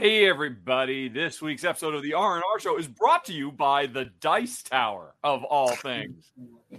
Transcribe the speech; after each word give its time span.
Hey 0.00 0.26
everybody! 0.26 1.10
This 1.10 1.42
week's 1.42 1.62
episode 1.62 1.94
of 1.94 2.02
the 2.02 2.14
R 2.14 2.36
and 2.36 2.42
R 2.54 2.58
Show 2.58 2.78
is 2.78 2.88
brought 2.88 3.22
to 3.26 3.34
you 3.34 3.52
by 3.52 3.84
the 3.84 4.06
Dice 4.22 4.62
Tower 4.62 5.14
of 5.22 5.44
all 5.44 5.72
things. 5.72 6.32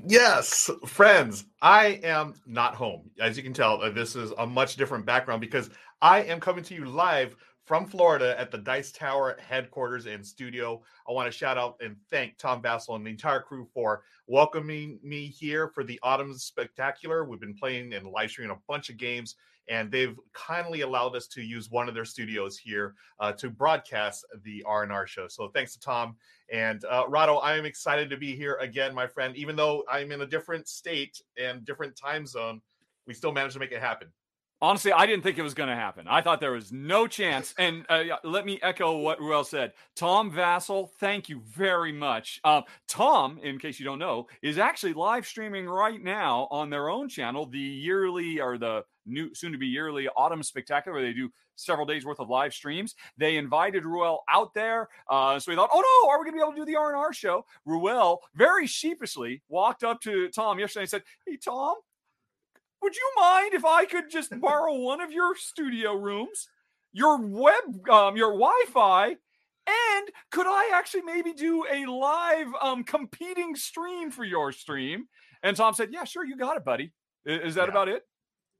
Yes, 0.08 0.72
friends, 0.88 1.46
I 1.62 2.00
am 2.04 2.34
not 2.48 2.74
home. 2.74 3.12
As 3.20 3.38
you 3.38 3.44
can 3.44 3.54
tell, 3.54 3.80
uh, 3.80 3.92
this 3.92 4.16
is 4.16 4.32
a 4.40 4.48
much 4.48 4.76
different 4.76 5.06
background 5.06 5.40
because 5.40 5.70
I 6.02 6.24
am 6.24 6.40
coming 6.40 6.64
to 6.64 6.74
you 6.74 6.86
live 6.86 7.36
from 7.72 7.86
Florida 7.86 8.38
at 8.38 8.52
the 8.52 8.58
Dice 8.58 8.92
Tower 8.92 9.38
headquarters 9.40 10.06
and 10.06 10.28
studio. 10.28 10.82
I 11.08 11.14
want 11.14 11.32
to 11.32 11.32
shout 11.32 11.58
out 11.58 11.78
and 11.80 11.96
thank 12.10 12.38
Tom 12.38 12.62
Vasel 12.62 12.98
and 12.98 13.06
the 13.06 13.12
entire 13.12 13.40
crew 13.40 13.66
for 13.74 14.04
welcoming 14.28 15.00
me 15.02 15.28
here 15.28 15.70
for 15.70 15.86
the 15.86 15.98
Autumn 16.04 16.38
Spectacular. 16.38 17.24
We've 17.24 17.40
been 17.40 17.56
playing 17.56 17.94
and 17.94 18.08
live 18.08 18.30
streaming 18.30 18.52
a 18.54 18.60
bunch 18.68 18.90
of 18.90 18.98
games 18.98 19.38
and 19.70 19.90
they've 19.90 20.20
kindly 20.34 20.82
allowed 20.82 21.16
us 21.16 21.28
to 21.28 21.42
use 21.42 21.72
one 21.72 21.88
of 21.88 21.96
their 21.96 22.04
studios 22.04 22.58
here 22.58 22.94
uh, 23.22 23.32
to 23.32 23.50
broadcast 23.50 24.26
the 24.44 24.62
R&R 24.68 25.08
show. 25.08 25.30
So 25.30 25.48
thanks 25.48 25.72
to 25.72 25.80
Tom 25.80 26.18
and 26.52 26.84
uh, 26.84 27.06
Rahdo. 27.08 27.38
I 27.38 27.56
am 27.56 27.64
excited 27.64 28.10
to 28.10 28.18
be 28.18 28.36
here 28.36 28.58
again, 28.60 28.94
my 28.94 29.08
friend. 29.08 29.34
Even 29.38 29.56
though 29.56 29.86
I'm 29.90 30.12
in 30.12 30.20
a 30.20 30.28
different 30.28 30.68
state 30.68 31.22
and 31.42 31.64
different 31.64 31.96
time 31.96 32.26
zone, 32.26 32.60
we 33.08 33.14
still 33.14 33.32
managed 33.32 33.54
to 33.54 33.60
make 33.62 33.72
it 33.72 33.80
happen. 33.80 34.10
Honestly, 34.64 34.92
I 34.92 35.08
didn't 35.08 35.24
think 35.24 35.40
it 35.40 35.44
was 35.44 35.56
going 35.56 35.70
to 35.70 35.76
happen. 35.76 36.08
I 36.08 36.22
thought 36.22 36.40
there 36.40 36.52
was 36.52 36.72
no 36.72 37.08
chance. 37.08 37.56
And 37.58 37.84
uh, 37.90 38.04
let 38.24 38.46
me 38.46 38.60
echo 38.62 38.98
what 38.98 39.20
Ruel 39.20 39.44
said. 39.44 39.74
Tom 39.96 40.32
Vasel, 40.32 40.92
thank 41.00 41.30
you 41.30 41.42
very 41.48 41.92
much. 41.92 42.40
Um, 42.44 42.64
Tom, 42.88 43.40
in 43.42 43.58
case 43.58 43.80
you 43.80 43.86
don't 43.86 43.98
know, 43.98 44.28
is 44.44 44.60
actually 44.60 44.94
live 44.94 45.26
streaming 45.26 45.68
right 45.68 46.02
now 46.02 46.48
on 46.52 46.70
their 46.70 46.90
own 46.90 47.10
channel 47.10 47.48
the 47.48 47.58
yearly 47.58 48.40
or 48.40 48.60
the 48.60 48.84
new 49.08 49.34
soon 49.34 49.52
to 49.52 49.58
be 49.58 49.68
yearly 49.68 50.08
autumn 50.10 50.44
spectacular 50.44 51.02
they 51.02 51.14
do 51.14 51.30
several 51.56 51.86
days 51.86 52.06
worth 52.06 52.20
of 52.20 52.30
live 52.30 52.54
streams 52.54 52.94
they 53.18 53.36
invited 53.38 53.84
ruel 53.84 54.24
out 54.30 54.54
there 54.54 54.90
uh, 55.10 55.40
so 55.40 55.52
we 55.52 55.56
thought 55.56 55.70
oh 55.74 55.82
no 55.82 56.10
are 56.10 56.20
we 56.20 56.26
going 56.26 56.34
to 56.34 56.38
be 56.38 56.42
able 56.42 56.54
to 56.54 56.60
do 56.60 56.72
the 56.72 56.78
r&r 56.78 57.12
show 57.12 57.44
ruel 57.66 58.22
very 58.36 58.68
sheepishly 58.68 59.42
walked 59.50 59.84
up 59.84 60.00
to 60.02 60.30
tom 60.30 60.60
yesterday 60.60 60.84
and 60.84 60.90
said 60.90 61.04
hey 61.26 61.36
tom 61.36 61.76
would 62.82 62.96
you 62.96 63.12
mind 63.16 63.54
if 63.54 63.66
I 63.66 63.86
could 63.86 64.10
just 64.10 64.40
borrow 64.40 64.76
one 64.76 65.02
of 65.02 65.12
your 65.12 65.36
studio 65.36 65.94
rooms, 65.94 66.48
your 66.92 67.22
web, 67.22 67.90
um, 67.90 68.18
your 68.18 68.32
Wi-Fi, 68.32 69.16
and 69.68 70.10
could 70.32 70.48
I 70.48 70.72
actually 70.74 71.04
maybe 71.04 71.34
do 71.34 71.66
a 71.72 71.86
live 71.86 72.48
um, 72.62 72.84
competing 72.84 73.56
stream 73.56 74.10
for 74.12 74.24
your 74.24 74.52
stream? 74.52 75.06
And 75.44 75.56
Tom 75.56 75.74
said, 75.74 75.90
"Yeah, 75.92 76.04
sure, 76.04 76.26
you 76.26 76.36
got 76.36 76.58
it, 76.58 76.66
buddy." 76.66 76.92
Is 77.26 77.56
that 77.56 77.66
yeah. 77.66 77.72
about 77.72 77.88
it? 77.88 78.04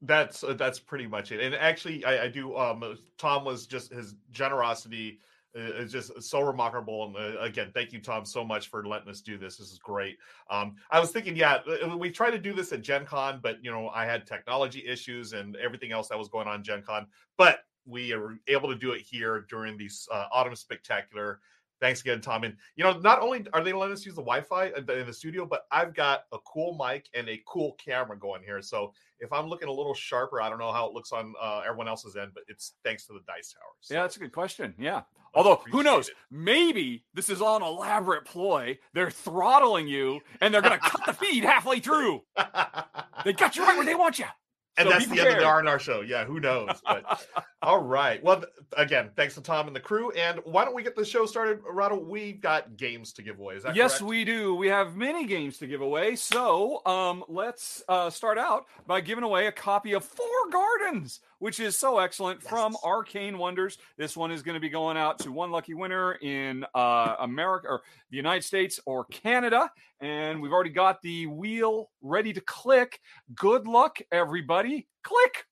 That's 0.02 0.44
uh, 0.44 0.54
that's 0.54 0.78
pretty 0.78 1.06
much 1.06 1.32
it. 1.32 1.40
And 1.40 1.54
actually, 1.54 2.04
I, 2.04 2.24
I 2.24 2.28
do. 2.28 2.56
Um, 2.56 2.96
Tom 3.18 3.44
was 3.44 3.66
just 3.66 3.92
his 3.92 4.14
generosity 4.30 5.18
it's 5.54 5.92
just 5.92 6.22
so 6.22 6.40
remarkable. 6.40 7.04
And 7.06 7.36
uh, 7.36 7.40
again, 7.40 7.70
thank 7.74 7.92
you, 7.92 8.00
Tom, 8.00 8.24
so 8.24 8.44
much 8.44 8.68
for 8.68 8.86
letting 8.86 9.08
us 9.08 9.20
do 9.20 9.36
this. 9.36 9.56
This 9.56 9.70
is 9.70 9.78
great. 9.78 10.16
Um, 10.50 10.76
I 10.90 11.00
was 11.00 11.10
thinking, 11.10 11.36
yeah, 11.36 11.58
we 11.96 12.10
tried 12.10 12.30
to 12.30 12.38
do 12.38 12.52
this 12.52 12.72
at 12.72 12.82
Gen 12.82 13.04
Con, 13.04 13.40
but 13.42 13.62
you 13.62 13.70
know, 13.70 13.88
I 13.88 14.04
had 14.04 14.26
technology 14.26 14.84
issues 14.86 15.32
and 15.32 15.56
everything 15.56 15.92
else 15.92 16.08
that 16.08 16.18
was 16.18 16.28
going 16.28 16.48
on 16.48 16.62
Gen 16.62 16.82
Con. 16.82 17.06
But 17.36 17.60
we 17.84 18.12
are 18.12 18.38
able 18.46 18.68
to 18.68 18.76
do 18.76 18.92
it 18.92 19.02
here 19.02 19.46
during 19.48 19.76
these 19.76 20.08
uh, 20.12 20.26
autumn 20.32 20.56
spectacular. 20.56 21.40
Thanks 21.82 22.00
again, 22.00 22.20
Tom. 22.20 22.44
And 22.44 22.56
you 22.76 22.84
know, 22.84 22.96
not 23.00 23.20
only 23.20 23.44
are 23.52 23.64
they 23.64 23.72
letting 23.72 23.92
us 23.92 24.06
use 24.06 24.14
the 24.14 24.22
Wi-Fi 24.22 24.66
in 24.76 24.86
the 24.86 25.12
studio, 25.12 25.44
but 25.44 25.66
I've 25.72 25.92
got 25.92 26.26
a 26.30 26.38
cool 26.46 26.78
mic 26.78 27.08
and 27.12 27.28
a 27.28 27.42
cool 27.44 27.72
camera 27.72 28.16
going 28.16 28.40
here. 28.44 28.62
So 28.62 28.92
if 29.18 29.32
I'm 29.32 29.48
looking 29.48 29.66
a 29.66 29.72
little 29.72 29.92
sharper, 29.92 30.40
I 30.40 30.48
don't 30.48 30.60
know 30.60 30.70
how 30.70 30.86
it 30.86 30.94
looks 30.94 31.10
on 31.10 31.34
uh, 31.42 31.62
everyone 31.66 31.88
else's 31.88 32.14
end, 32.14 32.30
but 32.34 32.44
it's 32.46 32.74
thanks 32.84 33.04
to 33.08 33.14
the 33.14 33.18
Dice 33.26 33.52
Tower. 33.52 33.72
So. 33.80 33.94
Yeah, 33.94 34.02
that's 34.02 34.14
a 34.14 34.20
good 34.20 34.30
question. 34.30 34.74
Yeah. 34.78 35.02
Although, 35.34 35.60
who 35.72 35.82
knows? 35.82 36.08
It. 36.08 36.14
Maybe 36.30 37.04
this 37.14 37.28
is 37.28 37.42
all 37.42 37.56
an 37.56 37.64
elaborate 37.64 38.26
ploy. 38.26 38.78
They're 38.94 39.10
throttling 39.10 39.88
you, 39.88 40.20
and 40.40 40.54
they're 40.54 40.62
going 40.62 40.78
to 40.78 40.88
cut 40.88 41.04
the 41.04 41.14
feed 41.14 41.42
halfway 41.42 41.80
through. 41.80 42.22
they 43.24 43.32
got 43.32 43.56
you 43.56 43.64
right 43.64 43.76
where 43.76 43.86
they 43.86 43.96
want 43.96 44.20
you. 44.20 44.26
And 44.78 44.86
so 44.86 44.92
that's 44.92 45.06
the 45.06 45.20
end 45.20 45.28
of 45.28 45.36
the 45.36 45.44
R&R 45.44 45.78
show. 45.78 46.00
Yeah, 46.00 46.24
who 46.24 46.40
knows? 46.40 46.70
But 46.84 47.26
all 47.62 47.82
right. 47.82 48.22
Well, 48.22 48.44
again, 48.76 49.10
thanks 49.16 49.34
to 49.34 49.40
Tom 49.40 49.66
and 49.66 49.76
the 49.76 49.80
crew. 49.80 50.10
And 50.12 50.40
why 50.44 50.64
don't 50.64 50.74
we 50.74 50.82
get 50.82 50.96
the 50.96 51.04
show 51.04 51.26
started, 51.26 51.60
Rahdo? 51.68 51.96
We've 51.96 52.40
got 52.40 52.76
games 52.76 53.12
to 53.14 53.22
give 53.22 53.38
away. 53.38 53.54
Is 53.54 53.62
that 53.62 53.76
yes, 53.76 53.98
correct? 53.98 54.08
we 54.08 54.24
do. 54.24 54.54
We 54.54 54.68
have 54.68 54.96
many 54.96 55.26
games 55.26 55.58
to 55.58 55.66
give 55.66 55.80
away. 55.80 56.16
So 56.16 56.84
um, 56.86 57.24
let's 57.28 57.82
uh, 57.88 58.10
start 58.10 58.36
out 58.36 58.66
by 58.86 59.00
giving 59.00 59.24
away 59.24 59.46
a 59.46 59.52
copy 59.52 59.92
of 59.92 60.04
Four 60.04 60.26
Gardens, 60.50 61.20
which 61.42 61.58
is 61.58 61.76
so 61.76 61.98
excellent 61.98 62.38
yes. 62.40 62.48
from 62.48 62.76
Arcane 62.84 63.36
Wonders. 63.36 63.76
This 63.98 64.16
one 64.16 64.30
is 64.30 64.42
going 64.42 64.54
to 64.54 64.60
be 64.60 64.68
going 64.68 64.96
out 64.96 65.18
to 65.20 65.32
one 65.32 65.50
lucky 65.50 65.74
winner 65.74 66.12
in 66.12 66.64
uh, 66.72 67.16
America 67.18 67.66
or 67.68 67.82
the 68.12 68.16
United 68.16 68.44
States 68.44 68.78
or 68.86 69.06
Canada. 69.06 69.68
And 70.00 70.40
we've 70.40 70.52
already 70.52 70.70
got 70.70 71.02
the 71.02 71.26
wheel 71.26 71.90
ready 72.00 72.32
to 72.32 72.40
click. 72.40 73.00
Good 73.34 73.66
luck, 73.66 73.98
everybody. 74.12 74.86
Click. 75.02 75.46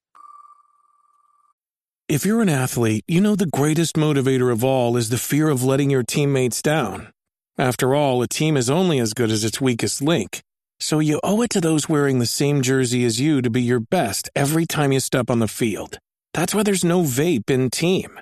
If 2.08 2.24
you're 2.24 2.40
an 2.40 2.48
athlete, 2.48 3.02
you 3.08 3.20
know 3.20 3.34
the 3.34 3.46
greatest 3.46 3.96
motivator 3.96 4.52
of 4.52 4.62
all 4.62 4.96
is 4.96 5.08
the 5.08 5.18
fear 5.18 5.48
of 5.48 5.64
letting 5.64 5.90
your 5.90 6.04
teammates 6.04 6.62
down. 6.62 7.12
After 7.58 7.96
all, 7.96 8.22
a 8.22 8.28
team 8.28 8.56
is 8.56 8.70
only 8.70 9.00
as 9.00 9.12
good 9.12 9.32
as 9.32 9.42
its 9.42 9.60
weakest 9.60 10.00
link. 10.00 10.44
So 10.82 10.98
you 10.98 11.20
owe 11.22 11.42
it 11.42 11.50
to 11.50 11.60
those 11.60 11.90
wearing 11.90 12.20
the 12.20 12.26
same 12.26 12.62
jersey 12.62 13.04
as 13.04 13.20
you 13.20 13.42
to 13.42 13.50
be 13.50 13.60
your 13.60 13.80
best 13.80 14.30
every 14.34 14.64
time 14.64 14.92
you 14.92 15.00
step 15.00 15.28
on 15.28 15.38
the 15.38 15.46
field. 15.46 15.98
That's 16.32 16.54
why 16.54 16.62
there's 16.62 16.84
no 16.84 17.02
vape 17.02 17.50
in 17.50 17.68
team. 17.68 18.18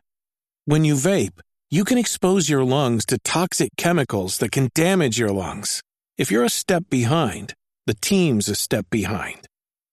When 0.65 0.85
you 0.85 0.95
vape, 0.95 1.41
you 1.71 1.85
can 1.85 1.99
expose 1.99 2.49
your 2.49 2.65
lungs 2.65 3.07
to 3.07 3.19
toxic 3.21 3.71
chemicals 3.77 4.39
that 4.39 4.51
can 4.51 4.71
damage 4.75 5.21
your 5.21 5.31
lungs. 5.31 5.83
If 6.17 6.33
you're 6.33 6.43
a 6.45 6.51
step 6.51 6.85
behind, 6.91 7.55
the 7.87 7.95
team's 7.95 8.49
a 8.49 8.57
step 8.57 8.87
behind. 8.91 9.47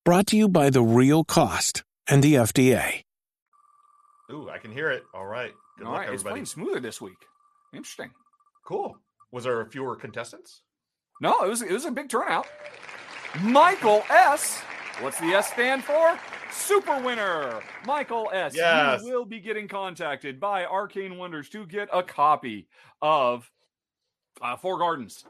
Brought 0.03 0.25
to 0.27 0.37
you 0.37 0.49
by 0.49 0.71
The 0.71 0.81
Real 0.81 1.23
Cost 1.23 1.83
and 2.07 2.23
the 2.23 2.33
FDA. 2.33 3.01
Ooh, 4.31 4.49
I 4.49 4.57
can 4.57 4.71
hear 4.71 4.89
it. 4.89 5.03
All 5.13 5.27
right. 5.27 5.51
Good 5.77 5.85
All 5.85 5.93
luck, 5.93 6.01
right. 6.01 6.07
Everybody. 6.07 6.41
It's 6.41 6.53
playing 6.55 6.67
smoother 6.67 6.79
this 6.79 6.99
week. 6.99 7.13
Interesting. 7.75 8.09
Cool. 8.65 8.97
Was 9.31 9.43
there 9.43 9.63
fewer 9.65 9.95
contestants? 9.95 10.63
No, 11.21 11.41
it 11.41 11.49
was 11.49 11.61
it 11.61 11.71
was 11.71 11.85
a 11.85 11.91
big 11.91 12.09
turnout. 12.09 12.47
Michael 13.41 14.03
S. 14.09 14.61
What's 15.01 15.19
the 15.19 15.27
S 15.27 15.51
stand 15.51 15.83
for? 15.83 16.17
Super 16.51 17.01
winner, 17.01 17.61
Michael 17.85 18.29
S. 18.33 18.55
Yes. 18.55 19.03
You 19.03 19.11
will 19.11 19.25
be 19.25 19.39
getting 19.39 19.67
contacted 19.67 20.39
by 20.39 20.65
Arcane 20.65 21.17
Wonders 21.17 21.49
to 21.49 21.65
get 21.65 21.89
a 21.91 22.01
copy 22.01 22.67
of 23.01 23.49
uh, 24.41 24.55
Four 24.55 24.79
Gardens, 24.79 25.25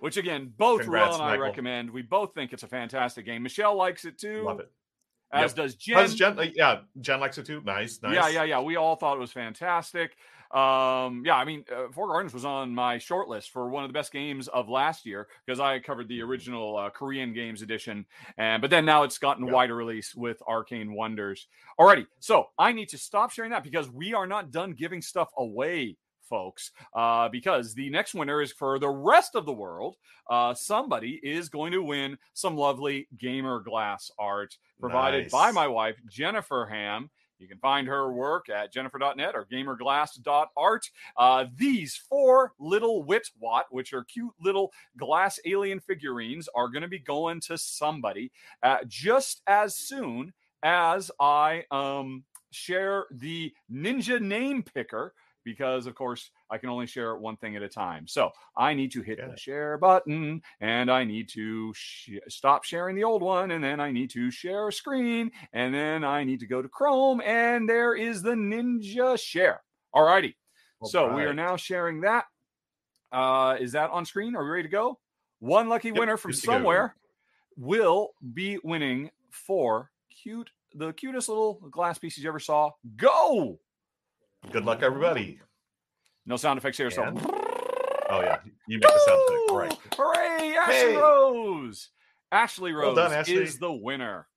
which 0.00 0.16
again, 0.16 0.52
both 0.56 0.82
Congrats, 0.82 1.16
and 1.16 1.24
I 1.24 1.36
recommend. 1.36 1.90
We 1.90 2.02
both 2.02 2.34
think 2.34 2.52
it's 2.52 2.62
a 2.62 2.68
fantastic 2.68 3.24
game. 3.24 3.42
Michelle 3.42 3.76
likes 3.76 4.04
it 4.04 4.18
too. 4.18 4.44
Love 4.44 4.60
it. 4.60 4.70
As 5.32 5.50
yep. 5.50 5.56
does 5.56 5.74
Jen. 5.74 6.08
Jen. 6.10 6.38
Uh, 6.38 6.46
yeah, 6.54 6.80
Jen 7.00 7.18
likes 7.18 7.38
it 7.38 7.46
too. 7.46 7.62
Nice, 7.64 8.00
nice. 8.02 8.14
Yeah, 8.14 8.28
yeah, 8.28 8.44
yeah. 8.44 8.60
We 8.60 8.76
all 8.76 8.96
thought 8.96 9.16
it 9.16 9.20
was 9.20 9.32
fantastic. 9.32 10.16
Um, 10.52 11.22
yeah, 11.24 11.36
I 11.36 11.44
mean, 11.46 11.64
uh, 11.74 11.90
Four 11.92 12.08
Gardens 12.08 12.34
was 12.34 12.44
on 12.44 12.74
my 12.74 12.98
short 12.98 13.28
list 13.28 13.50
for 13.50 13.70
one 13.70 13.84
of 13.84 13.88
the 13.88 13.94
best 13.94 14.12
games 14.12 14.48
of 14.48 14.68
last 14.68 15.06
year 15.06 15.28
because 15.46 15.60
I 15.60 15.78
covered 15.78 16.08
the 16.08 16.20
original 16.20 16.76
uh, 16.76 16.90
Korean 16.90 17.32
Games 17.32 17.62
edition, 17.62 18.04
and 18.36 18.60
but 18.60 18.70
then 18.70 18.84
now 18.84 19.02
it's 19.02 19.18
gotten 19.18 19.46
yeah. 19.46 19.52
wider 19.52 19.74
release 19.74 20.14
with 20.14 20.42
Arcane 20.46 20.92
Wonders. 20.92 21.46
Alrighty, 21.80 22.06
so 22.20 22.48
I 22.58 22.72
need 22.72 22.90
to 22.90 22.98
stop 22.98 23.30
sharing 23.30 23.50
that 23.52 23.64
because 23.64 23.90
we 23.90 24.12
are 24.12 24.26
not 24.26 24.50
done 24.50 24.72
giving 24.72 25.00
stuff 25.00 25.30
away 25.38 25.96
folks, 26.32 26.70
uh, 26.94 27.28
because 27.28 27.74
the 27.74 27.90
next 27.90 28.14
winner 28.14 28.40
is 28.40 28.52
for 28.52 28.78
the 28.78 28.88
rest 28.88 29.34
of 29.34 29.44
the 29.44 29.52
world. 29.52 29.96
Uh, 30.30 30.54
somebody 30.54 31.20
is 31.22 31.50
going 31.50 31.72
to 31.72 31.82
win 31.82 32.16
some 32.32 32.56
lovely 32.56 33.06
gamer 33.18 33.60
glass 33.60 34.10
art 34.18 34.56
provided 34.80 35.24
nice. 35.24 35.30
by 35.30 35.50
my 35.50 35.68
wife, 35.68 35.96
Jennifer 36.08 36.66
Ham. 36.66 37.10
You 37.42 37.48
can 37.48 37.58
find 37.58 37.88
her 37.88 38.12
work 38.12 38.48
at 38.48 38.72
jennifer.net 38.72 39.34
or 39.34 39.46
gamerglass.art. 39.50 40.90
Uh, 41.16 41.46
these 41.56 41.96
four 41.96 42.52
little 42.60 43.04
Witwat, 43.04 43.64
which 43.70 43.92
are 43.92 44.04
cute 44.04 44.32
little 44.40 44.72
glass 44.96 45.40
alien 45.44 45.80
figurines, 45.80 46.48
are 46.54 46.68
going 46.68 46.82
to 46.82 46.88
be 46.88 47.00
going 47.00 47.40
to 47.40 47.58
somebody 47.58 48.30
uh, 48.62 48.78
just 48.86 49.42
as 49.48 49.76
soon 49.76 50.32
as 50.62 51.10
I 51.18 51.64
um, 51.72 52.22
share 52.52 53.06
the 53.10 53.52
Ninja 53.70 54.20
Name 54.20 54.62
Picker 54.62 55.14
because 55.44 55.86
of 55.86 55.94
course 55.94 56.30
I 56.50 56.58
can 56.58 56.68
only 56.68 56.86
share 56.86 57.16
one 57.16 57.36
thing 57.36 57.56
at 57.56 57.62
a 57.62 57.68
time. 57.68 58.06
So 58.06 58.30
I 58.56 58.74
need 58.74 58.92
to 58.92 59.02
hit 59.02 59.18
the 59.18 59.36
share 59.36 59.78
button 59.78 60.42
and 60.60 60.90
I 60.90 61.04
need 61.04 61.28
to 61.30 61.72
sh- 61.74 62.18
stop 62.28 62.64
sharing 62.64 62.96
the 62.96 63.04
old 63.04 63.22
one 63.22 63.52
and 63.52 63.62
then 63.62 63.80
I 63.80 63.90
need 63.90 64.10
to 64.10 64.30
share 64.30 64.68
a 64.68 64.72
screen 64.72 65.30
and 65.52 65.74
then 65.74 66.04
I 66.04 66.24
need 66.24 66.40
to 66.40 66.46
go 66.46 66.62
to 66.62 66.68
Chrome 66.68 67.20
and 67.20 67.68
there 67.68 67.94
is 67.94 68.22
the 68.22 68.32
Ninja 68.32 69.18
Share. 69.18 69.62
All 69.92 70.04
righty. 70.04 70.36
so 70.84 71.06
right. 71.06 71.16
we 71.16 71.22
are 71.22 71.34
now 71.34 71.56
sharing 71.56 72.00
that. 72.02 72.24
Uh, 73.12 73.56
is 73.60 73.72
that 73.72 73.90
on 73.90 74.06
screen? 74.06 74.34
Are 74.34 74.42
we 74.42 74.50
ready 74.50 74.62
to 74.62 74.68
go? 74.68 74.98
One 75.40 75.68
lucky 75.68 75.88
yep, 75.88 75.98
winner 75.98 76.16
from 76.16 76.32
somewhere 76.32 76.96
will 77.56 78.14
be 78.32 78.58
winning 78.62 79.10
four 79.30 79.90
cute, 80.22 80.50
the 80.74 80.92
cutest 80.92 81.28
little 81.28 81.54
glass 81.70 81.98
pieces 81.98 82.22
you 82.22 82.28
ever 82.28 82.38
saw. 82.38 82.70
Go! 82.96 83.58
Good 84.50 84.64
luck, 84.64 84.82
everybody. 84.82 85.38
No 86.26 86.36
sound 86.36 86.58
effects 86.58 86.78
here. 86.78 86.90
So, 86.90 87.02
And- 87.04 87.18
Oh 88.10 88.20
yeah, 88.20 88.40
you 88.66 88.78
make 88.78 88.82
the 88.82 89.00
sound 89.06 89.22
effect. 89.28 89.50
Right. 89.52 89.96
Hooray, 89.96 90.54
Ashley 90.56 90.74
Hey. 90.74 90.96
Rose. 90.96 91.88
Ashley 92.30 92.72
Well 92.74 92.88
Rose 92.88 92.96
done, 92.96 93.12
Ashley. 93.12 93.34
is 93.36 93.58
the 93.58 93.72
winner. 93.72 94.28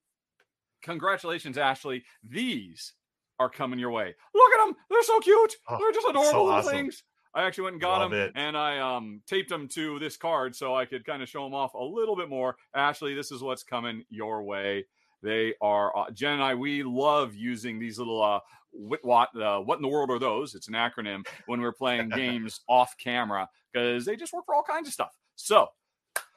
Congratulations, 0.84 1.58
Ashley. 1.58 2.04
These 2.24 2.94
are 3.40 3.50
coming 3.50 3.80
your 3.80 3.92
way. 3.92 4.16
Look 4.34 4.54
at 4.54 4.66
them. 4.66 4.76
They're 4.90 5.04
so 5.04 5.20
cute. 5.20 5.56
Oh, 5.68 5.78
They're 5.80 5.92
just 5.92 6.08
adorable 6.08 6.32
so 6.32 6.44
little 6.46 6.60
awesome. 6.60 6.72
things. 6.72 7.04
I 7.34 7.44
actually 7.44 7.66
went 7.66 7.74
and 7.74 7.82
got 7.82 8.00
Love 8.00 8.12
them 8.12 8.20
it. 8.22 8.32
and 8.36 8.56
I 8.58 8.78
um, 8.80 9.22
taped 9.28 9.50
them 9.50 9.68
to 9.70 10.00
this 10.00 10.16
card 10.16 10.56
so 10.56 10.74
I 10.74 10.86
could 10.86 11.06
kind 11.06 11.22
of 11.22 11.28
show 11.28 11.44
them 11.44 11.54
off 11.54 11.74
a 11.74 11.84
little 11.84 12.16
bit 12.16 12.30
more. 12.30 12.56
Ashley, 12.74 13.14
this 13.14 13.30
is 13.32 13.42
what's 13.42 13.64
coming 13.64 14.06
your 14.10 14.44
way. 14.44 14.86
They 15.26 15.56
are 15.60 15.96
uh, 15.98 16.12
Jen 16.12 16.34
and 16.34 16.44
I. 16.44 16.54
We 16.54 16.84
love 16.84 17.34
using 17.34 17.80
these 17.80 17.98
little 17.98 18.22
uh, 18.22 18.40
what 18.72 19.00
what 19.04 19.30
uh, 19.42 19.60
what 19.60 19.78
in 19.78 19.82
the 19.82 19.88
world 19.88 20.12
are 20.12 20.20
those? 20.20 20.54
It's 20.54 20.68
an 20.68 20.76
acronym 20.76 21.26
when 21.48 21.62
we're 21.62 21.74
playing 21.74 22.10
games 22.16 22.62
off 22.70 22.96
camera 23.04 23.50
because 23.74 24.06
they 24.06 24.16
just 24.16 24.34
work 24.34 24.46
for 24.46 24.54
all 24.54 24.64
kinds 24.64 24.88
of 24.88 24.94
stuff. 24.94 25.18
So 25.36 25.70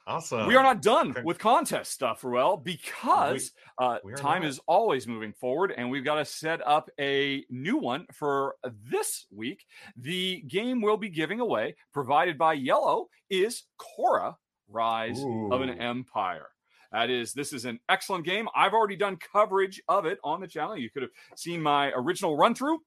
Awesome. 0.07 0.47
we 0.47 0.55
are 0.55 0.63
not 0.63 0.81
done 0.81 1.15
with 1.23 1.37
contest 1.37 1.91
stuff, 1.91 2.23
Ruel, 2.23 2.57
because 2.57 3.51
uh, 3.77 3.99
we 4.03 4.13
time 4.15 4.41
not. 4.41 4.49
is 4.49 4.59
always 4.67 5.05
moving 5.05 5.33
forward, 5.33 5.71
and 5.77 5.91
we've 5.91 6.03
got 6.03 6.15
to 6.15 6.25
set 6.25 6.65
up 6.65 6.89
a 6.99 7.45
new 7.51 7.77
one 7.77 8.07
for 8.11 8.55
this 8.89 9.27
week. 9.31 9.65
The 9.97 10.41
game 10.47 10.81
we'll 10.81 10.97
be 10.97 11.09
giving 11.09 11.39
away, 11.41 11.75
provided 11.93 12.39
by 12.39 12.57
Iello, 12.57 13.05
is 13.29 13.65
Khôra: 13.79 14.35
Rise 14.67 15.23
of 15.51 15.61
an 15.61 15.69
Empire. 15.69 16.47
That 16.91 17.09
is, 17.09 17.33
this 17.33 17.53
is 17.53 17.65
an 17.65 17.79
excellent 17.87 18.25
game. 18.25 18.47
I've 18.55 18.73
already 18.73 18.95
done 18.95 19.17
coverage 19.17 19.81
of 19.87 20.05
it 20.05 20.19
on 20.23 20.41
the 20.41 20.47
channel. 20.47 20.77
You 20.77 20.89
could 20.89 21.03
have 21.03 21.11
seen 21.35 21.61
my 21.61 21.91
original 21.95 22.35
run 22.35 22.55
through, 22.55 22.79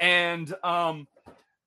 and 0.00 0.52
um, 0.64 1.06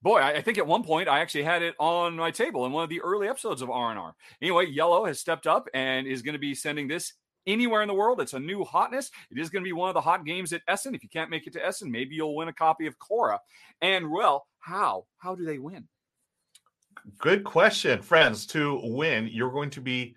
boy, 0.02 0.20
I, 0.20 0.34
I 0.34 0.42
think 0.42 0.58
at 0.58 0.66
one 0.66 0.84
point 0.84 1.08
I 1.08 1.20
actually 1.20 1.44
had 1.44 1.62
it 1.62 1.76
on 1.80 2.16
my 2.16 2.32
table 2.32 2.66
in 2.66 2.72
one 2.72 2.84
of 2.84 2.90
the 2.90 3.02
early 3.02 3.28
episodes 3.28 3.62
of 3.62 3.70
R&R. 3.70 4.16
Anyway, 4.42 4.74
Iello 4.74 5.08
has 5.08 5.20
stepped 5.20 5.48
up 5.48 5.68
and 5.74 6.08
is 6.08 6.22
going 6.22 6.34
to 6.34 6.40
be 6.40 6.56
sending 6.56 6.88
this 6.88 7.14
anywhere 7.48 7.82
in 7.82 7.88
the 7.88 7.94
world. 7.94 8.22
It's 8.22 8.34
a 8.34 8.40
new 8.40 8.64
hotness. 8.64 9.12
It 9.30 9.40
is 9.40 9.50
going 9.50 9.64
to 9.64 9.68
be 9.68 9.74
one 9.74 9.90
of 9.90 9.94
the 9.94 10.02
hot 10.02 10.26
games 10.26 10.54
at 10.54 10.62
Essen. 10.68 10.96
If 10.96 11.04
you 11.04 11.10
can't 11.10 11.30
make 11.30 11.48
it 11.48 11.54
to 11.54 11.66
Essen, 11.66 11.92
maybe 11.92 12.16
you'll 12.16 12.36
win 12.36 12.48
a 12.48 12.54
copy 12.54 12.88
of 12.88 12.98
Khôra. 13.00 13.40
And 13.82 14.12
well, 14.12 14.48
how? 14.60 15.06
How 15.18 15.36
do 15.36 15.46
they 15.46 15.58
win? 15.58 15.88
Good 17.18 17.44
question, 17.44 18.02
friends. 18.02 18.46
To 18.48 18.80
win, 18.84 19.28
you're 19.32 19.52
going 19.52 19.72
to 19.72 19.82
be 19.82 20.16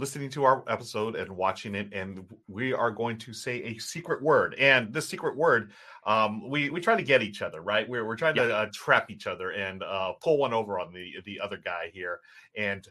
listening 0.00 0.30
to 0.30 0.44
our 0.44 0.64
episode 0.68 1.14
and 1.14 1.30
watching 1.30 1.74
it, 1.74 1.92
and 1.92 2.26
we 2.48 2.72
are 2.72 2.90
going 2.90 3.18
to 3.18 3.32
say 3.32 3.62
a 3.62 3.78
secret 3.78 4.22
word. 4.22 4.54
And 4.54 4.92
this 4.92 5.08
secret 5.08 5.36
word, 5.36 5.72
um, 6.04 6.48
we 6.48 6.70
we 6.70 6.80
try 6.80 6.96
to 6.96 7.02
get 7.02 7.22
each 7.22 7.42
other 7.42 7.60
right. 7.62 7.88
We're 7.88 8.04
we're 8.06 8.16
trying 8.16 8.34
to 8.36 8.54
uh, 8.56 8.70
trap 8.72 9.10
each 9.10 9.26
other 9.26 9.50
and 9.52 9.82
uh, 9.82 10.14
pull 10.14 10.38
one 10.38 10.52
over 10.52 10.80
on 10.80 10.92
the 10.92 11.14
the 11.24 11.38
other 11.38 11.58
guy 11.58 11.90
here. 11.92 12.20
And 12.56 12.88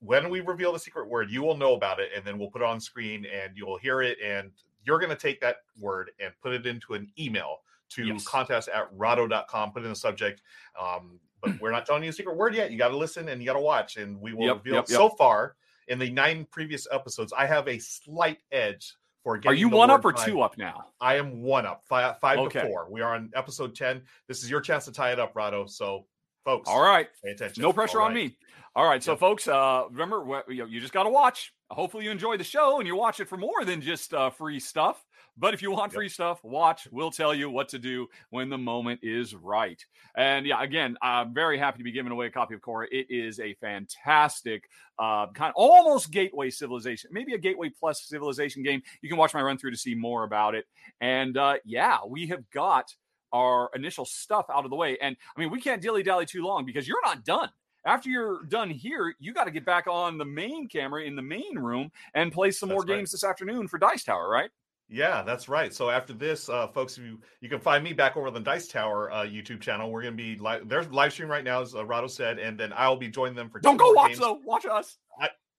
when 0.00 0.28
we 0.28 0.40
reveal 0.40 0.72
the 0.72 0.78
secret 0.78 1.08
word, 1.08 1.30
you 1.30 1.42
will 1.42 1.56
know 1.56 1.74
about 1.74 1.98
it, 1.98 2.10
and 2.14 2.24
then 2.24 2.38
we'll 2.38 2.50
put 2.50 2.62
it 2.62 2.68
on 2.68 2.78
screen, 2.80 3.24
and 3.26 3.56
you'll 3.56 3.78
hear 3.78 4.02
it, 4.02 4.18
and 4.22 4.52
you're 4.84 4.98
going 4.98 5.10
to 5.10 5.16
take 5.16 5.40
that 5.40 5.58
word 5.80 6.10
and 6.20 6.32
put 6.42 6.52
it 6.52 6.66
into 6.66 6.94
an 6.94 7.10
email 7.18 7.58
to 7.90 8.06
Yes. 8.08 8.24
contest 8.24 8.68
at 8.68 8.92
rado.com. 8.96 9.72
Put 9.72 9.82
in 9.82 9.88
the 9.88 9.96
subject. 9.96 10.42
Um, 10.78 11.20
but 11.40 11.58
we're 11.60 11.70
not 11.70 11.86
telling 11.86 12.02
you 12.02 12.10
a 12.10 12.12
secret 12.12 12.36
word 12.36 12.54
yet. 12.54 12.70
You 12.70 12.78
got 12.78 12.88
to 12.88 12.96
listen 12.96 13.28
and 13.28 13.40
you 13.40 13.46
got 13.46 13.54
to 13.54 13.60
watch, 13.60 13.96
and 13.96 14.20
we 14.20 14.32
will 14.34 14.46
Yep, 14.46 14.56
reveal. 14.56 14.74
yep, 14.76 14.88
yep. 14.88 14.96
So 14.96 15.08
far, 15.10 15.56
in 15.88 15.98
the 15.98 16.10
nine 16.10 16.46
previous 16.50 16.86
episodes, 16.90 17.32
I 17.36 17.46
have 17.46 17.68
a 17.68 17.78
slight 17.78 18.38
edge 18.52 18.94
for 19.22 19.36
getting. 19.38 19.56
Are 19.56 19.58
you 19.58 19.68
one 19.68 19.90
up 19.90 20.04
or 20.04 20.10
right. 20.10 20.26
two 20.26 20.40
up 20.40 20.56
now? 20.58 20.86
I 21.00 21.16
am 21.16 21.42
one 21.42 21.66
up, 21.66 21.82
five, 21.88 22.18
five 22.20 22.38
Okay. 22.38 22.60
to 22.60 22.66
four. 22.66 22.88
We 22.90 23.00
are 23.00 23.14
on 23.14 23.30
episode 23.34 23.74
ten. 23.74 24.02
This 24.28 24.42
is 24.42 24.50
your 24.50 24.60
chance 24.60 24.84
to 24.86 24.92
tie 24.92 25.12
it 25.12 25.18
up, 25.20 25.34
Rahdo. 25.34 25.66
So, 25.66 26.06
folks, 26.44 26.68
All 26.68 26.82
right. 26.82 27.08
pay 27.24 27.30
attention. 27.30 27.62
No 27.62 27.72
pressure 27.72 28.00
All 28.00 28.06
on 28.06 28.14
right. 28.14 28.30
me. 28.30 28.36
All 28.76 28.88
right, 28.88 29.02
so 29.02 29.12
Yep. 29.12 29.20
folks, 29.20 29.46
uh, 29.46 29.84
remember 29.90 30.42
you, 30.48 30.66
you 30.66 30.80
just 30.80 30.92
got 30.92 31.04
to 31.04 31.10
watch. 31.10 31.52
Hopefully, 31.70 32.04
you 32.06 32.10
enjoy 32.10 32.36
the 32.36 32.44
show 32.44 32.78
and 32.80 32.86
you 32.88 32.96
watch 32.96 33.20
it 33.20 33.28
for 33.28 33.36
more 33.36 33.64
than 33.64 33.80
just 33.80 34.12
uh, 34.12 34.30
free 34.30 34.58
stuff. 34.58 35.04
But 35.36 35.52
if 35.52 35.62
you 35.62 35.70
want 35.70 35.92
Yep. 35.92 35.96
free 35.96 36.08
stuff, 36.08 36.42
watch. 36.44 36.86
We'll 36.90 37.10
tell 37.10 37.34
you 37.34 37.50
what 37.50 37.68
to 37.70 37.78
do 37.78 38.08
when 38.30 38.48
the 38.48 38.58
moment 38.58 39.00
is 39.02 39.34
right. 39.34 39.84
And 40.16 40.46
yeah, 40.46 40.62
again, 40.62 40.96
I'm 41.02 41.34
very 41.34 41.58
happy 41.58 41.78
to 41.78 41.84
be 41.84 41.90
giving 41.90 42.12
away 42.12 42.26
a 42.26 42.30
copy 42.30 42.54
of 42.54 42.60
Khôra. 42.60 42.86
It 42.92 43.06
is 43.10 43.40
a 43.40 43.54
fantastic, 43.54 44.68
uh, 44.98 45.26
kind 45.32 45.50
of 45.50 45.54
almost 45.56 46.12
gateway 46.12 46.50
civilization, 46.50 47.10
maybe 47.12 47.34
a 47.34 47.38
gateway 47.38 47.68
plus 47.68 48.02
civilization 48.02 48.62
game. 48.62 48.82
You 49.02 49.08
can 49.08 49.18
watch 49.18 49.34
my 49.34 49.42
run 49.42 49.58
through 49.58 49.72
to 49.72 49.76
see 49.76 49.94
more 49.94 50.22
about 50.22 50.54
it. 50.54 50.66
And 51.00 51.36
uh, 51.36 51.56
yeah, 51.64 51.98
we 52.06 52.28
have 52.28 52.48
got 52.50 52.94
our 53.32 53.70
initial 53.74 54.04
stuff 54.04 54.46
out 54.54 54.64
of 54.64 54.70
the 54.70 54.76
way. 54.76 54.96
And 55.00 55.16
I 55.36 55.40
mean, 55.40 55.50
we 55.50 55.60
can't 55.60 55.82
dilly 55.82 56.04
dally 56.04 56.26
too 56.26 56.44
long 56.44 56.64
because 56.64 56.86
you're 56.86 57.04
not 57.04 57.24
done. 57.24 57.50
After 57.86 58.08
you're 58.08 58.44
done 58.44 58.70
here, 58.70 59.14
you 59.18 59.34
got 59.34 59.44
to 59.44 59.50
get 59.50 59.66
back 59.66 59.86
on 59.88 60.16
the 60.16 60.24
main 60.24 60.68
camera 60.68 61.02
in 61.02 61.16
the 61.16 61.22
main 61.22 61.58
room 61.58 61.90
and 62.14 62.32
play 62.32 62.50
some 62.50 62.70
more 62.70 62.78
right. 62.78 62.88
games 62.88 63.10
this 63.10 63.24
afternoon 63.24 63.68
for 63.68 63.78
Dice 63.78 64.04
Tower, 64.04 64.28
right? 64.30 64.48
Yeah, 64.88 65.22
that's 65.22 65.48
right. 65.48 65.72
So 65.72 65.88
after 65.90 66.12
this, 66.12 66.48
uh, 66.48 66.68
folks, 66.68 66.98
you 66.98 67.18
you 67.40 67.48
can 67.48 67.58
find 67.58 67.82
me 67.82 67.92
back 67.92 68.16
over 68.16 68.26
on 68.26 68.34
the 68.34 68.40
Dice 68.40 68.68
Tower 68.68 69.10
uh, 69.10 69.24
YouTube 69.24 69.60
channel. 69.60 69.90
We're 69.90 70.02
gonna 70.02 70.14
be 70.16 70.36
live. 70.36 70.68
There's 70.68 70.88
live 70.88 71.12
stream 71.12 71.28
right 71.30 71.44
now, 71.44 71.62
as 71.62 71.74
uh, 71.74 71.84
Rahdo 71.86 72.06
said, 72.06 72.38
and 72.38 72.58
then 72.58 72.72
I'll 72.76 72.96
be 72.96 73.08
joining 73.08 73.34
them 73.34 73.48
for. 73.48 73.60
Don't 73.60 73.76
go 73.78 73.92
watch 73.92 74.08
games. 74.08 74.20
though. 74.20 74.40
Watch 74.44 74.66
us. 74.66 74.98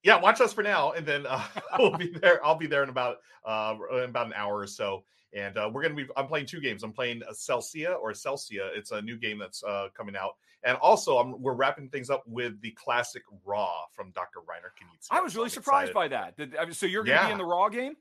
yeah, 0.04 0.19
watch 0.19 0.42
us 0.42 0.54
for 0.54 0.62
now, 0.63 0.92
and 0.92 1.06
then 1.06 1.25
uh, 1.27 1.44
we'll 1.80 1.98
be 1.98 2.10
there. 2.10 2.45
I'll 2.45 2.56
be 2.56 2.68
there 2.68 2.83
in 2.83 2.89
about 2.89 3.18
uh, 3.45 3.75
in 3.94 4.04
about 4.10 4.27
an 4.27 4.33
hour 4.33 4.60
or 4.60 4.68
so, 4.68 5.04
and 5.33 5.57
uh, 5.57 5.69
we're 5.74 5.81
gonna 5.81 5.95
be. 5.95 6.06
I'm 6.16 6.28
playing 6.28 6.45
two 6.45 6.62
games. 6.62 6.83
I'm 6.83 6.94
playing 6.94 7.21
Celsia 7.33 7.95
or 8.00 8.12
Celsia. 8.12 8.69
It's 8.75 8.92
a 8.92 9.01
new 9.01 9.18
game 9.18 9.39
that's 9.39 9.63
uh, 9.63 9.88
coming 9.98 10.16
out, 10.16 10.36
and 10.63 10.78
also 10.78 11.18
I'm, 11.18 11.42
we're 11.42 11.56
wrapping 11.56 11.89
things 11.89 12.12
up 12.12 12.24
with 12.28 12.62
the 12.62 12.71
classic 12.71 13.24
Ra 13.44 13.69
from 13.92 14.12
Dr. 14.12 14.39
Reiner 14.42 14.69
Knizia. 14.80 15.07
I 15.10 15.19
was 15.21 15.36
really 15.36 15.50
surprised 15.50 15.89
excited. 15.89 16.12
by 16.12 16.16
that. 16.16 16.38
Did- 16.38 16.56
I 16.57 16.66
mean, 16.66 16.74
So 16.74 16.86
you're 16.86 17.04
going 17.04 17.18
to 17.19 17.25
be 17.25 17.31
in 17.31 17.38
the 17.39 17.45
Ra 17.45 17.69
game? 17.69 17.95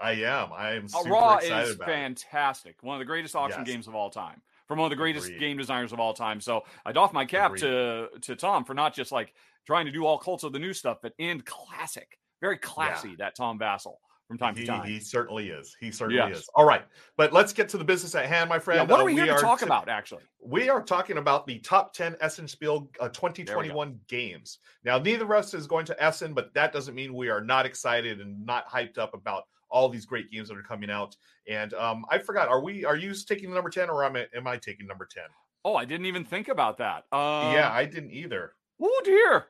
I 0.00 0.12
am. 0.12 0.52
I 0.52 0.72
am 0.74 0.84
Uh, 0.86 0.88
super 0.88 1.10
Ra 1.10 1.36
excited 1.36 1.68
is 1.70 1.74
about 1.76 1.88
it. 1.88 1.92
fantastic. 1.92 2.76
One 2.82 2.96
of 2.96 2.98
the 3.00 3.04
greatest 3.04 3.34
auction 3.36 3.60
Yes. 3.66 3.74
games 3.74 3.88
of 3.88 3.94
all 3.94 4.10
time. 4.10 4.42
From 4.66 4.78
one 4.78 4.86
of 4.86 4.90
the 4.90 4.96
greatest 4.96 5.26
Agreed. 5.28 5.40
game 5.40 5.56
designers 5.56 5.92
of 5.92 6.00
all 6.00 6.12
time. 6.12 6.40
So 6.40 6.64
I 6.84 6.92
doff 6.92 7.12
my 7.12 7.24
cap 7.24 7.54
to 7.56 8.08
to 8.20 8.36
Tom 8.36 8.64
for 8.64 8.74
not 8.74 8.94
just 8.94 9.12
like 9.12 9.34
trying 9.66 9.86
to 9.86 9.92
do 9.92 10.04
all 10.04 10.18
cults 10.18 10.44
of 10.44 10.52
the 10.52 10.58
new 10.58 10.72
stuff, 10.74 10.98
but 11.02 11.14
and 11.18 11.44
classic, 11.44 12.18
very 12.40 12.58
classy. 12.58 13.16
That 13.16 13.34
Tom 13.34 13.58
Vasel 13.58 13.96
from 14.26 14.36
time 14.36 14.54
he, 14.54 14.60
to 14.60 14.66
time. 14.66 14.86
he 14.86 15.00
certainly 15.00 15.48
is. 15.48 15.74
He 15.80 15.90
certainly 15.90 16.16
Yes. 16.16 16.40
is. 16.40 16.50
All 16.54 16.66
right, 16.66 16.84
but 17.16 17.32
let's 17.32 17.54
get 17.54 17.70
to 17.70 17.78
the 17.78 17.84
business 17.84 18.14
at 18.14 18.26
hand, 18.26 18.50
my 18.50 18.56
yeah, 18.56 18.60
friend. 18.60 18.90
what 18.90 19.00
Uh, 19.00 19.02
are 19.02 19.06
we 19.06 19.14
here 19.14 19.24
to 19.24 19.32
are 19.32 19.40
talk 19.40 19.62
about? 19.62 19.88
Actually, 19.88 20.22
We 20.38 20.68
are 20.68 20.82
talking 20.82 21.16
about 21.16 21.46
the 21.46 21.58
top 21.60 21.94
10 21.94 22.14
Essen 22.20 22.46
Spiel 22.46 22.90
uh, 23.00 23.08
2021 23.08 23.98
games. 24.06 24.58
Now, 24.84 24.98
neither 24.98 25.24
of 25.24 25.30
us 25.30 25.54
is 25.54 25.66
going 25.66 25.86
to 25.86 26.02
Essen, 26.02 26.34
but 26.34 26.52
that 26.52 26.72
doesn't 26.74 26.94
mean 26.94 27.14
we 27.14 27.30
are 27.30 27.40
not 27.40 27.64
excited 27.64 28.20
and 28.20 28.44
not 28.44 28.68
hyped 28.68 28.98
up 28.98 29.14
about 29.14 29.44
all 29.70 29.88
these 29.88 30.06
great 30.06 30.30
games 30.30 30.48
that 30.48 30.56
are 30.56 30.62
coming 30.62 30.90
out. 30.90 31.16
And 31.48 31.74
um, 31.74 32.04
I 32.10 32.18
forgot, 32.18 32.48
are 32.48 32.62
we? 32.62 32.84
Are 32.84 32.96
you 32.96 33.12
taking 33.14 33.48
the 33.50 33.54
number 33.54 33.70
10 33.70 33.90
or 33.90 34.04
am 34.04 34.16
I, 34.16 34.26
am 34.34 34.46
I 34.46 34.56
taking 34.56 34.86
number 34.86 35.06
10? 35.06 35.24
oh, 35.64 35.74
I 35.74 35.84
didn't 35.84 36.06
even 36.06 36.24
think 36.24 36.48
about 36.48 36.78
that. 36.78 37.04
Uh, 37.12 37.50
yeah, 37.54 37.70
I 37.72 37.84
didn't 37.84 38.12
either. 38.12 38.52
Oh 38.80 39.00
dear. 39.04 39.46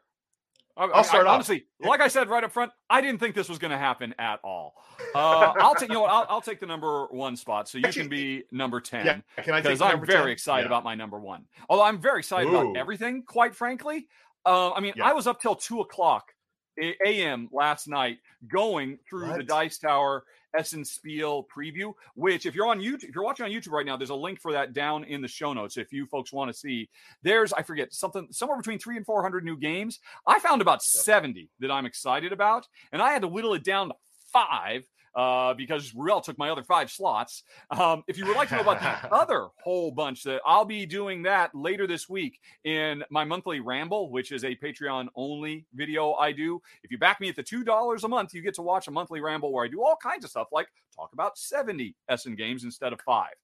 I, 0.76 0.84
I'll 0.86 1.04
start 1.04 1.26
off. 1.26 1.34
honestly, 1.34 1.66
like 1.80 2.00
I 2.00 2.08
said 2.08 2.28
right 2.28 2.42
up 2.42 2.50
front, 2.52 2.72
I 2.88 3.00
didn't 3.00 3.20
think 3.20 3.34
this 3.34 3.48
was 3.48 3.58
going 3.58 3.72
to 3.72 3.78
happen 3.78 4.14
at 4.18 4.40
all. 4.42 4.74
Uh, 5.14 5.52
I'll 5.60 5.74
take 5.74 5.88
you 5.90 5.94
know 5.94 6.00
what, 6.02 6.10
I'll, 6.10 6.26
I'll 6.28 6.40
take 6.40 6.60
the 6.60 6.66
number 6.66 7.06
one 7.10 7.36
spot, 7.36 7.68
so 7.68 7.78
you 7.78 7.84
can 7.92 8.08
be 8.08 8.44
number 8.52 8.80
ten. 8.80 9.04
Yeah, 9.06 9.42
can 9.42 9.54
I 9.54 9.60
because 9.60 9.80
I'm 9.80 10.04
very 10.04 10.22
10? 10.22 10.28
excited 10.28 10.62
Yeah. 10.62 10.66
about 10.68 10.82
my 10.84 10.94
number 10.94 11.18
one. 11.20 11.44
Although 11.68 11.82
I'm 11.84 12.00
very 12.00 12.20
excited 12.20 12.48
Ooh. 12.48 12.56
about 12.56 12.76
everything, 12.76 13.22
quite 13.24 13.54
frankly. 13.54 14.08
Uh, 14.46 14.72
I 14.72 14.80
mean, 14.80 14.94
Yeah. 14.96 15.04
I 15.06 15.12
was 15.12 15.26
up 15.26 15.40
till 15.40 15.54
two 15.56 15.80
o'clock 15.80 16.32
a.m. 16.78 17.48
last 17.52 17.88
night 17.88 18.18
going 18.46 18.98
through 19.08 19.32
the 19.34 19.42
Dice 19.42 19.78
Tower 19.78 20.24
Essen 20.56 20.84
Spiel 20.84 21.46
preview. 21.54 21.92
Which, 22.14 22.46
if 22.46 22.54
you're 22.54 22.66
on 22.66 22.80
YouTube, 22.80 23.04
if 23.04 23.14
you're 23.14 23.24
watching 23.24 23.44
on 23.44 23.52
YouTube 23.52 23.72
right 23.72 23.86
now, 23.86 23.96
there's 23.96 24.10
a 24.10 24.14
link 24.14 24.40
for 24.40 24.52
that 24.52 24.72
down 24.72 25.04
in 25.04 25.20
the 25.20 25.28
show 25.28 25.52
notes. 25.52 25.76
If 25.76 25.92
you 25.92 26.06
folks 26.06 26.32
want 26.32 26.50
to 26.50 26.56
see, 26.56 26.88
there's 27.22 27.52
I 27.52 27.62
forget 27.62 27.92
something 27.92 28.28
somewhere 28.30 28.58
between 28.58 28.78
three 28.78 28.96
and 28.96 29.04
four 29.06 29.22
hundred 29.22 29.44
new 29.44 29.56
games. 29.56 30.00
I 30.26 30.38
found 30.38 30.62
about 30.62 30.82
seventy 30.82 31.50
that 31.60 31.70
I'm 31.70 31.86
excited 31.86 32.32
about, 32.32 32.66
and 32.92 33.02
I 33.02 33.12
had 33.12 33.22
to 33.22 33.28
whittle 33.28 33.54
it 33.54 33.64
down 33.64 33.88
to 33.88 33.94
five 34.32 34.84
uh, 35.18 35.52
because 35.54 35.94
Ruel 35.94 36.20
took 36.20 36.38
my 36.38 36.48
other 36.48 36.62
five 36.62 36.90
slots. 36.90 37.42
Um, 37.72 38.04
if 38.06 38.16
you 38.16 38.24
would 38.26 38.36
like 38.36 38.48
to 38.50 38.54
know 38.54 38.62
about 38.62 38.80
the 38.80 39.08
other 39.14 39.48
whole 39.62 39.90
bunch, 39.90 40.22
that 40.22 40.40
I'll 40.46 40.64
be 40.64 40.86
doing 40.86 41.24
that 41.24 41.52
later 41.54 41.86
this 41.88 42.08
week 42.08 42.38
in 42.64 43.02
my 43.10 43.24
monthly 43.24 43.58
ramble, 43.58 44.10
which 44.12 44.30
is 44.30 44.44
a 44.44 44.54
Patreon 44.54 45.08
only 45.16 45.66
video 45.74 46.12
I 46.14 46.30
do. 46.32 46.62
If 46.84 46.92
you 46.92 46.98
back 46.98 47.20
me 47.20 47.28
at 47.28 47.36
the 47.36 47.42
two 47.42 47.64
dollars 47.64 48.04
a 48.04 48.08
month, 48.08 48.32
you 48.32 48.42
get 48.42 48.54
to 48.54 48.62
watch 48.62 48.86
a 48.86 48.92
monthly 48.92 49.20
ramble 49.20 49.52
where 49.52 49.64
I 49.64 49.68
do 49.68 49.82
all 49.82 49.96
kinds 50.00 50.24
of 50.24 50.30
stuff, 50.30 50.48
like 50.52 50.68
talk 50.94 51.10
about 51.12 51.36
seventy 51.36 51.96
Essen 52.08 52.36
games 52.36 52.62
instead 52.64 52.92
of 52.92 53.00
five. 53.00 53.34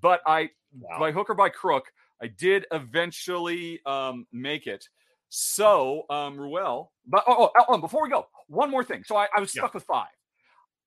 But 0.00 0.20
I, 0.26 0.50
Wow. 0.78 0.98
by 1.00 1.12
hook 1.12 1.28
or 1.30 1.34
by 1.34 1.48
crook, 1.50 1.92
I 2.22 2.26
did 2.28 2.66
eventually 2.72 3.80
um, 3.86 4.26
make 4.32 4.66
it. 4.66 4.88
So, 5.28 6.04
um, 6.10 6.38
Ruel, 6.38 6.92
but 7.06 7.24
oh, 7.26 7.50
oh, 7.58 7.64
oh, 7.68 7.78
before 7.78 8.02
we 8.02 8.10
go, 8.10 8.26
one 8.48 8.70
more 8.70 8.84
thing. 8.84 9.02
So 9.04 9.16
I, 9.16 9.28
I 9.36 9.40
was 9.40 9.54
Yeah. 9.54 9.62
stuck 9.62 9.74
with 9.74 9.84
five. 9.84 10.08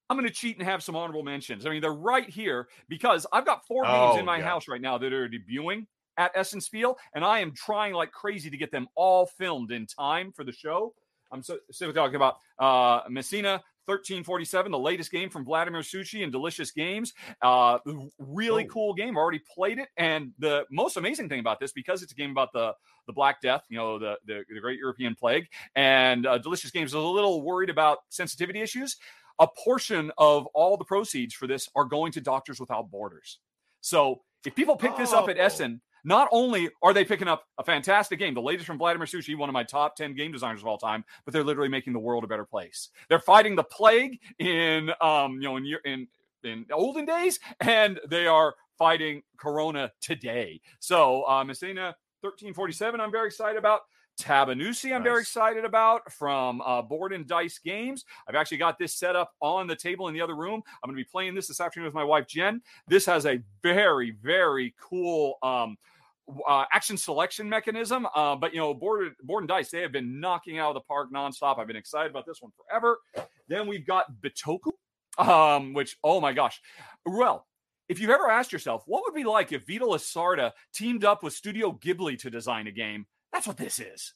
I'm 0.09 0.17
going 0.17 0.27
to 0.27 0.33
cheat 0.33 0.57
and 0.57 0.67
have 0.67 0.83
some 0.83 0.95
honorable 0.95 1.24
mentions. 1.24 1.65
I 1.65 1.69
mean, 1.69 1.81
they're 1.81 1.91
right 1.93 2.29
here 2.29 2.67
because 2.88 3.25
I've 3.33 3.45
got 3.45 3.65
four 3.65 3.83
games 3.83 4.15
Oh, 4.15 4.19
in 4.19 4.25
my 4.25 4.38
yeah. 4.38 4.43
house 4.43 4.67
right 4.67 4.81
now 4.81 4.97
that 5.00 5.12
are 5.13 5.27
debuting 5.29 5.88
at 6.17 6.31
Essen 6.35 6.62
Spiel, 6.62 6.97
and 7.13 7.25
I 7.25 7.39
am 7.39 7.51
trying 7.53 7.93
like 7.93 8.12
crazy 8.12 8.50
to 8.50 8.57
get 8.57 8.71
them 8.71 8.88
all 8.95 9.25
filmed 9.25 9.71
in 9.71 9.85
time 9.88 10.31
for 10.31 10.43
the 10.43 10.51
show. 10.53 10.93
I'm 11.31 11.41
so 11.41 11.57
so 11.71 11.91
talking 11.91 12.15
about 12.15 12.35
uh, 12.59 13.01
Messina 13.09 13.62
1347, 13.88 14.71
the 14.71 14.79
latest 14.79 15.12
game 15.12 15.29
from 15.29 15.45
Vladimír 15.45 15.81
Suchý 15.83 16.24
and 16.24 16.31
Delicious 16.31 16.71
Games. 16.71 17.13
Uh, 17.41 17.79
really 18.19 18.63
Oh. 18.65 18.67
cool 18.67 18.93
game. 18.93 19.17
Already 19.17 19.41
played 19.53 19.79
it, 19.79 19.89
and 19.97 20.33
the 20.39 20.65
most 20.71 20.97
amazing 20.97 21.27
thing 21.29 21.39
about 21.39 21.59
this, 21.59 21.71
because 21.71 22.01
it's 22.03 22.12
a 22.12 22.15
game 22.15 22.31
about 22.31 22.53
the 22.53 22.74
the 23.07 23.13
Black 23.13 23.41
Death, 23.41 23.63
you 23.69 23.77
know, 23.77 24.00
the 24.00 24.17
the, 24.25 24.43
the 24.47 24.59
Great 24.59 24.79
European 24.79 25.15
Plague, 25.15 25.47
and 25.75 26.25
uh, 26.25 26.38
Delicious 26.38 26.71
Games 26.71 26.91
is 26.91 26.93
a 26.93 27.00
little 27.00 27.41
worried 27.41 27.69
about 27.69 28.00
sensitivity 28.09 28.62
issues. 28.62 28.97
A 29.39 29.48
portion 29.48 30.12
of 30.18 30.46
all 30.54 30.77
the 30.77 30.86
proceeds 30.86 31.34
for 31.34 31.48
this 31.48 31.70
are 31.75 31.86
going 31.86 32.12
to 32.13 32.22
Doctors 32.22 32.60
Without 32.60 32.89
Borders. 32.89 33.39
So 33.82 34.22
if 34.46 34.56
people 34.56 34.75
pick 34.75 34.96
this 34.96 35.13
up 35.13 35.30
at 35.30 35.38
Oh. 35.38 35.42
Essen, 35.42 35.82
not 36.04 36.30
only 36.32 36.70
are 36.84 36.94
they 36.94 37.04
picking 37.04 37.27
up 37.27 37.46
a 37.58 37.63
fantastic 37.63 38.20
game, 38.20 38.36
the 38.36 38.42
latest 38.42 38.68
from 38.68 38.77
Vladimír 38.77 39.10
Suchý, 39.10 39.36
one 39.36 39.50
of 39.50 39.54
my 39.54 39.63
top 39.63 39.96
10 39.96 40.15
game 40.15 40.32
designers 40.32 40.62
of 40.62 40.68
all 40.68 40.77
time, 40.77 41.04
but 41.25 41.34
they're 41.34 41.44
literally 41.44 41.68
making 41.70 41.94
the 41.94 42.00
world 42.00 42.24
a 42.24 42.27
better 42.27 42.46
place. 42.46 42.89
They're 43.10 43.20
fighting 43.20 43.56
the 43.56 43.63
plague 43.63 44.20
in 44.39 44.92
um, 45.01 45.34
you 45.42 45.50
know, 45.50 45.58
in 45.58 45.65
in 45.84 46.08
in 46.44 46.65
olden 46.72 47.06
days, 47.06 47.39
and 47.60 48.00
they 48.08 48.27
are 48.27 48.54
fighting 48.77 49.24
Corona 49.38 49.92
today. 50.00 50.62
So 50.80 51.24
uh 51.27 51.44
Messina 51.44 51.96
1347, 52.22 53.01
I'm 53.01 53.12
very 53.12 53.27
excited 53.27 53.58
about. 53.58 53.82
Tabannusi, 54.19 54.95
I'm 54.95 55.03
very 55.03 55.22
excited 55.22 55.65
about 55.65 56.12
from 56.12 56.62
uh, 56.62 56.81
Board 56.81 57.13
and 57.13 57.27
Dice 57.27 57.60
Games. 57.60 58.05
I've 58.27 58.36
actually 58.36 58.57
got 58.57 58.79
this 58.79 58.93
set 58.93 59.15
up 59.15 59.31
on 59.41 59.67
the 59.67 59.75
table 59.75 60.07
in 60.07 60.13
the 60.13 60.22
other 60.22 60.36
room. 60.36 60.62
I'm 60.84 60.89
going 60.89 60.98
to 60.98 61.03
be 61.03 61.10
playing 61.10 61.36
this 61.36 61.48
this 61.48 61.60
afternoon 61.60 61.86
with 61.86 61.93
my 61.93 62.03
wife 62.03 62.27
Jen. 62.27 62.62
This 62.88 63.05
has 63.05 63.25
a 63.25 63.41
very, 63.62 64.12
very 64.22 64.74
cool 64.79 65.38
um, 65.43 65.77
uh, 66.48 66.65
action 66.72 66.98
selection 66.98 67.50
mechanism. 67.50 68.07
Uh, 68.15 68.36
but 68.36 68.53
you 68.53 68.60
know, 68.60 68.74
board 68.74 69.13
board 69.24 69.43
and 69.43 69.48
dice, 69.50 69.69
they 69.69 69.81
have 69.81 69.91
been 69.91 70.19
knocking 70.19 70.60
out 70.60 70.69
of 70.69 70.75
the 70.75 70.81
park 70.81 71.10
nonstop. 71.13 71.60
I've 71.60 71.67
been 71.67 71.75
excited 71.75 72.10
about 72.10 72.25
this 72.25 72.41
one 72.41 72.51
forever. 72.55 73.00
Then 73.48 73.67
we've 73.67 73.86
got 73.86 74.05
Bitoku, 74.22 74.72
um, 75.17 75.74
which 75.74 75.98
oh 76.03 76.22
my 76.22 76.34
gosh, 76.34 76.62
well. 77.05 77.48
If 77.88 78.00
you've 78.00 78.10
ever 78.10 78.31
asked 78.31 78.51
yourself, 78.51 78.81
what 78.88 79.03
would 79.03 79.13
it 79.13 79.15
be 79.15 79.29
like 79.29 79.51
if 79.51 79.67
Vital 79.67 79.89
Lacerda 79.89 80.53
teamed 80.74 81.05
up 81.05 81.22
with 81.22 81.34
Studio 81.34 81.72
Ghibli 81.72 82.17
to 82.17 82.31
design 82.31 82.65
a 82.65 82.72
game? 82.72 83.05
That's 83.36 83.48
what 83.48 83.58
this 83.58 83.80
is. 83.80 84.13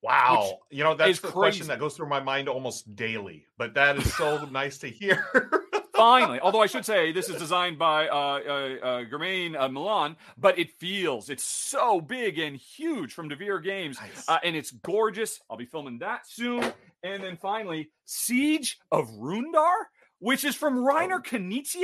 Wow. 0.00 0.60
You 0.70 0.84
know, 0.84 0.94
that's 0.94 1.18
the 1.18 1.26
question 1.26 1.66
that 1.66 1.80
goes 1.80 1.96
through 1.96 2.08
my 2.08 2.20
mind 2.20 2.48
almost 2.48 2.94
daily, 2.94 3.46
but 3.58 3.74
that 3.74 3.96
is 3.96 4.14
so 4.14 4.44
nice 4.52 4.78
to 4.78 4.88
hear. 4.88 5.26
Finally, 5.96 6.38
although 6.38 6.62
I 6.62 6.66
should 6.66 6.84
say 6.84 7.10
this 7.10 7.28
is 7.28 7.34
designed 7.34 7.80
by 7.80 8.06
uh, 8.06 8.14
uh, 8.14 8.86
uh, 8.86 9.04
Germán 9.06 9.56
uh, 9.56 9.68
Millán, 9.68 10.14
but 10.36 10.56
it 10.56 10.70
feels 10.70 11.30
it's 11.30 11.42
so 11.42 12.00
big 12.00 12.38
and 12.38 12.56
huge 12.56 13.12
from 13.12 13.28
Devir 13.28 13.60
Games, 13.60 13.98
Nice. 14.00 14.28
uh, 14.28 14.38
and 14.44 14.54
it's 14.54 14.70
gorgeous. 14.70 15.40
I'll 15.50 15.56
be 15.56 15.66
filming 15.66 15.98
that 15.98 16.28
soon. 16.28 16.62
And 17.02 17.24
then 17.24 17.36
finally, 17.36 17.90
Siege 18.04 18.78
of 18.92 19.08
Runedar, 19.10 19.86
which 20.20 20.44
is 20.44 20.54
from 20.54 20.76
Reiner 20.78 21.20
Knizia, 21.20 21.82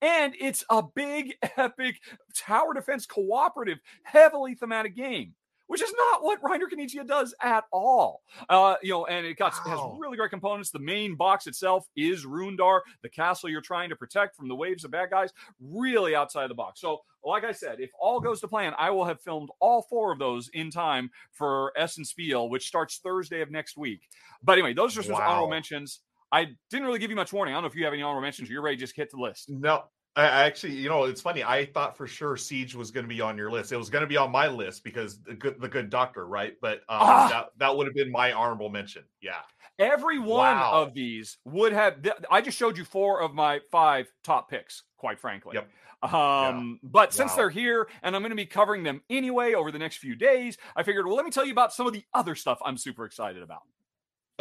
and 0.00 0.34
it's 0.40 0.64
a 0.68 0.82
big, 0.82 1.34
epic 1.56 2.00
tower 2.34 2.74
defense 2.74 3.06
cooperative, 3.06 3.78
heavily 4.02 4.56
thematic 4.56 4.96
game. 4.96 5.34
Which 5.68 5.80
is 5.82 5.92
not 5.96 6.22
what 6.22 6.42
Reiner 6.42 6.64
Knizia 6.72 7.06
does 7.06 7.34
at 7.42 7.64
all. 7.72 8.22
Uh, 8.48 8.74
you 8.82 8.90
know, 8.90 9.06
and 9.06 9.24
it 9.24 9.38
got 9.38 9.54
has 9.54 9.78
really 9.98 10.16
great 10.16 10.30
components. 10.30 10.70
The 10.70 10.78
main 10.78 11.16
box 11.16 11.46
itself 11.46 11.86
is 11.96 12.26
Runedar, 12.26 12.80
the 13.02 13.08
castle 13.08 13.48
you're 13.48 13.60
trying 13.60 13.88
to 13.88 13.96
protect 13.96 14.36
from 14.36 14.48
the 14.48 14.54
waves 14.54 14.84
of 14.84 14.90
bad 14.90 15.10
guys, 15.10 15.30
really 15.60 16.14
outside 16.14 16.42
of 16.44 16.48
the 16.50 16.54
box. 16.54 16.80
So, 16.80 16.98
like 17.24 17.44
I 17.44 17.52
said, 17.52 17.76
if 17.78 17.90
all 18.00 18.20
goes 18.20 18.40
to 18.40 18.48
plan, 18.48 18.74
I 18.76 18.90
will 18.90 19.04
have 19.04 19.20
filmed 19.20 19.48
all 19.60 19.82
four 19.88 20.12
of 20.12 20.18
those 20.18 20.50
in 20.52 20.70
time 20.70 21.10
for 21.30 21.72
Essen 21.76 22.04
Spiel, 22.04 22.48
which 22.50 22.66
starts 22.66 22.98
Thursday 23.02 23.40
of 23.40 23.50
next 23.50 23.76
week. 23.76 24.00
But 24.42 24.54
anyway, 24.54 24.74
those 24.74 24.96
are 24.98 25.02
just 25.02 25.10
honorable 25.10 25.48
mentions. 25.48 26.00
I 26.32 26.48
didn't 26.70 26.86
really 26.86 26.98
give 26.98 27.10
you 27.10 27.16
much 27.16 27.32
warning. 27.32 27.54
I 27.54 27.56
don't 27.56 27.64
know 27.64 27.68
if 27.68 27.76
you 27.76 27.84
have 27.84 27.92
any 27.92 28.02
honorable 28.02 28.22
mentions. 28.22 28.50
You're 28.50 28.62
ready 28.62 28.76
to 28.76 28.80
just 28.80 28.96
hit 28.96 29.10
the 29.10 29.18
list. 29.18 29.48
no, 29.48 29.84
I 30.14 30.44
actually, 30.44 30.74
you 30.74 30.88
know, 30.90 31.04
it's 31.04 31.22
funny. 31.22 31.42
I 31.42 31.64
thought 31.64 31.96
for 31.96 32.06
sure 32.06 32.36
Siege 32.36 32.74
was 32.74 32.90
going 32.90 33.04
to 33.04 33.08
be 33.08 33.22
on 33.22 33.38
your 33.38 33.50
list. 33.50 33.72
It 33.72 33.78
was 33.78 33.88
going 33.88 34.02
to 34.02 34.06
be 34.06 34.18
on 34.18 34.30
my 34.30 34.46
list 34.46 34.84
because 34.84 35.22
the 35.22 35.32
good, 35.34 35.58
the 35.60 35.68
good 35.68 35.88
doctor, 35.88 36.26
right? 36.26 36.54
But 36.60 36.78
um, 36.88 36.98
Ah. 37.00 37.28
that 37.30 37.46
that 37.56 37.76
would 37.76 37.86
have 37.86 37.94
been 37.94 38.12
my 38.12 38.32
honorable 38.32 38.68
mention. 38.68 39.04
Yeah. 39.22 39.40
Every 39.78 40.18
one 40.18 40.54
Wow. 40.56 40.82
of 40.82 40.92
these 40.92 41.38
would 41.46 41.72
have. 41.72 42.02
th- 42.02 42.14
I 42.30 42.42
just 42.42 42.58
showed 42.58 42.76
you 42.76 42.84
four 42.84 43.22
of 43.22 43.32
my 43.32 43.60
five 43.70 44.12
top 44.22 44.50
picks, 44.50 44.82
quite 44.98 45.18
frankly. 45.18 45.54
Yep. 45.54 45.68
Um, 46.12 46.78
but 46.82 47.14
since 47.14 47.34
they're 47.34 47.48
here 47.48 47.88
and 48.02 48.14
I'm 48.14 48.22
going 48.22 48.30
to 48.30 48.36
be 48.36 48.44
covering 48.44 48.82
them 48.82 49.02
anyway 49.08 49.54
over 49.54 49.70
the 49.72 49.78
next 49.78 49.96
few 49.98 50.14
days, 50.16 50.58
I 50.76 50.82
figured, 50.82 51.06
well, 51.06 51.14
let 51.16 51.24
me 51.24 51.30
tell 51.30 51.46
you 51.46 51.52
about 51.52 51.72
some 51.72 51.86
of 51.86 51.92
the 51.92 52.04
other 52.12 52.34
stuff 52.34 52.58
I'm 52.64 52.76
super 52.76 53.04
excited 53.04 53.42
about. 53.42 53.62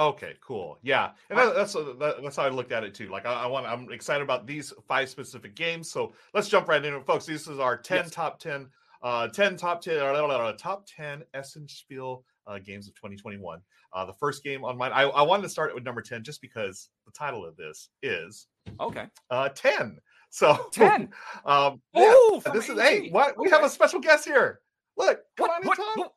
Okay, 0.02 0.34
cool. 0.42 0.80
Yeah, 0.82 1.12
and 1.30 1.38
that, 1.38 1.54
that's 1.54 1.76
uh, 1.76 1.94
that, 2.00 2.24
that's 2.24 2.36
how 2.38 2.44
I 2.44 2.50
looked 2.50 2.72
at 2.72 2.84
it 2.84 2.94
too. 2.96 3.10
Like 3.10 3.26
I, 3.28 3.44
I 3.44 3.46
want, 3.48 3.66
I'm 3.68 3.92
excited 3.92 4.24
about 4.24 4.48
these 4.48 4.74
five 4.88 5.10
specific 5.10 5.54
games. 5.56 5.92
So 5.92 6.14
let's 6.34 6.50
jump 6.50 6.68
right 6.68 6.84
into 6.84 6.98
it, 6.98 7.06
folks. 7.06 7.26
This 7.26 7.48
is 7.48 7.60
our 7.60 7.78
ten 7.78 8.06
Yes. 8.06 8.12
top 8.12 8.40
ten, 8.40 8.68
uh, 9.04 9.28
ten 9.28 9.58
top 9.58 9.82
ten, 9.82 10.00
uh, 10.00 10.54
top 10.54 10.86
ten 10.88 11.24
Essen 11.36 11.68
Spiel 11.68 12.24
uh, 12.48 12.58
games 12.58 12.88
of 12.88 12.96
2021. 12.96 13.62
Uh, 13.94 14.06
the 14.06 14.14
first 14.14 14.44
game 14.44 14.64
on 14.64 14.78
mine, 14.78 14.92
I, 14.94 15.04
I 15.04 15.22
wanted 15.22 15.44
to 15.44 15.50
start 15.50 15.76
with 15.76 15.84
number 15.84 16.02
ten 16.02 16.24
just 16.24 16.42
because 16.42 16.90
the 17.06 17.12
title 17.12 17.46
of 17.46 17.56
this 17.58 17.90
is 18.02 18.48
Okay. 18.80 19.06
uh, 19.30 19.50
ten. 19.50 20.00
So 20.32 20.58
10. 20.72 21.10
um, 21.46 21.82
yeah, 21.94 22.04
Oh, 22.16 22.42
from 22.44 22.56
this 22.56 22.70
is 22.70 22.80
hey, 22.80 23.00
18. 23.00 23.12
what 23.12 23.38
we 23.38 23.50
have 23.50 23.64
a 23.66 23.70
special 23.70 24.00
guest 24.00 24.24
here. 24.26 24.62
Look, 24.98 25.20
come 25.38 25.50
What- 25.50 25.56
on 25.58 25.62
in, 25.62 25.68
what- 25.68 25.76
Tom. 25.78 25.94
what- 25.96 26.14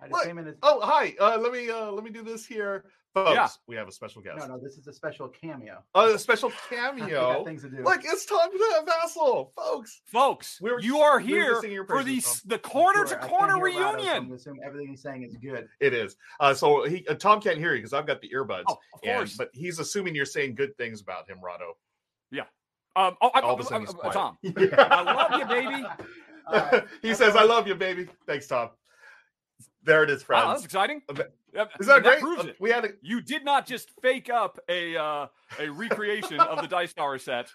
I 0.00 0.04
just 0.06 0.12
Look, 0.12 0.24
came 0.26 0.38
in 0.38 0.46
as 0.48 0.54
Oh, 0.62 0.80
hi. 0.82 1.14
Uh, 1.20 1.38
let 1.40 1.52
me 1.52 1.68
uh, 1.70 1.90
let 1.90 2.04
me 2.04 2.10
do 2.10 2.22
this 2.22 2.46
here, 2.46 2.84
folks. 3.14 3.32
Yeah. 3.34 3.48
We 3.66 3.74
have 3.76 3.88
a 3.88 3.92
special 3.92 4.22
guest. 4.22 4.38
no, 4.38 4.46
no. 4.46 4.58
This 4.60 4.76
is 4.78 4.86
a 4.86 4.92
special 4.92 5.28
cameo. 5.28 5.82
Oh, 5.94 6.14
a 6.14 6.18
special 6.18 6.52
cameo. 6.70 7.44
things 7.44 7.62
to 7.62 7.68
do. 7.70 7.82
Look, 7.82 8.02
it's 8.04 8.24
Tom 8.24 8.48
Vasel, 8.86 9.50
folks. 9.56 10.00
Folks, 10.06 10.60
We 10.60 10.70
were- 10.70 10.80
you 10.80 10.98
are 10.98 11.18
here 11.18 11.60
your 11.64 11.84
for 11.84 12.04
the, 12.04 12.22
the 12.46 12.58
corner 12.58 13.04
to 13.04 13.16
corner 13.16 13.54
can't 13.54 13.62
Rahdo, 13.62 13.78
so 13.80 13.88
I'm 13.88 13.96
reunion. 13.96 14.32
assume 14.34 14.58
everything 14.64 14.88
he's 14.88 15.02
saying 15.02 15.24
is 15.24 15.36
good. 15.36 15.66
It 15.80 15.94
is. 15.94 16.16
Uh, 16.38 16.54
so 16.54 16.84
he 16.86 17.04
uh, 17.08 17.14
Tom 17.14 17.40
can't 17.40 17.58
hear 17.58 17.72
you 17.74 17.78
because 17.78 17.92
I've 17.92 18.06
got 18.06 18.20
the 18.20 18.30
earbuds. 18.34 18.64
Oh, 18.68 18.74
of 18.94 19.00
and- 19.02 19.16
course. 19.16 19.36
but 19.36 19.50
he's 19.52 19.80
assuming 19.80 20.14
you're 20.14 20.24
saying 20.26 20.54
good 20.54 20.76
things 20.76 21.00
about 21.00 21.28
him, 21.28 21.38
Rahdo. 21.42 21.76
Yeah. 22.30 22.42
Um, 22.94 23.16
oh, 23.20 23.30
I, 23.34 23.40
all 23.40 23.54
of 23.54 23.60
a 23.60 23.64
sudden 23.64 23.86
he's 23.86 23.94
quiet. 23.94 24.12
Tom, 24.12 24.38
Yeah. 24.42 24.52
I 24.90 25.02
love 25.02 25.40
you, 25.40 25.46
baby. 25.46 25.84
Uh, 26.50 26.80
he 27.02 27.12
says, 27.12 27.36
"I 27.36 27.44
love 27.44 27.68
you, 27.68 27.74
baby." 27.74 28.08
Thanks, 28.26 28.46
Tom. 28.46 28.70
There 29.88 30.02
it 30.04 30.10
is, 30.10 30.22
friends. 30.22 30.44
Wow, 30.44 30.52
that's 30.52 30.64
exciting. 30.64 31.02
Uh, 31.08 31.12
that- 31.14 31.32
Uh, 31.56 31.64
is 31.80 31.86
that 31.86 32.02
great? 32.02 32.20
proves 32.20 32.44
Uh, 32.44 32.48
it. 32.48 32.56
We 32.60 32.70
had 32.70 32.84
a. 32.84 32.90
You 33.00 33.22
did 33.22 33.42
not 33.44 33.66
just 33.66 33.90
fake 34.02 34.28
up 34.28 34.58
a 34.68 34.96
uh, 34.96 35.26
a 35.58 35.68
recreation 35.70 36.38
of 36.38 36.60
the 36.60 36.68
Dice 36.76 36.92
Tower 36.92 37.16
set 37.18 37.50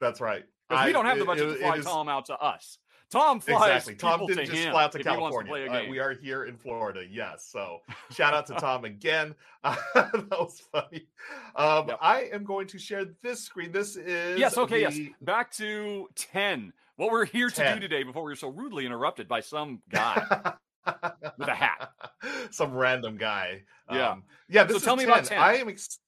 That's 0.00 0.18
right. 0.20 0.44
because 0.68 0.86
we 0.86 0.92
don't 0.92 1.04
have 1.04 1.18
the 1.18 1.26
budget 1.26 1.48
it- 1.50 1.52
to 1.54 1.58
fly 1.60 1.76
is- 1.76 1.84
Tom 1.84 2.08
out 2.08 2.24
to 2.26 2.38
us. 2.38 2.78
Tom 3.10 3.40
flies 3.40 3.86
Exactly. 3.86 3.94
Tom 3.96 4.26
didn't 4.26 4.46
to 4.46 4.50
just 4.52 4.68
fly 4.70 4.84
out 4.84 4.92
to 4.92 4.96
wants 4.96 4.96
to 4.96 5.04
California. 5.04 5.70
Uh, 5.70 5.84
we 5.90 5.98
are 5.98 6.14
here 6.14 6.44
in 6.46 6.56
Florida. 6.56 7.04
Yes. 7.06 7.46
So 7.52 7.80
shout 8.10 8.32
out 8.32 8.46
to 8.46 8.54
Tom 8.54 8.86
again. 8.86 9.34
that 9.62 10.26
was 10.30 10.62
funny. 10.72 11.06
Um, 11.54 11.88
Yep. 11.88 11.98
I 12.00 12.30
am 12.32 12.44
going 12.44 12.66
to 12.68 12.78
share 12.78 13.04
this 13.22 13.40
screen. 13.44 13.70
This 13.70 13.96
is 13.96 14.38
yes, 14.38 14.56
okay, 14.56 14.80
yes. 14.80 14.98
Back 15.20 15.52
to 15.56 16.08
10. 16.14 16.72
What 16.96 17.10
we're 17.12 17.26
here 17.26 17.50
to 17.50 17.74
do 17.74 17.80
today 17.80 18.02
before 18.02 18.24
we 18.24 18.32
were 18.32 18.36
so 18.36 18.48
rudely 18.48 18.86
interrupted 18.86 19.28
by 19.28 19.40
some 19.40 19.82
guy. 19.90 20.54
With 20.86 21.48
a 21.48 21.54
hat. 21.54 21.90
Some 22.50 22.72
random 22.74 23.16
guy. 23.16 23.62
Yeah. 23.90 24.10
Um, 24.10 24.24
yeah. 24.48 24.64
This 24.64 24.74
So 24.74 24.78
is 24.78 24.84
tell 24.84 24.96
me 24.96 25.04
10. 25.04 25.12
about 25.12 25.24
10. 25.24 25.38
I 25.38 25.54
am. 25.56 25.68
Ex- 25.68 25.98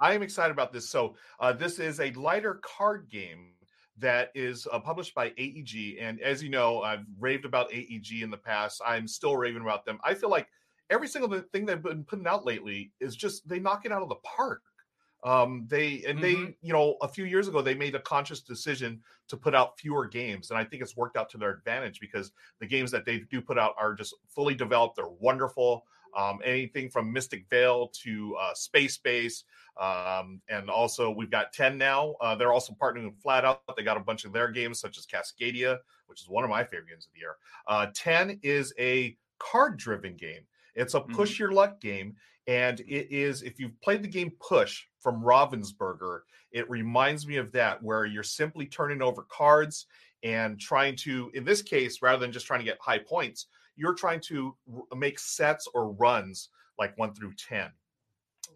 I 0.00 0.14
am 0.14 0.22
excited 0.22 0.52
about 0.52 0.72
this. 0.72 0.88
So 0.88 1.16
uh, 1.40 1.52
this 1.52 1.78
is 1.78 2.00
a 2.00 2.10
lighter 2.12 2.60
card 2.62 3.08
game 3.10 3.52
that 3.98 4.30
is 4.34 4.66
uh, 4.72 4.80
published 4.80 5.14
by 5.14 5.26
AEG, 5.36 5.98
and 6.00 6.20
as 6.22 6.42
you 6.42 6.48
know, 6.48 6.80
I've 6.80 7.04
raved 7.18 7.44
about 7.44 7.70
AEG 7.70 8.22
in 8.22 8.30
the 8.30 8.38
past. 8.38 8.80
I'm 8.86 9.06
still 9.06 9.36
raving 9.36 9.60
about 9.60 9.84
them. 9.84 9.98
I 10.02 10.14
feel 10.14 10.30
like 10.30 10.48
every 10.88 11.06
single 11.06 11.38
thing 11.52 11.66
they've 11.66 11.82
been 11.82 12.04
putting 12.04 12.26
out 12.26 12.46
lately 12.46 12.92
is 12.98 13.14
just 13.14 13.46
they 13.46 13.58
knock 13.58 13.84
it 13.84 13.92
out 13.92 14.02
of 14.02 14.08
the 14.08 14.16
park. 14.16 14.62
Um, 15.22 15.66
they 15.68 16.02
and 16.04 16.22
they, 16.22 16.34
Mhm. 16.34 16.54
you 16.62 16.72
know, 16.72 16.96
a 17.02 17.08
few 17.08 17.24
years 17.24 17.48
ago 17.48 17.62
they 17.62 17.74
made 17.74 17.94
a 17.94 18.00
conscious 18.00 18.40
decision 18.40 19.02
to 19.28 19.36
put 19.36 19.54
out 19.54 19.78
fewer 19.78 20.06
games, 20.06 20.50
and 20.50 20.58
I 20.58 20.64
think 20.64 20.82
it's 20.82 20.96
worked 20.96 21.16
out 21.16 21.28
to 21.30 21.38
their 21.38 21.50
advantage 21.50 22.00
because 22.00 22.32
the 22.58 22.66
games 22.66 22.90
that 22.92 23.04
they 23.04 23.20
do 23.20 23.42
put 23.42 23.58
out 23.58 23.74
are 23.78 23.94
just 23.94 24.14
fully 24.28 24.54
developed. 24.54 24.96
They're 24.96 25.08
wonderful. 25.08 25.86
Um, 26.16 26.40
anything 26.44 26.90
from 26.90 27.12
Mystic 27.12 27.48
Vale 27.48 27.88
to 28.02 28.34
uh, 28.36 28.52
Space 28.54 28.98
Base, 28.98 29.44
um, 29.80 30.42
and 30.48 30.68
also 30.68 31.10
we've 31.10 31.30
got 31.30 31.52
ten 31.52 31.78
now. 31.78 32.16
Uh, 32.20 32.34
they're 32.34 32.52
also 32.52 32.72
partnering 32.72 33.04
with 33.10 33.22
Flat 33.22 33.44
Out. 33.44 33.62
They 33.76 33.84
got 33.84 33.96
a 33.96 34.00
bunch 34.00 34.24
of 34.24 34.32
their 34.32 34.50
games, 34.50 34.80
such 34.80 34.98
as 34.98 35.06
Cascadia, 35.06 35.78
which 36.06 36.20
is 36.20 36.28
one 36.28 36.42
of 36.42 36.50
my 36.50 36.64
favorite 36.64 36.88
games 36.88 37.06
of 37.06 37.12
the 37.12 37.20
year. 37.20 37.36
Uh, 37.68 37.86
ten 37.94 38.40
is 38.42 38.74
a 38.78 39.16
card-driven 39.38 40.16
game. 40.16 40.46
It's 40.74 40.94
a 40.94 41.00
Mhm. 41.06 41.10
push 41.12 41.38
your 41.38 41.52
luck 41.52 41.80
game, 41.80 42.16
and 42.50 42.80
it 42.80 43.06
is 43.12 43.42
if 43.42 43.60
you've 43.60 43.80
played 43.80 44.02
the 44.02 44.08
game 44.08 44.32
Push 44.40 44.82
from 44.98 45.22
Ravensburger, 45.22 46.22
it 46.50 46.68
reminds 46.68 47.24
me 47.24 47.36
of 47.36 47.52
that 47.52 47.80
where 47.80 48.06
you're 48.06 48.24
simply 48.24 48.66
turning 48.66 49.00
over 49.00 49.24
cards 49.30 49.86
and 50.24 50.58
trying 50.58 50.96
to, 50.96 51.30
in 51.34 51.44
this 51.44 51.62
case, 51.62 52.02
rather 52.02 52.18
than 52.18 52.32
just 52.32 52.46
trying 52.46 52.58
to 52.58 52.64
get 52.64 52.78
high 52.80 52.98
points, 52.98 53.46
you're 53.76 53.94
trying 53.94 54.18
to 54.22 54.56
make 54.96 55.20
sets 55.20 55.68
or 55.74 55.92
runs 55.92 56.48
like 56.76 56.98
one 56.98 57.14
through 57.14 57.34
ten. 57.34 57.70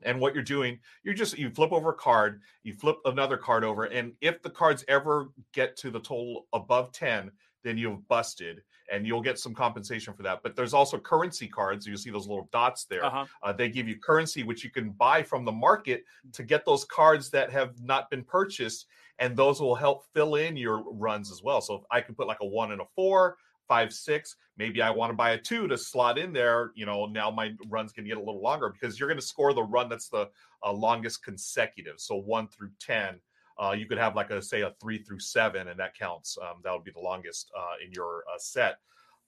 And 0.02 0.20
what 0.20 0.34
you're 0.34 0.42
doing, 0.42 0.80
you're 1.04 1.14
just 1.14 1.38
you 1.38 1.48
flip 1.50 1.70
over 1.70 1.90
a 1.90 1.94
card, 1.94 2.40
you 2.64 2.74
flip 2.74 2.96
another 3.04 3.36
card 3.36 3.62
over, 3.62 3.84
and 3.84 4.12
if 4.20 4.42
the 4.42 4.50
cards 4.50 4.84
ever 4.88 5.28
get 5.52 5.76
to 5.78 5.92
the 5.92 6.00
total 6.00 6.48
above 6.52 6.90
10, 6.90 7.30
then 7.62 7.78
you've 7.78 8.06
busted 8.08 8.62
and 8.90 9.06
you'll 9.06 9.22
get 9.22 9.38
some 9.38 9.54
compensation 9.54 10.14
for 10.14 10.22
that. 10.22 10.40
But 10.42 10.56
there's 10.56 10.74
also 10.74 10.98
currency 10.98 11.48
cards. 11.48 11.86
You 11.86 11.96
see 11.96 12.10
those 12.10 12.26
little 12.26 12.48
dots 12.52 12.84
there. 12.84 13.04
Uh-huh. 13.04 13.26
Uh, 13.42 13.52
they 13.52 13.68
give 13.68 13.88
you 13.88 13.98
currency, 13.98 14.42
which 14.42 14.64
you 14.64 14.70
can 14.70 14.90
buy 14.90 15.22
from 15.22 15.44
the 15.44 15.52
market 15.52 16.04
to 16.32 16.42
get 16.42 16.64
those 16.64 16.84
cards 16.84 17.30
that 17.30 17.50
have 17.50 17.80
not 17.80 18.10
been 18.10 18.24
purchased. 18.24 18.86
And 19.18 19.36
those 19.36 19.60
will 19.60 19.76
help 19.76 20.04
fill 20.12 20.34
in 20.34 20.56
your 20.56 20.82
runs 20.92 21.30
as 21.30 21.42
well. 21.42 21.60
So 21.60 21.74
if 21.76 21.82
I 21.90 22.00
can 22.00 22.14
put 22.14 22.26
like 22.26 22.40
a 22.40 22.46
one 22.46 22.72
and 22.72 22.80
a 22.80 22.86
four, 22.96 23.36
five, 23.68 23.92
six, 23.92 24.36
maybe 24.58 24.82
I 24.82 24.90
want 24.90 25.10
to 25.10 25.16
buy 25.16 25.30
a 25.30 25.38
two 25.38 25.68
to 25.68 25.78
slot 25.78 26.18
in 26.18 26.32
there. 26.32 26.72
You 26.74 26.86
know, 26.86 27.06
now 27.06 27.30
my 27.30 27.52
run's 27.68 27.92
going 27.92 28.04
to 28.04 28.08
get 28.08 28.18
a 28.18 28.24
little 28.24 28.42
longer 28.42 28.68
because 28.70 28.98
you're 28.98 29.08
going 29.08 29.20
to 29.20 29.26
score 29.26 29.52
the 29.52 29.62
run 29.62 29.88
that's 29.88 30.08
the 30.08 30.28
uh, 30.64 30.72
longest 30.72 31.22
consecutive. 31.22 31.94
So 31.98 32.16
one 32.16 32.48
through 32.48 32.70
10. 32.80 33.20
Uh, 33.62 33.72
you 33.72 33.86
could 33.86 33.98
have 33.98 34.16
like 34.16 34.30
a 34.30 34.42
say 34.42 34.62
a 34.62 34.72
three 34.80 34.98
through 34.98 35.20
seven, 35.20 35.68
and 35.68 35.78
that 35.78 35.96
counts. 35.96 36.36
Um, 36.40 36.60
that 36.64 36.72
would 36.72 36.84
be 36.84 36.90
the 36.90 37.00
longest 37.00 37.50
uh, 37.56 37.74
in 37.84 37.92
your 37.92 38.24
uh, 38.32 38.38
set. 38.38 38.78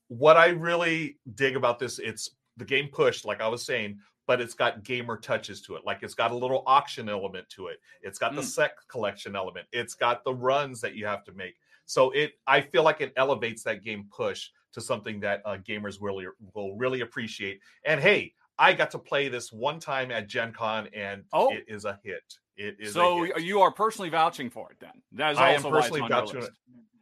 What 0.09 0.37
I 0.37 0.49
really 0.49 1.18
dig 1.35 1.56
about 1.56 1.78
this, 1.78 1.99
it's 1.99 2.30
the 2.56 2.64
game 2.64 2.88
pushed, 2.92 3.25
like 3.25 3.40
I 3.40 3.49
was 3.49 3.64
saying, 3.64 3.99
but 4.26 4.40
it's 4.40 4.54
got 4.54 4.83
gamer 4.83 5.16
touches 5.16 5.61
to 5.62 5.76
it. 5.76 5.83
Like 5.85 6.02
it's 6.02 6.14
got 6.14 6.30
a 6.30 6.37
little 6.37 6.62
auction 6.66 7.09
element 7.09 7.49
to 7.50 7.68
it. 7.68 7.78
It's 8.02 8.18
got 8.18 8.35
the 8.35 8.40
Mm. 8.42 8.45
set 8.47 8.75
collection 8.88 9.37
element. 9.37 9.66
It's 9.73 9.95
got 9.95 10.25
the 10.25 10.35
runs 10.35 10.80
that 10.80 10.95
you 10.95 11.06
have 11.06 11.23
to 11.25 11.33
make. 11.33 11.56
So 11.87 12.11
it, 12.11 12.33
I 12.47 12.61
feel 12.61 12.83
like 12.83 13.00
it 13.00 13.12
elevates 13.16 13.62
that 13.64 13.83
game 13.85 14.09
push 14.11 14.49
to 14.73 14.80
something 14.80 15.21
that 15.21 15.42
uh, 15.45 15.59
gamers 15.59 15.99
really 16.00 16.26
will 16.54 16.76
really 16.76 17.02
appreciate. 17.02 17.61
And 17.85 18.00
hey, 18.00 18.35
I 18.59 18.73
got 18.73 18.90
to 18.92 18.99
play 18.99 19.28
this 19.28 19.52
one 19.52 19.78
time 19.78 20.11
at 20.11 20.26
Gen 20.28 20.52
Con, 20.52 20.88
and 20.95 21.23
Oh. 21.33 21.52
it 21.52 21.64
is 21.68 21.85
a 21.85 22.00
hit. 22.02 22.38
It 22.57 22.77
is. 22.81 22.95
So 22.95 23.25
you 23.39 23.61
are 23.61 23.71
personally 23.71 24.09
vouching 24.09 24.51
for 24.51 24.71
it 24.71 24.79
then. 24.81 25.03
That 25.13 25.33
is 25.33 25.39
I 25.39 25.51
am 25.51 25.57
also 25.57 25.71
why 25.71 25.79
it's 25.79 25.89
personally 25.89 26.09
vouching. 26.09 26.49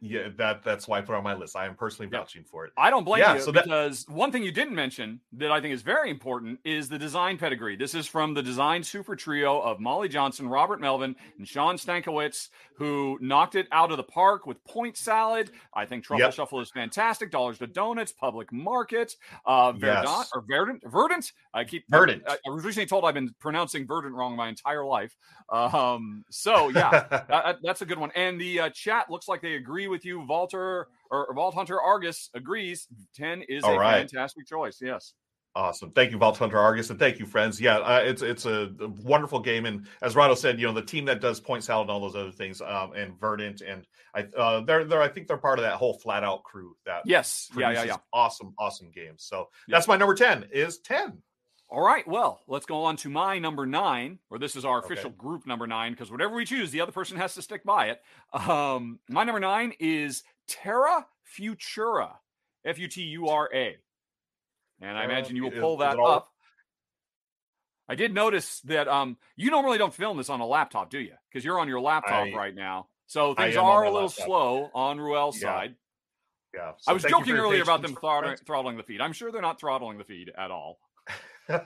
Yeah, 0.07 0.29
that 0.37 0.63
that's 0.63 0.87
why 0.87 0.99
I 0.99 1.01
put 1.01 1.13
it 1.13 1.17
on 1.17 1.23
my 1.23 1.33
list. 1.33 1.55
I 1.55 1.65
am 1.65 1.73
personally 1.75 2.09
Yeah. 2.11 2.19
vouching 2.19 2.43
for 2.43 2.65
it. 2.65 2.73
I 2.77 2.89
don't 2.91 3.03
blame 3.03 3.21
Yeah, 3.21 3.35
you 3.35 3.41
so 3.41 3.51
that- 3.51 3.63
because 3.63 4.05
one 4.07 4.31
thing 4.31 4.43
you 4.43 4.51
didn't 4.51 4.75
mention 4.75 5.19
that 5.33 5.51
I 5.51 5.59
think 5.59 5.73
is 5.73 5.81
very 5.81 6.11
important 6.11 6.59
is 6.63 6.87
the 6.89 6.99
design 6.99 7.37
pedigree. 7.39 7.75
This 7.75 7.95
is 7.95 8.05
from 8.05 8.33
the 8.35 8.43
design 8.43 8.83
super 8.83 9.15
trio 9.15 9.59
of 9.61 9.79
Molly 9.79 10.07
Johnson, 10.07 10.47
Robert 10.47 10.79
Melvin, 10.79 11.15
and 11.39 11.47
Shawn 11.47 11.77
Stankewich, 11.77 12.49
who 12.77 13.17
knocked 13.21 13.55
it 13.55 13.67
out 13.71 13.89
of 13.89 13.97
the 13.97 14.03
park 14.03 14.45
with 14.45 14.63
Point 14.65 14.95
Salad. 14.97 15.49
I 15.73 15.85
think 15.85 16.03
Truffle 16.03 16.25
Yep. 16.25 16.33
Shuffle 16.33 16.59
is 16.59 16.69
fantastic. 16.69 17.31
Dollars 17.31 17.57
to 17.59 17.67
Donuts, 17.67 18.11
Public 18.11 18.51
Market, 18.51 19.15
uh, 19.45 19.71
Verdant 19.71 20.07
Yes. 20.07 20.31
or 20.35 20.41
Verdant, 20.47 20.83
Verdant. 20.85 21.31
I 21.53 21.63
keep 21.63 21.85
Verdant. 21.89 22.21
I, 22.27 22.33
I 22.45 22.49
was 22.49 22.63
recently 22.63 22.85
told 22.85 23.05
I've 23.05 23.13
been 23.13 23.33
pronouncing 23.39 23.87
Verdant 23.87 24.13
wrong 24.13 24.35
my 24.35 24.49
entire 24.49 24.85
life. 24.85 25.15
Um, 25.49 26.23
so 26.29 26.69
yeah, 26.69 26.89
that- 27.29 27.57
that's 27.63 27.81
a 27.81 27.85
good 27.85 27.97
one. 27.97 28.11
And 28.15 28.39
the 28.39 28.59
uh, 28.59 28.69
chat 28.69 29.09
looks 29.09 29.27
like 29.27 29.41
they 29.41 29.55
agree 29.55 29.87
with 29.87 29.94
you. 30.03 30.19
Walter 30.21 30.87
or 31.11 31.33
Vault 31.33 31.53
Hunter 31.53 31.79
Argus 31.79 32.29
agrees. 32.33 32.87
Ten 33.15 33.43
is 33.47 33.63
All 33.63 33.75
a 33.75 33.79
right. 33.79 33.97
fantastic 33.99 34.47
choice. 34.47 34.79
Yes. 34.81 35.13
Awesome. 35.57 35.91
Thank 35.91 36.11
you, 36.11 36.17
Vault 36.17 36.37
Hunter 36.37 36.59
Argus, 36.59 36.89
and 36.89 36.99
thank 36.99 37.17
you, 37.17 37.25
friends. 37.25 37.61
Yeah, 37.61 37.77
uh, 37.77 38.01
it's 38.03 38.21
it's 38.21 38.45
a, 38.45 38.73
a 38.81 38.89
wonderful 38.89 39.39
game, 39.39 39.65
and 39.65 39.87
as 40.01 40.13
Rahdo 40.13 40.35
said, 40.35 40.59
you 40.59 40.67
know, 40.67 40.73
the 40.73 40.81
team 40.81 41.05
that 41.05 41.21
does 41.21 41.39
Point 41.39 41.63
Salad 41.63 41.83
and 41.83 41.91
all 41.91 42.01
those 42.01 42.13
other 42.15 42.31
things, 42.33 42.59
um, 42.59 42.91
and 42.91 43.17
Verdant, 43.17 43.61
and 43.61 43.87
I, 44.13 44.23
uh, 44.37 44.59
they're 44.65 44.83
they're 44.83 45.01
I 45.01 45.07
think 45.07 45.27
they're 45.29 45.37
part 45.37 45.57
of 45.57 45.63
that 45.63 45.75
whole 45.75 45.97
Flat 45.99 46.25
Out 46.25 46.43
crew 46.43 46.75
that 46.85 47.03
Yes. 47.05 47.49
Yeah. 47.57 47.71
Yeah. 47.71 47.83
Yeah. 47.83 47.97
awesome, 48.11 48.53
awesome 48.59 48.91
games. 48.91 49.23
So 49.23 49.47
Yeah. 49.65 49.77
that's 49.77 49.87
my 49.87 49.95
number 49.95 50.13
ten 50.13 50.45
is 50.51 50.79
ten. 50.79 51.21
All 51.69 51.81
right. 51.81 52.07
Well, 52.07 52.41
let's 52.47 52.65
go 52.65 52.83
on 52.83 52.95
to 52.97 53.09
my 53.09 53.39
number 53.39 53.65
nine, 53.65 54.19
or 54.29 54.37
this 54.37 54.55
is 54.55 54.65
our 54.65 54.77
Okay. 54.79 54.93
official 54.93 55.09
group 55.09 55.45
number 55.47 55.65
nine, 55.67 55.91
because 55.93 56.11
whatever 56.11 56.35
we 56.35 56.45
choose, 56.45 56.71
the 56.71 56.81
other 56.81 56.91
person 56.91 57.17
has 57.17 57.33
to 57.35 57.41
stick 57.41 57.63
by 57.63 57.87
it. 57.89 58.01
Um, 58.33 58.99
my 59.09 59.23
number 59.23 59.39
nine 59.39 59.73
is 59.79 60.23
Terra 60.47 61.07
Futura, 61.37 62.17
F 62.63 62.77
U 62.77 62.87
T 62.87 63.01
U 63.03 63.27
R 63.29 63.49
A. 63.53 63.77
And 64.81 64.97
I 64.97 65.05
imagine 65.05 65.35
you 65.35 65.43
will 65.43 65.51
pull 65.51 65.77
that 65.77 65.97
all- 65.97 66.07
up. 66.07 66.31
I 67.87 67.95
did 67.95 68.13
notice 68.13 68.61
that 68.61 68.87
um, 68.87 69.17
you 69.35 69.51
normally 69.51 69.77
don't 69.77 69.93
film 69.93 70.17
this 70.17 70.29
on 70.29 70.39
a 70.41 70.45
laptop, 70.45 70.89
do 70.89 70.99
you? 70.99 71.13
Because 71.29 71.45
you're 71.45 71.59
on 71.59 71.67
your 71.67 71.79
laptop 71.81 72.27
I- 72.27 72.31
right 72.33 72.55
now. 72.55 72.87
So 73.07 73.35
things 73.35 73.55
are 73.55 73.83
a 73.83 73.91
little 73.91 74.07
laptop. 74.07 74.25
slow 74.25 74.71
on 74.73 74.99
Ruel's 74.99 75.39
Yeah. 75.41 75.47
side. 75.53 75.75
Yeah, 76.53 76.71
I 76.87 76.93
was 76.93 77.03
thank 77.03 77.11
you 77.11 77.19
for 77.19 77.25
joking 77.25 77.35
earlier 77.35 77.61
about 77.63 77.81
them 77.81 77.95
throttling, 77.95 78.37
throttling 78.37 78.77
the 78.77 78.83
feed. 78.83 79.01
I'm 79.01 79.13
sure 79.13 79.31
they're 79.31 79.41
not 79.41 79.59
throttling 79.59 79.97
the 79.97 80.03
feed 80.05 80.29
at 80.37 80.51
all. 80.51 80.79
um, 81.49 81.59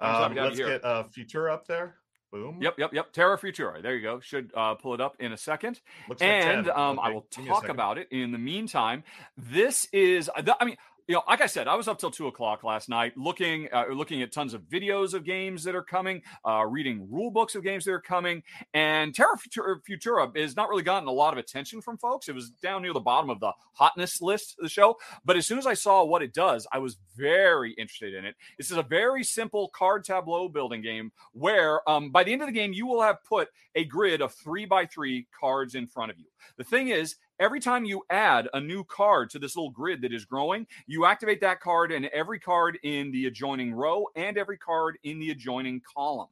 happy 0.00 0.34
to 0.34 0.40
have 0.40 0.46
let's 0.46 0.56
here. 0.56 0.68
get 0.68 0.84
uh, 0.84 1.04
Future 1.04 1.50
up 1.50 1.66
there. 1.66 1.96
Boom. 2.34 2.58
Yep, 2.60 2.78
yep, 2.78 2.92
yep. 2.92 3.12
Terra 3.12 3.38
Futura. 3.38 3.80
There 3.80 3.94
you 3.94 4.02
go. 4.02 4.18
Should 4.18 4.50
uh, 4.56 4.74
pull 4.74 4.92
it 4.92 5.00
up 5.00 5.14
in 5.20 5.32
a 5.32 5.36
second. 5.36 5.80
Looks 6.08 6.20
and 6.20 6.66
10. 6.66 6.76
um, 6.76 6.98
I 6.98 7.10
will 7.10 7.24
give 7.30 7.44
me 7.44 7.50
a 7.50 7.52
talk 7.52 7.68
about 7.68 7.96
it 7.96 8.08
in 8.10 8.32
the 8.32 8.38
meantime. 8.38 9.04
This 9.36 9.86
is, 9.92 10.28
I 10.34 10.64
mean, 10.64 10.76
you 11.06 11.14
know, 11.14 11.22
like 11.28 11.42
I 11.42 11.46
said, 11.46 11.68
I 11.68 11.74
was 11.74 11.86
up 11.86 11.98
till 11.98 12.10
two 12.10 12.28
o'clock 12.28 12.64
last 12.64 12.88
night, 12.88 13.12
looking 13.16 13.68
uh, 13.72 13.86
looking 13.92 14.22
at 14.22 14.32
tons 14.32 14.54
of 14.54 14.62
videos 14.62 15.12
of 15.12 15.24
games 15.24 15.64
that 15.64 15.74
are 15.74 15.82
coming, 15.82 16.22
uh, 16.48 16.64
reading 16.66 17.06
rule 17.10 17.30
books 17.30 17.54
of 17.54 17.62
games 17.62 17.84
that 17.84 17.92
are 17.92 18.00
coming, 18.00 18.42
and 18.72 19.14
Terra 19.14 19.36
Futura, 19.36 20.36
has 20.36 20.56
not 20.56 20.70
really 20.70 20.82
gotten 20.82 21.06
a 21.06 21.12
lot 21.12 21.34
of 21.34 21.38
attention 21.38 21.82
from 21.82 21.98
folks. 21.98 22.28
It 22.28 22.34
was 22.34 22.50
down 22.50 22.82
near 22.82 22.94
the 22.94 23.00
bottom 23.00 23.28
of 23.28 23.38
the 23.40 23.52
hotness 23.72 24.22
list 24.22 24.56
of 24.58 24.62
the 24.62 24.70
show, 24.70 24.96
but 25.24 25.36
as 25.36 25.46
soon 25.46 25.58
as 25.58 25.66
I 25.66 25.74
saw 25.74 26.04
what 26.04 26.22
it 26.22 26.32
does, 26.32 26.66
I 26.72 26.78
was 26.78 26.96
very 27.16 27.72
interested 27.72 28.14
in 28.14 28.24
it. 28.24 28.34
This 28.56 28.70
is 28.70 28.78
a 28.78 28.82
very 28.82 29.24
simple 29.24 29.68
card 29.68 30.04
tableau 30.04 30.48
building 30.48 30.80
game 30.80 31.12
where, 31.32 31.88
um, 31.88 32.12
by 32.12 32.24
the 32.24 32.32
end 32.32 32.40
of 32.40 32.48
the 32.48 32.54
game, 32.54 32.72
you 32.72 32.86
will 32.86 33.02
have 33.02 33.22
put 33.24 33.48
a 33.74 33.84
grid 33.84 34.22
of 34.22 34.32
three 34.32 34.64
by 34.64 34.86
three 34.86 35.26
cards 35.38 35.74
in 35.74 35.86
front 35.86 36.10
of 36.10 36.18
you. 36.18 36.26
The 36.56 36.64
thing 36.64 36.88
is, 36.88 37.16
every 37.38 37.60
time 37.60 37.84
you 37.84 38.02
add 38.10 38.48
a 38.52 38.60
new 38.60 38.84
card 38.84 39.30
to 39.30 39.38
this 39.38 39.56
little 39.56 39.70
grid 39.70 40.02
that 40.02 40.12
is 40.12 40.24
growing, 40.24 40.66
you 40.86 41.04
activate 41.04 41.40
that 41.40 41.60
card 41.60 41.92
and 41.92 42.06
every 42.06 42.38
card 42.38 42.78
in 42.82 43.10
the 43.12 43.26
adjoining 43.26 43.72
row 43.72 44.06
and 44.16 44.38
every 44.38 44.58
card 44.58 44.98
in 45.02 45.18
the 45.18 45.30
adjoining 45.30 45.80
column. 45.96 46.28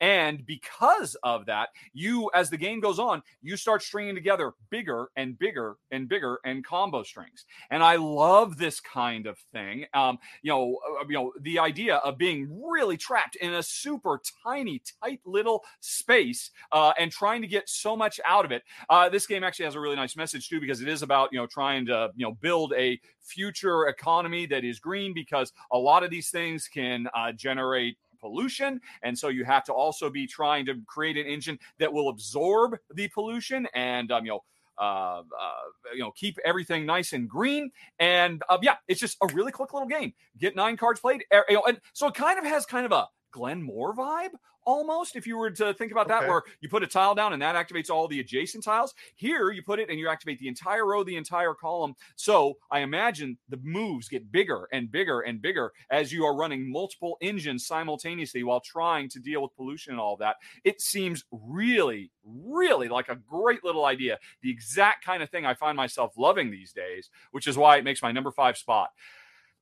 And 0.00 0.44
because 0.46 1.16
of 1.22 1.46
that, 1.46 1.70
you, 1.92 2.30
as 2.34 2.50
the 2.50 2.56
game 2.56 2.80
goes 2.80 2.98
on, 2.98 3.22
you 3.42 3.56
start 3.56 3.82
stringing 3.82 4.14
together 4.14 4.52
bigger 4.70 5.08
and 5.16 5.38
bigger 5.38 5.76
and 5.90 6.08
bigger 6.08 6.38
and 6.44 6.64
combo 6.64 7.02
strings. 7.02 7.44
And 7.70 7.82
I 7.82 7.96
love 7.96 8.58
this 8.58 8.80
kind 8.80 9.26
of 9.26 9.38
thing. 9.52 9.86
Um, 9.94 10.18
you 10.42 10.50
know, 10.50 10.78
uh, 11.00 11.04
you 11.08 11.14
know, 11.14 11.32
the 11.40 11.58
idea 11.58 11.96
of 11.96 12.18
being 12.18 12.48
really 12.68 12.96
trapped 12.96 13.36
in 13.36 13.54
a 13.54 13.62
super 13.62 14.20
tiny, 14.44 14.82
tight 15.02 15.20
little 15.24 15.64
space 15.80 16.50
uh, 16.72 16.92
and 16.98 17.10
trying 17.10 17.42
to 17.42 17.48
get 17.48 17.68
so 17.68 17.96
much 17.96 18.20
out 18.26 18.44
of 18.44 18.52
it. 18.52 18.62
Uh, 18.88 19.08
this 19.08 19.26
game 19.26 19.44
actually 19.44 19.64
has 19.64 19.74
a 19.74 19.80
really 19.80 19.96
nice 19.96 20.16
message 20.16 20.48
too, 20.48 20.60
because 20.60 20.80
it 20.80 20.88
is 20.88 21.02
about 21.02 21.30
you 21.32 21.38
know 21.38 21.46
trying 21.46 21.86
to 21.86 22.10
you 22.16 22.26
know 22.26 22.32
build 22.40 22.72
a 22.76 23.00
future 23.20 23.88
economy 23.88 24.46
that 24.46 24.64
is 24.64 24.78
green, 24.78 25.12
because 25.12 25.52
a 25.72 25.78
lot 25.78 26.04
of 26.04 26.10
these 26.10 26.30
things 26.30 26.68
can 26.68 27.08
uh, 27.14 27.32
generate 27.32 27.96
pollution 28.26 28.80
and 29.02 29.16
so 29.16 29.28
you 29.28 29.44
have 29.44 29.64
to 29.64 29.72
also 29.72 30.10
be 30.10 30.26
trying 30.26 30.66
to 30.66 30.74
create 30.86 31.16
an 31.16 31.26
engine 31.26 31.58
that 31.78 31.92
will 31.92 32.08
absorb 32.08 32.76
the 32.94 33.08
pollution 33.08 33.66
and 33.74 34.10
um, 34.10 34.24
you 34.24 34.32
know 34.32 34.42
uh, 34.78 35.22
uh, 35.22 35.92
you 35.94 36.00
know, 36.00 36.10
keep 36.10 36.38
everything 36.44 36.84
nice 36.84 37.14
and 37.14 37.28
green. 37.28 37.70
And 37.98 38.42
uh, 38.48 38.58
yeah, 38.60 38.76
it's 38.88 39.00
just 39.00 39.16
a 39.22 39.26
really 39.32 39.50
quick 39.50 39.72
little 39.72 39.88
game. 39.88 40.12
Get 40.38 40.54
nine 40.54 40.76
cards 40.76 41.00
played. 41.00 41.24
er, 41.32 41.44
You 41.48 41.56
know, 41.56 41.62
and 41.66 41.80
so 41.94 42.08
it 42.08 42.14
kind 42.14 42.38
of 42.38 42.44
has 42.44 42.66
kind 42.66 42.84
of 42.84 42.92
a 42.92 43.08
Glenmore 43.30 43.94
vibe 43.94 44.32
almost 44.66 45.16
if 45.16 45.26
you 45.26 45.38
were 45.38 45.50
to 45.50 45.72
think 45.74 45.92
about 45.92 46.08
that 46.08 46.22
Okay. 46.22 46.28
where 46.28 46.42
you 46.60 46.68
put 46.68 46.82
a 46.82 46.86
tile 46.86 47.14
down 47.14 47.32
and 47.32 47.40
that 47.40 47.54
activates 47.56 47.88
all 47.88 48.06
the 48.08 48.20
adjacent 48.20 48.62
tiles 48.64 48.94
here 49.14 49.50
you 49.52 49.62
put 49.62 49.78
it 49.78 49.88
and 49.88 49.98
you 49.98 50.08
activate 50.08 50.38
the 50.38 50.48
entire 50.48 50.84
row 50.86 51.02
the 51.04 51.16
entire 51.16 51.54
column. 51.54 51.94
So 52.16 52.58
i 52.70 52.80
imagine 52.80 53.38
the 53.48 53.58
moves 53.62 54.08
get 54.08 54.30
bigger 54.30 54.68
and 54.72 54.90
bigger 54.90 55.20
and 55.22 55.40
bigger 55.40 55.72
as 55.90 56.12
you 56.12 56.24
are 56.26 56.36
running 56.36 56.70
multiple 56.70 57.16
engines 57.20 57.66
simultaneously 57.66 58.42
while 58.42 58.60
trying 58.60 59.08
to 59.10 59.20
deal 59.20 59.42
with 59.42 59.54
pollution 59.56 59.92
and 59.92 60.00
all 60.00 60.16
that. 60.18 60.36
It 60.64 60.80
seems 60.80 61.24
really 61.30 62.10
really 62.24 62.88
like 62.88 63.08
a 63.08 63.14
great 63.16 63.62
little 63.64 63.84
idea 63.84 64.18
the 64.42 64.50
exact 64.50 65.04
kind 65.04 65.22
of 65.22 65.30
thing 65.30 65.46
i 65.46 65.54
find 65.54 65.76
myself 65.76 66.12
loving 66.18 66.50
these 66.50 66.72
days 66.72 67.08
which 67.30 67.46
is 67.46 67.56
why 67.56 67.76
it 67.76 67.84
makes 67.84 68.02
my 68.02 68.10
number 68.10 68.32
five 68.32 68.58
spot 68.58 68.90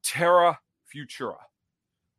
terra 0.03 0.59
futura 0.93 1.37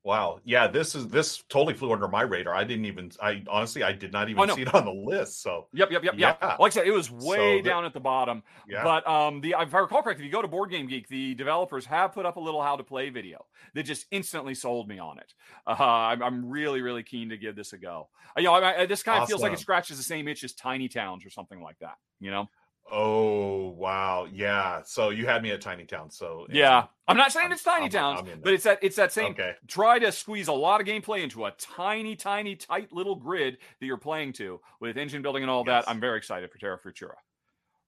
Wow. 0.06 0.40
Yeah, 0.44 0.68
this 0.68 0.94
is 0.94 1.08
this 1.08 1.44
totally 1.50 1.74
flew 1.74 1.92
under 1.92 2.08
my 2.08 2.22
radar. 2.22 2.54
I 2.54 2.64
didn't 2.64 2.86
even 2.86 3.12
I 3.20 3.42
honestly 3.50 3.82
I 3.82 3.92
did 3.92 4.14
not 4.14 4.30
even 4.30 4.40
Oh, 4.40 4.46
no. 4.46 4.56
see 4.56 4.62
it 4.62 4.72
on 4.76 4.86
the 4.86 4.92
list. 4.94 5.42
So 5.42 5.66
Yep, 5.74 5.90
yep, 5.90 6.04
yep, 6.04 6.14
yep. 6.16 6.38
Yeah. 6.40 6.56
Like 6.60 6.74
I 6.74 6.76
said, 6.76 6.86
it 6.88 6.92
was 6.92 7.10
way 7.10 7.58
So 7.58 7.64
the- 7.64 7.70
down 7.70 7.86
at 7.86 7.94
the 7.96 8.00
bottom. 8.00 8.44
yeah. 8.70 8.84
But 8.84 9.08
um, 9.08 9.42
the 9.42 9.56
if 9.60 9.74
I 9.74 9.80
recall 9.80 10.04
correctly, 10.04 10.24
if 10.24 10.28
you 10.28 10.32
go 10.32 10.44
to 10.44 10.48
Board 10.48 10.70
Game 10.70 10.86
Geek, 10.86 11.08
the 11.08 11.34
developers 11.34 11.88
have 11.88 12.14
put 12.14 12.28
up 12.28 12.36
a 12.36 12.40
little 12.40 12.62
how 12.62 12.76
to 12.76 12.84
play 12.84 13.10
video 13.10 13.46
that 13.74 13.82
just 13.84 14.06
instantly 14.12 14.54
sold 14.54 14.88
me 14.88 15.00
on 15.00 15.18
it. 15.18 15.34
Uh, 15.66 15.74
I'm, 15.84 16.22
I'm 16.22 16.46
really, 16.52 16.84
really 16.84 17.02
keen 17.02 17.30
to 17.30 17.38
give 17.38 17.56
this 17.56 17.74
a 17.74 17.78
go. 17.80 18.10
Uh, 18.38 18.42
you 18.42 18.46
know, 18.46 18.54
I, 18.54 18.82
I, 18.82 18.86
this 18.86 19.02
kind 19.02 19.24
of 19.24 19.28
feels 19.28 19.42
like 19.42 19.54
it 19.54 19.60
scratches 19.60 19.98
the 19.98 20.04
same 20.04 20.28
itch 20.28 20.44
as 20.44 20.54
Tiny 20.54 20.88
Towns 20.88 21.26
or 21.26 21.32
something 21.32 21.60
like 21.62 21.80
that. 21.80 21.96
You 22.20 22.30
know? 22.30 22.48
Oh 22.92 23.70
wow. 23.70 24.28
Yeah. 24.32 24.82
So 24.86 25.10
you 25.10 25.26
had 25.26 25.42
me 25.44 25.52
at 25.52 25.62
Tiny 25.62 25.86
Town. 25.86 26.10
So 26.12 26.46
Yeah. 26.50 26.86
I'm 27.08 27.18
not 27.18 27.32
saying 27.32 27.46
I'm- 27.46 27.52
it's 27.54 27.64
Tiny 27.64 27.84
I'm- 27.84 27.90
Towns, 27.92 28.20
I'm 28.22 28.28
in 28.28 28.42
but 28.42 28.54
it's 28.54 28.64
that 28.64 28.80
it's 28.82 28.96
that 28.98 29.12
same. 29.12 29.32
Okay. 29.32 29.56
Try 29.68 30.00
to 30.00 30.12
squeeze 30.12 30.48
a 30.48 30.54
lot 30.54 30.82
of 30.82 30.88
gameplay 30.88 31.22
into 31.24 31.46
a 31.46 31.52
tiny, 31.52 32.16
tiny, 32.16 32.56
tight 32.56 32.92
little 32.92 33.16
grid 33.16 33.58
that 33.80 33.86
you're 33.86 33.98
playing 33.98 34.34
to 34.34 34.62
with 34.80 34.98
engine 34.98 35.22
building 35.22 35.44
and 35.44 35.50
all 35.50 35.64
Yes. 35.66 35.86
that. 35.86 35.92
I'm 35.92 36.00
very 36.00 36.18
excited 36.18 36.52
for 36.52 36.58
Terra 36.58 36.80
Futura. 36.80 37.16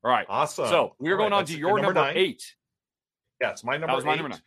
All 0.03 0.11
right. 0.11 0.25
Awesome. 0.29 0.67
so 0.67 0.95
we're 0.99 1.13
All 1.13 1.17
going 1.17 1.31
right, 1.31 1.39
on 1.39 1.45
to 1.45 1.57
your 1.57 1.79
number, 1.79 1.93
nine. 1.99 2.17
eight. 2.17 2.55
Yeah, 3.41 3.51
it's 3.51 3.63
my 3.63 3.77
number 3.77 3.95
was 3.95 4.05
my 4.05 4.13
eight. 4.13 4.17
number 4.17 4.29
nine. 4.29 4.41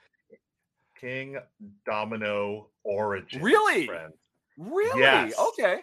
King 1.00 1.38
Domino 1.86 2.68
Origins. 2.84 3.42
Really? 3.42 3.86
friend. 3.86 4.12
Really? 4.58 5.00
Yes. 5.00 5.38
Okay. 5.38 5.80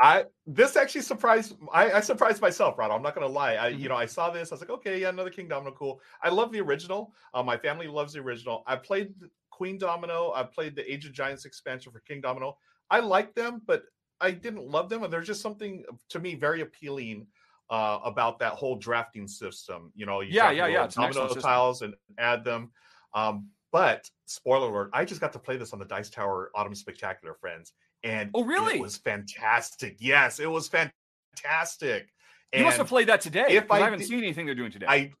I 0.00 0.24
this 0.46 0.76
actually 0.76 1.02
surprised 1.02 1.56
I, 1.72 1.92
I 1.92 2.00
surprised 2.00 2.40
myself, 2.40 2.78
Rod. 2.78 2.90
I'm 2.90 3.02
not 3.02 3.14
gonna 3.14 3.26
lie. 3.26 3.56
I 3.56 3.72
Mhm. 3.72 3.80
you 3.80 3.88
know 3.88 3.96
I 3.96 4.06
saw 4.06 4.30
this. 4.30 4.50
I 4.50 4.54
was 4.54 4.60
like, 4.60 4.70
okay, 4.70 5.00
yeah, 5.00 5.10
another 5.10 5.30
King 5.30 5.48
Domino, 5.48 5.72
cool. 5.72 6.00
I 6.22 6.30
love 6.30 6.52
the 6.52 6.60
original. 6.60 7.12
Uh, 7.34 7.42
my 7.42 7.56
family 7.56 7.86
loves 7.86 8.14
the 8.14 8.20
original. 8.20 8.62
I 8.66 8.76
played 8.76 9.14
Queen 9.50 9.76
Domino. 9.78 10.32
I 10.34 10.42
played 10.44 10.74
the 10.74 10.90
Age 10.90 11.04
of 11.04 11.12
Giants 11.12 11.44
expansion 11.44 11.92
for 11.92 12.00
King 12.00 12.22
Domino. 12.22 12.56
I 12.90 13.00
like 13.00 13.34
them, 13.34 13.60
but 13.66 13.84
I 14.20 14.30
didn't 14.30 14.66
love 14.66 14.88
them. 14.88 15.02
And 15.02 15.12
there's 15.12 15.26
just 15.26 15.42
something 15.42 15.84
to 16.08 16.18
me 16.18 16.34
very 16.34 16.62
appealing 16.62 17.26
uh, 17.68 18.00
about 18.04 18.38
that 18.38 18.52
whole 18.54 18.76
drafting 18.76 19.28
system. 19.28 19.92
You 19.94 20.06
know, 20.06 20.20
you 20.20 20.30
Yeah, 20.32 20.50
yeah, 20.50 20.66
yeah, 20.66 20.84
an 20.84 20.90
domino 20.90 21.34
tiles 21.34 21.82
and 21.82 21.94
add 22.18 22.44
them. 22.44 22.72
Um, 23.14 23.50
but 23.70 24.10
spoiler 24.26 24.68
alert, 24.68 24.90
I 24.92 25.04
just 25.04 25.20
got 25.20 25.32
to 25.34 25.38
play 25.38 25.56
this 25.56 25.72
on 25.72 25.78
the 25.78 25.84
Dice 25.84 26.10
Tower 26.10 26.50
Autumn 26.54 26.74
Spectacular, 26.74 27.34
friends. 27.34 27.72
And 28.02 28.30
Oh, 28.34 28.44
really? 28.44 28.76
It 28.76 28.80
was 28.80 28.96
fantastic. 28.96 29.96
Yes, 29.98 30.40
it 30.40 30.50
was 30.50 30.68
fantastic. 30.68 32.08
and 32.52 32.60
You 32.60 32.64
must 32.64 32.78
have 32.78 32.88
played 32.88 33.08
that 33.08 33.20
today. 33.20 33.46
if 33.50 33.70
I, 33.70 33.76
I 33.76 33.80
haven't 33.80 34.00
did- 34.00 34.08
seen 34.08 34.18
anything 34.18 34.46
they're 34.46 34.54
doing 34.54 34.72
today. 34.72 34.86
I 34.88 35.12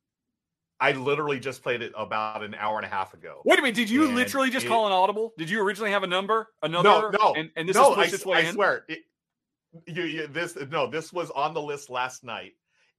I 0.82 0.92
literally 0.92 1.38
just 1.38 1.62
played 1.62 1.82
it 1.82 1.92
about 1.94 2.42
an 2.42 2.54
hour 2.54 2.78
and 2.78 2.86
a 2.86 2.88
half 2.88 3.12
ago. 3.12 3.42
Wait 3.44 3.58
a 3.58 3.62
minute. 3.62 3.74
Did 3.74 3.90
you 3.90 4.06
and 4.06 4.14
literally 4.14 4.48
just 4.48 4.64
it- 4.64 4.68
call 4.70 4.86
an 4.86 4.92
audible? 4.92 5.34
Did 5.36 5.50
you 5.50 5.60
originally 5.62 5.90
have 5.90 6.04
a 6.04 6.06
number? 6.06 6.48
Another? 6.62 7.10
no, 7.20 7.34
And, 7.34 7.50
and 7.54 7.68
this 7.68 7.76
no, 7.76 7.92
is 7.92 7.98
I, 7.98 8.02
pushed 8.02 8.14
its 8.14 8.24
way 8.26 8.38
I 8.48 8.50
swear. 8.52 8.84
It, 8.88 9.00
you, 9.86 10.02
you, 10.04 10.26
this 10.26 10.56
no, 10.70 10.86
this 10.90 11.12
was 11.12 11.30
on 11.30 11.52
the 11.54 11.60
list 11.60 11.90
last 11.90 12.24
night. 12.24 12.52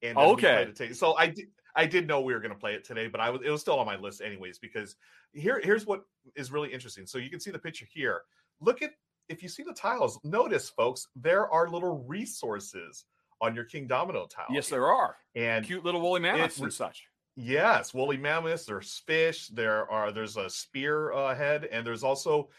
And 0.04 0.16
then 0.16 0.30
we 0.30 0.36
played 0.36 0.68
okay. 0.70 0.94
So 0.94 1.16
I 1.16 1.28
did 1.28 1.48
I 1.76 1.86
did 1.88 2.08
know 2.08 2.22
we 2.22 2.34
were 2.34 2.40
going 2.40 2.54
to 2.54 2.58
play 2.60 2.74
it 2.76 2.84
today, 2.84 3.08
but 3.08 3.20
I 3.20 3.32
was 3.32 3.42
it 3.44 3.50
was 3.50 3.62
still 3.62 3.80
on 3.80 3.86
my 3.88 3.96
list 3.98 4.22
anyways 4.22 4.60
because 4.60 4.96
here 5.34 5.60
here's 5.64 5.86
what 5.88 6.04
is 6.36 6.52
really 6.52 6.72
interesting. 6.72 7.08
So 7.08 7.18
you 7.18 7.30
can 7.32 7.40
see 7.40 7.50
the 7.52 7.60
picture 7.60 7.88
here. 7.92 8.22
Look 8.62 8.82
at 8.84 8.92
if 9.32 9.42
you 9.42 9.50
see 9.50 9.64
the 9.64 9.74
tiles. 9.74 10.20
Notice, 10.24 10.70
folks, 10.70 11.08
there 11.16 11.50
are 11.50 11.70
little 11.70 12.04
resources 12.06 13.06
on 13.40 13.56
your 13.56 13.64
King 13.64 13.88
Domino 13.88 14.28
tile. 14.28 14.46
Yes, 14.52 14.70
there 14.70 14.88
are. 14.88 15.16
and 15.36 15.66
Cute 15.66 15.84
little 15.84 16.02
woolly 16.02 16.20
mammoths 16.20 16.60
and 16.60 16.72
such. 16.72 17.08
Yes, 17.36 17.94
woolly 17.94 18.18
mammoths. 18.18 18.66
There's 18.66 19.02
fish. 19.08 19.48
There 19.48 19.90
are. 19.90 20.12
There's 20.12 20.38
a 20.38 20.50
spear 20.50 21.14
uh, 21.14 21.34
head, 21.34 21.66
and 21.72 21.86
there's 21.86 22.04
also. 22.04 22.50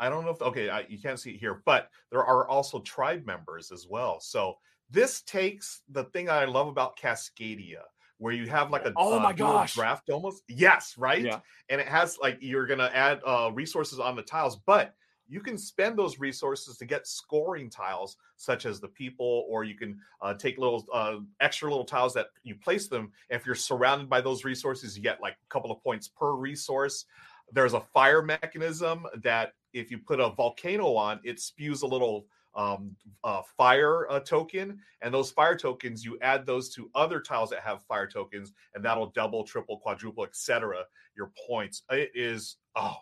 I 0.00 0.08
don't 0.08 0.24
know 0.24 0.32
if 0.32 0.42
okay, 0.42 0.68
I, 0.68 0.84
you 0.88 0.98
can't 0.98 1.20
see 1.20 1.32
it 1.32 1.38
here, 1.38 1.62
but 1.64 1.88
there 2.10 2.24
are 2.24 2.48
also 2.48 2.80
tribe 2.80 3.24
members 3.24 3.70
as 3.70 3.86
well. 3.88 4.18
So 4.20 4.56
this 4.90 5.22
takes 5.22 5.82
the 5.90 6.04
thing 6.04 6.28
I 6.28 6.44
love 6.46 6.66
about 6.66 6.98
Cascadia, 6.98 7.82
where 8.18 8.32
you 8.32 8.48
have 8.48 8.70
like 8.70 8.84
a 8.84 8.92
Oh 8.96 9.18
uh, 9.18 9.20
my 9.20 9.32
dual 9.32 9.52
gosh. 9.52 9.74
draft 9.74 10.10
almost. 10.10 10.42
Yes, 10.48 10.94
right. 10.98 11.22
Yeah. 11.22 11.40
And 11.68 11.80
it 11.80 11.86
has 11.86 12.18
like 12.18 12.38
you're 12.40 12.66
gonna 12.66 12.90
add 12.92 13.20
uh, 13.24 13.50
resources 13.52 14.00
on 14.00 14.16
the 14.16 14.22
tiles, 14.22 14.56
but 14.56 14.94
you 15.32 15.40
can 15.40 15.56
spend 15.56 15.98
those 15.98 16.18
resources 16.18 16.76
to 16.76 16.84
get 16.84 17.06
scoring 17.06 17.70
tiles 17.70 18.18
such 18.36 18.66
as 18.66 18.80
the 18.80 18.88
people 18.88 19.46
or 19.48 19.64
you 19.64 19.74
can 19.74 19.98
uh, 20.20 20.34
take 20.34 20.58
little 20.58 20.84
uh, 20.92 21.16
extra 21.40 21.70
little 21.70 21.86
tiles 21.86 22.12
that 22.12 22.26
you 22.42 22.54
place 22.54 22.86
them. 22.86 23.10
If 23.30 23.46
you're 23.46 23.54
surrounded 23.54 24.10
by 24.10 24.20
those 24.20 24.44
resources 24.44 24.94
you 24.94 25.02
get 25.02 25.22
like 25.22 25.32
a 25.42 25.48
couple 25.48 25.70
of 25.72 25.82
points 25.82 26.06
per 26.06 26.34
resource. 26.34 27.06
There's 27.50 27.72
a 27.72 27.80
fire 27.80 28.20
mechanism 28.20 29.06
that 29.22 29.54
if 29.72 29.90
you 29.90 29.96
put 29.96 30.20
a 30.20 30.28
volcano 30.28 30.94
on 30.96 31.18
it 31.24 31.40
spews 31.40 31.80
a 31.80 31.86
little 31.86 32.26
um, 32.54 32.94
uh, 33.24 33.40
fire 33.56 34.10
uh, 34.10 34.20
token. 34.20 34.80
And 35.00 35.14
those 35.14 35.30
fire 35.30 35.56
tokens 35.56 36.04
you 36.04 36.18
add 36.20 36.44
those 36.44 36.74
to 36.74 36.90
other 36.94 37.20
tiles 37.20 37.48
that 37.50 37.60
have 37.60 37.82
fire 37.84 38.06
tokens 38.06 38.52
and 38.74 38.84
that'll 38.84 39.06
double 39.12 39.44
triple 39.44 39.78
quadruple 39.78 40.24
etc 40.24 40.84
your 41.16 41.32
points. 41.48 41.84
It 41.90 42.10
is 42.14 42.58
oh 42.76 42.96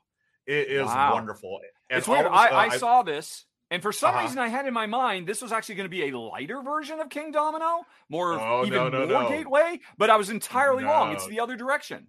it 0.47 0.69
is 0.69 0.87
Wow. 0.87 1.13
wonderful 1.13 1.59
And 1.91 1.99
it's 1.99 2.09
weird. 2.09 2.27
of 2.27 2.33
uh, 2.33 2.37
I 2.37 2.77
saw 2.79 3.03
this, 3.03 3.45
and 3.71 3.83
for 3.83 3.93
some 3.93 4.15
Uh-huh. 4.15 4.23
reason, 4.23 4.39
I 4.39 4.49
had 4.49 4.67
in 4.67 4.73
my 4.73 4.87
mind 4.87 5.27
this 5.27 5.43
was 5.43 5.53
actually 5.53 5.75
going 5.75 5.87
to 5.87 5.91
be 5.91 6.09
a 6.09 6.17
lighter 6.19 6.63
version 6.63 7.01
of 7.01 7.09
King 7.11 7.33
Domino, 7.33 7.83
more 8.09 8.41
Oh, 8.41 8.65
even 8.65 8.79
no, 8.79 8.89
no, 8.89 9.07
more 9.07 9.23
no. 9.25 9.29
gateway. 9.29 9.81
But 9.99 10.09
I 10.11 10.17
was 10.17 10.31
entirely 10.31 10.85
wrong. 10.85 11.13
It's 11.13 11.27
the 11.27 11.41
other 11.41 11.57
direction. 11.57 12.07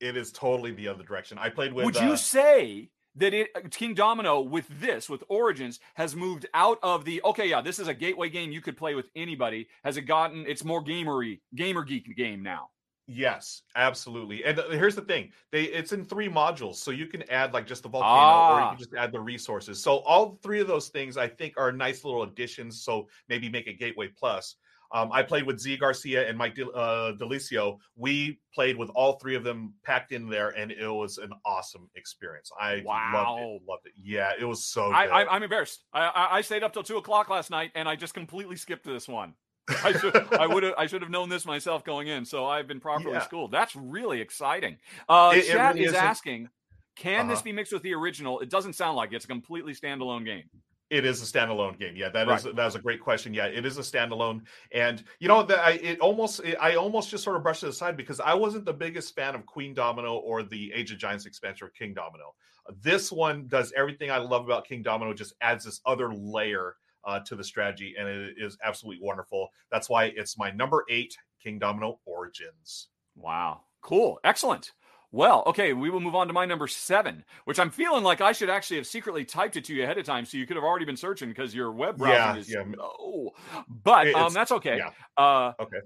it 0.00 0.16
is 0.16 0.32
totally 0.32 0.72
the 0.72 0.88
other 0.88 1.04
direction 1.04 1.38
i 1.38 1.48
played 1.48 1.72
with 1.72 1.84
Would 1.84 1.96
uh, 1.96 2.04
you 2.06 2.16
say 2.16 2.90
that 3.14 3.32
it 3.32 3.50
uh, 3.54 3.60
King 3.70 3.94
Domino 3.94 4.40
with 4.40 4.66
this 4.80 5.08
with 5.08 5.22
Origins 5.28 5.78
has 5.94 6.16
moved 6.16 6.46
out 6.54 6.78
of 6.82 7.04
the 7.04 7.20
okay, 7.24 7.46
yeah, 7.48 7.60
this 7.60 7.78
is 7.78 7.86
a 7.86 7.94
gateway 7.94 8.28
game 8.28 8.50
you 8.50 8.60
could 8.60 8.76
play 8.76 8.94
with 8.96 9.06
anybody. 9.14 9.68
Has 9.84 9.96
it 9.98 10.02
gotten? 10.02 10.44
It's 10.48 10.64
more 10.64 10.82
gamery, 10.82 11.40
gamer 11.54 11.84
geek 11.84 12.16
game 12.16 12.42
now. 12.42 12.70
Yes, 13.06 13.62
absolutely. 13.74 14.44
And 14.44 14.58
uh, 14.60 14.68
here's 14.70 14.94
the 14.94 15.02
thing: 15.02 15.32
they 15.50 15.64
it's 15.64 15.92
in 15.92 16.04
three 16.04 16.28
modules, 16.28 16.76
so 16.76 16.90
you 16.92 17.06
can 17.06 17.28
add 17.30 17.52
like 17.52 17.66
just 17.66 17.82
the 17.82 17.88
volcano, 17.88 18.44
or 18.48 18.60
you 18.60 18.66
Ah. 18.66 18.70
can 18.70 18.78
just 18.78 18.94
add 18.94 19.12
the 19.12 19.20
resources. 19.20 19.82
So 19.82 19.98
all 20.00 20.38
three 20.42 20.60
of 20.60 20.68
those 20.68 20.88
things, 20.88 21.16
I 21.16 21.26
think, 21.28 21.54
are 21.56 21.72
nice 21.72 22.04
little 22.04 22.22
additions. 22.22 22.82
So 22.84 23.08
maybe 23.28 23.48
make 23.48 23.66
a 23.66 23.72
Gateway 23.72 24.08
Plus. 24.08 24.56
Um, 24.94 25.10
I 25.10 25.22
played 25.22 25.46
with 25.46 25.58
Zee 25.58 25.78
Garcia 25.78 26.28
and 26.28 26.36
Mike 26.36 26.54
De, 26.54 26.68
uh, 26.70 27.14
DiLisio. 27.16 27.78
We 27.96 28.40
played 28.54 28.76
with 28.76 28.90
all 28.90 29.14
three 29.14 29.34
of 29.34 29.42
them 29.42 29.72
packed 29.84 30.12
in 30.12 30.28
there, 30.28 30.50
and 30.50 30.70
it 30.70 30.86
was 30.86 31.16
an 31.16 31.32
awesome 31.46 31.90
experience. 31.96 32.50
I 32.60 32.74
loved 32.76 32.84
Wow. 32.86 33.36
it. 33.38 33.62
Loved 33.66 33.86
it. 33.86 33.94
Yeah, 33.96 34.32
it 34.38 34.44
was 34.44 34.66
so. 34.66 34.92
I, 34.92 35.06
I, 35.22 35.34
I'm 35.34 35.42
embarrassed. 35.42 35.84
I, 35.92 36.02
I, 36.08 36.36
I 36.36 36.40
stayed 36.42 36.62
up 36.62 36.72
till 36.74 36.82
two 36.82 36.98
o'clock 36.98 37.30
last 37.30 37.50
night, 37.50 37.72
and 37.74 37.88
I 37.88 37.96
just 37.96 38.12
completely 38.14 38.56
skipped 38.56 38.84
this 38.84 39.08
one. 39.08 39.34
I 39.68 39.92
should 39.92 40.16
I 40.34 40.46
would 40.46 40.62
have 40.62 40.74
I 40.76 40.86
should 40.86 41.02
have 41.02 41.10
known 41.10 41.28
this 41.28 41.46
myself 41.46 41.84
going 41.84 42.08
in. 42.08 42.24
So 42.24 42.46
I've 42.46 42.66
been 42.66 42.80
properly 42.80 43.14
Yeah. 43.14 43.20
schooled. 43.22 43.50
That's 43.52 43.74
really 43.76 44.20
exciting. 44.20 44.76
Uh, 45.08 45.32
It- 45.34 45.40
it 45.44 45.46
chat 45.52 45.74
really 45.74 45.84
is 45.86 45.92
is 45.92 45.96
a- 45.96 46.02
asking, 46.02 46.48
can 46.96 47.28
this 47.28 47.38
Uh-huh. 47.38 47.44
be 47.44 47.52
mixed 47.52 47.72
with 47.72 47.82
the 47.82 47.94
original? 47.94 48.40
It 48.40 48.48
doesn't 48.50 48.72
sound 48.74 48.96
like 48.96 49.12
it. 49.12 49.16
it's 49.16 49.24
a 49.24 49.28
completely 49.28 49.72
standalone 49.72 50.24
game. 50.24 50.44
It 50.90 51.06
is 51.06 51.22
a 51.22 51.24
standalone 51.24 51.78
game. 51.78 51.96
Yeah, 51.96 52.10
that 52.10 52.28
is 52.28 52.44
Right. 52.44 52.54
that 52.56 52.66
is 52.66 52.74
a 52.74 52.78
great 52.78 53.00
question. 53.00 53.32
Yeah, 53.32 53.46
it 53.46 53.64
is 53.64 53.78
a 53.78 53.80
standalone, 53.80 54.44
and 54.72 55.02
you 55.20 55.28
know 55.28 55.42
that 55.42 55.60
I 55.60 55.70
it 55.72 56.00
almost 56.00 56.40
it, 56.40 56.56
I 56.60 56.74
almost 56.74 57.08
just 57.08 57.24
sort 57.24 57.36
of 57.36 57.42
brushed 57.42 57.62
it 57.62 57.68
aside 57.68 57.96
because 57.96 58.20
I 58.20 58.34
wasn't 58.34 58.66
the 58.66 58.74
biggest 58.74 59.14
fan 59.14 59.34
of 59.34 59.46
Queen 59.46 59.72
Domino 59.72 60.16
or 60.16 60.42
the 60.42 60.70
Age 60.74 60.90
of 60.92 60.98
Giants 60.98 61.24
expansion 61.24 61.66
or 61.66 61.70
King 61.70 61.94
Domino. 61.94 62.34
This 62.82 63.10
one 63.10 63.46
does 63.48 63.72
everything 63.72 64.10
I 64.10 64.18
love 64.18 64.44
about 64.44 64.66
King 64.66 64.82
Domino, 64.82 65.14
just 65.14 65.32
adds 65.40 65.64
this 65.64 65.80
other 65.86 66.12
layer 66.12 66.76
uh, 67.04 67.20
to 67.20 67.36
the 67.36 67.44
strategy, 67.44 67.94
and 67.98 68.08
it 68.08 68.34
is 68.38 68.56
absolutely 68.64 69.04
wonderful. 69.04 69.48
That's 69.70 69.88
why 69.88 70.06
it's 70.16 70.38
my 70.38 70.50
number 70.50 70.84
eight 70.88 71.16
King 71.42 71.58
Domino 71.58 72.00
Origins. 72.04 72.88
Wow. 73.16 73.62
Cool. 73.80 74.18
Excellent. 74.24 74.72
Well, 75.10 75.42
okay, 75.46 75.74
we 75.74 75.90
will 75.90 76.00
move 76.00 76.14
on 76.14 76.26
to 76.28 76.32
my 76.32 76.46
number 76.46 76.66
seven, 76.66 77.22
which 77.44 77.58
I'm 77.58 77.70
feeling 77.70 78.02
like 78.02 78.22
I 78.22 78.32
should 78.32 78.48
actually 78.48 78.78
have 78.78 78.86
secretly 78.86 79.26
typed 79.26 79.56
it 79.56 79.64
to 79.66 79.74
you 79.74 79.82
ahead 79.82 79.98
of 79.98 80.06
time, 80.06 80.24
so 80.24 80.38
you 80.38 80.46
could 80.46 80.56
have 80.56 80.64
already 80.64 80.86
been 80.86 80.96
searching 80.96 81.28
because 81.28 81.54
your 81.54 81.70
web 81.70 81.98
browsing 81.98 82.36
Yeah, 82.36 82.40
is 82.40 82.48
yeah. 82.48 82.64
slow. 82.74 83.30
But 83.84 84.14
um, 84.14 84.32
that's 84.32 84.52
okay. 84.52 84.78
yeah. 84.78 84.90
Uh, 85.18 85.52
Okay. 85.60 85.80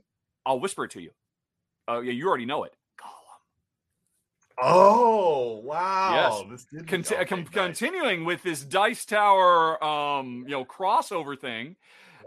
I'll 0.44 0.60
whisper 0.60 0.84
it 0.84 0.92
to 0.92 1.00
you. 1.02 1.10
Oh 1.88 2.00
yeah, 2.02 2.12
you 2.12 2.28
already 2.28 2.46
know 2.46 2.62
it. 2.62 2.75
Oh 4.60 5.60
wow! 5.62 6.40
Yes. 6.40 6.50
This 6.50 6.64
did 6.64 6.88
Conti- 6.88 7.14
okay, 7.14 7.24
com- 7.26 7.40
nice. 7.40 7.48
continuing 7.50 8.24
with 8.24 8.42
this 8.42 8.64
Dice 8.64 9.04
Tower, 9.04 9.82
um, 9.84 10.44
you 10.46 10.52
know, 10.52 10.64
crossover 10.64 11.38
thing. 11.38 11.76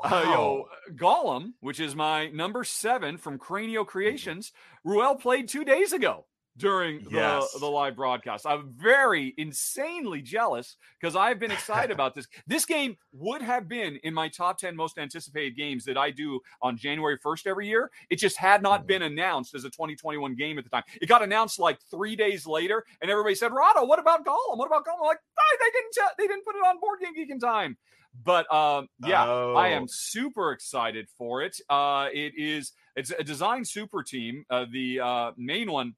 Uh, 0.01 0.21
you 0.23 0.31
know, 0.31 0.65
Golem, 0.95 1.53
which 1.59 1.79
is 1.79 1.93
my 1.95 2.27
number 2.27 2.63
seven 2.63 3.17
from 3.17 3.37
Cranio 3.37 3.85
Creations, 3.85 4.53
Ruel 4.85 5.15
played 5.15 5.49
two 5.49 5.65
days 5.65 5.91
ago. 5.91 6.25
During 6.57 7.03
the, 7.05 7.11
Yes. 7.11 7.51
the 7.57 7.65
live 7.67 7.95
broadcast. 7.95 8.45
I'm 8.45 8.73
very 8.75 9.33
insanely 9.37 10.21
jealous 10.21 10.75
because 10.99 11.15
I've 11.15 11.39
been 11.39 11.51
excited 11.51 11.91
about 11.97 12.15
this. 12.15 12.27
This 12.47 12.65
game 12.65 12.97
would 13.13 13.41
have 13.41 13.69
been 13.69 13.95
in 14.03 14.13
my 14.13 14.27
top 14.27 14.57
10 14.57 14.75
most 14.75 14.97
anticipated 14.97 15.55
games 15.55 15.85
that 15.85 15.97
I 15.97 16.11
do 16.11 16.41
on 16.61 16.75
January 16.75 17.17
1st 17.17 17.47
every 17.47 17.67
year. 17.67 17.89
It 18.09 18.17
just 18.17 18.35
had 18.35 18.61
not 18.61 18.83
Mhm. 18.83 18.87
been 18.87 19.01
announced 19.03 19.55
as 19.55 19.63
a 19.63 19.69
2021 19.69 20.35
game 20.35 20.57
at 20.57 20.65
the 20.65 20.69
time. 20.69 20.83
It 21.01 21.05
got 21.07 21.21
announced 21.23 21.59
like 21.59 21.79
three 21.89 22.17
days 22.17 22.45
later, 22.45 22.85
and 23.01 23.09
everybody 23.09 23.35
said, 23.35 23.53
Rahdo, 23.53 23.85
what 23.85 23.99
about 23.99 24.25
Golem? 24.25 24.57
What 24.57 24.67
about 24.67 24.85
Golem? 24.85 24.95
I'm 24.99 25.05
like, 25.07 25.19
"Ah, 25.39 25.57
they 25.59 25.71
didn't 25.71 25.93
tell, 25.93 26.09
they 26.17 26.27
didn't 26.27 26.43
put 26.43 26.55
it 26.55 26.65
on 26.65 26.79
Board 26.81 26.99
Game 26.99 27.13
Geek 27.13 27.29
in 27.29 27.39
time. 27.39 27.77
But 28.23 28.51
um, 28.53 28.89
yeah, 29.05 29.23
I 29.23 29.27
Oh. 29.71 29.75
am 29.75 29.87
super 29.87 30.51
excited 30.51 31.07
for 31.17 31.41
it. 31.43 31.61
Uh, 31.69 32.09
it 32.11 32.33
is 32.35 32.73
it's 32.95 33.11
a 33.11 33.23
design 33.23 33.63
super 33.63 34.03
team. 34.03 34.43
Uh, 34.49 34.65
the 34.69 34.99
uh, 34.99 35.31
main 35.37 35.71
one 35.71 35.95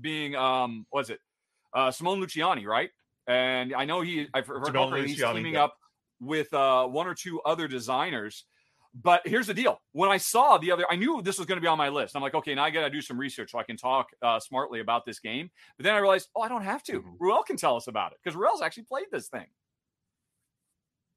being 0.00 0.34
um, 0.34 0.86
was 0.92 1.10
it 1.10 1.20
uh, 1.74 1.90
Simone 1.90 2.20
Luciani, 2.20 2.64
right? 2.66 2.90
And 3.26 3.74
I 3.74 3.84
know 3.84 4.00
he 4.00 4.28
I've 4.34 4.46
heard 4.46 4.62
correctly, 4.62 5.08
he's 5.08 5.16
teaming 5.18 5.54
yeah. 5.54 5.64
up 5.64 5.76
with 6.20 6.52
uh, 6.52 6.86
one 6.86 7.06
or 7.06 7.14
two 7.14 7.40
other 7.42 7.68
designers. 7.68 8.44
But 8.94 9.22
here's 9.24 9.48
the 9.48 9.54
deal: 9.54 9.80
when 9.92 10.10
I 10.10 10.18
saw 10.18 10.56
the 10.56 10.70
other, 10.70 10.84
I 10.88 10.96
knew 10.96 11.20
this 11.20 11.38
was 11.38 11.46
going 11.46 11.56
to 11.56 11.62
be 11.62 11.66
on 11.66 11.78
my 11.78 11.88
list. 11.88 12.14
I'm 12.14 12.22
like, 12.22 12.34
okay, 12.34 12.54
now 12.54 12.64
I 12.64 12.70
got 12.70 12.82
to 12.82 12.90
do 12.90 13.02
some 13.02 13.18
research 13.18 13.50
so 13.50 13.58
I 13.58 13.64
can 13.64 13.76
talk 13.76 14.08
uh, 14.22 14.38
smartly 14.38 14.80
about 14.80 15.04
this 15.04 15.18
game. 15.18 15.50
But 15.76 15.84
then 15.84 15.94
I 15.94 15.98
realized, 15.98 16.28
oh, 16.36 16.42
I 16.42 16.48
don't 16.48 16.62
have 16.62 16.82
to. 16.84 17.00
Mhm. 17.00 17.16
Ruel 17.18 17.42
can 17.42 17.56
tell 17.56 17.76
us 17.76 17.88
about 17.88 18.12
it 18.12 18.18
because 18.22 18.36
Ruel's 18.36 18.62
actually 18.62 18.84
played 18.84 19.06
this 19.10 19.28
thing. 19.28 19.46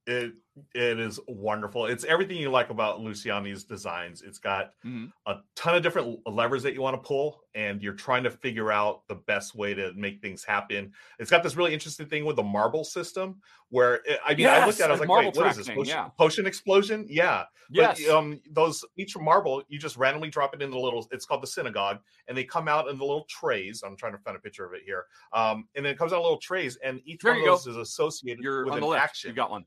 It 0.08 0.34
it 0.74 1.00
is 1.00 1.20
wonderful. 1.28 1.86
It's 1.86 2.04
everything 2.06 2.38
you 2.38 2.50
like 2.50 2.72
about 2.72 3.00
Luciani's 3.00 3.64
designs. 3.64 4.24
It's 4.24 4.40
got 4.40 4.72
Mhm. 4.84 5.12
a 5.28 5.36
ton 5.56 5.76
of 5.76 5.84
different 5.84 6.20
levers 6.26 6.64
that 6.64 6.74
you 6.74 6.82
want 6.82 6.96
to 6.96 7.08
pull, 7.08 7.44
and 7.54 7.80
you're 7.84 7.94
trying 7.94 8.24
to 8.24 8.32
figure 8.32 8.72
out 8.72 9.06
the 9.08 9.14
best 9.16 9.54
way 9.54 9.76
to 9.76 9.94
make 9.94 10.20
things 10.20 10.44
happen. 10.44 10.92
It's 11.20 11.30
got 11.30 11.44
this 11.44 11.56
really 11.56 11.74
interesting 11.76 12.08
thing 12.08 12.26
with 12.26 12.38
the 12.38 12.44
marble 12.44 12.84
system, 12.84 13.40
where 13.70 13.96
it, 14.06 14.20
I 14.26 14.34
mean, 14.34 14.48
I 14.48 14.66
looked 14.66 14.80
at, 14.80 14.86
it, 14.86 14.90
I 14.90 14.92
was 14.94 15.00
like, 15.02 15.10
wait, 15.10 15.36
what 15.36 15.52
is 15.52 15.58
this? 15.58 15.68
Potion, 15.68 15.86
yeah. 15.86 16.10
potion 16.18 16.48
explosion? 16.48 17.06
Yeah. 17.08 17.46
Yes. 17.70 18.02
But, 18.04 18.16
um, 18.16 18.42
those 18.50 18.84
each 18.96 19.16
marble, 19.16 19.62
you 19.68 19.78
just 19.78 19.96
randomly 19.98 20.30
drop 20.30 20.56
it 20.56 20.62
in 20.64 20.72
the 20.72 20.80
little. 20.80 21.06
It's 21.12 21.26
called 21.28 21.44
the 21.44 21.48
synagogue, 21.48 22.00
and 22.28 22.36
they 22.36 22.46
come 22.46 22.68
out 22.68 22.88
in 22.88 22.98
the 22.98 23.06
little 23.06 23.26
trays. 23.26 23.84
I'm 23.84 23.96
trying 23.96 24.14
to 24.14 24.20
find 24.20 24.36
a 24.36 24.40
picture 24.40 24.66
of 24.66 24.74
it 24.74 24.82
here. 24.84 25.06
Um, 25.34 25.68
and 25.76 25.86
then 25.86 25.94
it 25.94 26.00
comes 26.00 26.14
out 26.14 26.18
in 26.18 26.24
little 26.24 26.40
trays, 26.40 26.78
and 26.78 27.00
each 27.06 27.22
There 27.22 27.34
one 27.34 27.38
of 27.42 27.42
you 27.42 27.50
go. 27.50 27.56
those 27.58 27.68
is 27.68 27.78
associated 27.78 28.44
You're 28.44 28.64
with 28.64 28.72
on 28.72 28.78
an 28.80 28.82
the 28.82 28.88
left. 28.88 29.04
action. 29.04 29.30
You 29.30 29.36
got 29.36 29.52
one. 29.52 29.66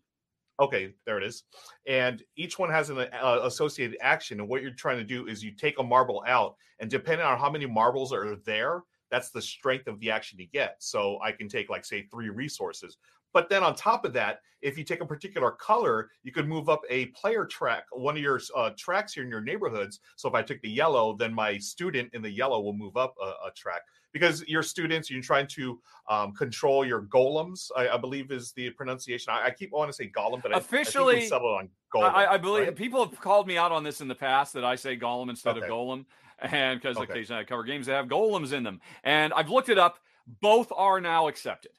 Okay, 0.61 0.93
there 1.07 1.17
it 1.17 1.25
is. 1.25 1.45
And 1.87 2.23
each 2.37 2.59
one 2.59 2.71
has 2.71 2.91
an 2.91 2.99
uh, 2.99 3.41
associated 3.45 3.97
action. 4.03 4.41
And 4.41 4.49
what 4.49 4.61
you're 4.61 4.73
trying 4.73 4.99
to 4.99 5.05
do 5.05 5.27
is 5.27 5.43
you 5.43 5.53
take 5.53 5.79
a 5.79 5.83
marble 5.83 6.23
out, 6.27 6.55
and 6.81 6.91
depending 6.91 7.27
on 7.27 7.39
how 7.39 7.51
many 7.51 7.65
marbles 7.65 8.13
are 8.13 8.37
there, 8.45 8.83
that's 9.11 9.31
the 9.31 9.41
strength 9.41 9.87
of 9.89 9.99
the 10.01 10.11
action 10.11 10.39
you 10.39 10.47
get. 10.53 10.77
So 10.79 11.19
I 11.23 11.33
can 11.33 11.49
take, 11.49 11.71
like, 11.71 11.85
say, 11.85 12.07
three 12.11 12.29
resources. 12.29 12.99
But 13.33 13.49
then 13.49 13.63
on 13.63 13.75
top 13.75 14.05
of 14.05 14.13
that, 14.13 14.41
if 14.61 14.77
you 14.77 14.85
take 14.85 15.01
a 15.01 15.07
particular 15.07 15.53
color, 15.53 16.11
you 16.23 16.33
could 16.33 16.49
move 16.49 16.69
up 16.69 16.83
a 16.91 17.07
player 17.07 17.47
track, 17.47 17.85
one 17.93 18.17
of 18.17 18.23
your 18.23 18.41
uh, 18.55 18.71
tracks 18.77 19.15
here 19.15 19.25
in 19.25 19.31
your 19.31 19.41
neighborhoods. 19.41 20.01
So 20.17 20.29
if 20.29 20.35
I 20.35 20.43
took 20.43 20.61
the 20.61 20.69
yellow, 20.69 21.17
then 21.17 21.33
my 21.33 21.57
student 21.57 22.11
in 22.13 22.23
the 22.23 22.31
yellow 22.31 22.61
will 22.61 22.75
move 22.75 22.97
up 22.97 23.15
a, 23.21 23.49
a 23.49 23.53
track 23.57 23.83
because 24.13 24.47
your 24.49 24.63
students, 24.63 25.11
you're 25.11 25.23
trying 25.23 25.47
to 25.49 25.81
um, 26.09 26.33
control 26.35 26.85
your 26.85 27.03
golems. 27.03 27.71
I, 27.77 27.89
I 27.91 27.97
believe 27.97 28.31
is 28.33 28.53
the 28.53 28.71
pronunciation. 28.71 29.33
I, 29.33 29.47
I 29.47 29.51
keep 29.51 29.73
wanting 29.73 29.91
to 29.93 29.97
say 29.97 30.11
golem, 30.11 30.43
but 30.43 30.53
I- 30.53 30.57
I, 30.57 30.59
Officially, 30.59 31.15
think 31.15 31.23
we 31.25 31.29
settled 31.29 31.59
on 31.59 31.69
golem. 31.95 32.15
I, 32.15 32.27
I 32.27 32.37
believe 32.39 32.67
right? 32.69 32.77
people 32.77 33.05
have 33.07 33.21
called 33.21 33.47
me 33.47 33.57
out 33.57 33.73
on 33.73 33.83
this 33.85 34.01
in 34.01 34.09
the 34.09 34.15
past 34.15 34.53
that 34.55 34.65
I 34.65 34.77
say 34.77 34.97
Golem 34.97 35.31
instead 35.31 35.57
Okay. 35.57 35.67
of 35.67 35.71
Golem, 35.73 36.05
and 36.41 36.81
because 36.81 36.97
Okay. 36.97 37.13
occasionally 37.13 37.43
I 37.43 37.45
cover 37.45 37.63
games 37.63 37.87
that 37.87 37.95
have 37.95 38.07
golems 38.07 38.53
in 38.53 38.63
them, 38.63 38.81
and 39.05 39.33
I've 39.33 39.51
looked 39.51 39.69
it 39.69 39.79
up. 39.79 39.99
Both 40.41 40.71
are 40.75 41.01
now 41.01 41.29
accepted. 41.29 41.73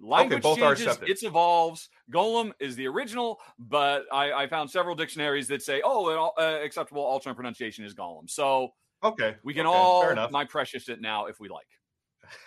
Language 0.00 0.42
both 0.42 0.60
are 0.60 0.74
changes, 0.74 0.94
accepted. 0.94 1.10
it 1.10 1.22
evolves. 1.22 1.88
Golem 2.12 2.52
is 2.60 2.76
the 2.76 2.86
original, 2.86 3.40
but 3.58 4.04
I, 4.12 4.32
I 4.32 4.46
found 4.46 4.70
several 4.70 4.94
dictionaries 4.94 5.48
that 5.48 5.62
say, 5.62 5.80
"Oh, 5.84 6.08
an, 6.10 6.30
uh, 6.44 6.58
acceptable 6.62 7.02
alternate 7.02 7.36
pronunciation 7.36 7.84
is 7.84 7.94
Golem." 7.94 8.28
So 8.28 8.74
okay, 9.08 9.36
we 9.42 9.54
can 9.54 9.66
okay, 9.66 9.76
all 9.76 10.28
my 10.30 10.44
precious 10.44 10.88
it 10.88 11.00
now 11.00 11.26
if 11.26 11.38
we 11.40 11.48
like, 11.48 11.66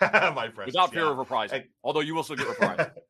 my 0.34 0.48
friend, 0.50 0.66
without 0.66 0.92
fear 0.92 1.06
of 1.10 1.18
reprisal. 1.18 1.58
I- 1.58 1.66
Although 1.82 2.00
you 2.00 2.14
will 2.14 2.22
still 2.22 2.36
get 2.36 2.48
reprisal. 2.48 2.86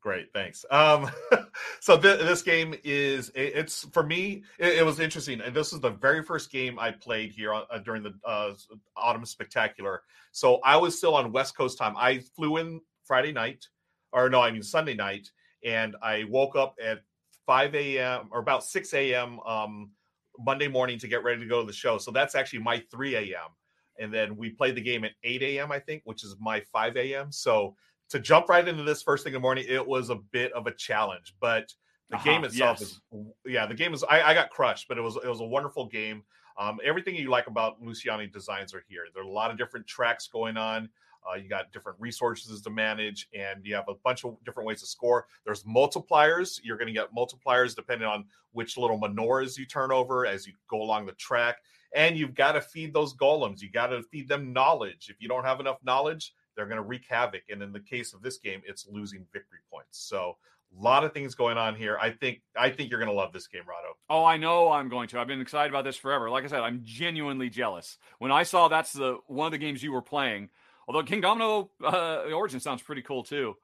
Great, 0.00 0.32
thanks. 0.32 0.64
Um, 0.70 1.10
so 1.80 1.98
th- 1.98 2.20
this 2.20 2.42
game 2.42 2.72
is 2.84 3.30
it- 3.30 3.52
it's 3.56 3.84
for 3.92 4.04
me. 4.04 4.44
It, 4.58 4.78
it 4.78 4.86
was 4.86 5.00
interesting, 5.00 5.40
and 5.40 5.54
this 5.54 5.72
is 5.72 5.80
the 5.80 5.90
very 5.90 6.22
first 6.22 6.52
game 6.52 6.78
I 6.78 6.92
played 6.92 7.32
here 7.32 7.52
on, 7.52 7.64
uh, 7.70 7.78
during 7.78 8.04
the 8.04 8.14
uh, 8.24 8.52
autumn 8.96 9.26
spectacular. 9.26 10.02
So 10.30 10.60
I 10.64 10.76
was 10.76 10.96
still 10.96 11.16
on 11.16 11.32
West 11.32 11.56
Coast 11.56 11.78
time. 11.78 11.94
I 11.96 12.20
flew 12.36 12.58
in 12.58 12.80
Friday 13.04 13.32
night, 13.32 13.66
or 14.12 14.30
no, 14.30 14.40
I 14.40 14.52
mean 14.52 14.62
Sunday 14.62 14.94
night, 14.94 15.28
and 15.64 15.96
I 16.00 16.24
woke 16.28 16.54
up 16.54 16.76
at 16.82 17.00
five 17.44 17.74
a.m. 17.74 18.28
or 18.30 18.38
about 18.38 18.62
six 18.62 18.94
a.m. 18.94 19.40
Um, 19.40 19.90
Monday 20.38 20.68
morning 20.68 20.98
to 21.00 21.08
get 21.08 21.24
ready 21.24 21.40
to 21.40 21.46
go 21.46 21.60
to 21.60 21.66
the 21.66 21.72
show. 21.72 21.98
So 21.98 22.10
that's 22.10 22.34
actually 22.34 22.60
my 22.60 22.82
three 22.90 23.16
a.m. 23.16 23.50
And 23.98 24.12
then 24.14 24.36
we 24.36 24.50
played 24.50 24.74
the 24.76 24.80
game 24.80 25.04
at 25.04 25.12
eight 25.24 25.42
a.m. 25.42 25.72
I 25.72 25.80
think, 25.80 26.02
which 26.04 26.24
is 26.24 26.36
my 26.40 26.60
five 26.60 26.96
a.m. 26.96 27.32
So 27.32 27.74
to 28.10 28.18
jump 28.18 28.48
right 28.48 28.66
into 28.66 28.84
this 28.84 29.02
first 29.02 29.24
thing 29.24 29.32
in 29.32 29.34
the 29.34 29.40
morning, 29.40 29.64
it 29.68 29.86
was 29.86 30.10
a 30.10 30.16
bit 30.16 30.52
of 30.52 30.66
a 30.66 30.72
challenge, 30.72 31.34
but 31.40 31.72
the 32.10 32.16
Uh-huh, 32.16 32.30
game 32.30 32.44
itself 32.44 32.80
yes. 32.80 32.82
is 32.82 33.00
yeah, 33.44 33.66
the 33.66 33.74
game 33.74 33.92
is 33.92 34.02
I, 34.04 34.22
I 34.22 34.34
got 34.34 34.50
crushed, 34.50 34.88
but 34.88 34.96
it 34.96 35.02
was 35.02 35.16
it 35.16 35.28
was 35.28 35.40
a 35.40 35.44
wonderful 35.44 35.86
game. 35.86 36.22
Um, 36.56 36.78
everything 36.82 37.14
you 37.14 37.28
like 37.30 37.46
about 37.46 37.82
Luciani 37.82 38.32
designs 38.32 38.74
are 38.74 38.82
here. 38.88 39.02
There 39.14 39.22
are 39.22 39.26
a 39.26 39.30
lot 39.30 39.50
of 39.50 39.58
different 39.58 39.86
tracks 39.86 40.26
going 40.26 40.56
on. 40.56 40.88
Uh, 41.26 41.36
you 41.36 41.48
got 41.48 41.72
different 41.72 41.98
resources 42.00 42.60
to 42.62 42.70
manage, 42.70 43.28
and 43.34 43.64
you 43.64 43.74
have 43.74 43.88
a 43.88 43.94
bunch 44.04 44.24
of 44.24 44.36
different 44.44 44.66
ways 44.66 44.80
to 44.80 44.86
score. 44.86 45.26
There's 45.44 45.64
multipliers. 45.64 46.60
You're 46.62 46.76
going 46.76 46.86
to 46.86 46.92
get 46.92 47.14
multipliers 47.14 47.74
depending 47.74 48.08
on 48.08 48.24
which 48.52 48.76
little 48.76 49.00
menorahs 49.00 49.56
you 49.56 49.66
turn 49.66 49.92
over 49.92 50.26
as 50.26 50.46
you 50.46 50.54
go 50.68 50.82
along 50.82 51.06
the 51.06 51.12
track. 51.12 51.58
And 51.94 52.16
you've 52.16 52.34
got 52.34 52.52
to 52.52 52.60
feed 52.60 52.92
those 52.92 53.16
golems. 53.16 53.60
You 53.60 53.70
got 53.70 53.88
to 53.88 54.02
feed 54.02 54.28
them 54.28 54.52
knowledge. 54.52 55.08
If 55.08 55.16
you 55.20 55.28
don't 55.28 55.44
have 55.44 55.60
enough 55.60 55.78
knowledge, 55.82 56.34
they're 56.54 56.66
going 56.66 56.76
to 56.76 56.82
wreak 56.82 57.06
havoc. 57.08 57.42
And 57.48 57.62
in 57.62 57.72
the 57.72 57.80
case 57.80 58.12
of 58.12 58.20
this 58.20 58.38
game, 58.38 58.60
it's 58.66 58.86
losing 58.90 59.24
victory 59.32 59.60
points. 59.72 59.98
So 60.06 60.36
a 60.76 60.82
lot 60.82 61.04
of 61.04 61.12
things 61.12 61.34
going 61.34 61.56
on 61.56 61.74
here. 61.74 61.98
I 62.00 62.10
think 62.10 62.42
I 62.56 62.70
think 62.70 62.90
you're 62.90 63.00
going 63.00 63.10
to 63.10 63.16
love 63.16 63.32
this 63.32 63.46
game, 63.46 63.62
Rahdo. 63.66 63.96
Oh, 64.10 64.24
I 64.24 64.36
know 64.36 64.70
I'm 64.70 64.88
going 64.88 65.08
to. 65.08 65.20
I've 65.20 65.26
been 65.26 65.40
excited 65.40 65.70
about 65.70 65.84
this 65.84 65.96
forever. 65.96 66.30
Like 66.30 66.44
I 66.44 66.48
said, 66.48 66.60
I'm 66.60 66.80
genuinely 66.84 67.48
jealous. 67.48 67.98
When 68.18 68.32
I 68.32 68.42
saw 68.42 68.68
that's 68.68 68.92
the 68.92 69.18
one 69.26 69.46
of 69.46 69.52
the 69.52 69.58
games 69.58 69.82
you 69.82 69.92
were 69.92 70.02
playing, 70.02 70.50
although 70.88 71.04
King 71.04 71.20
Domino 71.20 71.70
uh, 71.84 72.22
Origin 72.34 72.58
sounds 72.58 72.82
pretty 72.82 73.02
cool 73.02 73.22
too. 73.22 73.54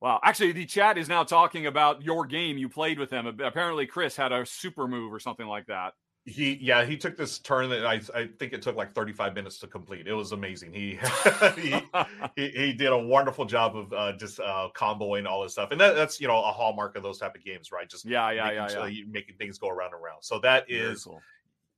Wow. 0.00 0.18
Actually, 0.24 0.50
the 0.50 0.66
chat 0.66 0.98
is 0.98 1.08
now 1.08 1.22
talking 1.22 1.66
about 1.66 2.02
your 2.02 2.26
game 2.26 2.58
you 2.58 2.68
played 2.68 2.98
with 2.98 3.10
them. 3.10 3.26
Apparently, 3.26 3.86
Chris 3.86 4.16
had 4.16 4.32
a 4.32 4.44
super 4.44 4.88
move 4.88 5.12
or 5.12 5.20
something 5.20 5.46
like 5.46 5.66
that. 5.66 5.92
He 6.24 6.56
yeah, 6.60 6.84
he 6.84 6.96
took 6.96 7.16
this 7.16 7.40
turn 7.40 7.68
that 7.70 7.84
I 7.84 8.00
I 8.14 8.28
think 8.38 8.52
it 8.52 8.62
took 8.62 8.76
like 8.76 8.94
35 8.94 9.34
minutes 9.34 9.58
to 9.58 9.66
complete. 9.66 10.06
It 10.06 10.12
was 10.12 10.30
amazing. 10.30 10.72
He 10.72 10.98
he, 11.56 11.74
he 12.36 12.48
he 12.48 12.72
did 12.72 12.92
a 12.92 12.98
wonderful 12.98 13.44
job 13.44 13.76
of 13.76 13.92
uh, 13.92 14.12
just 14.12 14.38
uh, 14.38 14.68
comboing 14.74 15.26
all 15.26 15.42
this 15.42 15.52
stuff, 15.52 15.72
and 15.72 15.80
that, 15.80 15.96
that's 15.96 16.20
you 16.20 16.28
know 16.28 16.38
a 16.38 16.52
hallmark 16.52 16.96
of 16.96 17.02
those 17.02 17.18
type 17.18 17.34
of 17.34 17.44
games, 17.44 17.72
right? 17.72 17.88
Just 17.88 18.04
yeah, 18.04 18.30
yeah, 18.30 18.44
making, 18.44 18.78
yeah, 18.78 18.86
yeah. 18.86 19.04
making 19.08 19.36
things 19.36 19.58
go 19.58 19.68
around 19.68 19.94
and 19.94 20.02
around. 20.02 20.22
So 20.22 20.38
that 20.40 20.64
is, 20.68 21.04
cool. 21.04 21.20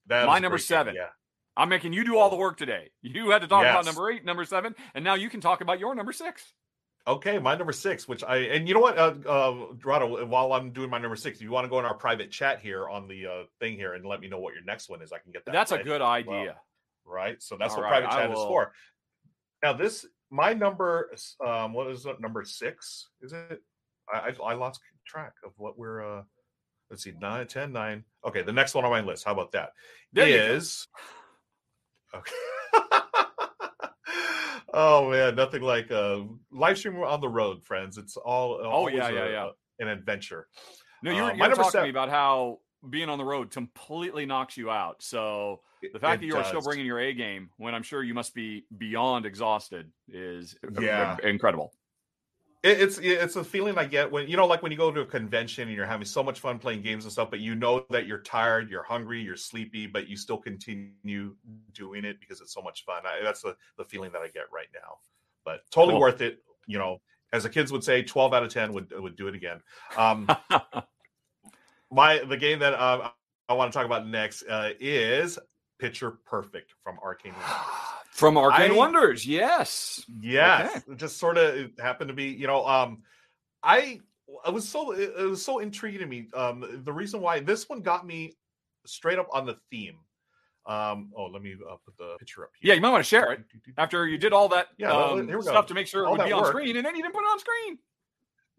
that 0.08 0.26
My 0.26 0.38
number 0.38 0.58
great 0.58 0.60
game, 0.60 0.66
seven. 0.66 0.94
Yeah, 0.94 1.08
I'm 1.56 1.68
making 1.68 1.92
you 1.92 2.04
do 2.04 2.18
all 2.18 2.30
the 2.30 2.36
work 2.36 2.56
today. 2.56 2.90
You 3.02 3.30
had 3.30 3.42
to 3.42 3.48
talk 3.48 3.62
about 3.62 3.84
number 3.84 4.10
eight, 4.10 4.24
number 4.24 4.44
seven, 4.44 4.74
and 4.94 5.04
now 5.04 5.14
you 5.14 5.30
can 5.30 5.40
talk 5.40 5.60
about 5.60 5.78
your 5.78 5.94
number 5.94 6.12
six. 6.12 6.52
Okay, 7.06 7.38
my 7.38 7.54
number 7.54 7.72
six, 7.72 8.08
which 8.08 8.24
I 8.24 8.38
and 8.38 8.66
you 8.66 8.72
know 8.74 8.80
what, 8.80 8.98
uh, 8.98 9.14
uh, 9.28 9.66
Rahdo, 9.84 10.24
while 10.24 10.52
I'm 10.54 10.70
doing 10.70 10.88
my 10.88 10.98
number 10.98 11.16
six, 11.16 11.36
if 11.36 11.42
you 11.42 11.50
want 11.50 11.66
to 11.66 11.68
go 11.68 11.78
in 11.78 11.84
our 11.84 11.94
private 11.94 12.30
chat 12.30 12.60
here 12.60 12.88
on 12.88 13.06
the 13.06 13.26
uh, 13.26 13.42
thing 13.60 13.74
here 13.76 13.92
and 13.92 14.06
let 14.06 14.20
me 14.20 14.28
know 14.28 14.38
what 14.38 14.54
your 14.54 14.64
next 14.64 14.88
one 14.88 15.02
is, 15.02 15.12
I 15.12 15.18
can 15.18 15.30
get 15.30 15.44
that. 15.44 15.52
That's 15.52 15.72
a 15.72 15.82
good 15.82 16.00
idea. 16.00 16.56
right? 17.04 17.42
So 17.42 17.56
that's 17.58 17.74
All 17.74 17.82
what 17.82 17.90
right, 17.90 18.02
private 18.04 18.16
chat 18.16 18.30
is 18.30 18.38
for. 18.38 18.72
Now, 19.62 19.74
this 19.74 20.06
my 20.30 20.54
number, 20.54 21.10
um, 21.46 21.74
what 21.74 21.88
is 21.88 22.06
it? 22.06 22.20
Number 22.20 22.42
six? 22.44 23.08
Is 23.20 23.34
it? 23.34 23.62
I, 24.12 24.30
I 24.30 24.52
I 24.52 24.54
lost 24.54 24.80
track 25.06 25.34
of 25.44 25.52
what 25.56 25.78
we're. 25.78 26.20
uh 26.20 26.22
Let's 26.90 27.02
see, 27.02 27.14
nine, 27.18 27.46
ten, 27.46 27.72
nine. 27.72 28.04
Okay, 28.26 28.42
the 28.42 28.52
next 28.52 28.74
one 28.74 28.84
on 28.84 28.90
my 28.90 29.00
list. 29.00 29.24
How 29.24 29.32
about 29.32 29.52
that? 29.52 29.70
There. 30.12 30.54
Is 30.54 30.86
okay. 32.16 32.32
oh 34.74 35.10
man, 35.10 35.34
nothing 35.34 35.62
like 35.62 35.90
uh 35.90 36.20
live 36.52 36.78
stream 36.78 36.96
on 37.02 37.20
the 37.20 37.28
road, 37.28 37.62
friends. 37.64 37.98
It's 37.98 38.16
all 38.16 38.60
Oh, 38.62 38.88
yeah, 38.88 39.08
yeah, 39.10 39.24
a- 39.24 39.30
yeah. 39.30 39.48
an 39.80 39.88
adventure. 39.88 40.48
No, 41.02 41.10
you 41.10 41.22
were, 41.22 41.30
Uh, 41.30 41.34
you 41.34 41.40
were 41.42 41.48
talking 41.48 41.64
to 41.64 41.70
seven- 41.70 41.84
me 41.86 41.90
about 41.90 42.08
how 42.10 42.60
being 42.90 43.08
on 43.08 43.18
the 43.18 43.24
road 43.24 43.50
completely 43.50 44.26
knocks 44.26 44.56
you 44.56 44.70
out. 44.70 45.02
So 45.02 45.60
the 45.92 45.98
fact 45.98 46.16
It 46.16 46.20
that 46.20 46.26
you 46.26 46.36
are 46.36 46.44
still 46.44 46.60
bringing 46.62 46.86
your 46.86 46.98
A 46.98 47.12
game 47.12 47.50
when 47.56 47.74
I'm 47.74 47.82
sure 47.82 48.02
you 48.02 48.14
must 48.14 48.34
be 48.34 48.64
beyond 48.76 49.26
exhausted 49.26 49.90
is 50.08 50.56
Yeah. 50.80 51.16
incredible. 51.22 51.72
It, 52.64 52.80
it's 52.80 52.98
it's 52.98 53.36
a 53.36 53.44
feeling 53.44 53.76
I 53.76 53.84
get 53.84 54.10
when 54.10 54.26
you 54.26 54.38
know, 54.38 54.46
like 54.46 54.62
when 54.62 54.72
you 54.72 54.78
go 54.78 54.90
to 54.90 55.02
a 55.02 55.06
convention 55.06 55.68
and 55.68 55.76
you're 55.76 55.84
having 55.84 56.06
so 56.06 56.22
much 56.22 56.40
fun 56.40 56.58
playing 56.58 56.80
games 56.80 57.04
and 57.04 57.12
stuff, 57.12 57.28
but 57.30 57.40
you 57.40 57.54
know 57.54 57.84
that 57.90 58.06
you're 58.06 58.20
tired, 58.22 58.70
you're 58.70 58.82
hungry, 58.82 59.20
you're 59.20 59.36
sleepy, 59.36 59.86
but 59.86 60.08
you 60.08 60.16
still 60.16 60.38
continue 60.38 61.36
doing 61.74 62.06
it 62.06 62.18
because 62.20 62.40
it's 62.40 62.54
so 62.54 62.62
much 62.62 62.86
fun. 62.86 63.02
I, 63.04 63.22
that's 63.22 63.42
the 63.42 63.54
the 63.76 63.84
feeling 63.84 64.10
that 64.12 64.22
I 64.22 64.28
get 64.28 64.44
right 64.50 64.68
now. 64.72 64.96
But 65.44 65.60
totally 65.70 65.92
Cool. 65.92 66.00
worth 66.00 66.22
it. 66.22 66.42
You 66.66 66.78
know, 66.78 67.02
as 67.34 67.42
the 67.42 67.50
kids 67.50 67.70
would 67.70 67.84
say, 67.84 68.02
twelve 68.02 68.32
out 68.32 68.42
of 68.42 68.48
ten 68.52 68.72
would 68.72 68.90
would 68.98 69.14
do 69.16 69.28
it 69.28 69.34
again. 69.34 69.60
Um, 69.98 70.26
my 71.90 72.18
the 72.26 72.36
game 72.38 72.60
that 72.60 72.72
uh, 72.72 73.10
I 73.48 73.52
want 73.52 73.72
to 73.72 73.76
talk 73.76 73.84
about 73.84 74.06
next 74.08 74.42
uh, 74.48 74.70
is 74.80 75.38
Picture 75.78 76.12
Perfect 76.24 76.72
from 76.82 76.98
Arcane. 77.02 77.32
Wonders. 77.32 77.50
From 78.10 78.38
Arcane 78.38 78.70
I- 78.70 78.74
Wonders, 78.76 79.26
yes. 79.26 80.04
Yes, 80.20 80.84
it 80.88 80.98
just 80.98 81.16
sort 81.18 81.36
of 81.36 81.72
happened 81.80 82.06
to 82.08 82.14
be, 82.14 82.26
you 82.26 82.46
know, 82.46 82.64
um, 82.64 83.02
I 83.60 83.98
I 84.44 84.50
was 84.50 84.68
so 84.68 84.92
it, 84.92 85.16
was 85.18 85.44
so 85.44 85.58
intriguing 85.58 85.98
to 86.00 86.06
me. 86.06 86.28
Um, 86.32 86.82
the 86.84 86.92
reason 86.92 87.20
why 87.20 87.40
this 87.40 87.68
one 87.68 87.80
got 87.80 88.06
me 88.06 88.36
straight 88.86 89.18
up 89.18 89.26
on 89.32 89.46
the 89.46 89.56
theme. 89.68 89.96
Um, 90.64 91.10
oh, 91.16 91.24
let 91.26 91.42
me 91.42 91.56
uh, 91.68 91.74
put 91.84 91.96
the 91.98 92.14
picture 92.20 92.44
up 92.44 92.50
here. 92.60 92.68
Yeah, 92.68 92.74
you 92.76 92.80
might 92.80 92.90
want 92.90 93.02
to 93.02 93.08
share 93.08 93.32
it 93.32 93.40
after 93.76 94.06
you 94.06 94.16
did 94.16 94.32
all 94.32 94.48
that 94.50 94.68
Yeah, 94.78 94.92
well, 94.92 95.18
um, 95.18 95.26
here 95.26 95.38
we 95.38 95.44
go. 95.44 95.50
stuff 95.50 95.66
to 95.66 95.74
make 95.74 95.88
sure 95.88 96.04
it 96.04 96.10
would 96.10 96.24
be 96.24 96.30
on 96.32 96.42
work. 96.42 96.52
screen, 96.52 96.76
and 96.76 96.86
then 96.86 96.94
you 96.94 97.02
didn't 97.02 97.14
put 97.14 97.24
it 97.24 97.30
on 97.32 97.38
screen. 97.40 97.78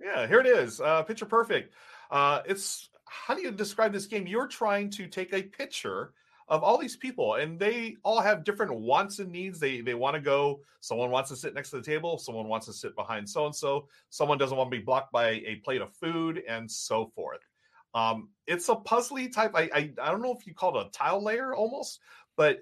Yeah, 0.02 0.28
here 0.28 0.42
it 0.42 0.48
is. 0.48 0.82
Uh, 0.82 1.02
picture 1.04 1.26
perfect. 1.26 1.74
Uh, 2.12 2.42
it's 2.46 2.90
how 3.06 3.34
do 3.36 3.42
you 3.42 3.52
describe 3.52 3.94
this 3.94 4.06
game? 4.06 4.28
You're 4.28 4.48
trying 4.48 4.90
to 4.92 5.08
take 5.08 5.32
a 5.34 5.42
picture 5.44 6.12
of 6.48 6.64
all 6.64 6.78
these 6.78 6.96
people, 6.98 7.36
and 7.36 7.60
they 7.60 7.98
all 8.04 8.22
have 8.22 8.44
different 8.44 8.74
wants 8.76 9.20
and 9.20 9.32
needs. 9.32 9.60
They 9.60 9.82
they 9.82 9.96
want 9.96 10.16
to 10.16 10.22
go. 10.22 10.62
Someone 10.82 11.12
wants 11.12 11.30
to 11.32 11.36
sit 11.36 11.54
next 11.54 11.72
to 11.72 11.78
the 11.78 11.84
table. 11.84 12.18
Someone 12.18 12.48
wants 12.48 12.68
to 12.68 12.74
sit 12.74 12.96
behind 12.96 13.30
so 13.30 13.46
and 13.46 13.56
so. 13.56 13.88
Someone 14.10 14.38
doesn't 14.38 14.58
want 14.58 14.72
to 14.72 14.78
be 14.78 14.84
blocked 14.84 15.12
by 15.12 15.30
a 15.30 15.56
plate 15.58 15.82
of 15.82 15.94
food, 15.96 16.44
and 16.48 16.70
so 16.72 17.08
forth. 17.08 17.42
Um, 17.94 18.30
it's 18.46 18.70
a 18.70 18.76
puzzly 18.76 19.32
type. 19.32 19.52
I, 19.56 19.64
I 19.74 19.94
I 20.02 20.12
don't 20.12 20.22
know 20.22 20.34
if 20.38 20.46
you 20.46 20.54
call 20.54 20.78
it 20.80 20.88
a 20.88 20.90
tile 20.92 21.24
layer 21.24 21.56
almost, 21.56 22.00
but 22.36 22.60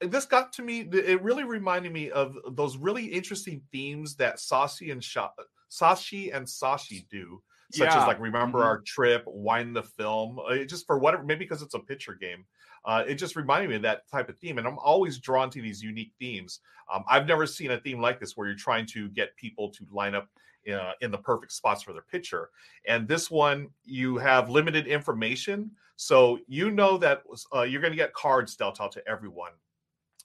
this 0.00 0.24
got 0.24 0.52
to 0.54 0.62
me. 0.62 0.80
It 0.80 1.22
really 1.22 1.44
reminded 1.44 1.92
me 1.92 2.10
of 2.10 2.36
those 2.52 2.76
really 2.78 3.04
interesting 3.06 3.62
themes 3.70 4.16
that 4.16 4.36
Sashi 4.36 4.90
and 4.92 5.04
Sha- 5.04 5.30
Sashi 5.70 6.34
and 6.34 6.46
Sashi 6.46 7.06
do, 7.08 7.42
such 7.70 7.94
Yeah. 7.94 7.96
as 7.96 8.06
like 8.06 8.18
remember 8.18 8.60
Mhm. 8.60 8.64
our 8.64 8.80
trip, 8.80 9.24
wind 9.26 9.76
the 9.76 9.82
film, 9.82 10.38
uh, 10.38 10.64
just 10.64 10.86
for 10.86 10.98
whatever, 10.98 11.22
maybe 11.24 11.44
because 11.44 11.60
it's 11.62 11.74
a 11.74 11.80
picture 11.80 12.14
game. 12.14 12.46
Uh, 12.84 13.04
it 13.06 13.14
just 13.14 13.36
reminded 13.36 13.68
me 13.68 13.76
of 13.76 13.82
that 13.82 14.08
type 14.10 14.28
of 14.28 14.38
theme, 14.38 14.58
and 14.58 14.66
I'm 14.66 14.78
always 14.78 15.18
drawn 15.18 15.50
to 15.50 15.62
these 15.62 15.82
unique 15.82 16.12
themes. 16.18 16.60
Um, 16.92 17.04
I've 17.08 17.26
never 17.26 17.46
seen 17.46 17.70
a 17.70 17.78
theme 17.78 18.00
like 18.00 18.20
this 18.20 18.36
where 18.36 18.46
you're 18.46 18.56
trying 18.56 18.86
to 18.86 19.08
get 19.10 19.36
people 19.36 19.70
to 19.70 19.86
line 19.90 20.14
up 20.14 20.28
uh, 20.72 20.92
in 21.00 21.10
the 21.10 21.18
perfect 21.18 21.52
spots 21.52 21.82
for 21.82 21.92
their 21.92 22.02
picture. 22.02 22.50
And 22.86 23.06
this 23.06 23.30
one, 23.30 23.68
you 23.84 24.16
have 24.18 24.50
limited 24.50 24.86
information, 24.86 25.70
so 25.96 26.38
you 26.46 26.70
know 26.70 26.96
that 26.98 27.22
uh, 27.54 27.62
you're 27.62 27.82
going 27.82 27.92
to 27.92 27.96
get 27.96 28.14
cards 28.14 28.56
dealt 28.56 28.80
out 28.80 28.92
to 28.92 29.08
everyone 29.08 29.52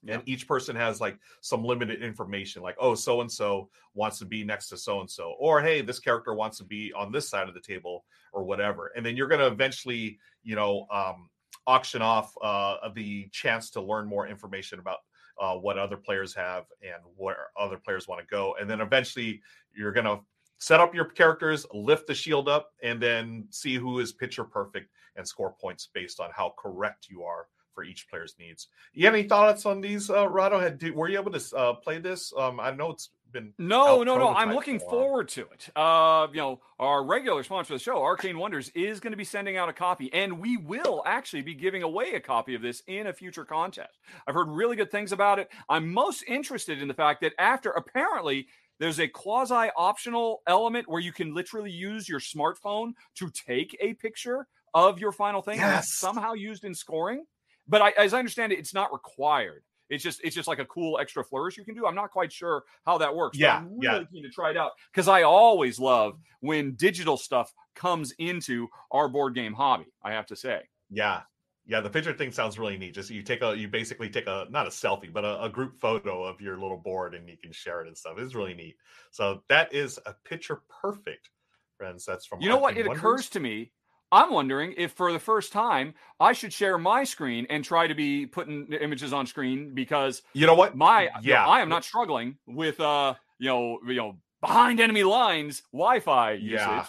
and 0.08 0.22
each 0.26 0.48
person 0.48 0.76
has 0.76 1.02
like 1.02 1.18
some 1.42 1.64
limited 1.64 2.02
information 2.02 2.62
like 2.62 2.76
oh 2.80 2.96
so 2.96 3.22
and 3.22 3.32
so 3.32 3.70
wants 3.94 4.20
to 4.20 4.26
be 4.26 4.44
next 4.44 4.70
to 4.70 4.78
so 4.78 5.00
and 5.00 5.10
so 5.10 5.36
or 5.40 5.62
hey 5.62 5.82
this 5.82 6.00
character 6.00 6.34
wants 6.34 6.58
to 6.58 6.64
be 6.64 6.94
on 6.94 7.12
this 7.12 7.30
side 7.30 7.48
of 7.48 7.54
the 7.54 7.60
table 7.60 8.06
or 8.34 8.44
whatever 8.44 8.92
and 8.96 9.06
then 9.06 9.16
you're 9.16 9.28
going 9.28 9.40
to 9.40 9.48
eventually 9.48 10.20
you 10.44 10.56
know 10.56 10.86
um, 10.92 11.30
auction 11.68 12.02
off 12.02 12.34
uh, 12.42 12.78
the 12.94 13.28
chance 13.32 13.70
to 13.72 13.82
learn 13.82 14.08
more 14.08 14.28
information 14.28 14.80
about 14.80 15.00
uh, 15.40 15.56
what 15.56 15.78
other 15.78 15.98
players 15.98 16.34
have 16.34 16.66
and 16.82 17.02
where 17.18 17.48
other 17.60 17.78
players 17.78 18.08
want 18.08 18.22
to 18.22 18.28
go 18.28 18.56
and 18.60 18.70
then 18.70 18.82
eventually 18.82 19.42
you're 19.76 19.92
going 19.92 20.06
to 20.06 20.20
set 20.58 20.80
up 20.80 20.96
your 20.96 21.06
characters 21.06 21.66
lift 21.74 22.08
the 22.08 22.14
shield 22.14 22.48
up 22.48 22.72
and 22.82 23.02
then 23.02 23.46
see 23.50 23.76
who 23.76 24.00
is 24.00 24.14
picture 24.14 24.44
perfect 24.44 24.90
and 25.16 25.28
score 25.28 25.54
points 25.60 25.90
based 25.94 26.20
on 26.20 26.30
how 26.34 26.54
correct 26.58 27.08
you 27.10 27.24
are 27.24 27.48
for 27.74 27.84
each 27.84 28.10
player's 28.10 28.36
needs. 28.40 28.70
You 28.94 29.06
have 29.06 29.14
any 29.14 29.28
thoughts 29.28 29.66
on 29.66 29.82
these, 29.82 30.10
uh, 30.10 30.28
Rahdo? 30.30 30.60
Had 30.60 30.82
were 30.96 31.10
you 31.10 31.20
able 31.20 31.32
to 31.32 31.58
uh, 31.58 31.74
play 31.74 32.00
this? 32.00 32.34
Um, 32.38 32.60
I 32.60 32.72
know 32.72 32.92
it's 32.92 33.10
been 33.36 33.54
No, 33.60 34.02
no, 34.04 34.18
no. 34.18 34.30
I'm 34.30 34.54
looking 34.54 34.80
for 34.80 34.90
forward 34.90 35.28
to 35.30 35.42
it. 35.54 35.70
Uh, 35.76 36.28
you 36.32 36.40
know, 36.40 36.62
our 36.80 37.06
regular 37.06 37.44
sponsor 37.44 37.74
of 37.74 37.80
the 37.80 37.84
show, 37.84 38.02
Arcane 38.02 38.40
Wonders, 38.40 38.70
is 38.70 39.00
going 39.00 39.12
to 39.12 39.18
be 39.18 39.24
sending 39.24 39.58
out 39.58 39.70
a 39.70 39.74
copy, 39.74 40.12
and 40.14 40.40
we 40.40 40.58
will 40.58 41.04
actually 41.06 41.44
be 41.44 41.54
giving 41.54 41.84
away 41.84 42.14
a 42.14 42.20
copy 42.20 42.56
of 42.56 42.62
this 42.62 42.82
in 42.88 43.08
a 43.08 43.14
future 43.14 43.46
contest. 43.46 44.00
I've 44.28 44.34
heard 44.34 44.48
really 44.48 44.76
good 44.76 44.90
things 44.90 45.12
about 45.12 45.38
it. 45.38 45.50
I'm 45.70 45.94
most 45.94 46.24
interested 46.28 46.82
in 46.82 46.88
the 46.88 46.94
fact 46.94 47.22
that 47.22 47.34
after 47.38 47.72
apparently 47.72 48.48
there's 48.80 49.00
a 49.00 49.08
quasi 49.08 49.70
optional 49.78 50.42
element 50.48 50.90
where 50.90 51.02
you 51.02 51.14
can 51.14 51.34
literally 51.34 51.72
use 51.72 52.10
your 52.10 52.20
smartphone 52.20 52.94
to 53.16 53.30
take 53.30 53.78
a 53.80 53.94
picture 53.94 54.48
of 54.74 55.00
your 55.00 55.12
final 55.12 55.42
thing. 55.42 55.60
Yes. 55.60 55.98
somehow 55.98 56.34
used 56.34 56.66
in 56.66 56.74
scoring. 56.74 57.26
But 57.68 57.82
I, 57.82 57.90
as 57.98 58.14
I 58.14 58.20
understand 58.20 58.52
it, 58.52 58.60
it's 58.60 58.74
not 58.74 58.94
required. 58.94 59.64
It's 59.90 60.04
just 60.04 60.22
it's 60.24 60.36
just 60.36 60.48
like 60.48 60.60
a 60.60 60.66
cool 60.66 60.98
extra 61.00 61.24
flourish 61.24 61.58
you 61.58 61.64
can 61.66 61.76
do. 61.76 61.86
I'm 61.86 61.96
not 61.96 62.12
quite 62.12 62.32
sure 62.32 62.64
how 62.86 62.98
that 63.00 63.16
works. 63.16 63.38
but 63.38 63.42
Yeah, 63.44 63.58
I'm 63.58 63.78
yeah. 63.82 63.92
really 63.94 64.08
keen 64.12 64.24
to 64.24 64.30
try 64.30 64.50
it 64.52 64.58
out 64.58 64.72
because 64.92 65.08
I 65.08 65.24
always 65.24 65.80
love 65.80 66.18
when 66.40 66.74
digital 66.76 67.18
stuff 67.18 67.54
comes 67.76 68.14
into 68.18 68.68
our 68.92 69.08
board 69.08 69.36
game 69.36 69.54
hobby. 69.54 69.86
I 70.04 70.12
have 70.14 70.26
to 70.28 70.36
say. 70.36 70.62
Yeah, 70.90 71.22
yeah. 71.66 71.82
The 71.82 71.90
picture 71.90 72.14
thing 72.14 72.32
sounds 72.32 72.58
really 72.58 72.78
neat. 72.78 72.94
Just 72.96 73.10
you 73.10 73.22
take 73.24 73.42
a, 73.42 73.56
you 73.56 73.68
basically 73.68 74.10
take 74.10 74.28
a 74.28 74.48
not 74.50 74.68
a 74.68 74.70
selfie, 74.70 75.12
but 75.12 75.26
a, 75.26 75.44
a 75.44 75.50
group 75.50 75.80
photo 75.80 76.24
of 76.24 76.42
your 76.42 76.58
little 76.60 76.78
board, 76.78 77.14
and 77.16 77.28
you 77.30 77.38
can 77.42 77.52
share 77.52 77.82
it 77.82 77.88
and 77.88 77.98
stuff. 77.98 78.18
It's 78.18 78.36
really 78.36 78.54
neat. 78.54 78.76
So 79.12 79.44
that 79.50 79.74
is 79.74 80.00
a 80.06 80.14
picture 80.24 80.62
perfect, 80.82 81.30
friends. 81.78 82.06
That's 82.06 82.26
from 82.26 82.42
You 82.42 82.50
know 82.50 82.58
what? 82.58 82.78
It 82.78 82.88
Wonders. 82.88 83.00
occurs 83.02 83.30
to 83.30 83.40
me. 83.40 83.72
I'm 84.16 84.32
wondering 84.32 84.74
if 84.78 84.94
for 84.94 85.12
the 85.12 85.20
first 85.20 85.52
time 85.52 85.94
I 86.20 86.32
should 86.34 86.54
share 86.54 86.78
my 86.78 87.04
screen 87.04 87.46
and 87.50 87.64
try 87.64 87.88
to 87.88 87.96
be 87.96 88.26
putting 88.26 88.72
images 88.72 89.12
on 89.14 89.26
screen 89.28 89.74
because 89.74 90.22
You 90.34 90.46
know 90.48 90.56
what? 90.56 90.76
my 90.76 91.04
you 91.04 91.08
know, 91.10 91.20
Yeah. 91.24 91.46
I 91.46 91.62
am 91.62 91.70
not 91.70 91.84
struggling 91.84 92.38
with 92.48 92.80
uh 92.80 93.16
you 93.40 93.50
know 93.50 93.80
you 93.86 93.96
know 93.96 94.18
behind 94.42 94.80
enemy 94.80 95.04
lines 95.04 95.64
Wi-Fi 95.74 96.32
usage. 96.34 96.60
Yeah. 96.60 96.86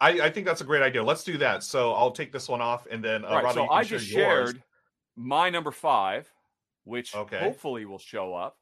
I, 0.00 0.10
I 0.26 0.30
think 0.30 0.46
that's 0.46 0.60
a 0.60 0.64
great 0.64 0.82
idea. 0.82 1.02
Let's 1.02 1.24
do 1.24 1.38
that. 1.38 1.64
So 1.64 1.92
I'll 1.92 2.12
take 2.12 2.30
this 2.32 2.48
one 2.48 2.60
off, 2.60 2.86
and 2.88 3.02
then 3.02 3.24
uh, 3.24 3.30
right, 3.30 3.44
Rahdo, 3.44 3.66
so 3.66 3.70
I 3.70 3.82
just 3.82 4.08
yours. 4.08 4.50
shared 4.52 4.62
my 5.16 5.50
number 5.50 5.72
five, 5.72 6.30
which 6.84 7.16
Okay. 7.16 7.38
hopefully 7.40 7.84
will 7.84 7.98
show 7.98 8.32
up. 8.32 8.56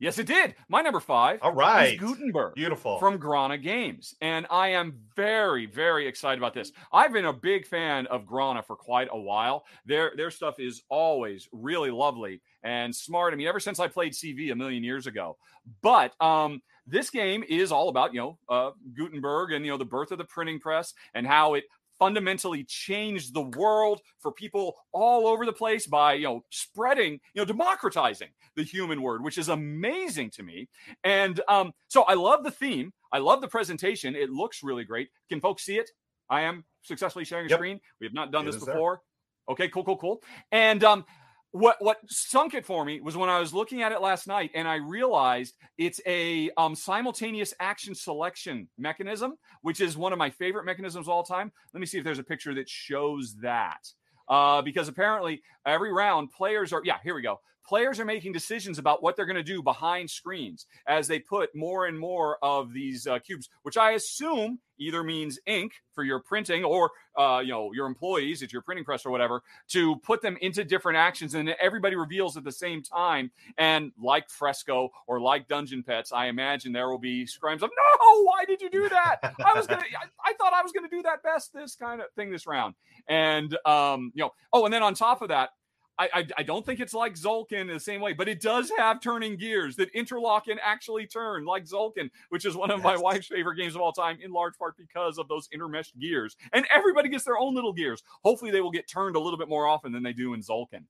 Yes, 0.00 0.18
it 0.18 0.26
did. 0.28 0.54
My 0.68 0.80
number 0.80 1.00
five 1.00 1.40
All 1.42 1.52
right, 1.52 1.94
is 1.94 2.00
Gutenberg 2.00 2.54
beautiful. 2.54 3.00
from 3.00 3.18
Granna 3.18 3.58
Games, 3.58 4.14
and 4.20 4.46
I 4.48 4.68
am 4.68 4.94
very, 5.16 5.66
very 5.66 6.06
excited 6.06 6.38
about 6.38 6.54
this. 6.54 6.70
I've 6.92 7.12
been 7.12 7.24
a 7.24 7.32
big 7.32 7.66
fan 7.66 8.06
of 8.06 8.24
Granna 8.24 8.62
for 8.62 8.76
quite 8.76 9.08
a 9.10 9.18
while. 9.18 9.64
Their 9.86 10.12
their 10.16 10.30
stuff 10.30 10.60
is 10.60 10.82
always 10.88 11.48
really 11.50 11.90
lovely 11.90 12.40
and 12.62 12.94
smart. 12.94 13.32
I 13.32 13.36
mean, 13.36 13.48
ever 13.48 13.58
since 13.58 13.80
I 13.80 13.88
played 13.88 14.12
CV 14.12 14.52
a 14.52 14.54
million 14.54 14.84
years 14.84 15.08
ago. 15.08 15.36
But 15.82 16.12
um, 16.20 16.62
this 16.86 17.10
game 17.10 17.44
is 17.48 17.72
all 17.72 17.88
about 17.88 18.14
you 18.14 18.20
know 18.20 18.38
uh, 18.48 18.70
Gutenberg 18.96 19.52
and 19.52 19.64
you 19.64 19.72
know 19.72 19.78
the 19.78 19.84
birth 19.84 20.12
of 20.12 20.18
the 20.18 20.24
printing 20.24 20.60
press 20.60 20.94
and 21.14 21.26
how 21.26 21.54
it 21.54 21.64
fundamentally 21.98 22.64
changed 22.64 23.34
the 23.34 23.42
world 23.42 24.00
for 24.20 24.32
people 24.32 24.76
all 24.92 25.26
over 25.26 25.44
the 25.46 25.52
place 25.52 25.86
by 25.86 26.14
you 26.14 26.24
know 26.24 26.44
spreading 26.50 27.12
you 27.34 27.40
know 27.40 27.44
democratizing 27.44 28.28
the 28.56 28.62
human 28.62 29.02
word 29.02 29.22
which 29.22 29.38
is 29.38 29.48
amazing 29.48 30.30
to 30.30 30.42
me. 30.42 30.68
And 31.04 31.40
um 31.48 31.72
so 31.88 32.02
i 32.04 32.14
love 32.14 32.44
the 32.44 32.50
theme. 32.50 32.92
I 33.12 33.18
love 33.18 33.40
the 33.40 33.48
presentation. 33.48 34.14
It 34.14 34.30
looks 34.30 34.62
really 34.62 34.84
great. 34.84 35.08
Can 35.30 35.40
folks 35.40 35.64
see 35.64 35.76
it? 35.78 35.90
I 36.28 36.42
am 36.42 36.64
successfully 36.82 37.24
sharing 37.24 37.46
a 37.46 37.48
Yep. 37.48 37.58
screen. 37.58 37.80
We 38.00 38.06
have 38.06 38.14
not 38.14 38.32
done 38.32 38.44
It 38.44 38.52
this 38.52 38.56
is 38.56 38.64
there. 38.66 38.74
before. 38.74 39.02
Okay 39.48 39.68
cool 39.68 39.84
cool 39.84 39.96
cool. 39.96 40.22
And 40.52 40.84
um 40.84 41.04
what 41.52 41.76
what 41.80 41.98
sunk 42.08 42.54
it 42.54 42.66
for 42.66 42.84
me 42.84 43.00
was 43.00 43.16
when 43.16 43.30
I 43.30 43.40
was 43.40 43.54
looking 43.54 43.82
at 43.82 43.92
it 43.92 44.00
last 44.00 44.26
night 44.26 44.50
and 44.54 44.68
I 44.68 44.76
realized 44.76 45.56
it's 45.78 46.00
a 46.06 46.50
um, 46.56 46.74
simultaneous 46.74 47.54
action 47.58 47.94
selection 47.94 48.68
mechanism, 48.76 49.34
which 49.62 49.80
is 49.80 49.96
one 49.96 50.12
of 50.12 50.18
my 50.18 50.30
favorite 50.30 50.64
mechanisms 50.64 51.06
of 51.06 51.10
all 51.10 51.22
time. 51.22 51.50
Let 51.72 51.80
me 51.80 51.86
see 51.86 51.98
if 51.98 52.04
there's 52.04 52.18
a 52.18 52.24
picture 52.24 52.54
that 52.54 52.68
shows 52.68 53.36
that. 53.42 53.88
Uh, 54.28 54.60
because 54.60 54.88
apparently 54.88 55.40
every 55.64 55.90
round 55.90 56.30
players 56.30 56.74
are 56.74 56.82
yeah 56.84 56.98
here 57.02 57.14
we 57.14 57.22
go 57.22 57.40
players 57.68 58.00
are 58.00 58.04
making 58.04 58.32
decisions 58.32 58.78
about 58.78 59.02
what 59.02 59.14
they're 59.14 59.26
going 59.26 59.36
to 59.36 59.42
do 59.42 59.62
behind 59.62 60.10
screens 60.10 60.66
as 60.86 61.06
they 61.06 61.18
put 61.18 61.54
more 61.54 61.86
and 61.86 61.98
more 61.98 62.38
of 62.42 62.72
these 62.72 63.06
uh, 63.06 63.18
cubes 63.18 63.48
which 63.62 63.76
i 63.76 63.92
assume 63.92 64.58
either 64.78 65.02
means 65.02 65.38
ink 65.46 65.72
for 65.92 66.04
your 66.04 66.20
printing 66.20 66.64
or 66.64 66.90
uh, 67.16 67.40
you 67.40 67.50
know 67.50 67.72
your 67.72 67.86
employees 67.86 68.42
at 68.42 68.52
your 68.52 68.62
printing 68.62 68.84
press 68.84 69.04
or 69.04 69.10
whatever 69.10 69.42
to 69.68 69.96
put 69.96 70.22
them 70.22 70.36
into 70.40 70.64
different 70.64 70.96
actions 70.98 71.34
and 71.34 71.48
everybody 71.60 71.96
reveals 71.96 72.36
at 72.36 72.44
the 72.44 72.52
same 72.52 72.82
time. 72.82 73.30
And 73.56 73.92
like 74.00 74.30
fresco 74.30 74.90
or 75.06 75.20
like 75.20 75.48
Dungeon 75.48 75.82
Petz 75.82 76.12
i 76.12 76.26
imagine 76.26 76.72
there 76.72 76.88
will 76.88 76.98
be 76.98 77.26
screams 77.26 77.62
of 77.62 77.70
no 77.70 78.22
why 78.22 78.44
did 78.44 78.62
you 78.62 78.70
do 78.70 78.88
that? 78.88 79.16
I 79.22 79.54
was 79.54 79.66
gonna 79.66 79.82
I, 79.82 80.30
I 80.30 80.32
thought 80.34 80.52
i 80.52 80.62
was 80.62 80.72
gonna 80.72 80.88
do 80.88 81.02
that 81.02 81.22
best 81.22 81.52
this 81.52 81.74
kind 81.74 82.00
of 82.00 82.06
thing 82.14 82.30
this 82.30 82.46
round. 82.46 82.74
And 83.08 83.56
um 83.66 84.12
you 84.14 84.22
know 84.22 84.30
oh 84.52 84.64
and 84.64 84.72
then 84.72 84.82
on 84.82 84.94
top 84.94 85.22
of 85.22 85.28
that 85.28 85.50
I, 85.98 86.08
I, 86.14 86.26
I 86.38 86.42
don't 86.44 86.64
think 86.64 86.80
it's 86.80 86.94
like 86.94 87.14
Tzolk'in 87.14 87.62
in 87.62 87.66
the 87.66 87.80
same 87.80 88.00
way, 88.00 88.12
but 88.12 88.28
it 88.28 88.40
does 88.40 88.70
have 88.76 89.00
turning 89.00 89.36
gears 89.36 89.76
that 89.76 89.88
interlock 89.94 90.46
and 90.46 90.60
actually 90.62 91.06
turn 91.06 91.44
like 91.44 91.64
Tzolk'in, 91.64 92.10
which 92.28 92.44
is 92.44 92.56
one 92.56 92.70
of 92.70 92.82
my 92.82 92.96
wife's 92.96 93.26
favorite 93.26 93.56
games 93.56 93.74
of 93.74 93.80
all 93.80 93.92
time, 93.92 94.18
in 94.22 94.32
large 94.32 94.56
part 94.58 94.76
because 94.76 95.18
of 95.18 95.26
those 95.28 95.48
intermeshed 95.48 95.98
gears. 95.98 96.36
And 96.52 96.66
everybody 96.72 97.08
gets 97.08 97.24
their 97.24 97.38
own 97.38 97.54
little 97.54 97.72
gears. 97.72 98.02
Hopefully, 98.24 98.50
they 98.50 98.60
will 98.60 98.70
get 98.70 98.88
turned 98.88 99.16
a 99.16 99.20
little 99.20 99.38
bit 99.38 99.48
more 99.48 99.66
often 99.66 99.92
than 99.92 100.02
they 100.02 100.12
do 100.12 100.34
in 100.34 100.40
Tzolk'in. 100.40 100.84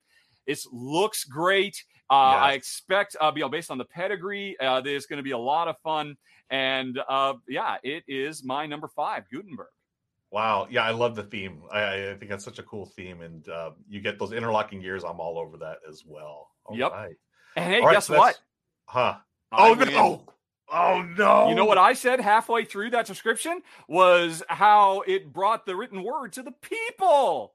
It 0.46 0.58
looks 0.72 1.24
great. 1.24 1.84
Uh, 2.10 2.14
I 2.14 2.52
Yes. 2.52 2.56
expect, 2.56 3.16
uh, 3.20 3.32
you 3.34 3.42
know, 3.42 3.48
based 3.50 3.70
on 3.70 3.76
the 3.78 3.84
pedigree, 3.84 4.56
uh, 4.60 4.80
there's 4.80 5.06
going 5.06 5.18
to 5.18 5.22
be 5.22 5.32
a 5.32 5.38
lot 5.38 5.68
of 5.68 5.78
fun. 5.78 6.16
And 6.50 6.98
uh, 7.08 7.34
yeah, 7.46 7.76
it 7.82 8.04
is 8.08 8.42
my 8.42 8.66
number 8.66 8.88
five, 8.88 9.24
Gutenberg. 9.30 9.68
Wow. 10.30 10.66
Yeah, 10.70 10.84
I 10.84 10.90
love 10.90 11.14
the 11.16 11.22
theme. 11.22 11.62
I, 11.72 12.10
I 12.10 12.14
think 12.18 12.30
that's 12.30 12.44
such 12.44 12.58
a 12.58 12.62
cool 12.62 12.86
theme. 12.86 13.22
And 13.22 13.48
uh, 13.48 13.70
you 13.88 14.00
get 14.00 14.18
those 14.18 14.32
interlocking 14.32 14.80
gears. 14.80 15.04
I'm 15.04 15.20
all 15.20 15.38
over 15.38 15.56
that 15.58 15.78
as 15.88 16.04
well. 16.06 16.50
All 16.66 16.76
Yep. 16.76 16.92
right. 16.92 17.16
And 17.56 17.64
hey, 17.72 17.80
All 17.80 17.86
right, 17.86 17.94
guess 17.94 18.06
so 18.06 18.18
what? 18.18 18.38
Huh. 18.86 19.16
I 19.52 19.70
Oh, 19.70 19.74
win. 19.76 19.88
no. 19.88 20.22
Oh, 20.70 21.02
no. 21.16 21.48
You 21.48 21.54
know 21.54 21.64
what 21.64 21.78
I 21.78 21.94
said 21.94 22.20
halfway 22.20 22.64
through 22.66 22.90
that 22.90 23.06
description 23.06 23.62
was 23.88 24.42
how 24.48 25.00
it 25.06 25.32
brought 25.32 25.64
the 25.64 25.74
written 25.74 26.02
word 26.02 26.34
to 26.34 26.42
the 26.42 26.52
people. 26.52 27.54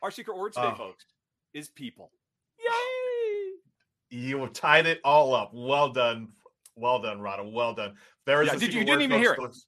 Our 0.00 0.12
secret 0.12 0.36
word 0.38 0.52
today, 0.52 0.70
Oh. 0.72 0.76
folks, 0.76 1.06
is 1.54 1.68
people. 1.68 2.12
Yay! 2.60 4.16
You 4.16 4.38
have 4.42 4.52
tied 4.52 4.86
it 4.86 5.00
all 5.04 5.34
up. 5.34 5.50
Well 5.52 5.88
done. 5.90 6.28
Well 6.76 7.00
done, 7.00 7.20
Rahdo. 7.20 7.48
Well 7.48 7.74
done. 7.74 7.94
There 8.26 8.42
is 8.42 8.48
Yeah, 8.48 8.54
did 8.58 8.74
you- 8.74 8.84
didn't 8.84 9.02
even 9.02 9.18
hear 9.18 9.34
folks. 9.34 9.66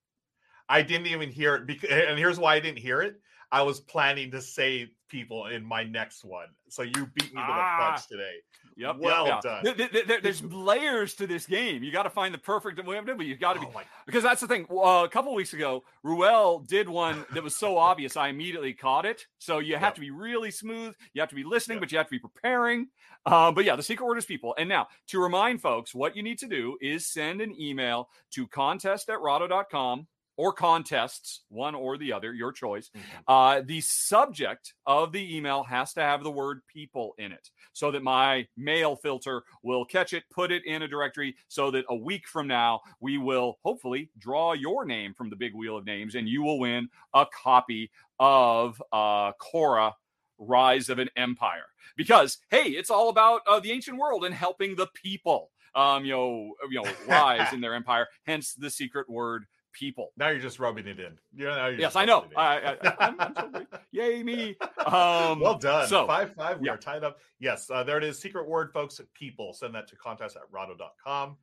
I 0.69 0.83
didn't 0.83 1.07
even 1.09 1.31
hear 1.31 1.55
it. 1.57 1.67
Because, 1.67 1.91
and 1.91 2.19
here's 2.19 2.39
why 2.39 2.55
I 2.55 2.61
didn't 2.61 2.79
hear 2.79 3.01
it. 3.03 3.17
I 3.51 3.63
was 3.63 3.81
planning 3.81 4.31
to 4.33 4.43
say 4.43 4.91
people 5.09 5.47
in 5.47 5.65
my 5.65 5.83
next 5.83 6.23
one. 6.23 6.49
So 6.69 6.83
you 6.83 7.07
beat 7.15 7.25
me 7.25 7.29
to 7.31 7.35
the 7.35 7.41
Ah. 7.41 7.91
punch 7.93 8.07
today. 8.07 8.35
Yep. 8.77 8.97
yep, 8.97 8.97
Well 8.99 9.27
yeah. 9.27 9.41
done. 9.43 9.65
Th- 9.65 9.77
th- 9.79 9.91
th- 9.91 10.07
there- 10.07 10.21
there's 10.21 10.43
layers 10.45 11.15
to 11.15 11.27
this 11.27 11.47
game. 11.47 11.83
You 11.83 11.91
got 11.91 12.03
to 12.03 12.11
find 12.11 12.35
the 12.35 12.39
perfect 12.39 12.85
way 12.85 12.99
of 12.99 13.07
doing 13.07 13.19
it. 13.23 13.25
You 13.25 13.37
got 13.37 13.55
to 13.55 13.61
be 13.61 13.67
Oh 13.67 13.73
my 13.73 13.85
because 14.05 14.23
that's 14.23 14.43
the 14.43 14.47
thing. 14.47 14.67
Uh, 14.71 15.05
a 15.05 15.09
couple 15.09 15.35
weeks 15.35 15.55
ago, 15.55 15.83
Ruel 16.03 16.59
did 16.61 16.91
one 16.91 17.25
that 17.33 17.43
was 17.43 17.57
so 17.57 17.79
obvious, 17.79 18.19
I 18.19 18.29
immediately 18.29 18.75
caught 18.75 19.07
it. 19.07 19.27
So 19.39 19.61
you 19.61 19.75
have 19.75 19.83
Yep. 19.83 19.95
to 19.95 20.01
be 20.03 20.11
really 20.11 20.51
smooth. 20.51 20.95
You 21.15 21.23
have 21.23 21.31
to 21.31 21.35
be 21.35 21.45
listening, 21.45 21.77
Yep. 21.77 21.81
but 21.81 21.93
you 21.93 21.99
have 21.99 22.07
to 22.09 22.11
be 22.11 22.19
preparing. 22.19 22.89
Uh, 23.25 23.51
but 23.51 23.65
yeah, 23.65 23.77
the 23.77 23.83
secret 23.83 24.05
word 24.07 24.19
is 24.19 24.27
people. 24.27 24.55
And 24.59 24.69
now 24.69 24.89
to 25.09 25.19
remind 25.21 25.63
folks, 25.63 25.95
what 25.95 26.15
you 26.15 26.23
need 26.23 26.39
to 26.41 26.47
do 26.47 26.77
is 26.83 27.07
send 27.07 27.41
an 27.41 27.59
email 27.59 28.11
to 28.33 28.47
contest 28.47 29.09
at 29.09 29.21
rahdo.com 29.23 30.07
or 30.39 30.53
contests, 30.53 31.43
one 31.49 31.75
or 31.75 31.99
the 31.99 32.13
other, 32.13 32.33
your 32.33 32.53
choice. 32.53 32.91
Mhm. 32.95 33.03
Uh, 33.27 33.61
the 33.61 33.81
subject 33.81 34.73
of 34.87 35.13
the 35.13 35.37
email 35.37 35.65
has 35.65 35.93
to 35.93 36.01
have 36.01 36.23
the 36.23 36.31
word 36.31 36.65
people 36.69 37.15
in 37.19 37.33
it 37.33 37.51
so 37.73 37.91
that 37.91 38.05
my 38.05 38.47
mail 38.57 38.95
filter 38.97 39.43
will 39.63 39.85
catch 39.85 40.13
it, 40.13 40.25
put 40.31 40.53
it 40.53 40.65
in 40.65 40.83
a 40.83 40.89
directory 40.89 41.37
so 41.49 41.73
that 41.73 41.85
a 41.89 41.95
week 41.95 42.27
from 42.29 42.47
now, 42.47 42.81
we 43.01 43.19
will 43.19 43.59
hopefully 43.65 44.11
draw 44.17 44.53
your 44.53 44.85
name 44.87 45.13
from 45.13 45.29
the 45.29 45.37
big 45.37 45.55
wheel 45.55 45.77
of 45.77 45.85
names 45.85 46.15
and 46.15 46.29
you 46.29 46.43
will 46.43 46.61
win 46.61 46.89
a 47.13 47.27
copy 47.27 47.91
of 48.19 48.81
uh, 48.93 49.33
Khôra. 49.33 49.93
Rise 50.41 50.89
of 50.89 51.01
an 51.01 51.11
Empire, 51.17 51.67
because 51.97 52.39
hey, 52.49 52.67
it's 52.67 52.91
all 52.91 53.09
about 53.09 53.41
uh, 53.49 53.59
the 53.59 53.73
ancient 53.73 53.99
world 53.99 54.25
and 54.25 54.33
helping 54.33 54.77
the 54.77 54.87
people, 54.95 55.51
um, 55.75 56.05
you 56.05 56.13
know, 56.13 56.55
you 56.71 56.81
know, 56.81 56.89
rise 57.09 57.53
in 57.53 57.61
their 57.61 57.75
empire. 57.75 58.07
Hence 58.23 58.55
the 58.55 58.71
secret 58.71 59.11
word 59.11 59.47
people. 59.79 60.13
Now 60.17 60.29
you're 60.29 60.41
just 60.41 60.59
rubbing 60.59 60.87
it 60.87 60.99
in. 60.99 61.19
Yeah, 61.35 61.69
Yes, 61.69 61.95
I 61.95 62.05
know. 62.05 62.27
rubbing 62.37 62.69
it 62.69 62.79
in. 62.83 62.93
I, 62.99 63.07
I'm 63.07 63.35
so. 63.35 63.67
Yay 63.93 64.23
me! 64.23 64.57
Um, 64.85 65.41
well 65.41 65.59
done. 65.59 65.89
So 65.89 66.07
five 66.07 66.35
five. 66.35 66.59
We 66.59 66.67
yeah. 66.67 66.75
are 66.75 66.77
tied 66.77 67.05
up. 67.05 67.19
Yes, 67.39 67.71
uh, 67.71 67.85
there 67.85 67.99
it 67.99 68.05
is. 68.05 68.19
Secret 68.19 68.49
word, 68.49 68.73
folks. 68.73 69.01
People. 69.15 69.53
Send 69.53 69.75
that 69.75 69.89
to 69.89 69.97
contest 69.97 70.37
at 70.37 70.43
rahdo.com. 70.51 71.37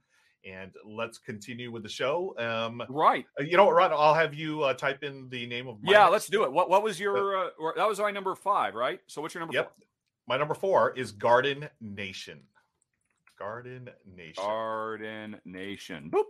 And 0.48 0.72
let's 0.86 1.18
continue 1.18 1.72
with 1.72 1.82
the 1.82 1.90
show. 1.90 2.36
Um, 2.38 2.84
right, 2.88 3.26
uh, 3.40 3.44
you 3.44 3.58
know 3.58 3.66
what, 3.66 3.74
Rahdo? 3.74 3.96
I'll 3.96 4.14
have 4.14 4.36
you 4.36 4.62
uh, 4.62 4.76
type 4.76 5.04
in 5.04 5.28
the 5.30 5.48
name 5.48 5.68
of 5.68 5.82
my 5.82 5.92
yeah. 5.92 6.00
next 6.02 6.12
Let's 6.12 6.28
do 6.28 6.44
it. 6.44 6.52
What 6.52 6.70
What 6.70 6.84
was 6.84 7.00
your? 7.00 7.38
Uh, 7.38 7.50
that 7.76 7.88
was 7.88 8.00
my 8.00 8.12
number 8.12 8.36
five, 8.36 8.76
right? 8.76 9.00
So 9.08 9.22
what's 9.22 9.34
your 9.34 9.42
number 9.42 9.56
Yep. 9.56 9.72
My 10.28 10.38
number 10.38 10.54
four 10.54 10.92
is 10.98 11.12
Garden 11.12 11.68
Nation. 11.82 12.42
Garden 13.40 13.90
Nation. 14.06 14.44
Garden 14.44 15.42
Nation. 15.46 16.12
Boop. 16.12 16.24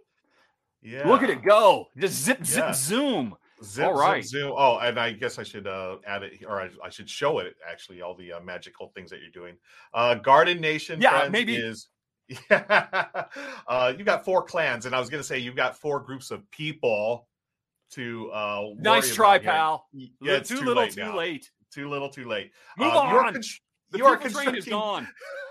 Yeah. 0.86 1.08
Look 1.08 1.24
at 1.24 1.30
it 1.30 1.44
go! 1.44 1.88
Just 1.98 2.24
zip, 2.24 2.46
zip, 2.46 2.64
Yeah. 2.68 2.74
zoom. 2.74 3.36
Zip, 3.64 3.86
All 3.88 3.96
zip, 3.96 4.02
right. 4.02 4.24
zoom. 4.26 4.54
Oh, 4.56 4.78
and 4.80 5.00
I 5.00 5.14
guess 5.14 5.40
I 5.40 5.44
should 5.44 5.66
uh, 5.66 5.96
add 6.06 6.24
it, 6.24 6.44
or 6.48 6.62
I, 6.62 6.70
I 6.84 6.90
should 6.90 7.10
show 7.10 7.40
it 7.40 7.56
actually. 7.70 8.02
All 8.02 8.14
the 8.14 8.34
uh, 8.34 8.40
magical 8.42 8.90
things 8.94 9.10
that 9.12 9.22
you're 9.22 9.32
doing. 9.32 9.56
Uh, 9.94 10.16
Garden 10.16 10.60
Nation. 10.62 11.00
Yeah, 11.02 11.12
friends, 11.20 11.32
maybe- 11.32 11.56
is. 11.56 11.88
Yeah, 12.50 13.26
uh, 13.68 13.94
you 13.98 14.04
got 14.04 14.26
four 14.26 14.42
clans, 14.44 14.86
and 14.88 14.96
I 14.96 15.00
was 15.00 15.10
going 15.10 15.22
to 15.22 15.28
say 15.28 15.38
you've 15.38 15.56
got 15.56 15.78
four 15.78 16.00
groups 16.00 16.32
of 16.32 16.50
people 16.52 17.28
to. 17.92 18.32
Uh, 18.32 18.64
Nice 18.80 19.14
try, 19.14 19.36
about 19.36 19.46
pal. 19.46 19.88
Yeah, 20.22 20.40
too, 20.40 20.58
too 20.58 20.66
little, 20.66 20.88
too 20.88 21.02
now. 21.02 21.16
late. 21.18 21.50
Too 21.72 21.88
little, 21.90 22.10
too 22.10 22.26
late. 22.28 22.52
Move 22.78 22.94
Uh, 22.94 22.98
on. 23.00 23.42
You 23.98 24.06
are 24.06 24.18
people 24.18 24.42
train 24.42 24.56
is 24.56 24.66
constructing- 24.66 24.72
gone. 24.72 25.08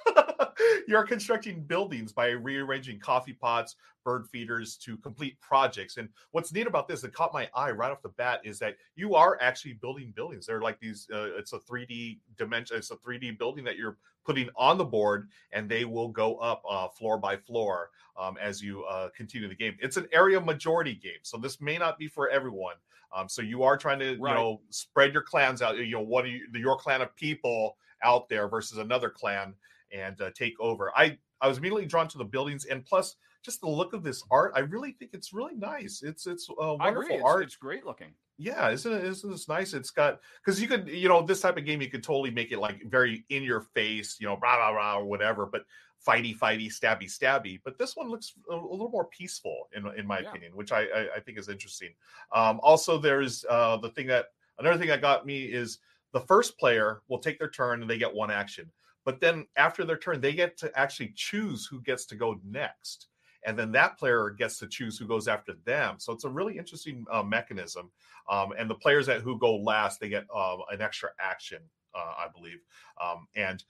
You're 0.86 1.04
constructing 1.04 1.62
buildings 1.62 2.12
by 2.12 2.28
rearranging 2.30 2.98
coffee 3.00 3.32
pots, 3.32 3.76
bird 4.04 4.26
feeders 4.30 4.76
to 4.78 4.96
complete 4.98 5.40
projects. 5.40 5.96
And 5.96 6.08
what's 6.32 6.52
neat 6.52 6.66
about 6.66 6.88
this 6.88 7.00
that 7.02 7.14
caught 7.14 7.32
my 7.32 7.48
eye 7.54 7.70
right 7.70 7.90
off 7.90 8.02
the 8.02 8.10
bat 8.10 8.40
is 8.44 8.58
that 8.58 8.76
you 8.96 9.14
are 9.14 9.38
actually 9.40 9.74
building 9.74 10.12
buildings. 10.14 10.46
They're 10.46 10.60
like 10.60 10.78
these. 10.80 11.06
Uh, 11.12 11.36
it's 11.38 11.52
a 11.54 11.58
3D 11.58 12.18
dimension. 12.36 12.76
It's 12.76 12.90
a 12.90 12.96
3D 12.96 13.38
building 13.38 13.64
that 13.64 13.76
you're 13.76 13.96
putting 14.26 14.48
on 14.56 14.78
the 14.78 14.84
board, 14.84 15.28
and 15.52 15.68
they 15.68 15.84
will 15.84 16.08
go 16.08 16.36
up 16.36 16.62
uh, 16.68 16.88
floor 16.88 17.18
by 17.18 17.36
floor 17.36 17.90
um, 18.18 18.36
as 18.40 18.62
you 18.62 18.84
uh, 18.84 19.08
continue 19.16 19.48
the 19.48 19.54
game. 19.54 19.76
It's 19.80 19.96
an 19.96 20.06
area 20.12 20.40
majority 20.40 20.94
game, 20.94 21.20
so 21.22 21.36
this 21.38 21.60
may 21.60 21.78
not 21.78 21.98
be 21.98 22.08
for 22.08 22.28
everyone. 22.28 22.76
Um, 23.14 23.28
so 23.28 23.42
you 23.42 23.62
are 23.62 23.76
trying 23.76 24.00
to, 24.00 24.16
Right. 24.18 24.30
you 24.30 24.34
know, 24.36 24.60
spread 24.70 25.12
your 25.12 25.22
clans 25.22 25.62
out. 25.62 25.76
You 25.78 25.92
know, 25.92 26.00
what 26.00 26.24
are 26.24 26.28
you, 26.28 26.46
your 26.52 26.76
clan 26.76 27.00
of 27.00 27.14
people 27.16 27.76
out 28.04 28.28
there 28.28 28.48
versus 28.48 28.78
another 28.78 29.10
clan 29.10 29.54
and 29.92 30.20
uh, 30.20 30.30
take 30.34 30.54
over. 30.60 30.92
I 30.96 31.18
I 31.40 31.48
was 31.48 31.58
immediately 31.58 31.86
drawn 31.86 32.08
to 32.08 32.18
the 32.18 32.24
buildings 32.24 32.64
and 32.66 32.84
plus 32.84 33.16
just 33.42 33.60
the 33.60 33.68
look 33.68 33.92
of 33.92 34.02
this 34.02 34.22
art. 34.30 34.52
I 34.54 34.60
really 34.60 34.92
think 34.92 35.10
it's 35.12 35.32
really 35.32 35.54
nice. 35.54 36.02
It's 36.02 36.26
it's 36.26 36.48
uh, 36.50 36.76
wonderful 36.78 37.16
It's, 37.16 37.24
art. 37.24 37.42
it's 37.44 37.56
great 37.56 37.84
looking. 37.84 38.14
Yeah, 38.36 38.70
isn't 38.70 38.92
it? 38.92 39.04
Isn't 39.04 39.30
this 39.30 39.48
nice? 39.48 39.74
It's 39.74 39.90
got 39.90 40.20
because 40.44 40.60
you 40.60 40.66
could 40.66 40.88
you 40.88 41.08
know 41.08 41.22
this 41.22 41.40
type 41.40 41.56
of 41.56 41.64
game 41.64 41.80
you 41.80 41.90
could 41.90 42.02
totally 42.02 42.30
make 42.30 42.50
it 42.52 42.58
like 42.58 42.82
very 42.90 43.24
in 43.28 43.42
your 43.44 43.60
face, 43.60 44.16
you 44.20 44.26
know, 44.26 44.38
rah 44.42 44.56
rah 44.56 44.70
rah 44.70 44.98
or 44.98 45.04
whatever, 45.04 45.46
but 45.46 45.64
fighty 46.04 46.36
fighty 46.36 46.66
stabby 46.66 47.04
stabby. 47.04 47.60
But 47.64 47.78
this 47.78 47.94
one 47.94 48.08
looks 48.10 48.32
a, 48.50 48.54
a 48.54 48.56
little 48.56 48.90
more 48.90 49.04
peaceful 49.06 49.68
in 49.72 49.86
in 49.96 50.06
my 50.06 50.18
Yeah. 50.18 50.30
opinion, 50.30 50.56
which 50.56 50.72
I, 50.72 50.82
I 50.86 51.08
I 51.16 51.20
think 51.20 51.38
is 51.38 51.48
interesting. 51.48 51.90
Um, 52.32 52.58
also, 52.62 52.98
there's 52.98 53.44
uh, 53.48 53.76
the 53.76 53.90
thing 53.90 54.06
that 54.08 54.26
another 54.58 54.78
thing 54.78 54.88
that 54.88 55.00
got 55.00 55.26
me 55.26 55.44
is 55.44 55.78
the 56.14 56.20
first 56.20 56.58
player 56.58 57.02
will 57.08 57.18
take 57.18 57.38
their 57.38 57.50
turn 57.50 57.82
and 57.82 57.90
they 57.90 57.98
get 57.98 58.14
one 58.14 58.30
action, 58.30 58.70
but 59.04 59.20
then 59.20 59.46
after 59.56 59.84
their 59.84 59.98
turn 59.98 60.22
they 60.22 60.32
get 60.32 60.56
to 60.58 60.72
actually 60.78 61.12
choose 61.14 61.66
who 61.66 61.82
gets 61.82 62.06
to 62.06 62.16
go 62.16 62.40
next. 62.42 63.08
And 63.46 63.58
then 63.58 63.72
that 63.72 63.98
player 63.98 64.30
gets 64.30 64.58
to 64.60 64.66
choose 64.66 64.96
who 64.96 65.06
goes 65.06 65.28
after 65.28 65.52
them. 65.66 65.96
So 65.98 66.14
it's 66.14 66.24
a 66.24 66.30
really 66.30 66.56
interesting 66.56 67.04
uh, 67.12 67.22
mechanism 67.22 67.90
um, 68.28 68.52
and 68.56 68.68
the 68.68 68.74
players 68.74 69.06
that 69.06 69.20
who 69.20 69.38
go 69.38 69.56
last 69.56 70.00
they 70.00 70.08
get 70.08 70.24
uh, 70.34 70.56
an 70.70 70.80
extra 70.80 71.10
action 71.18 71.58
uh, 71.94 72.12
i 72.18 72.26
believe 72.34 72.58
um, 73.02 73.26
and 73.36 73.64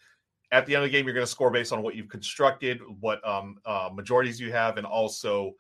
at 0.53 0.67
the 0.67 0.75
end 0.75 0.85
of 0.85 0.91
the 0.91 0.97
game 0.97 1.07
you're 1.07 1.15
going 1.15 1.27
to 1.27 1.31
score 1.31 1.51
based 1.51 1.73
on 1.73 1.83
what 1.83 1.95
you've 1.95 2.09
constructed 2.09 2.81
what 3.01 3.27
um, 3.27 3.57
uh, 3.67 3.91
majorities 3.93 4.41
you 4.41 4.53
have 4.53 4.77
and 4.77 4.87
also 4.87 5.53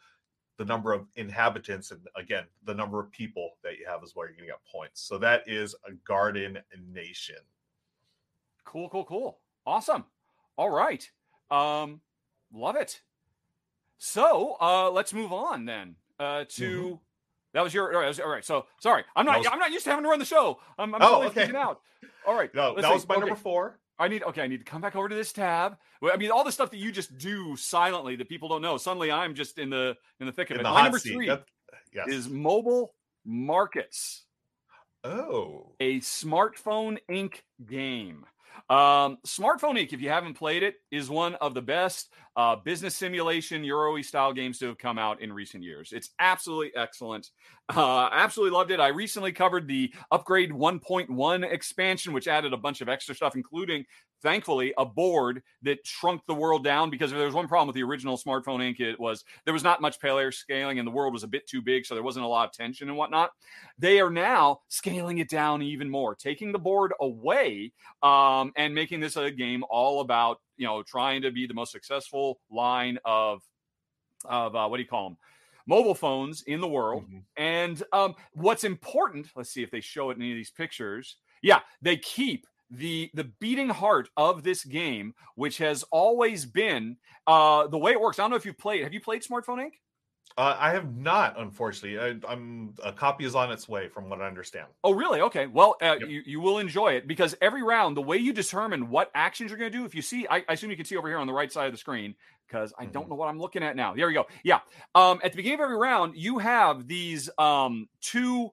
the 0.56 0.64
number 0.64 0.92
of 0.92 1.06
inhabitants 1.16 1.90
and 1.90 2.00
again 2.16 2.44
the 2.64 2.74
number 2.74 3.00
of 3.00 3.10
people 3.10 3.52
that 3.62 3.78
you 3.78 3.86
have 3.88 4.02
is 4.04 4.14
where 4.14 4.28
you're 4.28 4.36
going 4.36 4.48
to 4.48 4.52
get 4.52 4.60
points 4.70 5.00
so 5.02 5.18
that 5.18 5.42
is 5.46 5.74
a 5.88 5.92
garden 6.06 6.58
nation 6.92 7.36
Cool, 8.64 8.88
cool, 8.88 9.04
cool. 9.04 9.38
Awesome. 9.66 10.04
All 10.56 10.70
right. 10.70 11.08
Um, 11.50 12.00
love 12.52 12.76
it. 12.76 13.02
So 13.98 14.56
uh 14.60 14.90
let's 14.90 15.12
move 15.12 15.32
on 15.32 15.64
then. 15.64 15.96
Uh 16.18 16.44
to 16.50 16.98
that 17.52 17.62
was 17.62 17.72
your 17.72 17.94
all 17.94 18.00
right, 18.00 18.20
all 18.20 18.28
right. 18.28 18.44
So 18.44 18.66
sorry. 18.80 19.04
I'm 19.14 19.24
not 19.26 19.34
Mm-hmm. 19.36 19.38
Was- 19.44 19.48
I'm 19.52 19.58
not 19.58 19.70
used 19.72 19.84
to 19.84 19.90
having 19.90 20.04
to 20.04 20.10
run 20.10 20.18
the 20.18 20.24
show. 20.24 20.60
I'm, 20.78 20.94
I'm 20.94 21.02
Oh, 21.02 21.22
totally 21.22 21.44
okay. 21.44 21.56
out. 21.56 21.80
All 22.26 22.34
right. 22.34 22.52
no 22.54 22.74
that 22.74 22.84
see. 22.84 22.92
was 22.92 23.08
my 23.08 23.14
Okay. 23.16 23.20
number 23.26 23.36
four 23.36 23.78
I 23.98 24.08
need 24.08 24.22
okay, 24.24 24.42
I 24.42 24.46
need 24.48 24.58
to 24.58 24.64
come 24.64 24.80
back 24.80 24.96
over 24.96 25.08
to 25.08 25.14
this 25.14 25.32
tab. 25.32 25.76
Well, 26.00 26.12
I 26.12 26.16
mean, 26.16 26.30
all 26.30 26.42
the 26.44 26.52
stuff 26.52 26.70
that 26.72 26.78
you 26.78 26.90
just 26.90 27.16
do 27.18 27.54
silently 27.56 28.16
that 28.16 28.28
people 28.28 28.48
don't 28.48 28.62
know. 28.62 28.76
Suddenly 28.76 29.12
I'm 29.12 29.34
just 29.34 29.58
in 29.58 29.70
the 29.70 29.96
in 30.20 30.26
the 30.26 30.32
thick 30.32 30.50
of 30.50 30.56
in 30.56 30.60
it. 30.60 30.64
the 30.64 30.70
My 30.70 30.82
number 30.82 30.98
seat 30.98 31.12
three 31.14 31.28
That- 31.28 31.44
yes 31.92 32.08
is 32.08 32.28
mobile 32.28 32.94
markets. 33.24 34.24
oh 35.04 35.72
a 35.80 36.00
smartphone 36.00 36.98
Inc. 37.10 37.36
game. 37.66 38.24
Um, 38.70 39.18
smartphone 39.26 39.78
Inc. 39.78 39.92
If 39.92 40.00
you 40.00 40.08
haven't 40.08 40.34
played 40.34 40.62
it, 40.62 40.76
is 40.90 41.10
one 41.10 41.34
of 41.36 41.54
the 41.54 41.62
best 41.62 42.12
uh, 42.36 42.56
business 42.56 42.96
simulation 42.96 43.62
Euro 43.64 44.00
style 44.02 44.32
games 44.32 44.58
to 44.58 44.66
have 44.66 44.78
come 44.78 44.98
out 44.98 45.20
in 45.20 45.32
recent 45.32 45.62
years. 45.62 45.92
It's 45.92 46.10
absolutely 46.18 46.72
excellent. 46.76 47.30
Uh, 47.74 48.08
absolutely 48.12 48.56
loved 48.56 48.70
it. 48.70 48.80
I 48.80 48.88
recently 48.88 49.32
covered 49.32 49.66
the 49.66 49.92
upgrade 50.10 50.50
1.1 50.50 51.50
expansion, 51.50 52.12
which 52.12 52.28
added 52.28 52.52
a 52.52 52.58
bunch 52.58 52.80
of 52.80 52.88
extra 52.88 53.14
stuff, 53.14 53.36
including 53.36 53.84
thankfully 54.24 54.72
a 54.78 54.84
board 54.84 55.42
that 55.62 55.86
shrunk 55.86 56.22
the 56.26 56.34
world 56.34 56.64
down 56.64 56.90
because 56.90 57.12
if 57.12 57.16
there 57.18 57.26
was 57.26 57.34
one 57.34 57.46
problem 57.46 57.68
with 57.68 57.76
the 57.76 57.82
original 57.82 58.16
smartphone 58.16 58.58
Inc 58.58 58.80
it 58.80 58.98
was 58.98 59.22
there 59.44 59.54
was 59.54 59.62
not 59.62 59.80
much 59.82 60.00
pale 60.00 60.18
air 60.18 60.32
scaling 60.32 60.78
and 60.80 60.88
the 60.88 60.90
world 60.90 61.12
was 61.12 61.22
a 61.22 61.28
bit 61.28 61.46
too 61.46 61.60
big 61.62 61.84
so 61.84 61.94
there 61.94 62.02
wasn't 62.02 62.24
a 62.24 62.28
lot 62.28 62.48
of 62.48 62.52
tension 62.52 62.88
and 62.88 62.96
whatnot. 62.96 63.30
They 63.78 64.00
are 64.00 64.10
now 64.10 64.60
scaling 64.68 65.18
it 65.18 65.28
down 65.28 65.62
even 65.62 65.88
more 65.88 66.14
taking 66.16 66.50
the 66.50 66.58
board 66.58 66.92
away 67.00 67.72
um, 68.02 68.52
and 68.56 68.74
making 68.74 69.00
this 69.00 69.16
a 69.16 69.30
game 69.30 69.62
all 69.68 70.00
about 70.00 70.40
you 70.56 70.66
know 70.66 70.82
trying 70.82 71.22
to 71.22 71.30
be 71.30 71.46
the 71.46 71.54
most 71.54 71.70
successful 71.70 72.40
line 72.50 72.98
of 73.04 73.42
of 74.24 74.56
uh, 74.56 74.66
what 74.66 74.78
do 74.78 74.82
you 74.82 74.88
call 74.88 75.10
them 75.10 75.18
mobile 75.66 75.94
phones 75.94 76.42
in 76.42 76.60
the 76.60 76.68
world. 76.68 77.04
Mhm. 77.10 77.22
and 77.36 77.82
um, 77.92 78.14
what's 78.32 78.64
important 78.64 79.28
let's 79.36 79.50
see 79.50 79.62
if 79.62 79.70
they 79.70 79.80
show 79.80 80.08
it 80.10 80.16
in 80.16 80.22
any 80.22 80.32
of 80.32 80.36
these 80.36 80.50
pictures. 80.50 81.16
Yeah 81.42 81.60
they 81.82 81.98
keep 81.98 82.46
the 82.70 83.10
the 83.14 83.24
beating 83.24 83.68
heart 83.68 84.08
of 84.16 84.42
this 84.42 84.64
game 84.64 85.14
which 85.34 85.58
has 85.58 85.84
always 85.90 86.46
been 86.46 86.96
uh 87.26 87.66
the 87.68 87.78
way 87.78 87.92
it 87.92 88.00
works 88.00 88.18
i 88.18 88.22
don't 88.22 88.30
know 88.30 88.36
if 88.36 88.46
you've 88.46 88.58
played 88.58 88.82
have 88.82 88.92
you 88.94 89.00
played 89.00 89.22
smartphone 89.22 89.58
inc 89.58 89.72
Uh, 90.36 90.56
I 90.58 90.70
have 90.70 90.96
not, 90.96 91.38
unfortunately. 91.38 91.98
I, 91.98 92.30
I'm 92.32 92.74
a 92.82 92.92
copy 92.92 93.24
is 93.24 93.34
on 93.36 93.52
its 93.52 93.68
way, 93.68 93.88
from 93.88 94.08
what 94.10 94.20
I 94.20 94.26
understand. 94.26 94.68
Oh, 94.82 94.92
really? 94.92 95.20
Okay. 95.22 95.46
Well, 95.46 95.76
uh, 95.80 95.96
Yep. 95.98 96.08
you, 96.08 96.22
you 96.26 96.40
will 96.40 96.58
enjoy 96.58 96.92
it 96.94 97.06
because 97.06 97.34
every 97.40 97.62
round, 97.62 97.96
the 97.96 98.02
way 98.02 98.18
you 98.18 98.34
determine 98.34 98.90
what 98.90 99.10
actions 99.14 99.50
you're 99.50 99.58
going 99.58 99.72
to 99.72 99.78
do, 99.78 99.84
if 99.86 99.94
you 99.94 100.02
see, 100.02 100.26
I, 100.28 100.38
I 100.48 100.52
assume 100.54 100.70
you 100.70 100.76
can 100.76 100.84
see 100.84 100.96
over 100.96 101.08
here 101.08 101.16
on 101.18 101.26
the 101.26 101.32
right 101.32 101.50
side 101.50 101.66
of 101.66 101.72
the 101.72 101.78
screen 101.78 102.14
because 102.46 102.74
I 102.78 102.84
don't 102.84 103.08
Mhm. 103.08 103.08
know 103.08 103.14
what 103.14 103.28
I'm 103.28 103.38
looking 103.38 103.62
at 103.62 103.76
now. 103.76 103.94
There 103.94 104.06
we 104.06 104.12
go. 104.12 104.26
Yeah. 104.42 104.60
Um, 104.94 105.20
at 105.24 105.32
the 105.32 105.36
beginning 105.36 105.60
of 105.60 105.64
every 105.64 105.76
round, 105.78 106.16
you 106.16 106.38
have 106.38 106.86
these 106.86 107.30
um, 107.38 107.88
two 108.02 108.50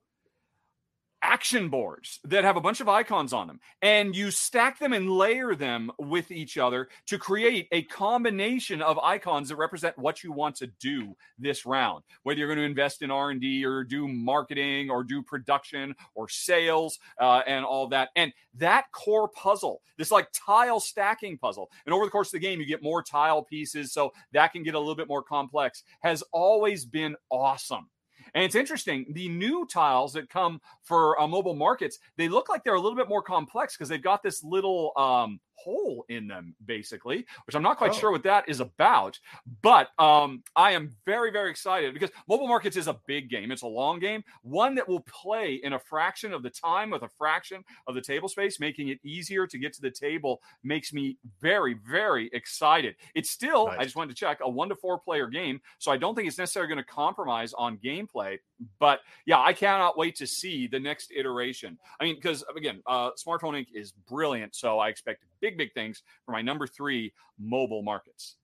action 1.22 1.69
boards 1.69 2.19
that 2.24 2.43
have 2.43 2.57
a 2.57 2.61
bunch 2.61 2.82
of 2.82 2.89
icons 2.89 3.34
on 3.34 3.47
them 3.47 3.59
and 3.82 4.15
you 4.15 4.32
stack 4.32 4.80
them 4.80 4.93
and 4.93 5.09
layer 5.09 5.55
them 5.55 5.91
with 5.99 6.32
each 6.32 6.57
other 6.57 6.89
to 7.05 7.17
create 7.17 7.67
a 7.72 7.84
combination 7.84 8.82
of 8.82 8.97
icons 8.99 9.49
that 9.49 9.55
represent 9.55 9.97
what 9.97 10.24
you 10.24 10.32
want 10.32 10.55
to 10.55 10.67
do 10.80 11.15
this 11.38 11.65
round. 11.65 12.03
Whether 12.24 12.39
you're 12.39 12.47
going 12.47 12.59
to 12.59 12.65
invest 12.65 13.01
in 13.01 13.11
r&d 13.11 13.65
or 13.65 13.84
do 13.84 14.07
marketing 14.07 14.89
or 14.89 15.03
do 15.03 15.22
production 15.22 15.95
or 16.15 16.28
sales 16.28 16.99
uh, 17.19 17.41
and 17.45 17.65
all 17.65 17.88
that. 17.89 18.09
And 18.15 18.34
that 18.55 18.86
core 18.91 19.30
puzzle 19.30 19.82
this 19.97 20.11
like 20.11 20.28
tile 20.34 20.80
stacking 20.80 21.38
puzzle 21.38 21.69
and 21.86 21.93
over 21.93 22.05
the 22.05 22.11
course 22.11 22.30
of 22.30 22.34
the 22.34 22.39
game 22.39 22.59
you 22.59 22.65
get 22.65 22.82
more 22.82 23.03
tile 23.03 23.43
pieces 23.43 23.93
so 23.93 24.11
that 24.32 24.51
can 24.51 24.63
get 24.63 24.74
a 24.74 24.80
little 24.80 24.95
bit 24.95 25.07
more 25.07 25.22
complex 25.22 25.84
has 26.01 26.24
always 26.32 26.86
been 26.86 27.15
awesome 27.30 27.88
and 28.34 28.43
it's 28.43 28.55
interesting, 28.55 29.05
the 29.09 29.27
new 29.29 29.65
tiles 29.65 30.13
that 30.13 30.29
come 30.29 30.61
for 30.84 31.19
uh, 31.19 31.27
mobile 31.27 31.55
markets, 31.55 31.99
they 32.17 32.29
look 32.29 32.49
like 32.49 32.63
they're 32.63 32.75
a 32.75 32.79
little 32.79 32.97
bit 32.97 33.09
more 33.09 33.21
complex 33.21 33.75
because 33.75 33.89
they've 33.89 34.01
got 34.01 34.23
this 34.23 34.43
little 34.43 34.93
um, 34.95 35.39
hole 35.55 36.05
in 36.09 36.27
them, 36.27 36.55
basically, 36.65 37.25
which 37.45 37.55
I'm 37.55 37.61
not 37.61 37.77
quite 37.77 37.91
Oh. 37.91 37.99
sure 37.99 38.11
what 38.11 38.23
that 38.23 38.49
is 38.49 38.59
about. 38.59 39.19
But 39.61 39.89
um, 39.99 40.43
I 40.55 40.71
am 40.71 40.95
very, 41.05 41.31
very 41.31 41.49
excited 41.51 41.93
because 41.93 42.09
mobile 42.27 42.47
markets 42.47 42.77
is 42.77 42.87
a 42.87 42.99
big 43.05 43.29
game. 43.29 43.51
It's 43.51 43.61
a 43.61 43.67
long 43.67 43.99
game, 43.99 44.23
one 44.41 44.75
that 44.75 44.87
will 44.87 45.01
play 45.01 45.59
in 45.63 45.73
a 45.73 45.79
fraction 45.79 46.33
of 46.33 46.41
the 46.43 46.49
time 46.49 46.89
with 46.89 47.03
a 47.03 47.09
fraction 47.09 47.63
of 47.87 47.95
the 47.95 48.01
table 48.01 48.27
space, 48.29 48.59
making 48.59 48.87
it 48.89 48.99
easier 49.03 49.45
to 49.47 49.57
get 49.57 49.73
to 49.73 49.81
the 49.81 49.91
table 49.91 50.41
makes 50.63 50.93
me 50.93 51.17
very, 51.39 51.75
very 51.87 52.29
excited. 52.33 52.95
It's 53.13 53.29
still, 53.29 53.67
I 53.67 53.83
just 53.83 53.95
wanted 53.95 54.15
to 54.15 54.19
check, 54.19 54.39
a 54.41 54.49
one 54.49 54.69
to 54.69 54.75
four 54.75 54.97
player 54.99 55.27
game. 55.27 55.61
So 55.79 55.91
I 55.91 55.97
don't 55.97 56.15
think 56.15 56.27
it's 56.27 56.37
necessarily 56.37 56.73
going 56.73 56.83
to 56.83 56.89
compromise 56.91 57.53
on 57.53 57.77
gameplay. 57.77 58.39
But 58.79 59.01
yeah, 59.25 59.39
I 59.39 59.53
cannot 59.53 59.97
wait 59.97 60.15
to 60.17 60.27
see 60.27 60.67
the 60.67 60.79
next 60.79 61.11
iteration. 61.15 61.77
I 61.99 62.05
mean, 62.05 62.15
because 62.15 62.43
again, 62.55 62.81
uh, 62.87 63.11
Smartphone 63.11 63.53
Inc. 63.59 63.67
is 63.73 63.91
brilliant. 63.91 64.55
So 64.55 64.79
I 64.79 64.89
expect 64.89 65.23
big, 65.41 65.57
big 65.57 65.73
things 65.73 66.03
for 66.25 66.31
my 66.31 66.41
number 66.41 66.67
three 66.67 67.13
mobile 67.37 67.83
markets. 67.83 68.37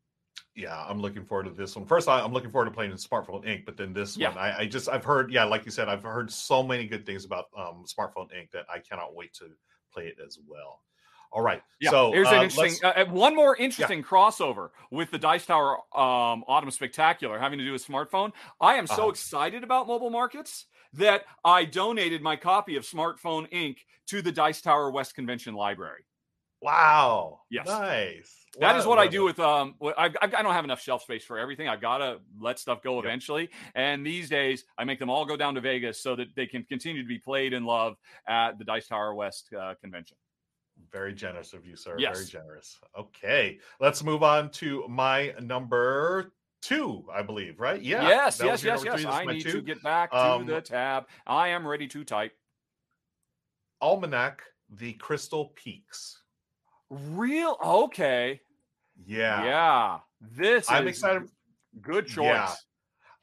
Yeah, 0.55 0.83
I'm 0.85 0.99
looking 0.99 1.23
forward 1.23 1.43
to 1.43 1.51
this 1.51 1.75
one. 1.75 1.85
First, 1.85 2.07
I'm 2.09 2.33
looking 2.33 2.49
forward 2.49 2.65
to 2.65 2.71
playing 2.71 2.91
in 2.91 2.97
Smartphone 2.97 3.45
Inc. 3.45 3.65
But 3.65 3.77
then 3.77 3.93
this 3.93 4.17
Yeah. 4.17 4.29
one, 4.29 4.37
I, 4.37 4.59
I 4.59 4.65
just 4.65 4.89
I've 4.89 5.05
heard, 5.05 5.31
yeah, 5.31 5.43
like 5.43 5.65
you 5.65 5.71
said, 5.71 5.87
I've 5.87 6.01
heard 6.03 6.31
so 6.31 6.63
many 6.63 6.87
good 6.87 7.05
things 7.05 7.25
about 7.25 7.45
um, 7.55 7.85
Smartphone 7.85 8.31
Inc. 8.35 8.51
that 8.51 8.65
I 8.69 8.79
cannot 8.79 9.13
wait 9.15 9.33
to 9.35 9.51
play 9.93 10.07
it 10.07 10.17
as 10.25 10.39
well. 10.47 10.81
All 11.31 11.41
right, 11.41 11.61
Yeah, 11.79 11.91
so 11.91 12.11
here's 12.11 12.31
uh, 12.31 12.33
an 12.33 12.41
interesting 12.41 12.79
uh, 12.83 13.05
one 13.05 13.35
more 13.35 13.55
interesting 13.55 14.03
crossover 14.03 14.69
with 14.89 15.11
the 15.11 15.19
Dice 15.19 15.45
Tower 15.45 15.77
um, 15.95 16.43
Autumn 16.47 16.71
Spectacular 16.71 17.37
having 17.37 17.59
to 17.59 17.65
do 17.65 17.71
with 17.71 17.85
smartphone. 17.85 18.31
I 18.59 18.75
am 18.75 18.87
so 18.87 19.09
Uh-huh. 19.09 19.11
excited 19.11 19.63
about 19.63 19.85
mobile 19.87 20.09
markets 20.09 20.65
that 20.93 21.25
I 21.43 21.65
donated 21.65 22.23
my 22.23 22.35
copy 22.35 22.77
of 22.77 22.83
Smartphone 22.83 23.47
Inc. 23.51 23.77
to 24.07 24.23
the 24.23 24.31
Dice 24.31 24.59
Tower 24.61 24.89
West 24.89 25.13
Convention 25.13 25.53
Library. 25.53 26.05
Wow, 26.61 27.41
Yes. 27.49 27.65
nice. 27.67 28.45
That 28.59 28.75
is 28.77 28.85
Wow, 28.85 28.89
what 28.91 28.99
I 28.99 29.07
do 29.07 29.23
it. 29.23 29.25
with 29.25 29.39
um. 29.39 29.75
I, 29.81 30.05
I 30.07 30.11
I 30.21 30.27
don't 30.27 30.53
have 30.53 30.63
enough 30.63 30.81
shelf 30.81 31.03
space 31.03 31.23
for 31.23 31.37
everything. 31.37 31.67
I've 31.67 31.81
got 31.81 31.99
to 31.99 32.19
let 32.39 32.57
stuff 32.57 32.81
go 32.81 32.95
Yep. 32.95 33.05
eventually. 33.05 33.49
And 33.75 34.05
these 34.05 34.29
days, 34.29 34.63
I 34.77 34.83
make 34.83 34.97
them 34.99 35.09
all 35.09 35.25
go 35.25 35.37
down 35.37 35.53
to 35.55 35.61
Vegas 35.61 36.01
so 36.01 36.15
that 36.15 36.33
they 36.35 36.47
can 36.47 36.63
continue 36.63 37.01
to 37.03 37.07
be 37.07 37.19
played 37.19 37.53
and 37.53 37.65
loved 37.65 37.97
at 38.27 38.57
the 38.57 38.63
Dice 38.65 38.87
Tower 38.87 39.13
West 39.13 39.53
uh, 39.53 39.75
convention. 39.81 40.17
Very 40.91 41.13
generous 41.13 41.53
of 41.53 41.65
you, 41.65 41.75
sir. 41.75 41.95
Yes. 41.99 42.17
Very 42.17 42.25
generous. 42.43 42.77
Okay, 42.97 43.59
let's 43.79 44.03
move 44.03 44.23
on 44.23 44.49
to 44.51 44.87
my 44.87 45.33
number 45.41 46.33
two, 46.61 47.05
I 47.13 47.21
believe, 47.21 47.59
right? 47.59 47.81
Yeah. 47.81 48.07
yes, 48.07 48.37
that 48.39 48.45
yes, 48.45 48.63
yes, 48.63 48.83
yes. 48.83 49.05
I 49.05 49.23
need 49.25 49.41
two. 49.43 49.53
to 49.53 49.61
get 49.61 49.81
back 49.83 50.11
to 50.11 50.17
Um, 50.17 50.45
the 50.47 50.61
tab. 50.61 51.07
I 51.27 51.49
am 51.49 51.67
ready 51.67 51.87
to 51.89 52.03
type. 52.03 52.33
Almanac, 53.81 54.41
the 54.69 54.93
Crystal 54.93 55.45
Peaks. 55.55 56.23
Real 56.89 57.57
okay. 57.63 58.41
Yeah. 59.05 59.43
Yeah. 59.43 59.99
This 60.21 60.69
I'm 60.69 60.87
is 60.87 60.97
excited. 60.97 61.29
Good 61.81 62.07
choice. 62.07 62.25
Yeah. 62.25 62.53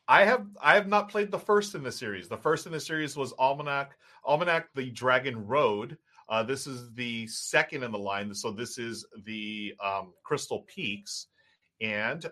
I 0.07 0.25
have 0.25 0.47
I 0.61 0.75
have 0.75 0.87
not 0.87 1.09
played 1.09 1.31
the 1.31 1.39
first 1.39 1.75
in 1.75 1.83
the 1.83 1.93
series. 1.93 2.29
The 2.29 2.37
first 2.37 2.67
in 2.67 2.73
the 2.73 2.81
series 2.81 3.17
was 3.17 3.33
Almanac, 3.39 3.97
Almanac 4.25 4.69
the 4.75 4.91
Dragon 4.91 5.47
Road. 5.47 5.97
Uh, 6.29 6.43
this 6.43 6.67
is 6.67 6.93
the 6.95 7.27
second 7.27 7.83
in 7.83 7.93
the 7.93 7.99
line. 7.99 8.35
So 8.35 8.51
this 8.51 8.79
is 8.79 9.07
the 9.25 9.75
um, 9.83 10.13
Crystal 10.23 10.65
Peaks, 10.67 11.29
and 11.81 12.25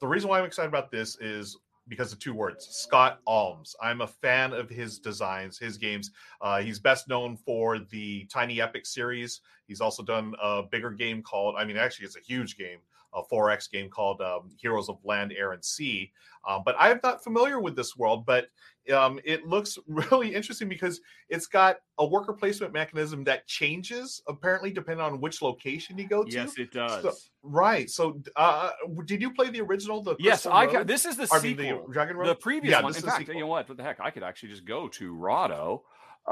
the 0.00 0.06
reason 0.06 0.28
why 0.28 0.38
I'm 0.38 0.44
excited 0.44 0.68
about 0.68 0.90
this 0.90 1.16
is 1.20 1.56
because 1.92 2.10
of 2.10 2.18
two 2.18 2.32
words: 2.32 2.66
Scott 2.70 3.20
Almes. 3.26 3.76
I'm 3.82 4.00
a 4.00 4.06
fan 4.06 4.54
of 4.54 4.70
his 4.70 4.98
designs, 4.98 5.58
his 5.58 5.76
games. 5.76 6.10
Uh, 6.40 6.62
he's 6.62 6.78
best 6.78 7.06
known 7.06 7.36
for 7.36 7.78
the 7.78 8.24
Tiny 8.32 8.62
Epic 8.62 8.86
series. 8.86 9.42
He's 9.68 9.82
also 9.82 10.02
done 10.02 10.34
a 10.42 10.62
bigger 10.62 10.90
game 10.90 11.22
called, 11.22 11.54
I 11.58 11.64
mean, 11.64 11.76
actually, 11.76 12.06
it's 12.06 12.16
a 12.16 12.20
huge 12.20 12.56
game, 12.56 12.78
a 13.14 13.22
4X 13.32 13.70
game 13.70 13.88
called 13.90 14.20
um, 14.20 14.50
Heroes 14.60 14.88
of 14.88 14.98
Land, 15.04 15.32
Air, 15.36 15.52
and 15.52 15.64
Sea. 15.64 16.12
Um, 16.48 16.62
but 16.64 16.74
I'm 16.78 16.98
not 17.02 17.22
familiar 17.22 17.60
with 17.60 17.76
this 17.76 17.96
world, 17.96 18.24
but 18.26 18.46
um, 18.92 19.20
it 19.24 19.46
looks 19.46 19.78
really 19.86 20.34
interesting 20.34 20.68
because 20.68 21.00
it's 21.28 21.46
got 21.46 21.76
a 21.98 22.06
worker 22.06 22.32
placement 22.32 22.72
mechanism 22.72 23.22
that 23.24 23.46
changes 23.46 24.22
apparently 24.26 24.70
depending 24.72 25.04
on 25.04 25.20
which 25.20 25.40
location 25.42 25.96
you 25.98 26.08
go 26.08 26.24
to. 26.24 26.30
Yes, 26.32 26.58
it 26.58 26.72
does. 26.72 27.02
So- 27.02 27.12
Right. 27.44 27.90
So, 27.90 28.22
uh, 28.36 28.70
did 29.04 29.20
you 29.20 29.34
play 29.34 29.50
the 29.50 29.60
original? 29.62 30.00
The 30.00 30.14
yes, 30.20 30.42
Crystal 30.42 30.52
I 30.52 30.64
Road? 30.66 30.72
ca- 30.72 30.82
this 30.84 31.04
is 31.04 31.16
the 31.16 31.26
sequel. 31.26 31.86
the 31.86 31.92
Dragon 31.92 32.16
Road. 32.16 32.28
the 32.28 32.36
previous 32.36 32.70
Yeah, 32.70 32.82
one. 32.82 32.94
In 32.94 33.02
fact, 33.02 33.18
sequel. 33.18 33.34
you 33.34 33.40
know 33.40 33.46
what? 33.48 33.68
What 33.68 33.76
the 33.78 33.82
heck? 33.82 33.98
I 33.98 34.10
could 34.10 34.22
actually 34.22 34.50
just 34.50 34.64
go 34.64 34.86
to 34.88 35.12
Rahdo 35.12 35.82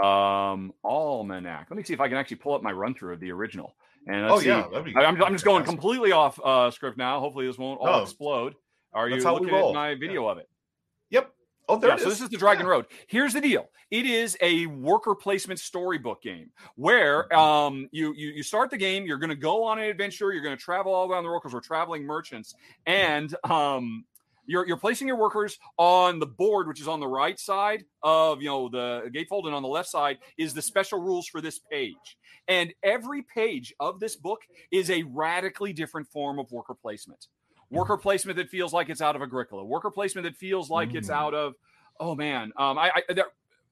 um, 0.01 0.73
Almanac. 0.85 1.67
Let 1.69 1.77
me 1.77 1.83
see 1.83 1.95
if 1.95 2.01
I 2.01 2.09
can 2.09 2.17
actually 2.17 2.37
pull 2.37 2.55
up 2.55 2.63
my 2.63 2.71
run 2.73 2.95
through 2.95 3.15
of 3.15 3.21
the 3.21 3.33
original. 3.33 3.75
And 4.07 4.27
oh 4.27 4.39
see. 4.41 4.49
yeah, 4.49 4.67
be. 4.83 4.95
I'm, 4.97 5.23
I'm 5.23 5.33
just 5.33 5.45
going 5.45 5.65
completely 5.65 6.13
off 6.13 6.41
uh, 6.43 6.71
script 6.71 6.97
now. 6.97 7.21
Hopefully, 7.21 7.47
this 7.47 7.59
won't 7.59 7.81
all 7.81 7.87
No, 7.99 8.03
explode. 8.03 8.55
Are 8.93 9.09
you 9.09 9.17
that's 9.17 9.25
how 9.25 9.35
we 9.35 9.41
looking 9.41 9.55
at 9.55 9.75
my 9.75 9.95
video 9.95 10.27
of 10.27 10.39
it? 10.39 10.49
Yep. 11.11 11.31
Oh, 11.69 11.77
there 11.77 11.91
yeah, 11.91 11.97
so 11.97 12.09
this 12.09 12.21
is 12.21 12.29
the 12.29 12.37
Dragon 12.37 12.65
Yeah. 12.67 12.73
Road. 12.73 12.87
Here's 13.07 13.33
the 13.33 13.41
deal: 13.41 13.69
it 13.93 14.05
is 14.07 14.37
a 14.41 14.67
worker 14.67 15.15
placement 15.15 15.61
storybook 15.61 16.23
game 16.23 16.51
where 16.75 17.29
Mhm. 17.31 17.37
um, 17.37 17.89
you, 17.93 18.13
you 18.17 18.31
you 18.31 18.43
start 18.43 18.71
the 18.71 18.77
game. 18.77 19.05
You're 19.07 19.19
going 19.19 19.31
to 19.31 19.37
go 19.37 19.63
on 19.63 19.79
an 19.79 19.85
adventure. 19.85 20.33
You're 20.33 20.43
going 20.43 20.57
to 20.57 20.63
travel 20.63 20.93
all 20.93 21.09
around 21.09 21.23
the 21.23 21.29
world 21.29 21.43
because 21.43 21.55
we're 21.55 21.61
traveling 21.61 22.05
merchants, 22.05 22.55
and 22.87 23.33
um, 23.49 24.05
you're 24.51 24.67
you're 24.67 24.77
placing 24.77 25.07
your 25.07 25.17
workers 25.17 25.59
on 25.79 26.19
the 26.19 26.27
board, 26.27 26.67
which 26.67 26.81
is 26.81 26.89
on 26.89 26.99
the 26.99 27.07
right 27.07 27.39
side 27.39 27.85
of 28.03 28.43
you 28.43 28.49
know 28.49 28.69
the 28.69 29.09
gatefold, 29.15 29.47
and 29.47 29.55
on 29.55 29.63
the 29.63 29.69
left 29.69 29.89
side 29.89 30.19
is 30.37 30.53
the 30.53 30.61
special 30.61 31.01
rules 31.01 31.29
for 31.29 31.41
this 31.41 31.61
page. 31.61 32.19
And 32.49 32.75
every 32.83 33.23
page 33.23 33.73
of 33.79 34.01
this 34.01 34.17
book 34.17 34.41
is 34.73 34.91
a 34.91 35.05
radically 35.05 35.73
different 35.73 36.09
form 36.09 36.41
of 36.41 36.51
worker 36.51 36.75
placement. 36.75 37.29
Worker 37.71 37.97
placement 37.97 38.37
that 38.39 38.49
feels 38.51 38.73
like 38.73 38.89
it's 38.89 39.01
out 39.01 39.15
of 39.15 39.23
Agricola. 39.23 39.65
Worker 39.65 39.91
placement 39.91 40.25
that 40.25 40.35
feels 40.37 40.69
like 40.69 40.95
it's 40.95 41.09
Mm. 41.09 41.15
out 41.15 41.35
of 41.35 41.55
oh 42.01 42.17
man, 42.17 42.53
um, 42.57 42.77
I, 42.77 42.91
I 43.09 43.13
there, 43.13 43.27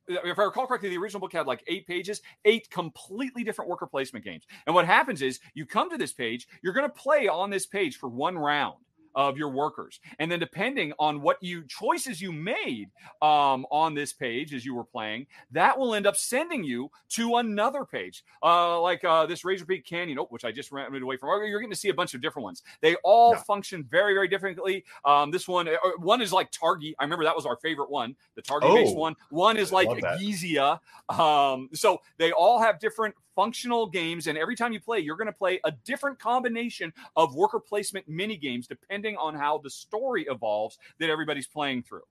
if 0.06 0.38
I 0.38 0.44
recall 0.44 0.66
correctly, 0.68 0.90
the 0.90 0.98
original 0.98 1.20
book 1.20 1.32
had 1.32 1.46
like 1.46 1.64
eight 1.66 1.88
pages, 1.88 2.22
eight 2.44 2.70
completely 2.70 3.42
different 3.42 3.68
worker 3.68 3.86
placement 3.86 4.24
games. 4.24 4.44
And 4.66 4.74
what 4.74 4.86
happens 4.86 5.22
is 5.22 5.40
you 5.54 5.66
come 5.66 5.90
to 5.90 5.98
this 5.98 6.12
page, 6.12 6.46
you're 6.62 6.72
going 6.72 6.88
to 6.88 6.94
play 6.94 7.26
on 7.26 7.50
this 7.50 7.66
page 7.66 7.96
for 7.96 8.08
one 8.08 8.38
round 8.38 8.76
of 9.18 9.36
your 9.36 9.48
workers. 9.50 9.98
And 10.20 10.30
then 10.30 10.38
depending 10.38 10.92
on 10.98 11.20
what 11.20 11.42
you 11.42 11.64
choices 11.66 12.22
you 12.22 12.30
made 12.32 12.88
um, 13.20 13.66
on 13.70 13.92
this 13.92 14.12
page 14.12 14.54
as 14.54 14.64
you 14.64 14.74
were 14.74 14.84
playing, 14.84 15.26
that 15.50 15.76
will 15.76 15.94
end 15.94 16.06
up 16.06 16.16
sending 16.16 16.62
you 16.62 16.88
to 17.10 17.36
another 17.36 17.84
page, 17.84 18.24
uh, 18.44 18.80
like 18.80 19.04
uh, 19.04 19.26
this 19.26 19.44
Razor 19.44 19.66
Peak 19.66 19.84
Canyon, 19.84 20.20
oh, 20.20 20.26
which 20.30 20.44
I 20.44 20.52
just 20.52 20.70
ran 20.70 20.94
away 20.94 21.16
from. 21.16 21.28
You're 21.44 21.58
getting 21.58 21.70
to 21.70 21.76
see 21.76 21.88
a 21.88 21.94
bunch 21.94 22.14
of 22.14 22.22
different 22.22 22.44
ones. 22.44 22.62
They 22.80 22.94
all 23.02 23.32
Yeah. 23.32 23.42
function 23.42 23.84
very, 23.90 24.14
very 24.14 24.28
differently. 24.28 24.84
Um, 25.04 25.32
this 25.32 25.48
one, 25.48 25.66
uh, 25.68 25.76
one 25.98 26.22
is 26.22 26.32
like 26.32 26.52
Targi. 26.52 26.94
I 27.00 27.04
remember 27.04 27.24
that 27.24 27.34
was 27.34 27.44
our 27.44 27.56
favorite 27.56 27.90
one, 27.90 28.14
the 28.36 28.42
Targi 28.42 28.72
based 28.72 28.94
Oh, 28.94 29.00
one. 29.00 29.16
One 29.30 29.56
is 29.56 29.72
like. 29.72 29.88
Gizia. 29.88 30.78
Um, 31.08 31.68
so 31.72 32.00
they 32.18 32.30
all 32.30 32.60
have 32.60 32.78
different 32.78 33.14
functional 33.38 33.86
games, 33.86 34.26
and 34.26 34.36
every 34.36 34.56
time 34.56 34.72
you 34.72 34.80
play, 34.80 34.98
you're 34.98 35.16
going 35.16 35.28
to 35.28 35.32
play 35.32 35.60
a 35.62 35.70
different 35.84 36.18
combination 36.18 36.92
of 37.14 37.36
worker 37.36 37.60
placement 37.60 38.08
mini 38.08 38.36
games 38.36 38.66
depending 38.66 39.16
on 39.16 39.32
how 39.32 39.58
the 39.58 39.70
story 39.70 40.26
evolves 40.28 40.76
that 40.98 41.08
everybody's 41.08 41.46
playing 41.46 41.80
through. 41.84 42.02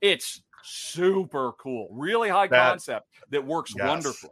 It's 0.00 0.42
super 0.62 1.50
cool, 1.58 1.88
really 1.90 2.28
high 2.28 2.46
That- 2.46 2.70
concept 2.70 3.08
that 3.30 3.44
works 3.44 3.74
Yes. 3.76 3.88
wonderfully. 3.88 4.30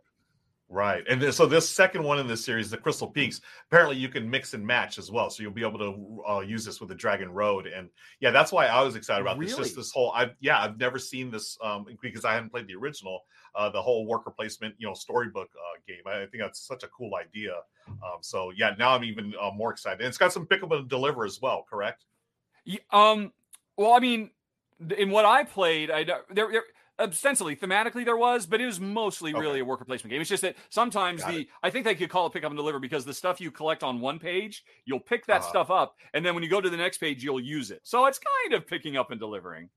Right. 0.71 1.05
And 1.09 1.33
so 1.33 1.45
this 1.47 1.69
second 1.69 2.03
one 2.03 2.19
in 2.19 2.27
this 2.27 2.45
series, 2.45 2.71
the 2.71 2.79
Crystal 2.79 3.07
Peaks, 3.07 3.41
apparently 3.67 3.97
you 3.97 4.09
can 4.09 4.29
mix 4.29 4.55
and 4.55 4.67
match 4.67 4.99
as 4.99 5.11
well. 5.11 5.31
So 5.31 5.43
you'll 5.43 5.53
be 5.53 5.63
able 5.63 5.79
to 5.79 6.25
uh, 6.27 6.41
use 6.41 6.65
this 6.65 6.81
with 6.81 6.89
the 6.89 6.95
Dragon 6.95 7.31
Road. 7.31 7.67
And 7.67 7.91
yeah, 8.21 8.31
that's 8.31 8.51
why 8.51 8.67
I 8.67 8.81
was 8.83 8.97
excited 8.97 9.21
about 9.21 9.39
this. 9.39 9.57
Just 9.57 9.77
this 9.77 9.93
whole, 9.93 10.11
I 10.13 10.31
yeah, 10.41 10.61
I've 10.61 10.79
never 10.79 10.99
seen 10.99 11.31
this 11.31 11.59
um, 11.63 11.87
because 12.01 12.25
I 12.25 12.35
haven't 12.35 12.51
played 12.51 12.67
the 12.67 12.75
original, 12.75 13.25
uh, 13.55 13.71
the 13.71 13.81
whole 13.81 14.07
worker 14.07 14.31
placement, 14.31 14.75
you 14.79 14.87
know, 14.87 14.95
storybook 14.95 15.51
uh, 15.55 15.81
game. 15.87 16.03
I, 16.07 16.23
I 16.23 16.27
think 16.27 16.43
that's 16.43 16.61
such 16.61 16.83
a 16.83 16.89
cool 16.89 17.15
idea. 17.15 17.55
Um, 18.03 18.19
so 18.23 18.51
yeah, 18.51 18.75
now 18.79 18.91
I'm 18.95 19.05
even 19.05 19.35
uh, 19.41 19.51
more 19.51 19.71
excited. 19.73 20.01
And 20.01 20.09
it's 20.09 20.19
got 20.19 20.33
some 20.33 20.47
pick 20.47 20.63
up 20.63 20.73
and 20.73 20.89
deliver 20.89 21.25
as 21.25 21.41
well, 21.41 21.65
correct? 21.69 22.05
Ye- 22.65 22.81
Um, 22.91 23.33
well, 23.77 23.93
I 23.93 23.99
mean, 24.01 24.31
in 24.97 25.11
what 25.11 25.25
I 25.25 25.45
played, 25.45 25.91
I 25.91 26.05
there, 26.05 26.25
there 26.31 26.65
ostensibly 26.99 27.57
thematically 27.57 28.05
there 28.05 28.17
was, 28.17 28.47
but 28.47 28.61
it 28.61 28.67
was 28.67 28.79
mostly 28.79 29.35
Okay. 29.35 29.41
really 29.41 29.61
a 29.61 29.65
worker 29.65 29.85
placement 29.85 30.13
game. 30.13 30.21
It's 30.21 30.31
just 30.31 30.43
that 30.43 30.57
sometimes 30.71 31.21
Got 31.23 31.29
the 31.33 31.49
I 31.63 31.71
think 31.71 31.85
they 31.85 31.95
could 31.95 32.09
call 32.11 32.27
it 32.27 32.33
pick 32.33 32.45
up 32.45 32.51
and 32.51 32.57
deliver 32.57 32.79
because 32.79 33.05
the 33.05 33.15
stuff 33.15 33.41
you 33.41 33.51
collect 33.51 33.83
on 33.83 34.01
one 34.01 34.19
page, 34.19 34.65
you'll 34.85 35.01
pick 35.01 35.27
that 35.27 35.43
Uh-huh. 35.43 35.49
stuff 35.51 35.71
up, 35.71 35.97
and 36.13 36.25
then 36.25 36.35
when 36.35 36.43
you 36.45 36.51
go 36.51 36.61
to 36.61 36.71
the 36.71 36.77
next 36.77 36.99
page, 36.99 37.23
you'll 37.25 37.41
use 37.41 37.71
it. 37.71 37.81
So 37.85 38.07
it's 38.07 38.21
kind 38.21 38.55
of 38.55 38.67
picking 38.67 38.97
up 38.97 39.11
and 39.11 39.19
delivering, 39.19 39.71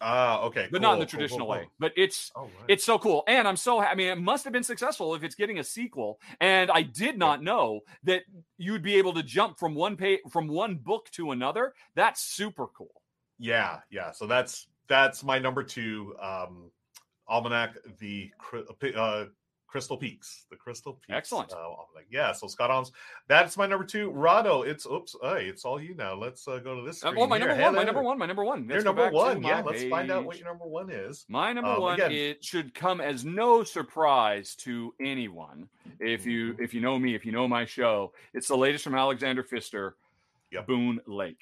Ah, 0.00 0.40
okay. 0.42 0.68
but 0.70 0.80
not 0.80 0.92
in 0.92 0.94
cool, 0.94 1.00
the 1.00 1.04
cool, 1.06 1.10
traditional 1.10 1.46
cool, 1.46 1.48
way. 1.48 1.68
But 1.78 1.92
it's 1.96 2.32
Oh, 2.34 2.42
right. 2.42 2.50
it's 2.68 2.84
so 2.84 2.98
cool, 2.98 3.22
and 3.26 3.46
I'm 3.46 3.56
so 3.56 3.80
I 3.80 3.94
mean, 3.94 4.08
it 4.08 4.18
must 4.18 4.44
have 4.44 4.52
been 4.52 4.64
successful 4.64 5.14
if 5.14 5.22
it's 5.22 5.34
getting 5.34 5.58
a 5.58 5.64
sequel. 5.64 6.20
And 6.40 6.70
I 6.70 6.82
did 6.82 7.18
not 7.18 7.42
know 7.42 7.80
that 8.04 8.22
you'd 8.56 8.82
be 8.82 8.96
able 8.96 9.12
to 9.14 9.22
jump 9.22 9.58
from 9.58 9.74
one 9.74 9.96
page 9.96 10.20
from 10.30 10.48
one 10.48 10.76
book 10.76 11.10
to 11.12 11.32
another. 11.32 11.74
That's 11.94 12.22
super 12.22 12.68
cool. 12.68 13.02
Yeah, 13.38 13.80
yeah. 13.90 14.10
So 14.12 14.26
that's 14.26 14.68
that's 14.86 15.22
my 15.22 15.38
number 15.38 15.62
two 15.62 16.14
um 16.20 16.70
almanac, 17.28 17.76
the 17.98 18.30
uh, 18.96 19.26
Crystal 19.70 19.96
Peaks, 19.96 20.46
the 20.50 20.56
Crystal 20.56 20.94
Peaks. 20.94 21.16
Excellent. 21.16 21.52
Uh, 21.52 21.56
almanac. 21.58 22.06
Yeah. 22.10 22.32
So 22.32 22.48
Scott 22.48 22.70
Almes, 22.70 22.90
that's 23.28 23.56
my 23.56 23.66
number 23.66 23.84
two. 23.84 24.10
Rahdo, 24.10 24.62
it's 24.62 24.84
oops, 24.84 25.14
hey, 25.22 25.46
it's 25.46 25.64
all 25.64 25.80
you 25.80 25.94
now. 25.94 26.14
Let's 26.14 26.48
uh, 26.48 26.58
go 26.58 26.74
to 26.74 26.82
this. 26.84 27.04
Uh, 27.04 27.12
well, 27.16 27.28
my 27.28 27.38
here. 27.38 27.46
number 27.48 27.62
one, 27.62 27.74
my 27.76 27.84
number 27.84 28.02
one, 28.02 28.18
my 28.18 28.26
number 28.26 28.44
one. 28.44 28.68
Your 28.68 28.82
number 28.82 29.10
one. 29.10 29.40
my 29.42 29.48
Yeah. 29.48 29.62
Let's 29.64 29.84
find 29.84 30.10
out 30.10 30.24
what 30.24 30.38
your 30.38 30.48
number 30.48 30.64
one 30.66 30.90
is. 30.90 31.24
My 31.28 31.52
number 31.52 31.70
Um, 31.70 31.80
one. 31.82 31.94
again- 31.94 32.10
It 32.10 32.44
should 32.44 32.74
come 32.74 33.00
as 33.00 33.24
no 33.24 33.62
surprise 33.62 34.56
to 34.56 34.92
anyone 35.00 35.68
if 36.00 36.26
you 36.26 36.52
Mm-hmm. 36.54 36.62
if 36.64 36.74
you 36.74 36.80
know 36.80 36.98
me, 36.98 37.14
if 37.14 37.24
you 37.24 37.30
know 37.30 37.46
my 37.46 37.64
show. 37.64 38.12
It's 38.34 38.48
the 38.48 38.56
latest 38.56 38.82
from 38.82 38.96
Alexander 38.96 39.44
Pfister, 39.44 39.94
Yep. 40.50 40.66
Boonlake. 40.66 41.36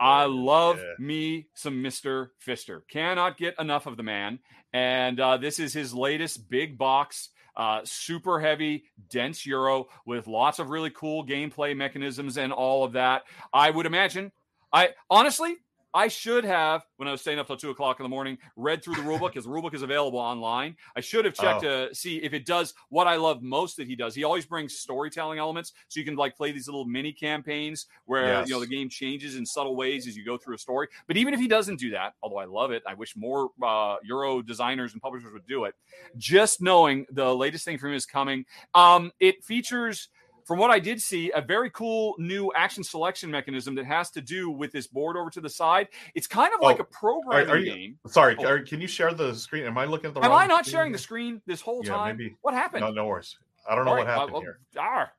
I 0.00 0.20
There 0.22 0.28
it 0.28 0.30
is, 0.32 0.36
love 0.40 0.78
yeah. 0.78 1.04
me 1.04 1.46
some 1.54 1.82
Mr. 1.82 2.30
Pfister. 2.38 2.84
Cannot 2.88 3.36
get 3.36 3.54
enough 3.58 3.86
of 3.86 3.96
the 3.98 4.02
man. 4.02 4.38
And 4.72 5.18
uh, 5.20 5.36
this 5.38 5.58
is 5.58 5.72
his 5.72 5.92
latest 5.92 6.48
big 6.48 6.78
box, 6.78 7.30
uh, 7.58 7.80
super 7.84 8.40
heavy, 8.40 8.84
dense 9.10 9.44
Euro 9.44 9.88
with 10.06 10.26
lots 10.26 10.58
of 10.60 10.70
really 10.70 10.90
cool 10.90 11.26
gameplay 11.26 11.76
mechanisms 11.76 12.38
and 12.38 12.52
all 12.52 12.84
of 12.84 12.92
that. 12.92 13.24
I 13.52 13.70
would 13.70 13.84
imagine. 13.84 14.32
I 14.72 14.90
honestly, 15.10 15.56
I 15.94 16.08
should 16.08 16.44
have, 16.44 16.84
when 16.96 17.08
I 17.08 17.12
was 17.12 17.22
staying 17.22 17.38
up 17.38 17.46
till 17.46 17.56
two 17.56 17.70
o'clock 17.70 17.98
in 17.98 18.04
the 18.04 18.08
morning, 18.10 18.36
read 18.56 18.82
through 18.84 18.96
the 18.96 19.00
rulebook 19.02 19.30
because 19.32 19.44
the 19.44 19.50
rulebook 19.50 19.72
is 19.74 19.82
available 19.82 20.18
online. 20.18 20.76
I 20.94 21.00
should 21.00 21.24
have 21.24 21.34
checked 21.34 21.64
Oh. 21.64 21.88
to 21.88 21.94
see 21.94 22.18
if 22.18 22.34
it 22.34 22.44
does 22.44 22.74
what 22.90 23.06
I 23.06 23.16
love 23.16 23.42
most 23.42 23.76
that 23.78 23.86
he 23.86 23.96
does. 23.96 24.14
He 24.14 24.22
always 24.22 24.44
brings 24.44 24.78
storytelling 24.78 25.38
elements, 25.38 25.72
so 25.88 25.98
you 25.98 26.04
can 26.04 26.14
like 26.14 26.36
play 26.36 26.52
these 26.52 26.66
little 26.66 26.84
mini 26.84 27.12
campaigns 27.12 27.86
where 28.04 28.34
you 28.48 28.54
know 28.54 28.60
the 28.60 28.66
game 28.66 28.88
changes 28.90 29.36
in 29.36 29.46
subtle 29.46 29.76
ways 29.76 30.06
as 30.06 30.16
you 30.16 30.24
go 30.24 30.36
through 30.36 30.56
a 30.56 30.58
story. 30.58 30.88
But 31.06 31.16
even 31.16 31.32
if 31.32 31.40
he 31.40 31.48
doesn't 31.48 31.80
do 31.80 31.90
that, 31.92 32.14
although 32.22 32.38
I 32.38 32.44
love 32.44 32.70
it, 32.70 32.82
I 32.86 32.92
wish 32.94 33.16
more 33.16 33.50
uh, 33.62 33.96
Euro 34.04 34.42
designers 34.42 34.92
and 34.92 35.00
publishers 35.00 35.32
would 35.32 35.46
do 35.46 35.64
it. 35.64 35.74
Just 36.18 36.60
knowing 36.60 37.06
the 37.10 37.34
latest 37.34 37.64
thing 37.64 37.78
from 37.78 37.90
him 37.90 37.96
is 37.96 38.06
coming, 38.06 38.44
um, 38.74 39.10
it 39.20 39.42
features 39.42 40.08
from 40.48 40.58
what 40.58 40.70
I 40.70 40.78
did 40.78 40.98
see, 40.98 41.30
a 41.32 41.42
very 41.42 41.68
cool 41.68 42.14
new 42.16 42.50
action 42.56 42.82
selection 42.82 43.30
mechanism 43.30 43.74
that 43.74 43.84
has 43.84 44.10
to 44.12 44.22
do 44.22 44.48
with 44.48 44.72
this 44.72 44.86
board 44.86 45.14
over 45.18 45.28
to 45.28 45.42
the 45.42 45.48
side. 45.50 45.88
It's 46.14 46.26
kind 46.26 46.54
of 46.54 46.62
like 46.62 46.78
Oh, 46.78 46.84
a 46.84 46.84
programming 46.84 47.50
are 47.50 47.58
you- 47.58 47.70
game. 47.70 47.98
Sorry, 48.06 48.34
Oh. 48.38 48.46
are- 48.46 48.62
can 48.62 48.80
you 48.80 48.86
share 48.86 49.12
the 49.12 49.34
screen? 49.34 49.66
Am 49.66 49.76
I 49.76 49.84
looking 49.84 50.08
at 50.08 50.14
the 50.14 50.20
Am 50.24 50.32
I 50.32 50.46
not 50.46 50.64
screen 50.64 50.72
sharing 50.72 50.92
the 50.92 50.98
screen 50.98 51.42
this 51.44 51.60
whole 51.60 51.84
Yeah, 51.84 51.92
time? 51.92 52.16
maybe. 52.16 52.34
What 52.40 52.54
happened? 52.54 52.80
No, 52.80 52.90
no 52.90 53.04
worries. 53.04 53.36
I 53.68 53.74
don't 53.74 53.84
know 53.84 53.90
what 53.90 54.06
right, 54.06 54.06
uh, 54.06 54.14
happened 54.20 54.32
well, 54.32 54.40
here. 54.40 54.58
ah, 54.78 55.12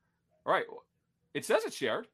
all 0.47 0.51
right. 0.51 0.65
It 1.35 1.45
says 1.45 1.63
it's 1.63 1.75
shared. 1.75 2.07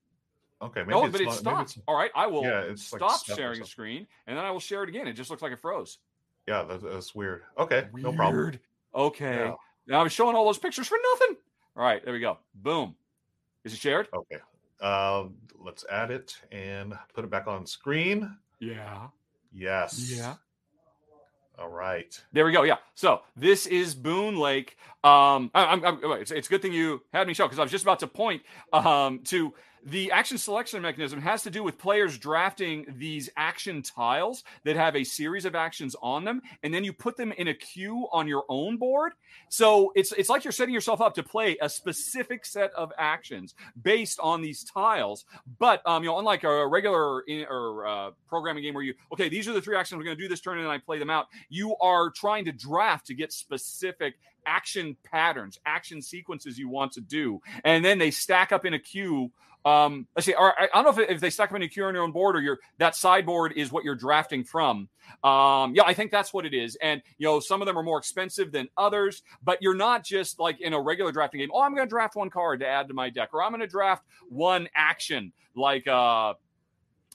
Okay, 0.62 0.82
maybe 0.82 0.92
no, 0.92 1.06
it's 1.06 1.12
but 1.14 1.22
it 1.22 1.32
stopped. 1.32 1.78
All 1.88 1.96
right, 1.96 2.12
I 2.16 2.28
will 2.28 2.44
Yeah, 2.44 2.64
like 2.64 2.78
stop 2.78 3.20
stuck 3.22 3.38
sharing 3.38 3.62
the 3.62 3.66
screen 3.66 4.08
and 4.28 4.38
then 4.38 4.44
I 4.44 4.52
will 4.52 4.60
share 4.60 4.84
it 4.84 4.90
again. 4.90 5.08
It 5.08 5.14
just 5.14 5.30
looks 5.30 5.42
like 5.42 5.54
it 5.54 5.60
froze. 5.62 6.00
Yeah, 6.48 6.64
that, 6.64 6.82
that's 6.82 7.16
weird. 7.16 7.44
Okay, 7.58 7.88
no 7.94 8.12
problem. 8.12 8.60
Okay. 8.94 9.36
Yeah. 9.38 9.56
Now 9.88 10.02
I 10.02 10.04
was 10.04 10.12
showing 10.12 10.36
all 10.36 10.46
those 10.46 10.58
pictures 10.58 10.88
for 10.90 10.98
nothing. 11.14 11.38
All 11.78 11.84
right, 11.84 12.04
there 12.04 12.14
we 12.14 12.20
go. 12.20 12.40
Boom. 12.56 12.98
Is 13.66 13.74
it 13.74 13.80
shared? 13.80 14.08
Okay. 14.14 14.38
Um, 14.80 15.36
let's 15.60 15.84
add 15.92 16.12
it 16.12 16.38
and 16.52 16.94
put 17.14 17.26
it 17.26 17.32
back 17.32 17.48
on 17.48 17.66
screen. 17.66 18.38
Yeah. 18.60 19.08
Yes. 19.52 20.14
Yeah. 20.16 20.36
All 21.58 21.70
right. 21.70 22.22
There 22.32 22.46
we 22.46 22.52
go. 22.52 22.64
Yeah. 22.64 22.78
So 22.94 23.22
this 23.36 23.66
is 23.66 23.96
Boonlake. 23.96 24.70
Um, 25.04 25.50
I, 25.56 25.66
I'm, 25.66 25.84
I'm, 25.86 26.00
it's, 26.22 26.32
it's 26.32 26.48
a 26.48 26.50
good 26.50 26.62
thing 26.62 26.74
you 26.74 27.02
had 27.12 27.28
me 27.28 27.34
show 27.34 27.46
because 27.46 27.58
I 27.58 27.64
was 27.64 27.72
just 27.72 27.84
about 27.84 28.00
to 28.00 28.08
point 28.08 28.44
um, 28.72 29.22
to 29.26 29.54
the 29.86 30.12
action 30.12 30.38
selection 30.40 30.82
mechanism 30.82 31.22
has 31.22 31.44
to 31.44 31.52
do 31.52 31.64
with 31.64 31.78
players 31.78 32.18
drafting 32.18 32.86
these 32.98 33.30
action 33.38 33.84
tiles 33.84 34.44
that 34.64 34.76
have 34.76 34.96
a 34.96 35.04
series 35.04 35.46
of 35.46 35.54
actions 35.54 35.96
on 36.02 36.26
them, 36.26 36.42
and 36.64 36.74
then 36.74 36.84
you 36.84 36.92
put 36.92 37.18
them 37.18 37.32
in 37.32 37.48
a 37.48 37.54
queue 37.54 38.08
on 38.12 38.28
your 38.28 38.46
own 38.50 38.78
board. 38.78 39.14
So 39.50 39.92
it's 39.96 40.12
it's 40.14 40.30
like 40.30 40.44
you're 40.44 40.52
setting 40.52 40.74
yourself 40.74 41.02
up 41.02 41.14
to 41.16 41.24
play 41.24 41.58
a 41.62 41.70
specific 41.70 42.46
set 42.46 42.72
of 42.74 42.92
actions 42.98 43.54
based 43.82 44.20
on 44.20 44.42
these 44.42 44.64
tiles. 44.64 45.26
But 45.60 45.82
um, 45.86 46.04
you 46.04 46.10
know, 46.10 46.18
unlike 46.18 46.44
a 46.44 46.68
regular 46.68 47.22
in, 47.22 47.46
or 47.48 47.86
uh, 47.86 48.12
programming 48.28 48.64
game 48.64 48.74
where 48.74 48.84
you 48.84 48.96
okay, 49.14 49.30
these 49.30 49.48
are 49.48 49.54
the 49.54 49.62
three 49.62 49.76
actions 49.76 49.98
we're 49.98 50.06
going 50.06 50.18
to 50.18 50.24
do 50.24 50.28
this 50.28 50.42
turn, 50.42 50.58
and 50.58 50.66
then 50.66 50.72
I 50.72 50.80
play 50.80 50.98
them 50.98 51.12
out. 51.12 51.28
You 51.50 51.76
are 51.78 52.10
trying 52.10 52.46
to 52.46 52.52
draft 52.52 53.08
to 53.08 53.14
get 53.14 53.32
specific 53.32 54.16
action 54.48 54.96
patterns, 55.04 55.60
action 55.66 56.02
sequences 56.02 56.58
you 56.58 56.70
want 56.70 56.94
to 56.94 57.02
do, 57.02 57.40
and 57.64 57.86
then 57.86 58.00
they 58.00 58.10
stack 58.12 58.52
up 58.52 58.66
in 58.66 58.74
a 58.74 58.80
queue. 58.80 59.32
Um, 59.66 60.08
let's 60.16 60.28
see. 60.28 60.34
Or, 60.34 60.54
I 60.60 60.68
don't 60.74 60.84
know 60.84 61.04
if, 61.04 61.10
if 61.10 61.20
they 61.20 61.32
stack 61.32 61.50
them 61.50 61.58
in 61.58 61.64
a 61.64 61.68
queue 61.68 61.86
on 61.86 61.96
your 61.96 62.04
own 62.04 62.12
board 62.12 62.36
or 62.36 62.42
your 62.42 62.60
that 62.78 62.96
sideboard 62.96 63.54
is 63.56 63.72
what 63.72 63.84
you're 63.84 63.96
drafting 63.96 64.44
from. 64.44 64.88
Um, 65.24 65.74
yeah, 65.74 65.84
I 65.86 65.94
think 65.94 66.12
that's 66.12 66.34
what 66.34 66.46
it 66.46 66.54
is. 66.54 66.78
And 66.82 67.02
you 67.18 67.26
know, 67.26 67.40
some 67.40 67.62
of 67.62 67.66
them 67.66 67.78
are 67.78 67.84
more 67.84 67.98
expensive 67.98 68.52
than 68.52 68.70
others, 68.78 69.24
but 69.44 69.62
you're 69.62 69.76
not 69.76 70.04
just 70.06 70.40
like 70.40 70.62
in 70.62 70.74
a 70.74 70.80
regular 70.80 71.12
drafting 71.12 71.40
game. 71.40 71.50
Oh, 71.52 71.62
I'm 71.62 71.76
going 71.76 71.88
to 71.88 71.90
draft 71.90 72.16
one 72.16 72.30
card 72.30 72.60
to 72.60 72.68
add 72.68 72.88
to 72.88 72.94
my 72.94 73.10
deck, 73.10 73.30
or 73.34 73.44
I'm 73.44 73.52
going 73.52 73.62
to 73.62 73.68
draft 73.68 74.04
one 74.30 74.70
action 74.76 75.34
like 75.56 75.88
uh 75.88 76.34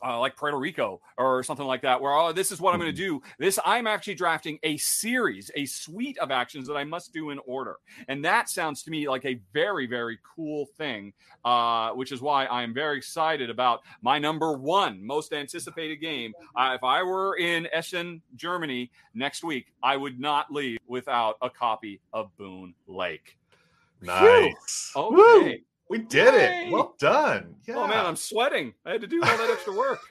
uh, 0.05 0.19
like 0.19 0.37
Puerto 0.37 0.59
Rico 0.59 1.01
or 1.19 1.43
something 1.43 1.67
like 1.67 1.83
that, 1.83 2.01
where 2.01 2.13
oh, 2.13 2.33
this 2.33 2.53
is 2.53 2.61
what 2.61 2.75
I'm 2.75 2.81
going 2.81 2.95
to 2.95 2.97
do. 2.97 3.21
This 3.39 3.59
I'm 3.65 3.87
actually 3.87 4.15
drafting 4.15 4.59
a 4.63 4.77
series, 4.77 5.51
a 5.55 5.67
suite 5.67 6.19
of 6.19 6.31
actions 6.31 6.67
that 6.69 6.75
I 6.75 6.85
must 6.85 7.13
do 7.13 7.31
in 7.31 7.39
order, 7.47 7.77
and 8.09 8.25
that 8.25 8.49
sounds 8.49 8.83
to 8.85 8.91
me 8.91 9.09
like 9.09 9.25
a 9.25 9.41
very, 9.53 9.87
very 9.87 10.19
cool 10.37 10.67
thing. 10.77 11.13
Uh, 11.45 11.91
which 11.93 12.13
is 12.13 12.21
why 12.21 12.45
I 12.45 12.63
am 12.63 12.75
very 12.75 12.99
excited 12.99 13.49
about 13.49 13.81
my 14.03 14.19
number 14.19 14.53
one 14.53 15.03
most 15.03 15.33
anticipated 15.33 15.97
game. 15.97 16.35
Uh, 16.55 16.73
if 16.75 16.85
I 16.85 17.03
were 17.03 17.37
in 17.37 17.67
Essen, 17.73 18.21
Germany 18.37 18.91
next 19.15 19.43
week, 19.43 19.73
I 19.83 19.97
would 19.97 20.21
not 20.21 20.53
leave 20.53 20.79
without 20.87 21.37
a 21.41 21.49
copy 21.49 22.01
of 22.13 22.37
Boone 22.37 22.75
Lake. 22.87 23.39
Nice. 24.03 24.93
Okay. 24.95 25.15
Woo! 25.17 25.55
We 25.91 25.99
did 25.99 26.33
Yay! 26.35 26.69
it. 26.69 26.73
Well 26.73 26.95
done. 26.99 27.57
Yeah. 27.69 27.75
Oh 27.77 27.87
man, 27.87 28.07
I'm 28.07 28.17
sweating. 28.17 28.73
I 28.87 28.93
had 28.93 29.01
to 29.03 29.07
do 29.07 29.21
all 29.23 29.37
that 29.37 29.51
extra 29.51 29.75
work. 29.75 29.99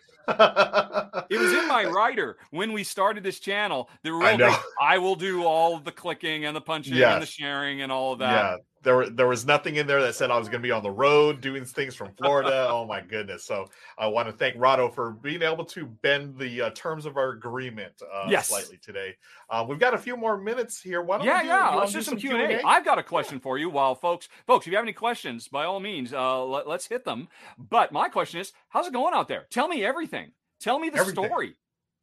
It 1.31 1.39
was 1.39 1.51
in 1.53 1.67
my 1.67 1.85
writer 1.85 2.37
when 2.51 2.71
we 2.71 2.83
started 2.83 3.23
this 3.23 3.39
channel. 3.39 3.89
The 4.03 4.13
real 4.13 4.27
I 4.27 4.35
know. 4.35 4.51
thing, 4.51 4.59
I 4.79 4.97
will 4.99 5.15
do 5.15 5.43
all 5.43 5.75
of 5.75 5.83
the 5.85 5.91
clicking 5.91 6.45
and 6.45 6.55
the 6.55 6.61
punching 6.61 6.93
Yes. 6.95 7.13
and 7.13 7.21
the 7.23 7.25
sharing 7.25 7.81
and 7.81 7.91
all 7.91 8.13
of 8.13 8.19
that. 8.19 8.31
Yeah. 8.31 8.55
There 8.81 8.95
were 8.95 9.09
there 9.09 9.27
was 9.27 9.45
nothing 9.45 9.75
in 9.75 9.87
there 9.87 10.01
that 10.01 10.15
said 10.15 10.31
I 10.31 10.37
was 10.37 10.47
going 10.47 10.61
to 10.61 10.65
be 10.67 10.71
on 10.71 10.83
the 10.83 10.91
road 10.91 11.41
doing 11.41 11.65
things 11.65 11.95
from 11.95 12.13
Florida. 12.13 12.67
oh 12.71 12.85
my 12.85 13.01
goodness! 13.01 13.43
So 13.43 13.67
I 13.97 14.07
want 14.07 14.27
to 14.27 14.33
thank 14.33 14.55
Rahdo 14.57 14.89
for 14.89 15.11
being 15.11 15.41
able 15.41 15.65
to 15.65 15.85
bend 15.85 16.37
the 16.37 16.61
uh, 16.61 16.69
terms 16.71 17.05
of 17.05 17.17
our 17.17 17.29
agreement 17.31 17.93
uh, 18.01 18.27
Yes. 18.29 18.47
slightly 18.49 18.77
today. 18.81 19.15
Uh, 19.49 19.65
we've 19.67 19.79
got 19.79 19.93
a 19.93 19.97
few 19.97 20.15
more 20.15 20.37
minutes 20.37 20.81
here. 20.81 21.01
Why 21.01 21.17
don't 21.17 21.27
Yeah, 21.27 21.37
we 21.37 21.43
do, 21.43 21.47
yeah. 21.49 21.75
Let's 21.75 21.91
do 21.91 21.99
do 21.99 22.03
some 22.03 22.17
Q 22.17 22.29
Q&A? 22.29 22.43
and 22.43 22.51
A. 22.61 22.67
I've 22.67 22.85
got 22.85 22.97
a 22.97 23.03
question 23.03 23.39
for 23.39 23.57
you. 23.57 23.69
While 23.69 23.95
folks, 23.95 24.29
folks, 24.47 24.65
if 24.65 24.71
you 24.71 24.77
have 24.77 24.85
any 24.85 24.93
questions, 24.93 25.47
by 25.49 25.65
all 25.65 25.79
means, 25.79 26.13
uh, 26.13 26.43
let, 26.45 26.65
us 26.67 26.85
hit 26.87 27.03
them. 27.03 27.27
But 27.57 27.91
my 27.91 28.07
question 28.07 28.39
is, 28.39 28.53
how's 28.69 28.87
it 28.87 28.93
going 28.93 29.13
out 29.13 29.27
there? 29.27 29.45
Tell 29.49 29.67
me 29.67 29.83
everything. 29.83 30.31
Tell 30.61 30.79
me 30.79 30.89
the 30.89 30.99
Everything. 30.99 31.25
story. 31.25 31.55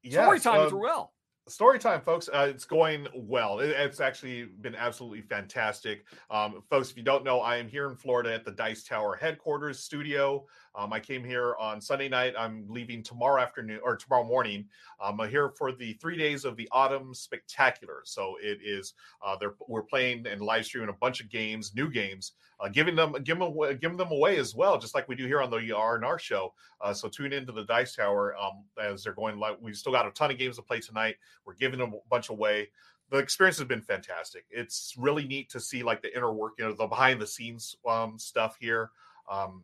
Yes, 0.03 0.23
story 0.25 0.41
time 0.41 0.65
with 0.65 0.73
um, 0.73 0.79
Ruel. 0.79 1.13
Story 1.49 1.79
time 1.79 2.01
folks 2.01 2.29
uh, 2.33 2.47
it's 2.49 2.65
going 2.65 3.07
well. 3.15 3.61
It, 3.61 3.71
it's 3.71 4.01
actually 4.01 4.45
been 4.61 4.75
absolutely 4.75 5.23
fantastic. 5.23 6.05
Um, 6.31 6.63
folks 6.69 6.91
if 6.91 6.97
you 6.97 7.03
don't 7.03 7.25
know 7.25 7.41
i 7.41 7.57
am 7.57 7.69
here 7.69 7.89
in 7.89 7.97
florida 7.97 8.35
at 8.35 8.45
the 8.45 8.51
dice 8.51 8.83
tower 8.83 9.17
headquarters 9.17 9.79
studio 9.79 10.45
um, 10.77 10.93
i 10.93 11.01
came 11.01 11.25
here 11.25 11.55
on 11.59 11.81
sunday 11.81 12.09
night 12.09 12.35
i'm 12.39 12.65
leaving 12.69 13.03
tomorrow 13.03 13.41
afternoon 13.41 13.81
or 13.83 13.97
tomorrow 13.97 14.25
morning 14.25 14.65
um, 15.01 15.21
i'm 15.21 15.31
here 15.31 15.51
for 15.51 15.73
the 15.73 15.95
three 15.95 16.17
days 16.17 16.45
of 16.45 16.57
the 16.57 16.69
autumn 16.73 17.15
spectacular 17.15 18.03
so 18.05 18.37
it 18.43 18.59
is 18.63 18.95
uh, 19.25 19.37
we're 19.69 19.83
playing 19.83 20.27
and 20.27 20.41
live 20.41 20.65
streaming 20.65 20.91
a 20.91 20.95
bunch 20.95 21.21
of 21.21 21.29
games 21.29 21.75
new 21.75 21.91
games 21.91 22.33
uh, 22.61 22.69
giving 22.69 22.97
them 22.97 23.13
giving 23.25 23.41
them, 23.41 23.49
away, 23.49 23.75
giving 23.75 23.97
them 23.97 24.11
away 24.11 24.39
as 24.39 24.55
well 24.55 24.79
just 24.79 24.95
like 24.95 25.09
we 25.09 25.15
do 25.15 25.27
here 25.27 25.43
on 25.43 25.51
the 25.51 25.73
r&r 25.73 26.19
show 26.19 26.53
uh, 26.81 26.93
so 26.93 27.09
tune 27.09 27.33
into 27.33 27.53
the 27.53 27.65
dice 27.65 27.95
tower 27.95 28.35
um, 28.37 28.65
as 28.83 29.03
they're 29.03 29.13
going 29.13 29.39
live 29.39 29.57
we've 29.61 29.77
still 29.77 29.93
got 29.93 30.07
a 30.07 30.11
ton 30.13 30.31
of 30.31 30.39
games 30.39 30.57
to 30.57 30.63
play 30.63 30.81
tonight 30.81 31.17
we're 31.47 31.55
giving 31.55 31.79
them 31.79 31.95
a 31.95 32.09
bunch 32.11 32.29
away. 32.29 32.69
The 33.11 33.19
experience 33.19 33.59
has 33.59 33.69
been 33.69 33.81
fantastic. 33.81 34.45
It's 34.51 34.95
really 34.99 35.25
neat 35.27 35.49
to 35.51 35.61
see 35.61 35.83
like 35.83 36.03
the 36.03 36.15
inner 36.15 36.33
work, 36.33 36.55
you 36.59 36.65
know, 36.65 36.73
the 36.73 36.87
behind 36.87 37.21
the 37.21 37.27
scenes 37.27 37.77
um, 37.89 38.19
stuff 38.19 38.57
here. 38.61 38.91
Um, 39.31 39.63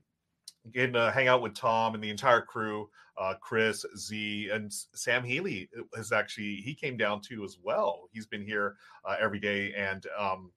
getting 0.71 0.93
to 0.93 1.11
hang 1.11 1.29
out 1.29 1.43
with 1.43 1.55
Tom 1.55 1.95
and 1.95 2.03
the 2.03 2.11
entire 2.11 2.41
crew, 2.41 2.89
uh, 3.19 3.35
Chris, 3.41 3.85
Zee, 3.97 4.49
and 4.53 4.73
Sam 4.73 5.25
Healy 5.25 5.69
has 5.97 6.13
actually 6.13 6.57
he 6.57 6.75
came 6.75 6.97
down 6.97 7.21
too 7.21 7.45
as 7.45 7.59
well. 7.63 8.09
He's 8.13 8.27
been 8.27 8.45
here 8.45 8.77
uh, 9.05 9.17
every 9.21 9.41
day, 9.41 9.73
and 9.75 10.07
um, 10.19 10.51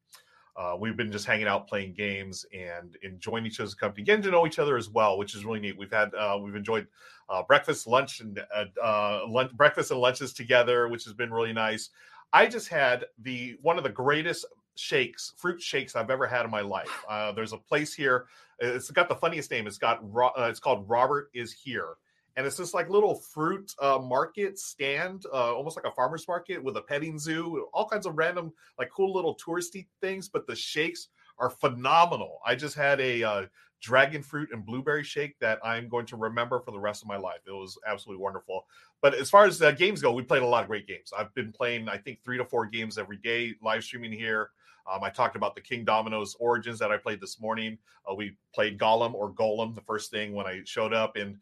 uh, 0.56 0.76
we've 0.80 0.96
been 0.96 1.12
just 1.12 1.26
hanging 1.26 1.48
out, 1.48 1.68
playing 1.68 1.94
games, 1.94 2.46
and 2.54 2.96
enjoying 3.04 3.46
each 3.46 3.60
other's 3.60 3.74
company, 3.74 4.04
getting 4.04 4.24
to 4.24 4.32
know 4.32 4.48
each 4.48 4.60
other 4.60 4.78
as 4.78 4.90
well, 4.90 5.18
which 5.18 5.36
is 5.36 5.44
really 5.44 5.60
neat. 5.60 5.78
We've 5.78 5.92
had 5.92 6.14
uh, 6.16 6.40
we've 6.42 6.56
enjoyed 6.56 6.88
uh, 7.30 7.44
breakfast, 7.44 7.88
lunch, 7.88 8.22
and 8.22 8.40
uh, 8.56 8.66
uh, 8.82 9.22
lunch, 9.28 9.52
breakfast 9.54 9.92
and 9.92 10.00
lunches 10.00 10.34
together, 10.34 10.88
which 10.88 11.04
has 11.04 11.14
been 11.14 11.32
really 11.32 11.54
nice. 11.54 11.90
I 12.32 12.48
just 12.48 12.70
had 12.70 13.06
the 13.20 13.58
one 13.62 13.78
of 13.78 13.84
the 13.84 13.90
greatest 13.90 14.46
shakes, 14.76 15.34
fruit 15.38 15.62
shakes 15.62 15.96
I've 15.96 16.10
ever 16.10 16.28
had 16.28 16.46
in 16.46 16.52
my 16.52 16.62
life. 16.62 17.04
Uh, 17.10 17.32
there's 17.32 17.54
a 17.54 17.58
place 17.58 17.94
here. 17.94 18.26
It's 18.60 18.92
got 18.92 19.10
the 19.10 19.16
funniest 19.16 19.52
name. 19.52 19.68
It's 19.68 19.78
got 19.78 20.04
uh, 20.16 20.44
it's 20.50 20.60
called 20.60 20.88
Robert 20.88 21.30
is 21.34 21.52
here, 21.52 21.96
and 22.36 22.46
it's 22.46 22.58
this 22.58 22.74
like 22.74 22.90
little 22.90 23.16
fruit 23.16 23.74
uh, 23.82 24.00
market 24.00 24.58
stand, 24.58 25.26
uh, 25.34 25.54
almost 25.54 25.76
like 25.76 25.86
a 25.86 25.96
farmer's 25.96 26.28
market 26.28 26.64
with 26.64 26.78
a 26.78 26.82
petting 26.82 27.20
zoo, 27.20 27.68
all 27.74 27.88
kinds 27.88 28.06
of 28.06 28.18
random 28.18 28.54
like 28.80 28.90
cool 28.96 29.14
little 29.14 29.36
touristy 29.36 29.88
things. 30.02 30.30
But 30.30 30.48
the 30.48 30.56
shakes 30.56 31.10
are 31.38 31.50
phenomenal. 31.50 32.40
I 32.46 32.56
just 32.56 32.76
had 32.76 33.02
a 33.02 33.24
uh, 33.24 33.46
dragon 33.82 34.24
fruit 34.24 34.50
and 34.52 34.66
blueberry 34.66 35.04
shake 35.04 35.38
that 35.40 35.60
I'm 35.64 35.88
going 35.90 36.06
to 36.08 36.16
remember 36.16 36.60
for 36.60 36.72
the 36.72 36.80
rest 36.80 37.02
of 37.02 37.08
my 37.08 37.18
life. 37.18 37.42
It 37.46 37.52
was 37.52 37.78
absolutely 37.86 38.24
wonderful. 38.24 38.66
But 39.02 39.14
as 39.14 39.30
far 39.30 39.46
as 39.46 39.62
uh, 39.62 39.72
games 39.72 40.02
go, 40.02 40.12
we 40.12 40.24
played 40.24 40.42
a 40.42 40.48
lot 40.48 40.64
of 40.64 40.70
great 40.70 40.88
games. 40.88 41.12
I've 41.18 41.34
been 41.36 41.52
playing, 41.52 41.90
I 41.90 41.98
think, 41.98 42.24
three 42.24 42.38
to 42.38 42.46
four 42.46 42.66
games 42.66 42.98
every 42.98 43.18
day, 43.18 43.54
live 43.62 43.84
streaming 43.84 44.12
here. 44.12 44.50
Um, 44.92 45.04
I 45.04 45.10
talked 45.10 45.36
about 45.36 45.56
the 45.56 45.62
Kingdomino 45.62 46.26
Origins 46.40 46.80
that 46.80 46.92
I 46.92 46.98
played 46.98 47.20
this 47.22 47.40
morning. 47.40 47.78
Uh, 48.10 48.14
we 48.16 48.36
played 48.54 48.78
Gollum 48.80 49.14
or 49.14 49.32
Golem 49.34 49.74
the 49.76 49.82
first 49.82 50.12
thing 50.12 50.34
when 50.34 50.46
I 50.46 50.62
showed 50.66 50.94
up 50.94 51.16
and 51.16 51.38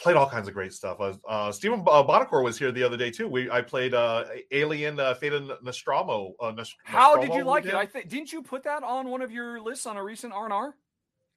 played 0.00 0.16
all 0.16 0.28
kinds 0.28 0.48
of 0.48 0.54
great 0.54 0.72
stuff. 0.72 0.98
Uh, 1.00 1.12
uh, 1.28 1.52
Stephen 1.52 1.80
uh, 1.86 2.02
Buonocore 2.02 2.42
was 2.42 2.58
here 2.58 2.72
the 2.72 2.82
other 2.82 2.96
day 2.96 3.10
too. 3.10 3.28
We 3.28 3.50
I 3.50 3.60
played 3.62 3.94
uh, 3.94 4.24
Alien 4.50 4.98
uh, 4.98 5.14
Fate 5.14 5.34
of 5.34 5.62
Nostromo. 5.62 6.34
Uh, 6.40 6.52
Nost- 6.52 6.74
How 6.84 7.16
did 7.16 7.34
you 7.34 7.44
like 7.44 7.66
it? 7.66 7.74
I 7.74 7.86
think 7.86 8.08
didn't 8.08 8.32
you 8.32 8.42
put 8.42 8.64
that 8.64 8.82
on 8.82 9.08
one 9.08 9.20
of 9.22 9.30
your 9.30 9.60
lists 9.60 9.86
on 9.86 9.96
a 9.96 10.02
recent 10.02 10.32
R 10.32 10.44
and 10.44 10.52
R? 10.52 10.74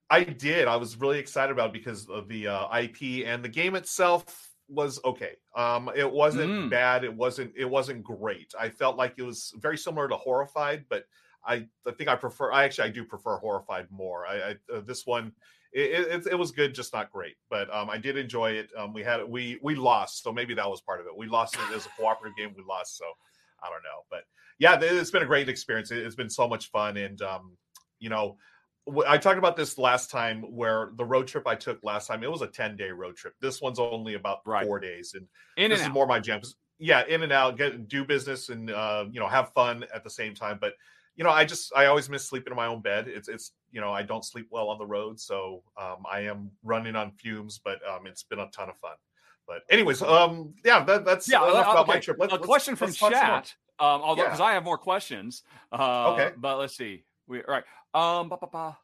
I 0.10 0.24
did. 0.24 0.68
I 0.68 0.76
was 0.78 0.96
really 0.98 1.18
excited 1.20 1.52
about 1.52 1.68
it 1.70 1.74
because 1.74 2.08
of 2.10 2.28
the 2.28 2.48
uh, 2.48 2.78
IP 2.80 3.26
and 3.26 3.44
the 3.44 3.50
game 3.50 3.76
itself 3.76 4.52
was 4.68 5.00
okay. 5.04 5.32
Um, 5.56 5.92
it 5.96 6.10
wasn't 6.10 6.50
Mm. 6.52 6.70
bad. 6.70 7.04
It 7.04 7.14
wasn't. 7.14 7.54
It 7.58 7.66
wasn't 7.70 8.04
great. 8.04 8.54
I 8.58 8.70
felt 8.70 8.98
like 8.98 9.16
it 9.18 9.24
was 9.24 9.54
very 9.58 9.78
similar 9.78 10.08
to 10.08 10.16
Horrified, 10.16 10.86
but 10.90 11.06
I, 11.48 11.68
I 11.88 11.92
think 11.98 12.10
I 12.10 12.16
prefer. 12.16 12.52
I 12.52 12.64
actually 12.64 12.90
I 12.90 12.92
do 12.92 13.04
prefer 13.06 13.38
Horrified 13.38 13.88
more. 13.92 14.26
I, 14.26 14.36
I 14.52 14.56
uh, 14.74 14.82
this 14.82 15.06
one. 15.06 15.32
It, 15.74 16.08
it, 16.08 16.28
it 16.32 16.36
was 16.40 16.52
good, 16.52 16.74
just 16.74 16.94
not 16.94 17.12
great. 17.12 17.36
But 17.50 17.74
um, 17.74 17.90
I 17.90 17.98
did 17.98 18.16
enjoy 18.18 18.52
it. 18.52 18.70
Um, 18.78 18.94
we 18.94 19.04
had 19.04 19.24
we 19.28 19.60
we 19.62 19.76
lost, 19.76 20.24
so 20.24 20.32
maybe 20.32 20.54
that 20.56 20.70
was 20.70 20.82
part 20.82 21.02
of 21.02 21.06
it. 21.08 21.16
We 21.18 21.28
lost 21.28 21.56
it 21.56 21.76
as 21.76 21.86
a 21.86 21.90
cooperative 22.00 22.38
game. 22.38 22.54
We 22.56 22.64
lost, 22.68 22.98
so 22.98 23.06
I 23.62 23.70
don't 23.70 23.84
know. 23.84 24.04
But 24.10 24.22
yeah, 24.58 24.76
it- 24.76 24.84
it's 24.98 25.12
been 25.12 25.24
a 25.24 25.28
great 25.28 25.50
experience. 25.50 25.92
It, 25.92 26.04
has 26.04 26.16
been 26.16 26.30
so 26.30 26.48
much 26.48 26.72
fun, 26.72 26.96
and 26.98 27.22
um, 27.22 27.58
you 28.00 28.10
know, 28.10 28.38
I 29.08 29.18
talked 29.18 29.38
about 29.38 29.58
this 29.58 29.78
last 29.78 30.10
time 30.12 30.44
where 30.44 30.92
the 30.96 31.06
road 31.06 31.28
trip 31.28 31.46
I 31.48 31.56
took 31.56 31.84
last 31.84 32.08
time, 32.08 32.24
it 32.24 32.32
was 32.32 32.42
a 32.42 32.48
10 32.48 32.76
day 32.78 32.92
road 32.92 33.16
trip. 33.18 33.34
This 33.42 33.62
one's 33.62 33.80
only 33.80 34.14
about 34.14 34.40
Right. 34.46 34.66
four 34.66 34.80
days. 34.80 35.14
And 35.16 35.28
In 35.58 35.72
this 35.72 35.80
and 35.80 35.88
is 35.88 35.90
out. 35.90 35.94
more 35.94 36.06
my 36.08 36.20
jam. 36.20 36.42
Yeah, 36.78 37.04
in 37.08 37.24
and 37.24 37.32
out, 37.32 37.58
get 37.58 37.88
do 37.88 38.06
business 38.06 38.50
and 38.50 38.70
uh, 38.70 39.06
you 39.12 39.20
know, 39.20 39.28
have 39.28 39.52
fun 39.54 39.86
at 39.94 40.04
the 40.04 40.10
same 40.10 40.36
time. 40.36 40.58
But 40.62 40.74
you 41.16 41.24
know, 41.24 41.30
I 41.30 41.46
just 41.46 41.72
I 41.76 41.86
always 41.86 42.10
miss 42.10 42.26
sleeping 42.28 42.52
in 42.52 42.58
my 42.58 42.68
own 42.68 42.82
bed. 42.82 43.08
It's 43.08 43.28
it's 43.28 43.52
you 43.72 43.82
know, 43.82 43.92
I 43.92 44.04
don't 44.04 44.24
sleep 44.26 44.48
well 44.52 44.70
on 44.70 44.78
the 44.78 44.86
road, 44.86 45.20
so 45.20 45.64
um, 45.78 45.98
I 46.10 46.22
am 46.22 46.52
running 46.64 46.96
on 46.96 47.12
fumes, 47.12 47.60
but 47.64 47.80
um, 47.90 48.06
it's 48.08 48.24
been 48.24 48.40
a 48.40 48.48
ton 48.52 48.70
of 48.70 48.78
fun. 48.78 48.96
But 49.48 49.62
anyways, 49.70 50.02
um, 50.02 50.54
yeah, 50.64 50.84
that, 50.86 51.06
that's 51.06 51.30
yeah, 51.30 51.44
enough 51.44 51.68
uh, 51.68 51.72
about 51.72 51.88
my 51.88 52.00
trip. 52.00 52.18
Let's- 52.20 52.34
a 52.34 52.38
question 52.40 52.76
from 52.76 52.88
let's 52.88 52.98
talk 53.00 53.14
some 53.14 53.28
more. 53.28 53.38
chat. 53.42 53.54
Um, 53.78 54.02
although 54.02 54.24
Yeah. 54.24 54.30
because 54.30 54.40
I 54.42 54.54
have 54.54 54.64
more 54.64 54.78
questions. 54.78 55.44
Uh, 55.72 56.14
Okay. 56.14 56.32
but 56.38 56.58
let's 56.58 56.76
see. 56.76 57.04
We 57.28 57.44
all 57.44 57.54
right. 57.54 57.64
Um, 57.94 58.30
ba, 58.30 58.38
ba, 58.38 58.48
ba. 58.52 58.78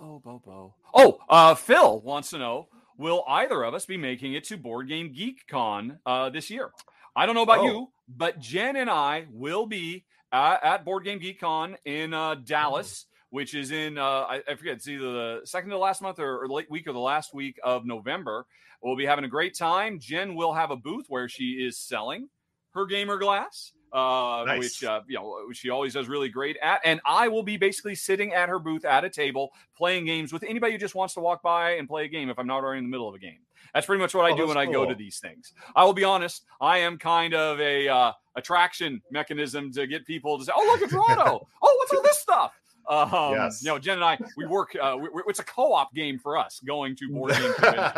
Oh, 0.00 0.18
bo, 0.18 0.42
bo. 0.44 0.74
Oh, 0.94 1.18
uh, 1.28 1.54
Phil 1.54 2.00
wants 2.00 2.30
to 2.30 2.38
know: 2.38 2.68
Will 2.98 3.24
either 3.28 3.62
of 3.62 3.74
us 3.74 3.84
be 3.86 3.96
making 3.96 4.32
it 4.34 4.44
to 4.44 4.56
Board 4.56 4.88
Game 4.88 5.12
Geek 5.12 5.46
Con 5.48 5.98
uh, 6.06 6.30
this 6.30 6.50
year? 6.50 6.70
I 7.14 7.26
don't 7.26 7.34
know 7.36 7.42
about 7.42 7.60
Oh. 7.60 7.66
you, 7.66 7.88
but 8.08 8.38
Jen 8.40 8.76
and 8.76 8.90
I 8.90 9.26
will 9.30 9.66
be 9.66 10.04
at, 10.34 10.64
at 10.64 10.84
Board 10.84 11.04
Game 11.04 11.18
Geek 11.20 11.40
Con 11.40 11.76
in 11.84 12.12
uh, 12.12 12.34
Dallas, 12.34 13.06
which 13.30 13.54
is 13.54 13.70
in 13.70 13.96
uh, 13.96 14.02
I, 14.02 14.42
I 14.48 14.54
forget 14.56 14.74
it's 14.74 14.88
either 14.88 15.12
the 15.12 15.40
second 15.44 15.70
to 15.70 15.78
last 15.78 16.02
month 16.02 16.18
or, 16.18 16.42
or 16.42 16.48
late 16.48 16.70
week 16.70 16.86
or 16.88 16.92
the 16.92 16.98
last 16.98 17.32
week 17.32 17.58
of 17.62 17.86
November. 17.86 18.46
We'll 18.82 18.96
be 18.96 19.06
having 19.06 19.24
a 19.24 19.28
great 19.28 19.56
time. 19.56 19.98
Jen 19.98 20.34
will 20.34 20.52
have 20.52 20.70
a 20.70 20.76
booth 20.76 21.06
where 21.08 21.28
she 21.28 21.52
is 21.52 21.78
selling 21.78 22.28
her 22.72 22.84
gamer 22.84 23.16
glass, 23.16 23.72
uh, 23.92 24.44
Nice. 24.46 24.58
which 24.58 24.84
uh, 24.84 25.00
you 25.06 25.14
know 25.14 25.38
she 25.52 25.70
always 25.70 25.94
does 25.94 26.08
really 26.08 26.28
great 26.28 26.56
at. 26.62 26.80
And 26.84 27.00
I 27.06 27.28
will 27.28 27.44
be 27.44 27.56
basically 27.56 27.94
sitting 27.94 28.34
at 28.34 28.48
her 28.48 28.58
booth 28.58 28.84
at 28.84 29.04
a 29.04 29.10
table 29.10 29.52
playing 29.78 30.04
games 30.04 30.32
with 30.32 30.42
anybody 30.42 30.72
who 30.72 30.78
just 30.78 30.94
wants 30.96 31.14
to 31.14 31.20
walk 31.20 31.42
by 31.42 31.72
and 31.76 31.88
play 31.88 32.04
a 32.04 32.08
game 32.08 32.28
if 32.28 32.38
I'm 32.38 32.46
not 32.48 32.62
already 32.64 32.78
in 32.80 32.84
the 32.84 32.90
middle 32.90 33.08
of 33.08 33.14
a 33.14 33.18
game. 33.20 33.38
That's 33.72 33.86
pretty 33.86 34.00
much 34.02 34.14
what 34.14 34.24
I 34.26 34.32
Oh, 34.32 34.36
do 34.36 34.46
when 34.48 34.56
I 34.56 34.66
go 34.66 34.84
to 34.86 34.94
these 34.94 35.18
things. 35.18 35.52
I 35.74 35.84
will 35.84 35.92
be 35.94 36.04
honest, 36.04 36.44
I 36.60 36.78
am 36.78 36.98
kind 36.98 37.34
of 37.34 37.60
a 37.60 37.88
uh, 37.88 38.12
attraction 38.36 39.00
mechanism 39.10 39.72
to 39.72 39.86
get 39.86 40.04
people 40.06 40.38
to 40.38 40.44
say, 40.44 40.52
"Oh, 40.54 40.64
look 40.66 40.82
at 40.86 40.90
Toronto! 40.90 41.46
oh, 41.62 41.74
what's 41.78 41.92
all 41.94 42.02
this 42.02 42.18
stuff?" 42.18 42.52
Um, 42.88 43.32
Yes. 43.32 43.62
You 43.62 43.70
know, 43.70 43.78
Jen 43.78 43.94
and 43.96 44.04
I, 44.04 44.18
we 44.36 44.46
work. 44.46 44.76
Uh, 44.80 44.96
we, 45.00 45.08
we- 45.08 45.22
it's 45.28 45.38
a 45.40 45.44
co-op 45.44 45.94
game 45.94 46.18
for 46.18 46.36
us 46.36 46.60
going 46.66 46.94
to 46.96 47.08
board 47.08 47.32
game 47.32 47.52
convention. 47.54 47.94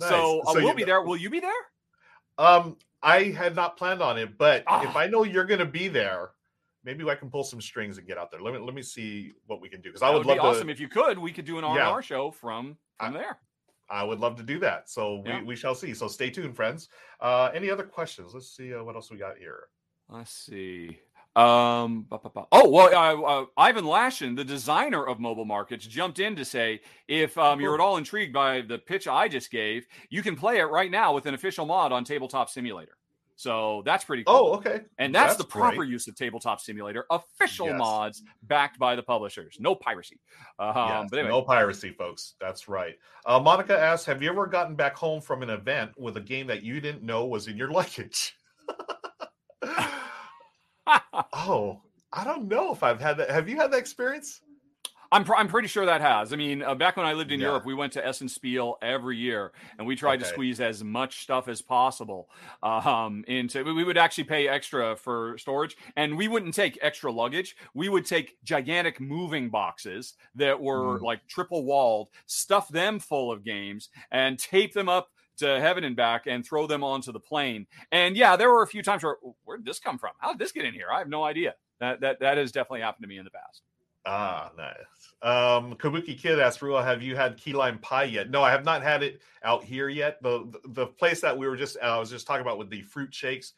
Nice. 0.00 0.08
So, 0.08 0.40
uh, 0.40 0.52
we'll 0.54 0.68
you- 0.68 0.74
be 0.74 0.84
there. 0.84 1.02
Will 1.02 1.16
you 1.16 1.30
be 1.30 1.40
there? 1.40 1.52
Um, 2.38 2.76
I 3.02 3.24
had 3.24 3.54
not 3.54 3.76
planned 3.76 4.00
on 4.02 4.18
it, 4.18 4.36
but 4.38 4.64
Ah. 4.66 4.88
if 4.88 4.96
I 4.96 5.06
know 5.06 5.24
you're 5.24 5.44
going 5.44 5.60
to 5.60 5.66
be 5.66 5.88
there, 5.88 6.30
maybe 6.84 7.08
I 7.08 7.14
can 7.14 7.30
pull 7.30 7.44
some 7.44 7.60
strings 7.60 7.98
and 7.98 8.06
get 8.06 8.16
out 8.18 8.30
there. 8.30 8.40
Let 8.40 8.54
me 8.54 8.60
let 8.60 8.74
me 8.74 8.82
see 8.82 9.32
what 9.46 9.60
we 9.60 9.68
can 9.68 9.80
do 9.80 9.90
because 9.90 10.02
I 10.02 10.10
would 10.10 10.18
would 10.18 10.26
love 10.26 10.36
be 10.36 10.40
to. 10.40 10.46
awesome 10.46 10.70
if 10.70 10.80
you 10.80 10.88
could. 10.88 11.18
We 11.18 11.30
could 11.32 11.44
do 11.44 11.58
an 11.58 11.64
R 11.64 11.78
and 11.78 11.86
R 11.88 12.02
show 12.02 12.30
from 12.30 12.76
from 12.98 13.12
there. 13.14 13.38
I 13.92 14.02
would 14.02 14.18
love 14.20 14.36
to 14.36 14.42
do 14.42 14.58
that. 14.60 14.88
So 14.88 15.22
Yeah. 15.26 15.40
we, 15.40 15.48
we 15.48 15.56
shall 15.56 15.74
see. 15.74 15.92
So 15.94 16.08
stay 16.08 16.30
tuned, 16.30 16.56
friends. 16.56 16.88
Uh, 17.20 17.50
any 17.54 17.70
other 17.70 17.84
questions? 17.84 18.32
Let's 18.34 18.56
see 18.56 18.72
uh, 18.74 18.82
what 18.82 18.96
else 18.96 19.10
we 19.10 19.18
got 19.18 19.36
here. 19.38 19.68
Let's 20.08 20.32
see. 20.32 20.98
Um. 21.34 22.04
ba, 22.10 22.18
ba, 22.18 22.28
ba. 22.28 22.44
Oh 22.52 22.68
well, 22.68 22.94
uh, 22.94 23.42
uh, 23.42 23.46
Ivan 23.56 23.84
Lashin, 23.84 24.36
the 24.36 24.44
designer 24.44 25.06
of 25.06 25.18
mobile 25.18 25.46
markets, 25.46 25.86
jumped 25.86 26.18
in 26.18 26.36
to 26.36 26.44
say 26.44 26.80
if 27.08 27.38
um, 27.38 27.58
you're 27.58 27.72
at 27.74 27.80
all 27.80 27.96
intrigued 27.96 28.34
by 28.34 28.60
the 28.60 28.78
pitch 28.78 29.08
I 29.08 29.28
just 29.28 29.50
gave, 29.50 29.86
you 30.10 30.22
can 30.22 30.36
play 30.36 30.58
it 30.58 30.64
right 30.64 30.90
now 30.90 31.14
with 31.14 31.24
an 31.24 31.32
official 31.32 31.64
mod 31.64 31.90
on 31.90 32.04
Tabletop 32.04 32.50
Simulator. 32.50 32.98
So 33.42 33.82
that's 33.84 34.04
pretty 34.04 34.22
cool. 34.22 34.36
Oh, 34.36 34.54
okay. 34.54 34.82
And 34.98 35.12
that's, 35.12 35.32
That's 35.32 35.38
the 35.38 35.48
proper 35.48 35.78
great. 35.78 35.90
use 35.90 36.06
of 36.06 36.14
Tabletop 36.14 36.60
Simulator. 36.60 37.06
Official 37.10 37.66
Yes. 37.66 37.76
mods 37.76 38.22
backed 38.44 38.78
by 38.78 38.94
the 38.94 39.02
publishers. 39.02 39.56
No 39.58 39.74
piracy. 39.74 40.20
Um, 40.60 40.72
Yes, 40.76 41.06
but 41.10 41.18
anyway, 41.18 41.30
No 41.32 41.42
piracy, 41.42 41.90
folks. 41.90 42.34
That's 42.40 42.68
right. 42.68 42.94
Uh, 43.26 43.40
Monica 43.40 43.76
asks, 43.76 44.06
"Have 44.06 44.22
you 44.22 44.30
ever 44.30 44.46
gotten 44.46 44.76
back 44.76 44.96
home 44.96 45.20
from 45.20 45.42
an 45.42 45.50
event 45.50 45.90
with 45.98 46.16
a 46.18 46.20
game 46.20 46.46
that 46.46 46.62
you 46.62 46.80
didn't 46.80 47.02
know 47.02 47.26
was 47.26 47.48
in 47.48 47.56
your 47.56 47.72
luggage?" 47.72 48.36
oh, 51.32 51.80
I 52.12 52.22
don't 52.24 52.46
know 52.46 52.72
if 52.72 52.84
I've 52.84 53.00
had 53.00 53.16
that. 53.16 53.28
Have 53.30 53.48
you 53.48 53.56
had 53.56 53.72
that 53.72 53.78
experience? 53.78 54.40
I'm 55.12 55.24
pr- 55.24 55.34
I'm 55.36 55.46
pretty 55.46 55.68
sure 55.68 55.84
that 55.86 56.00
has. 56.00 56.32
I 56.32 56.36
mean, 56.36 56.62
uh, 56.62 56.74
back 56.74 56.96
when 56.96 57.04
I 57.06 57.12
lived 57.12 57.30
in 57.30 57.38
Yeah. 57.38 57.48
Europe, 57.48 57.66
we 57.66 57.74
went 57.74 57.92
to 57.92 58.04
Essen 58.06 58.28
Spiel 58.28 58.78
every 58.82 59.16
year, 59.18 59.52
and 59.78 59.86
we 59.86 59.94
tried 59.94 60.20
to 60.20 60.24
squeeze 60.24 60.58
as 60.60 60.82
much 60.82 61.22
stuff 61.22 61.48
as 61.48 61.60
possible 61.62 62.30
um, 62.62 63.22
into. 63.28 63.62
We 63.62 63.72
we 63.74 63.84
would 63.84 63.98
actually 63.98 64.24
pay 64.24 64.48
extra 64.48 64.96
for 64.96 65.36
storage, 65.38 65.76
and 65.96 66.16
we 66.16 66.28
wouldn't 66.28 66.54
take 66.54 66.78
extra 66.80 67.12
luggage. 67.12 67.56
We 67.74 67.88
would 67.90 68.06
take 68.06 68.36
gigantic 68.42 69.00
moving 69.00 69.50
boxes 69.50 70.14
that 70.34 70.58
were 70.60 70.98
Mm. 70.98 71.02
like 71.02 71.26
triple 71.28 71.64
walled, 71.64 72.08
stuff 72.26 72.68
them 72.68 72.98
full 72.98 73.30
of 73.30 73.44
games, 73.44 73.90
and 74.10 74.38
tape 74.38 74.72
them 74.72 74.88
up 74.88 75.10
to 75.38 75.60
heaven 75.60 75.84
and 75.84 75.94
back 75.96 76.26
and 76.26 76.44
throw 76.44 76.66
them 76.66 76.82
onto 76.84 77.12
the 77.12 77.20
plane. 77.20 77.66
And 77.90 78.16
yeah, 78.16 78.36
there 78.36 78.50
were 78.50 78.62
a 78.62 78.66
few 78.66 78.82
times 78.82 79.02
where 79.02 79.16
where 79.44 79.58
did 79.58 79.66
this 79.66 79.78
come 79.78 79.98
from? 79.98 80.12
How 80.18 80.32
did 80.32 80.38
this 80.38 80.52
get 80.52 80.64
in 80.64 80.72
here? 80.74 80.86
I 80.90 80.98
have 80.98 81.08
no 81.08 81.22
idea. 81.24 81.54
That 81.80 82.00
that 82.00 82.20
that 82.20 82.38
has 82.38 82.50
definitely 82.50 82.80
happened 82.80 83.02
to 83.04 83.08
me 83.08 83.18
in 83.18 83.24
the 83.24 83.30
past. 83.30 83.62
Ah, 84.04 84.50
nice. 84.56 85.12
Um, 85.22 85.76
Kabuki 85.76 86.18
Kid 86.18 86.40
asked 86.40 86.60
Ruel, 86.62 86.82
have 86.82 87.02
you 87.02 87.14
had 87.14 87.36
key 87.36 87.52
lime 87.52 87.78
pie 87.78 88.04
yet? 88.04 88.30
No, 88.30 88.42
I 88.42 88.50
have 88.50 88.64
not 88.64 88.82
had 88.82 89.02
it 89.04 89.20
out 89.44 89.62
here 89.62 89.88
yet. 89.88 90.20
The 90.22 90.52
the, 90.64 90.86
place 90.86 91.20
that 91.20 91.36
we 91.36 91.46
were 91.46 91.56
just 91.56 91.76
uh, 91.76 91.86
I 91.86 91.98
was 91.98 92.10
just 92.10 92.26
talking 92.26 92.42
about 92.42 92.58
with 92.58 92.70
the 92.70 92.82
fruit 92.82 93.14
shakes, 93.14 93.52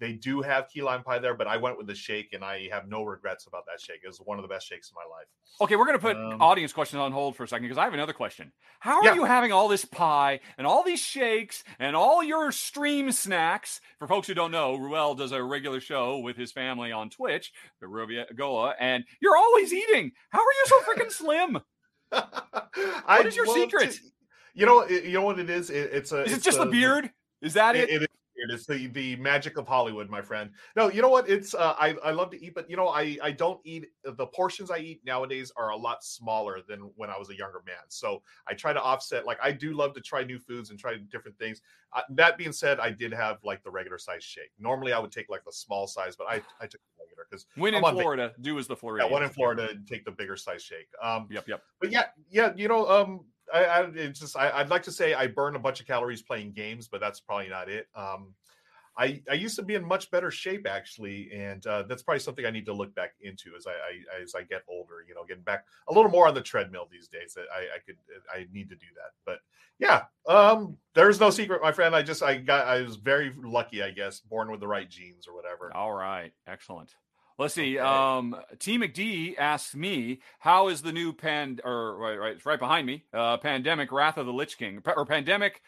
they 0.00 0.12
do 0.12 0.42
have 0.42 0.68
key 0.68 0.82
lime 0.82 1.02
pie 1.04 1.18
there, 1.20 1.34
but 1.34 1.46
I 1.46 1.56
went 1.56 1.78
with 1.78 1.86
the 1.86 1.94
shake 1.94 2.32
and 2.32 2.44
I 2.44 2.68
have 2.72 2.88
no 2.88 3.04
regrets 3.04 3.46
about 3.46 3.64
that 3.66 3.80
shake. 3.80 4.00
It 4.04 4.08
was 4.08 4.18
one 4.18 4.38
of 4.38 4.42
the 4.42 4.48
best 4.48 4.66
shakes 4.66 4.90
in 4.90 4.94
my 4.96 5.08
life. 5.08 5.26
Okay, 5.60 5.76
we're 5.76 5.86
going 5.86 5.96
to 5.98 6.02
put 6.02 6.16
Um, 6.16 6.42
audience 6.42 6.72
questions 6.72 6.98
on 6.98 7.12
hold 7.12 7.36
for 7.36 7.44
a 7.44 7.48
second 7.48 7.64
because 7.64 7.78
I 7.78 7.84
have 7.84 7.94
another 7.94 8.12
question. 8.12 8.52
How 8.80 8.96
are 8.98 9.04
Yeah. 9.04 9.14
you 9.14 9.24
having 9.24 9.52
all 9.52 9.68
this 9.68 9.84
pie 9.84 10.40
and 10.58 10.66
all 10.66 10.82
these 10.82 10.98
shakes 11.00 11.62
and 11.78 11.94
all 11.94 12.22
your 12.24 12.50
stream 12.50 13.12
snacks? 13.12 13.80
For 14.00 14.08
folks 14.08 14.26
who 14.26 14.34
don't 14.34 14.50
know, 14.50 14.74
Ruel 14.74 15.14
does 15.14 15.30
a 15.32 15.42
regular 15.42 15.78
show 15.80 16.18
with 16.18 16.36
his 16.36 16.50
family 16.50 16.90
on 16.90 17.08
Twitch, 17.08 17.52
the 17.80 17.86
Rubia 17.86 18.26
Goa, 18.34 18.74
and 18.80 19.04
you're 19.20 19.36
always 19.36 19.72
eating. 19.72 20.10
How 20.30 20.40
are 20.40 20.42
you 20.42 20.64
so 20.66 20.80
freaking 20.80 21.10
slim? 21.12 21.60
what 22.10 23.26
is 23.26 23.36
your 23.36 23.46
secret? 23.46 23.98
you 24.54 24.66
know, 24.66 24.86
you 24.88 25.12
know 25.14 25.22
what 25.22 25.38
it 25.38 25.50
is. 25.50 25.70
It, 25.70 25.90
it's 25.92 26.12
a. 26.12 26.24
Is 26.24 26.32
it 26.38 26.42
just 26.42 26.58
the 26.58 26.64
the- 26.64 26.70
beard? 26.70 27.10
Is 27.42 27.54
that 27.54 27.76
It, 27.76 27.90
it? 27.90 28.02
it 28.02 28.10
weird. 28.48 28.50
It's 28.50 28.66
the 28.66 28.86
the 28.88 29.16
magic 29.16 29.56
of 29.58 29.66
Hollywood, 29.66 30.08
my 30.10 30.22
friend. 30.22 30.50
No, 30.76 30.88
you 30.90 31.02
know 31.02 31.08
what? 31.08 31.28
It's 31.28 31.54
uh, 31.54 31.74
I 31.78 31.96
I 32.04 32.10
love 32.10 32.30
to 32.30 32.44
eat, 32.44 32.54
but 32.54 32.68
you 32.70 32.76
know 32.76 32.88
I 32.88 33.18
I 33.22 33.30
don't 33.32 33.60
eat 33.64 33.86
the 34.04 34.26
portions 34.26 34.70
I 34.70 34.78
eat 34.78 35.00
nowadays 35.04 35.52
are 35.56 35.70
a 35.70 35.76
lot 35.76 36.04
smaller 36.04 36.58
than 36.68 36.80
when 36.96 37.10
I 37.10 37.18
was 37.18 37.30
a 37.30 37.36
younger 37.36 37.62
man. 37.66 37.76
So 37.88 38.22
I 38.48 38.54
try 38.54 38.72
to 38.72 38.82
offset. 38.82 39.26
Like 39.26 39.38
I 39.42 39.52
do 39.52 39.72
love 39.74 39.94
to 39.94 40.00
try 40.00 40.24
new 40.24 40.38
foods 40.38 40.70
and 40.70 40.78
try 40.78 40.96
different 41.10 41.38
things. 41.38 41.60
Uh, 41.92 42.02
that 42.10 42.36
being 42.36 42.52
said, 42.52 42.80
I 42.80 42.90
did 42.90 43.12
have 43.12 43.38
like 43.44 43.62
the 43.62 43.70
regular 43.70 43.98
size 43.98 44.24
shake. 44.24 44.50
Normally 44.58 44.92
I 44.92 44.98
would 44.98 45.12
take 45.12 45.28
like 45.28 45.44
the 45.44 45.52
small 45.52 45.86
size, 45.86 46.16
but 46.16 46.26
I 46.28 46.42
I 46.60 46.66
took 46.66 46.80
the 46.80 47.02
regular 47.02 47.26
because 47.30 47.46
when 47.56 47.74
in 47.74 47.84
I'm 47.84 47.94
va- 47.94 48.00
Florida, 48.00 48.32
do 48.40 48.58
as 48.58 48.66
the 48.66 48.74
yeah, 48.74 48.78
Floridians. 48.80 49.12
one 49.12 49.22
in 49.22 49.30
Florida 49.30 49.68
and 49.70 49.86
take 49.86 50.04
the 50.04 50.10
bigger 50.10 50.36
size 50.36 50.62
shake. 50.62 50.88
Um, 51.02 51.28
Yep, 51.30 51.48
yep. 51.48 51.62
but 51.80 51.90
yeah, 51.90 52.06
yeah, 52.30 52.52
you 52.56 52.68
know, 52.68 52.88
um, 52.88 53.24
I, 53.52 53.64
I 53.64 53.80
it's 53.94 54.20
just 54.20 54.36
I, 54.36 54.50
I'd 54.50 54.70
like 54.70 54.82
to 54.84 54.92
say 54.92 55.14
I 55.14 55.26
burn 55.26 55.56
a 55.56 55.58
bunch 55.58 55.80
of 55.80 55.86
calories 55.86 56.22
playing 56.22 56.52
games, 56.52 56.88
but 56.88 57.00
that's 57.00 57.20
probably 57.20 57.48
not 57.48 57.68
it. 57.68 57.88
Um, 57.94 58.34
I 58.96 59.20
I 59.28 59.34
used 59.34 59.56
to 59.56 59.62
be 59.62 59.74
in 59.74 59.84
much 59.84 60.10
better 60.10 60.30
shape 60.30 60.66
actually, 60.68 61.30
and 61.32 61.66
uh, 61.66 61.82
that's 61.82 62.02
probably 62.02 62.20
something 62.20 62.46
I 62.46 62.50
need 62.50 62.66
to 62.66 62.72
look 62.72 62.94
back 62.94 63.14
into 63.20 63.50
as 63.56 63.66
I, 63.66 63.72
I 63.72 64.22
as 64.22 64.34
I 64.34 64.42
get 64.42 64.62
older. 64.68 65.04
You 65.06 65.14
know, 65.14 65.24
getting 65.26 65.42
back 65.42 65.64
a 65.88 65.92
little 65.92 66.10
more 66.10 66.28
on 66.28 66.34
the 66.34 66.40
treadmill 66.40 66.88
these 66.90 67.08
days. 67.08 67.36
I, 67.36 67.76
I 67.76 67.78
could 67.84 67.96
I 68.32 68.46
need 68.52 68.68
to 68.68 68.76
do 68.76 68.86
that. 68.96 69.12
But 69.26 69.40
yeah, 69.78 70.04
um, 70.28 70.76
there's 70.94 71.18
no 71.18 71.30
secret, 71.30 71.60
my 71.62 71.72
friend. 71.72 71.94
I 71.94 72.02
just 72.02 72.22
I 72.22 72.36
got 72.36 72.66
I 72.66 72.82
was 72.82 72.96
very 72.96 73.32
lucky, 73.36 73.82
I 73.82 73.90
guess, 73.90 74.20
born 74.20 74.50
with 74.50 74.60
the 74.60 74.68
right 74.68 74.88
genes 74.88 75.26
or 75.26 75.34
whatever. 75.34 75.72
All 75.74 75.92
right, 75.92 76.32
excellent. 76.46 76.94
Let's 77.38 77.54
see. 77.54 77.78
Okay. 77.78 77.86
Um, 77.86 78.36
T 78.60 78.78
McD 78.78 79.36
asks 79.38 79.74
me, 79.74 80.20
"How 80.38 80.68
is 80.68 80.82
the 80.82 80.92
new 80.92 81.12
pan 81.12 81.58
or 81.64 81.96
right, 81.96 82.16
right, 82.16 82.32
it's 82.32 82.46
right 82.46 82.58
behind 82.58 82.86
me? 82.86 83.04
Uh, 83.12 83.38
pandemic 83.38 83.90
Wrath 83.90 84.18
of 84.18 84.26
the 84.26 84.32
Lich 84.32 84.56
King 84.56 84.80
or 84.96 85.04
pandemic 85.04 85.60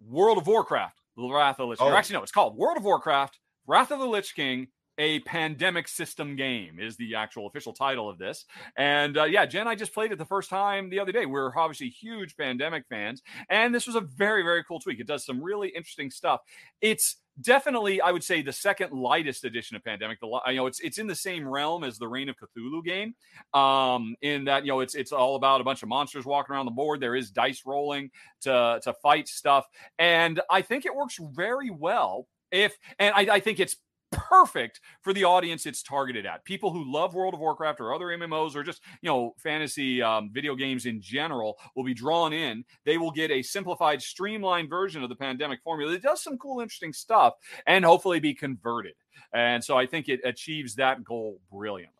World 0.00 0.38
of 0.38 0.46
Warcraft 0.46 1.00
Wrath 1.16 1.60
of 1.60 1.64
the 1.64 1.66
Lich 1.66 1.78
King? 1.78 1.88
Oh. 1.88 1.94
actually, 1.94 2.14
no, 2.14 2.22
it's 2.22 2.32
called 2.32 2.56
World 2.56 2.78
of 2.78 2.84
Warcraft 2.84 3.38
Wrath 3.66 3.90
of 3.90 3.98
the 3.98 4.06
Lich 4.06 4.34
King." 4.34 4.68
A 4.98 5.20
pandemic 5.20 5.88
system 5.88 6.36
game 6.36 6.78
is 6.80 6.96
the 6.96 7.16
actual 7.16 7.46
official 7.46 7.74
title 7.74 8.08
of 8.08 8.16
this. 8.16 8.46
And 8.78 9.18
uh, 9.18 9.24
yeah, 9.24 9.44
Jen, 9.44 9.68
I 9.68 9.74
just 9.74 9.92
played 9.92 10.10
it 10.10 10.16
the 10.16 10.24
first 10.24 10.48
time 10.48 10.88
the 10.88 11.00
other 11.00 11.12
day. 11.12 11.26
We're 11.26 11.54
obviously 11.54 11.90
huge 11.90 12.34
pandemic 12.34 12.84
fans. 12.88 13.20
And 13.50 13.74
this 13.74 13.86
was 13.86 13.94
a 13.94 14.00
very, 14.00 14.42
very 14.42 14.64
cool 14.64 14.80
tweak. 14.80 14.98
It 14.98 15.06
does 15.06 15.26
some 15.26 15.42
really 15.42 15.68
interesting 15.68 16.10
stuff. 16.10 16.40
It's 16.80 17.18
definitely, 17.40 18.00
I 18.00 18.10
would 18.10 18.24
say, 18.24 18.42
the 18.42 18.52
second 18.52 18.92
lightest 18.92 19.44
edition 19.44 19.76
of 19.76 19.84
Pandemic. 19.84 20.20
The 20.20 20.40
you 20.48 20.56
know, 20.56 20.66
it's 20.66 20.80
it's 20.80 20.98
in 20.98 21.06
the 21.06 21.14
same 21.14 21.46
realm 21.46 21.84
as 21.84 21.98
the 21.98 22.08
Reign 22.08 22.28
of 22.28 22.36
Cthulhu 22.36 22.84
game. 22.84 23.14
Um, 23.54 24.16
in 24.22 24.44
that 24.44 24.64
you 24.64 24.72
know, 24.72 24.80
it's 24.80 24.94
it's 24.94 25.12
all 25.12 25.36
about 25.36 25.60
a 25.60 25.64
bunch 25.64 25.82
of 25.82 25.88
monsters 25.88 26.24
walking 26.24 26.54
around 26.54 26.66
the 26.66 26.72
board. 26.72 27.00
There 27.00 27.16
is 27.16 27.30
dice 27.30 27.62
rolling 27.66 28.10
to 28.42 28.80
to 28.82 28.94
fight 28.94 29.28
stuff, 29.28 29.66
and 29.98 30.40
I 30.50 30.62
think 30.62 30.86
it 30.86 30.94
works 30.94 31.18
very 31.20 31.70
well. 31.70 32.26
If 32.50 32.76
and 32.98 33.14
I, 33.14 33.36
I 33.36 33.40
think 33.40 33.60
it's 33.60 33.76
perfect 34.16 34.80
for 35.02 35.12
the 35.12 35.24
audience 35.24 35.66
it's 35.66 35.82
targeted 35.82 36.24
at 36.24 36.44
people 36.44 36.72
who 36.72 36.90
love 36.90 37.14
world 37.14 37.34
of 37.34 37.40
warcraft 37.40 37.80
or 37.80 37.94
other 37.94 38.06
mmos 38.06 38.56
or 38.56 38.62
just 38.62 38.82
you 39.02 39.08
know 39.08 39.34
fantasy 39.36 40.00
um, 40.00 40.30
video 40.32 40.54
games 40.54 40.86
in 40.86 41.00
general 41.00 41.58
will 41.76 41.84
be 41.84 41.94
drawn 41.94 42.32
in 42.32 42.64
they 42.84 42.96
will 42.96 43.10
get 43.10 43.30
a 43.30 43.42
simplified 43.42 44.00
streamlined 44.00 44.70
version 44.70 45.02
of 45.02 45.08
the 45.10 45.14
pandemic 45.14 45.60
formula 45.62 45.92
it 45.92 46.02
does 46.02 46.22
some 46.22 46.38
cool 46.38 46.60
interesting 46.60 46.92
stuff 46.92 47.34
and 47.66 47.84
hopefully 47.84 48.18
be 48.18 48.34
converted 48.34 48.94
and 49.34 49.62
so 49.62 49.76
i 49.76 49.84
think 49.84 50.08
it 50.08 50.20
achieves 50.24 50.74
that 50.74 51.04
goal 51.04 51.38
brilliantly 51.52 51.92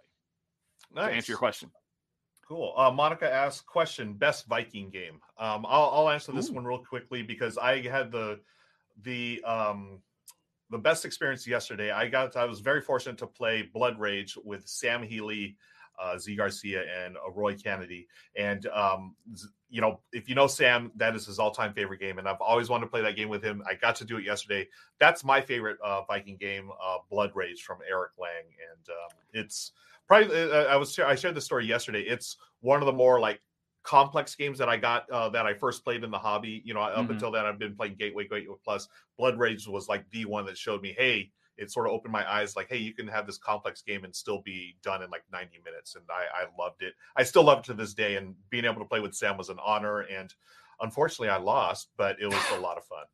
to 0.94 1.02
answer 1.02 1.32
your 1.32 1.38
question 1.38 1.70
Cool. 2.48 2.74
Uh, 2.76 2.92
Monica 2.92 3.28
asked 3.28 3.66
question: 3.66 4.12
Best 4.12 4.46
Viking 4.46 4.88
game. 4.88 5.20
Um, 5.36 5.66
I'll, 5.68 5.90
I'll 5.92 6.10
answer 6.10 6.30
this 6.30 6.48
Ooh. 6.48 6.54
one 6.54 6.64
real 6.64 6.78
quickly 6.78 7.22
because 7.22 7.58
I 7.58 7.80
had 7.82 8.12
the 8.12 8.38
the 9.02 9.42
um 9.44 10.00
the 10.70 10.78
best 10.78 11.04
experience 11.04 11.46
yesterday. 11.46 11.90
I 11.90 12.08
got 12.08 12.36
I 12.36 12.44
was 12.44 12.60
very 12.60 12.80
fortunate 12.80 13.18
to 13.18 13.26
play 13.26 13.68
Blood 13.72 13.98
Rage 13.98 14.36
with 14.44 14.66
Sam 14.66 15.02
Healy, 15.02 15.56
uh, 16.00 16.18
Zee 16.18 16.36
Garcia, 16.36 16.84
and 17.04 17.16
uh, 17.16 17.30
Roy 17.30 17.54
Kennedy. 17.54 18.08
And 18.36 18.66
um, 18.68 19.14
you 19.68 19.80
know, 19.80 20.00
if 20.12 20.28
you 20.28 20.34
know 20.34 20.46
Sam, 20.46 20.92
that 20.96 21.14
is 21.14 21.26
his 21.26 21.38
all 21.38 21.50
time 21.50 21.72
favorite 21.72 22.00
game, 22.00 22.18
and 22.18 22.28
I've 22.28 22.40
always 22.40 22.68
wanted 22.68 22.86
to 22.86 22.90
play 22.90 23.02
that 23.02 23.16
game 23.16 23.28
with 23.28 23.42
him. 23.42 23.62
I 23.68 23.74
got 23.74 23.96
to 23.96 24.04
do 24.04 24.18
it 24.18 24.24
yesterday. 24.24 24.68
That's 24.98 25.24
my 25.24 25.40
favorite 25.40 25.78
uh, 25.84 26.02
Viking 26.02 26.36
game, 26.36 26.70
uh, 26.82 26.98
Blood 27.10 27.32
Rage 27.34 27.62
from 27.62 27.78
Eric 27.88 28.12
Lang, 28.18 28.30
and 28.70 28.88
um, 28.88 29.18
it's 29.32 29.72
probably 30.06 30.34
uh, 30.36 30.64
I 30.64 30.76
was 30.76 30.98
I 30.98 31.14
shared 31.14 31.34
the 31.34 31.40
story 31.40 31.66
yesterday. 31.66 32.02
It's 32.02 32.36
one 32.60 32.80
of 32.80 32.86
the 32.86 32.92
more 32.92 33.20
like 33.20 33.40
complex 33.86 34.34
games 34.34 34.58
that 34.58 34.68
I 34.68 34.76
got 34.76 35.08
uh, 35.10 35.28
that 35.30 35.46
I 35.46 35.54
first 35.54 35.84
played 35.84 36.02
in 36.04 36.10
the 36.10 36.18
hobby. 36.18 36.60
You 36.64 36.74
know, 36.74 36.80
up 36.80 37.06
Mhm. 37.06 37.10
until 37.10 37.30
then 37.30 37.46
I've 37.46 37.58
been 37.58 37.76
playing 37.76 37.94
Gateway, 37.94 38.24
Gateway 38.28 38.54
Plus. 38.64 38.88
Blood 39.16 39.38
Rage 39.38 39.66
was 39.68 39.88
like 39.88 40.08
the 40.10 40.24
one 40.24 40.44
that 40.46 40.58
showed 40.58 40.82
me, 40.82 40.92
hey, 40.92 41.32
it 41.56 41.70
sort 41.70 41.86
of 41.86 41.92
opened 41.92 42.12
my 42.12 42.30
eyes, 42.30 42.54
like, 42.56 42.68
hey, 42.68 42.76
you 42.76 42.92
can 42.92 43.06
have 43.08 43.26
this 43.26 43.38
complex 43.38 43.80
game 43.80 44.04
and 44.04 44.14
still 44.14 44.42
be 44.42 44.76
done 44.82 45.02
in 45.02 45.08
like 45.10 45.22
90 45.32 45.58
minutes. 45.64 45.94
And 45.94 46.04
I, 46.10 46.24
I 46.42 46.46
loved 46.62 46.82
it. 46.82 46.94
I 47.16 47.22
still 47.22 47.44
love 47.44 47.60
it 47.60 47.64
to 47.66 47.74
this 47.74 47.94
day. 47.94 48.16
And 48.16 48.34
being 48.50 48.64
able 48.66 48.80
to 48.80 48.84
play 48.84 49.00
with 49.00 49.14
Sam 49.14 49.38
was 49.38 49.48
an 49.48 49.58
honor. 49.64 50.00
And 50.00 50.34
unfortunately, 50.80 51.30
I 51.30 51.38
lost, 51.38 51.90
but 51.96 52.20
it 52.20 52.26
was 52.26 52.42
a 52.52 52.58
lot 52.60 52.76
of 52.76 52.84
fun. 52.84 53.04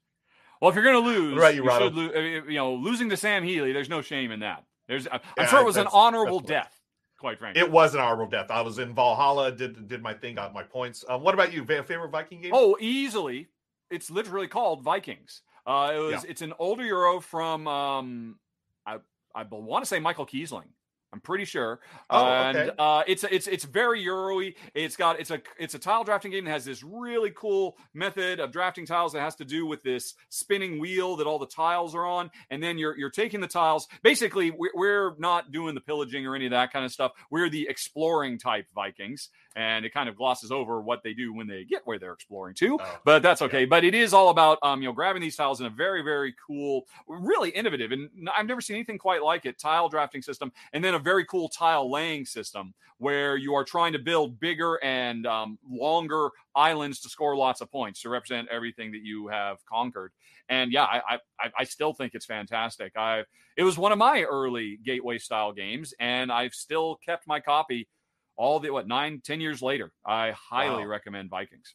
well 0.61 0.71
if 0.71 0.75
you're 0.75 0.85
gonna 0.85 0.99
lose 0.99 1.39
Right, 1.39 1.55
you 1.55 1.63
you 1.63 1.69
Rahdo. 1.69 1.87
should 1.89 1.95
lo- 1.97 2.13
uh, 2.17 2.21
you 2.49 2.57
know 2.57 2.75
losing 2.75 3.09
to 3.11 3.17
sam 3.17 3.43
healy 3.45 3.73
there's 3.73 3.89
no 3.89 4.01
shame 4.01 4.31
in 4.33 4.41
that 4.41 4.65
there's 4.89 5.07
i'm 5.13 5.21
Yeah, 5.37 5.47
sure 5.47 5.61
it 5.61 5.65
was 5.65 5.77
an 5.77 5.87
honorable 5.93 6.41
death 6.41 6.81
quite 7.23 7.39
frankly 7.39 7.63
It 7.63 7.71
was 7.71 7.95
an 7.95 8.01
honorable 8.01 8.27
death. 8.27 8.51
I 8.51 8.61
was 8.61 8.79
in 8.79 8.95
Valhalla, 8.95 9.53
did 9.53 9.89
did 9.89 10.03
my 10.03 10.13
thing, 10.13 10.35
got 10.35 10.53
my 10.53 10.65
points. 10.65 11.05
Um, 11.09 11.23
what 11.23 11.35
about 11.35 11.53
you? 11.53 11.65
Favorite 11.65 12.11
Viking 12.11 12.43
game? 12.43 12.51
Oh, 12.53 12.77
easily. 12.81 13.47
It's 13.91 14.11
literally 14.11 14.49
called 14.49 14.83
Vikings. 14.83 15.43
Uh, 15.65 15.93
it 15.95 15.99
was. 15.99 16.25
It's 16.25 16.43
an 16.43 16.53
older 16.59 16.85
Euro 16.85 17.21
from. 17.21 17.69
Um, 17.69 18.39
I 18.85 18.99
I 19.35 19.45
want 19.45 19.85
to 19.85 19.89
say 19.89 20.01
Michael 20.01 20.27
Kiesling. 20.27 20.69
I'm 21.13 21.21
pretty 21.21 21.45
sure. 21.45 21.81
Oh, 22.09 22.27
and 22.27 22.57
okay. 22.57 22.71
uh, 22.79 23.03
it's 23.07 23.23
it's 23.25 23.47
it's 23.47 23.65
very 23.65 24.01
Euro-y. 24.03 24.55
It's 24.75 24.97
got 24.97 25.21
it's 25.21 25.31
a 25.31 25.43
it's 25.59 25.75
a 25.75 25.79
tile 25.79 26.05
drafting 26.05 26.31
game 26.31 26.47
that 26.47 26.53
has 26.53 26.65
this 26.65 26.83
really 26.83 27.31
cool 27.37 27.77
method 27.93 28.41
of 28.41 28.51
drafting 28.51 28.87
tiles 28.87 29.13
that 29.13 29.21
has 29.21 29.35
to 29.37 29.45
do 29.45 29.67
with 29.67 29.83
this 29.83 30.15
spinning 30.31 30.79
wheel 30.79 31.17
that 31.17 31.27
all 31.27 31.39
the 31.39 31.47
tiles 31.47 31.95
are 31.95 32.07
on, 32.07 32.31
and 32.51 32.63
then 32.63 32.79
you're 32.79 32.97
you're 32.97 33.11
taking 33.11 33.41
the 33.41 33.47
tiles. 33.47 33.89
Basically, 34.03 34.51
we're, 34.51 34.71
we're 34.75 35.15
not 35.19 35.53
doing 35.53 35.75
the 35.75 35.83
pillaging 35.83 36.27
or 36.27 36.35
any 36.35 36.47
of 36.47 36.53
that 36.53 36.73
kind 36.73 36.85
of 36.85 36.93
stuff. 36.93 37.13
We're 37.31 37.51
the 37.51 37.67
exploring 37.69 38.39
type 38.39 38.67
Vikings, 38.75 39.29
and 39.57 39.85
it 39.85 39.93
kind 39.93 40.09
of 40.09 40.17
glosses 40.17 40.51
over 40.51 40.81
what 40.81 41.03
they 41.03 41.13
do 41.13 41.33
when 41.33 41.47
they 41.47 41.65
get 41.65 41.83
where 41.85 41.99
they're 41.99 42.13
exploring 42.13 42.55
to 42.55 42.73
Oh, 42.81 43.01
but 43.05 43.23
that's 43.23 43.43
okay. 43.43 43.65
But 43.65 43.85
it 43.85 43.95
is 43.95 44.13
all 44.13 44.29
about 44.29 44.59
um, 44.63 44.83
you 44.83 44.89
know 44.89 44.93
grabbing 44.93 45.23
these 45.23 45.37
tiles 45.37 45.61
in 45.61 45.67
a 45.67 45.71
very 45.71 46.03
very 46.03 46.35
cool, 46.47 46.87
really 47.07 47.51
innovative, 47.51 47.93
and 47.93 48.09
I've 48.37 48.47
never 48.47 48.61
seen 48.61 48.77
anything 48.77 48.99
quite 48.99 49.23
like 49.23 49.47
it. 49.47 49.59
Tile 49.59 49.89
drafting 49.89 50.23
system, 50.23 50.53
and 50.73 50.83
then 50.83 50.95
a 50.95 50.99
very 50.99 51.25
cool 51.25 51.49
tile 51.49 51.91
laying 51.91 52.25
system 52.25 52.75
where 52.99 53.37
you 53.37 53.55
are 53.55 53.65
trying 53.65 53.93
to 53.93 53.99
build 53.99 54.39
bigger 54.39 54.77
and 54.85 55.27
um, 55.27 55.59
longer 55.69 56.31
islands 56.55 57.01
to 57.01 57.09
score 57.09 57.37
lots 57.37 57.61
of 57.61 57.71
points 57.71 58.01
to 58.03 58.09
represent 58.09 58.49
everything 58.49 58.93
that 58.93 59.03
you 59.03 59.27
have 59.29 59.65
conquered. 59.67 60.13
And 60.49 60.73
yeah, 60.73 60.85
I 60.85 61.19
I, 61.41 61.51
I 61.61 61.65
still 61.65 61.93
think 61.93 62.15
it's 62.15 62.27
fantastic. 62.27 62.97
I 62.97 63.25
it 63.57 63.65
was 63.65 63.77
one 63.77 63.93
of 63.93 63.99
my 63.99 64.23
early 64.23 64.79
gateway 64.85 65.19
style 65.19 65.53
games, 65.53 65.95
and 65.99 66.31
I've 66.33 66.55
still 66.55 66.97
kept 67.05 67.27
my 67.27 67.41
copy 67.41 67.89
all 68.37 68.61
the 68.61 68.71
what 68.71 68.87
nine, 68.89 69.21
ten 69.23 69.41
years 69.41 69.63
later. 69.63 69.93
I 70.05 70.33
highly 70.33 70.85
Wow. 70.85 70.87
recommend 70.87 71.31
Vikings. 71.31 71.75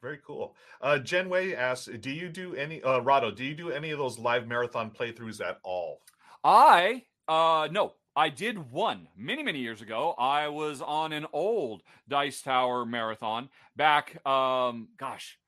Very 0.00 0.18
cool. 0.24 0.56
Uh, 0.80 0.98
Jen 0.98 1.28
Wei 1.28 1.54
asks, 1.54 1.84
"Do 1.86 2.10
you 2.10 2.30
do 2.30 2.54
any, 2.54 2.82
uh, 2.82 3.00
Rahdo? 3.00 3.30
Do 3.30 3.44
you 3.44 3.54
do 3.54 3.70
any 3.70 3.90
of 3.90 3.98
those 3.98 4.18
live 4.18 4.46
marathon 4.46 4.90
playthroughs 4.90 5.46
at 5.46 5.60
all?" 5.62 6.02
I 6.44 7.06
uh 7.28 7.68
no, 7.70 7.94
I 8.14 8.28
did 8.28 8.70
one 8.70 9.08
many 9.16 9.42
many 9.42 9.60
years 9.60 9.82
ago. 9.82 10.12
I 10.12 10.48
was 10.48 10.80
on 10.80 11.12
an 11.12 11.26
old 11.32 11.82
Dice 12.08 12.42
Tower 12.42 12.84
marathon 12.86 13.50
back 13.74 14.24
um 14.26 14.90
gosh. 14.96 15.38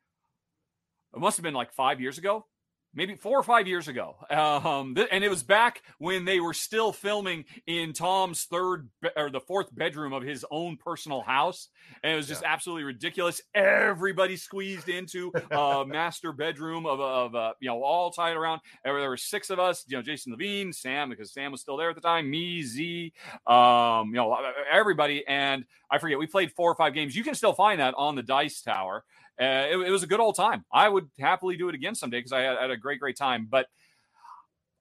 It 1.14 1.18
must 1.20 1.36
have 1.36 1.42
been 1.42 1.54
like 1.54 1.72
5 1.72 2.00
years 2.00 2.18
ago. 2.18 2.47
Maybe 2.94 3.14
4 3.14 3.38
or 3.38 3.42
5 3.42 3.66
years 3.68 3.88
ago. 3.88 4.16
Um 4.30 4.94
th- 4.94 5.08
and 5.10 5.22
it 5.24 5.28
was 5.28 5.42
back 5.42 5.82
when 5.98 6.24
they 6.24 6.40
were 6.40 6.54
still 6.54 6.92
filming 6.92 7.44
in 7.66 7.92
Tom's 7.92 8.44
third 8.44 8.88
be- 9.02 9.10
or 9.16 9.30
the 9.30 9.40
fourth 9.40 9.74
bedroom 9.74 10.12
of 10.12 10.22
his 10.22 10.44
own 10.50 10.76
personal 10.76 11.22
house 11.22 11.68
and 12.02 12.12
it 12.12 12.16
was 12.16 12.28
just 12.28 12.42
absolutely 12.44 12.84
ridiculous. 12.84 13.40
Everybody 13.54 14.36
squeezed 14.36 14.88
into 14.88 15.32
a 15.50 15.84
master 15.86 16.32
bedroom 16.32 16.86
of 16.86 17.00
of 17.00 17.34
uh, 17.34 17.52
you 17.60 17.68
know 17.68 17.82
all 17.82 18.10
tied 18.10 18.36
around 18.36 18.60
there 18.84 18.92
were, 18.92 19.00
there 19.00 19.08
were 19.08 19.16
six 19.16 19.50
of 19.50 19.58
us, 19.58 19.84
you 19.88 19.96
know, 19.96 20.02
Jason 20.02 20.32
Levine, 20.32 20.72
Sam, 20.72 21.08
because 21.10 21.32
Sam 21.32 21.52
was 21.52 21.60
still 21.60 21.76
there 21.76 21.90
at 21.90 21.94
the 21.94 22.00
time, 22.00 22.30
me, 22.30 22.62
Zee, 22.62 23.12
um, 23.46 24.08
you 24.08 24.14
know, 24.14 24.36
everybody. 24.70 25.26
And 25.26 25.64
I 25.90 25.98
forget, 25.98 26.18
we 26.18 26.26
played 26.26 26.52
four 26.52 26.70
or 26.70 26.74
five 26.74 26.94
games. 26.94 27.16
You 27.16 27.24
can 27.24 27.34
still 27.34 27.52
find 27.52 27.80
that 27.80 27.94
on 27.96 28.14
the 28.14 28.22
Dice 28.22 28.62
Tower. 28.62 29.04
Uh, 29.40 29.66
it, 29.70 29.76
it 29.76 29.90
was 29.90 30.02
a 30.02 30.06
good 30.06 30.20
old 30.20 30.36
time. 30.36 30.64
I 30.72 30.88
would 30.88 31.08
happily 31.18 31.56
do 31.56 31.68
it 31.68 31.74
again 31.74 31.94
someday 31.94 32.18
because 32.18 32.32
I 32.32 32.40
had, 32.40 32.58
had 32.58 32.70
a 32.70 32.76
great, 32.76 32.98
great 33.00 33.16
time. 33.16 33.46
But 33.48 33.66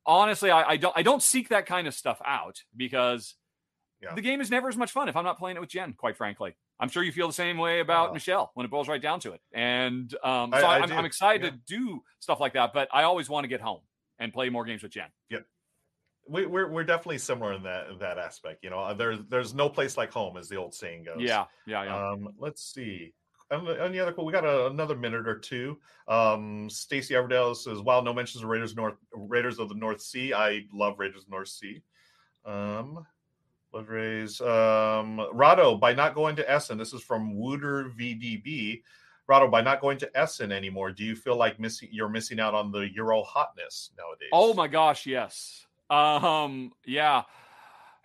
honestly, 0.05 0.49
I, 0.51 0.63
I 0.71 0.77
don't 0.77 0.93
I 0.97 1.03
don't 1.03 1.21
seek 1.21 1.49
that 1.49 1.65
kind 1.65 1.87
of 1.87 1.93
stuff 1.93 2.19
out 2.25 2.63
because 2.75 3.35
Yeah. 4.01 4.15
the 4.15 4.21
game 4.21 4.41
is 4.41 4.49
never 4.49 4.67
as 4.69 4.77
much 4.77 4.91
fun 4.91 5.09
if 5.09 5.15
I'm 5.15 5.25
not 5.25 5.37
playing 5.37 5.57
it 5.57 5.59
with 5.59 5.69
Jen, 5.69 5.93
quite 5.93 6.17
frankly. 6.17 6.55
I'm 6.79 6.89
sure 6.89 7.01
you 7.03 7.11
feel 7.11 7.27
the 7.27 7.33
same 7.33 7.57
way 7.57 7.79
about 7.79 8.11
Uh, 8.11 8.13
Michelle 8.13 8.51
when 8.53 8.65
it 8.65 8.69
boils 8.69 8.87
right 8.87 9.01
down 9.01 9.19
to 9.21 9.33
it. 9.33 9.41
And 9.51 10.13
um, 10.23 10.51
so 10.53 10.65
I 10.65 10.77
am 10.79 10.91
I'm 10.91 11.05
excited 11.05 11.43
yeah. 11.43 11.49
to 11.51 11.57
do 11.67 12.03
stuff 12.19 12.39
like 12.39 12.53
that, 12.53 12.71
but 12.73 12.87
I 12.93 13.03
always 13.03 13.29
want 13.29 13.43
to 13.43 13.47
get 13.47 13.61
home 13.61 13.81
and 14.19 14.31
play 14.33 14.49
more 14.49 14.65
games 14.65 14.81
with 14.83 14.91
Jen. 14.91 15.09
We, 16.29 16.45
we're 16.45 16.69
we're 16.69 16.83
definitely 16.83 17.19
similar 17.19 17.53
in 17.53 17.63
that 17.63 17.87
in 17.89 17.99
that 17.99 18.17
aspect. 18.17 18.61
You 18.61 18.69
know, 18.69 18.93
there's 18.93 19.19
there's 19.29 19.53
no 19.53 19.69
place 19.69 19.95
like 19.95 20.11
home, 20.11 20.35
as 20.35 20.49
the 20.49 20.57
old 20.57 20.73
saying 20.73 21.05
goes. 21.05 21.21
Yeah, 21.21 21.45
yeah, 21.65 21.85
yeah. 21.85 22.09
Um, 22.11 22.33
let's 22.37 22.61
see. 22.61 23.13
The 23.49 24.01
other, 24.01 24.13
we 24.23 24.31
got 24.33 24.45
a, 24.45 24.67
another 24.67 24.95
minute 24.95 25.27
or 25.27 25.39
two. 25.39 25.77
Um, 26.07 26.69
Stacy 26.69 27.13
Everdale 27.13 27.55
says, 27.55 27.79
"While 27.79 28.01
no 28.01 28.13
mentions 28.13 28.43
of 28.43 28.49
Raiders 28.49 28.75
North 28.75 28.95
Raiders 29.13 29.59
of 29.59 29.69
the 29.69 29.75
North 29.75 30.01
Sea, 30.01 30.33
I 30.33 30.65
love 30.73 30.99
Raiders 30.99 31.23
of 31.23 31.29
the 31.29 31.35
North 31.35 31.47
Sea." 31.47 31.81
Um, 32.45 33.05
Rays. 33.73 34.41
Um, 34.41 35.21
Rahdo, 35.33 35.75
by 35.75 35.93
not 35.93 36.15
going 36.15 36.35
to 36.37 36.49
Essen, 36.49 36.77
this 36.77 36.93
is 36.93 37.01
from 37.01 37.37
Wooder 37.37 37.91
VDB. 37.97 38.81
Rahdo, 39.27 39.49
by 39.49 39.61
not 39.61 39.81
going 39.81 39.97
to 39.99 40.17
Essen 40.17 40.51
anymore, 40.51 40.91
do 40.91 41.03
you 41.03 41.15
feel 41.15 41.35
like 41.35 41.59
missing 41.59 41.89
you're 41.91 42.09
missing 42.09 42.39
out 42.39 42.53
on 42.53 42.71
the 42.71 42.89
Euro 42.95 43.23
hotness 43.23 43.91
nowadays? 43.97 44.29
Oh 44.31 44.53
my 44.53 44.67
gosh, 44.67 45.05
yes. 45.05 45.67
Um, 45.89 46.71
yeah. 46.85 47.23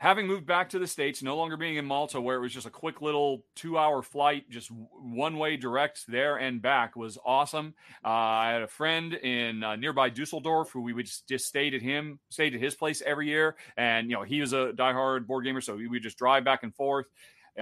Having 0.03 0.27
moved 0.27 0.47
back 0.47 0.71
to 0.71 0.81
the 0.81 0.87
States, 0.89 1.23
no 1.23 1.37
longer 1.37 1.57
being 1.57 1.77
in 1.77 1.85
Malta, 1.85 2.21
where 2.21 2.35
it 2.35 2.41
was 2.41 2.53
just 2.53 2.67
a 2.67 2.71
quick 2.71 3.01
little 3.03 3.45
two 3.55 3.79
hour 3.79 4.03
flight, 4.03 4.51
just 4.51 4.69
one 4.69 5.39
way 5.39 5.57
direct 5.57 6.07
there 6.09 6.39
and 6.39 6.61
back 6.61 6.97
was 6.97 7.19
awesome. 7.25 7.75
Uh, 8.05 8.09
I 8.09 8.51
had 8.51 8.63
a 8.63 8.67
friend 8.67 9.15
in 9.15 9.63
uh, 9.63 9.77
nearby 9.77 10.09
Dusseldorf 10.09 10.73
who 10.73 10.81
we 10.81 10.93
would 10.93 11.07
just, 11.07 11.29
just 11.29 11.55
at 11.55 11.81
him, 11.81 12.19
stayed 12.31 12.53
at 12.53 12.61
his 12.61 12.75
place 12.75 13.01
every 13.07 13.29
year. 13.29 13.55
And, 13.77 14.11
you 14.11 14.17
know, 14.17 14.25
he 14.25 14.41
was 14.41 14.53
a 14.53 14.73
diehard 14.75 15.29
board 15.29 15.45
gamer. 15.45 15.61
So 15.61 15.77
we 15.77 15.87
would 15.87 16.03
just 16.03 16.19
drive 16.19 16.43
back 16.45 16.65
and 16.65 16.75
forth. 16.75 17.07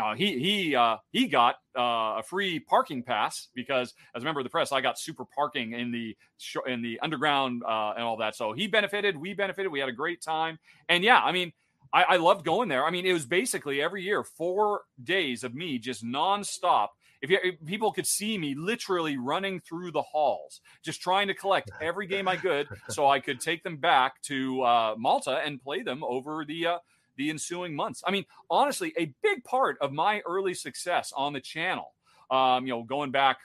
Uh, 0.01 0.15
he 0.15 0.39
he 0.39 0.75
uh, 0.75 0.97
he 1.11 1.27
got 1.27 1.57
uh, 1.77 2.21
a 2.21 2.23
free 2.25 2.59
parking 2.59 3.03
pass 3.03 3.49
because 3.55 3.93
as 4.15 4.23
a 4.23 4.25
member 4.25 4.41
of 4.41 4.45
the 4.45 4.51
press, 4.51 4.73
I 4.73 4.81
got 4.81 4.99
super 4.99 5.27
parking 5.27 5.73
in 5.73 5.91
the 5.91 6.17
sh- 6.39 6.57
in 6.67 6.81
the 6.81 7.01
underground 7.01 7.65
uh, 7.69 7.93
and 7.97 8.05
all 8.05 8.17
that. 8.17 8.35
So 8.35 8.53
he 8.53 8.67
benefited, 8.67 9.15
we 9.15 9.35
benefited, 9.35 9.71
we 9.71 9.81
had 9.81 9.89
a 9.91 9.93
great 9.93 10.23
time, 10.23 10.61
and 10.89 11.03
yeah, 11.03 11.21
I 11.21 11.33
mean, 11.33 11.53
I, 11.93 12.03
I 12.03 12.17
loved 12.17 12.45
going 12.45 12.69
there. 12.69 12.85
I 12.85 12.91
mean, 12.91 13.07
it 13.07 13.13
was 13.13 13.27
basically 13.27 13.83
every 13.83 14.03
year 14.03 14.23
four 14.23 14.83
days 15.03 15.45
of 15.45 15.55
me 15.55 15.79
just 15.79 16.05
nonstop. 16.05 16.89
If, 17.21 17.31
you, 17.31 17.39
if 17.43 17.65
people 17.67 17.93
could 17.93 18.07
see 18.07 18.39
me 18.39 18.55
literally 18.55 19.19
running 19.19 19.61
through 19.61 19.93
the 19.93 20.03
halls, 20.03 20.61
just 20.83 21.03
trying 21.03 21.29
to 21.29 21.35
collect 21.35 21.71
every 21.81 22.07
game 22.07 22.29
I 22.29 22.37
could, 22.37 22.69
so 22.89 23.09
I 23.09 23.21
could 23.21 23.41
take 23.41 23.63
them 23.63 23.77
back 23.77 24.23
to 24.23 24.63
uh, 24.63 24.95
Malta 24.97 25.41
and 25.45 25.63
play 25.63 25.83
them 25.83 26.03
over 26.03 26.45
the 26.45 26.67
uh, 26.67 26.79
the 27.17 27.29
ensuing 27.29 27.75
months. 27.75 28.03
I 28.07 28.11
mean, 28.11 28.25
honestly, 28.51 28.95
a 28.97 29.13
big 29.23 29.45
part 29.45 29.77
of 29.83 29.93
my 29.93 30.23
early 30.27 30.55
success 30.55 31.13
on 31.15 31.35
the 31.35 31.41
channel, 31.41 31.93
um, 32.31 32.67
you 32.67 32.73
know, 32.73 32.83
going 32.83 33.11
back, 33.11 33.39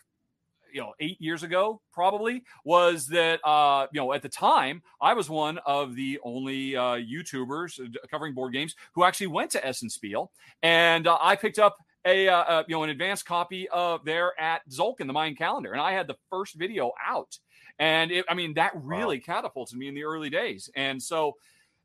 you 0.76 0.82
know, 0.82 0.94
eight 1.00 1.20
years 1.22 1.42
ago, 1.42 1.82
probably 1.94 2.44
was 2.66 3.08
that, 3.08 3.40
uh, 3.48 3.88
you 3.94 4.02
know, 4.02 4.12
at 4.12 4.22
the 4.22 4.28
time 4.28 4.84
I 5.00 5.14
was 5.14 5.30
one 5.30 5.58
of 5.66 5.96
the 5.96 6.20
only 6.22 6.76
uh, 6.76 6.98
YouTubers 6.98 7.80
covering 8.12 8.34
board 8.34 8.52
games 8.52 8.76
who 8.94 9.06
actually 9.06 9.28
went 9.28 9.52
to 9.52 9.66
Essen 9.66 9.90
Spiel, 9.90 10.32
and 10.62 11.08
uh, 11.08 11.18
I 11.22 11.38
picked 11.38 11.60
up 11.60 11.78
a, 12.06 12.28
uh, 12.28 12.36
uh, 12.36 12.64
you 12.68 12.76
know 12.76 12.84
an 12.84 12.90
advanced 12.90 13.26
copy 13.26 13.70
of 13.70 14.04
there 14.04 14.34
at 14.38 14.68
Tzolk'in, 14.70 15.08
the 15.08 15.14
Mayan 15.14 15.36
calendar, 15.36 15.72
and 15.72 15.82
I 15.82 15.94
had 15.94 16.08
the 16.08 16.18
first 16.30 16.56
video 16.56 16.92
out, 17.04 17.40
and 17.80 18.12
it, 18.12 18.26
I 18.28 18.34
mean 18.34 18.54
that 18.56 18.74
really 18.76 19.20
catapulted 19.20 19.78
me 19.78 19.88
in 19.88 19.96
the 19.96 20.04
early 20.04 20.30
days, 20.30 20.70
and 20.76 21.02
so 21.02 21.38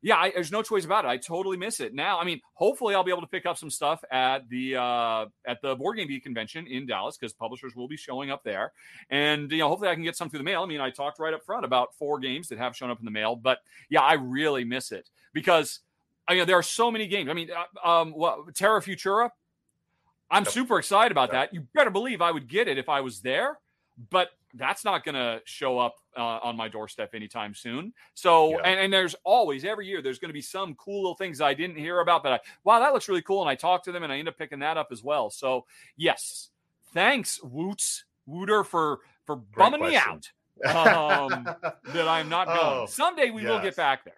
yeah, 0.02 0.16
I, 0.16 0.30
there's 0.30 0.50
no 0.50 0.62
choice 0.62 0.84
about 0.84 1.04
it. 1.04 1.08
I 1.08 1.16
totally 1.18 1.56
miss 1.56 1.80
it 1.80 1.94
now. 1.94 2.18
I 2.18 2.24
mean, 2.24 2.40
hopefully, 2.54 2.94
I'll 2.94 3.04
be 3.04 3.10
able 3.10 3.20
to 3.20 3.26
pick 3.26 3.44
up 3.46 3.58
some 3.58 3.70
stuff 3.70 4.02
at 4.10 4.48
the 4.48 4.76
uh, 4.76 5.26
at 5.46 5.60
the 5.62 5.76
Board 5.76 5.96
Game 5.98 6.08
Geek 6.08 6.22
convention 6.24 6.66
in 6.66 6.86
Dallas 6.86 7.16
because 7.18 7.32
publishers 7.32 7.76
will 7.76 7.88
be 7.88 7.96
showing 7.96 8.30
up 8.30 8.42
there, 8.42 8.72
and 9.10 9.50
you 9.50 9.58
know, 9.58 9.68
hopefully, 9.68 9.90
I 9.90 9.94
can 9.94 10.04
get 10.04 10.16
some 10.16 10.30
through 10.30 10.38
the 10.38 10.44
mail. 10.44 10.62
I 10.62 10.66
mean, 10.66 10.80
I 10.80 10.90
talked 10.90 11.18
right 11.18 11.34
up 11.34 11.44
front 11.44 11.64
about 11.64 11.94
four 11.96 12.18
games 12.18 12.48
that 12.48 12.58
have 12.58 12.76
shown 12.76 12.90
up 12.90 12.98
in 12.98 13.04
the 13.04 13.10
mail, 13.10 13.36
but 13.36 13.58
yeah, 13.90 14.00
I 14.02 14.14
really 14.14 14.64
miss 14.64 14.92
it 14.92 15.10
because 15.32 15.80
I 16.28 16.34
mean, 16.34 16.46
there 16.46 16.56
are 16.56 16.62
so 16.62 16.90
many 16.90 17.06
games. 17.06 17.28
I 17.28 17.32
mean, 17.34 17.50
uh, 17.84 17.88
um, 17.88 18.12
what 18.12 18.54
Terra 18.54 18.80
Futura. 18.80 19.30
I'm 20.32 20.44
Yep. 20.44 20.52
super 20.52 20.78
excited 20.78 21.10
about 21.10 21.30
Yep. 21.30 21.32
that. 21.32 21.54
You 21.54 21.66
better 21.74 21.90
believe 21.90 22.22
I 22.22 22.30
would 22.30 22.46
get 22.46 22.68
it 22.68 22.78
if 22.78 22.88
I 22.88 23.00
was 23.00 23.20
there, 23.20 23.58
but 24.10 24.30
that's 24.54 24.84
not 24.84 25.04
going 25.04 25.14
to 25.14 25.40
show 25.44 25.78
up 25.78 25.96
uh, 26.16 26.20
on 26.42 26.56
my 26.56 26.68
doorstep 26.68 27.14
anytime 27.14 27.54
soon. 27.54 27.92
So, 28.14 28.50
Yeah. 28.50 28.56
and, 28.64 28.80
and 28.80 28.92
there's 28.92 29.14
always 29.24 29.64
every 29.64 29.86
year 29.86 30.02
there's 30.02 30.18
going 30.18 30.28
to 30.30 30.34
be 30.34 30.42
some 30.42 30.74
cool 30.74 31.02
little 31.02 31.14
things 31.14 31.40
I 31.40 31.54
didn't 31.54 31.76
hear 31.76 32.00
about 32.00 32.22
that 32.24 32.32
I 32.32 32.40
wow 32.64 32.80
that 32.80 32.92
looks 32.92 33.08
really 33.08 33.22
cool, 33.22 33.40
and 33.40 33.48
I 33.50 33.54
talked 33.54 33.84
to 33.86 33.92
them 33.92 34.02
and 34.02 34.12
I 34.12 34.18
end 34.18 34.28
up 34.28 34.36
picking 34.36 34.58
that 34.60 34.76
up 34.76 34.88
as 34.90 35.02
well. 35.02 35.30
So, 35.30 35.66
yes, 35.96 36.50
thanks 36.92 37.40
Woots 37.42 38.04
Wooter 38.26 38.64
for 38.64 39.00
for 39.24 39.36
bumming 39.36 39.80
me 39.82 39.96
out 39.96 40.30
um, 40.74 41.44
that 41.92 42.08
I'm 42.08 42.28
not 42.28 42.46
going. 42.46 42.58
Oh, 42.82 42.86
Someday 42.86 43.30
we 43.30 43.44
will 43.44 43.60
get 43.60 43.76
back 43.76 44.04
there. 44.04 44.14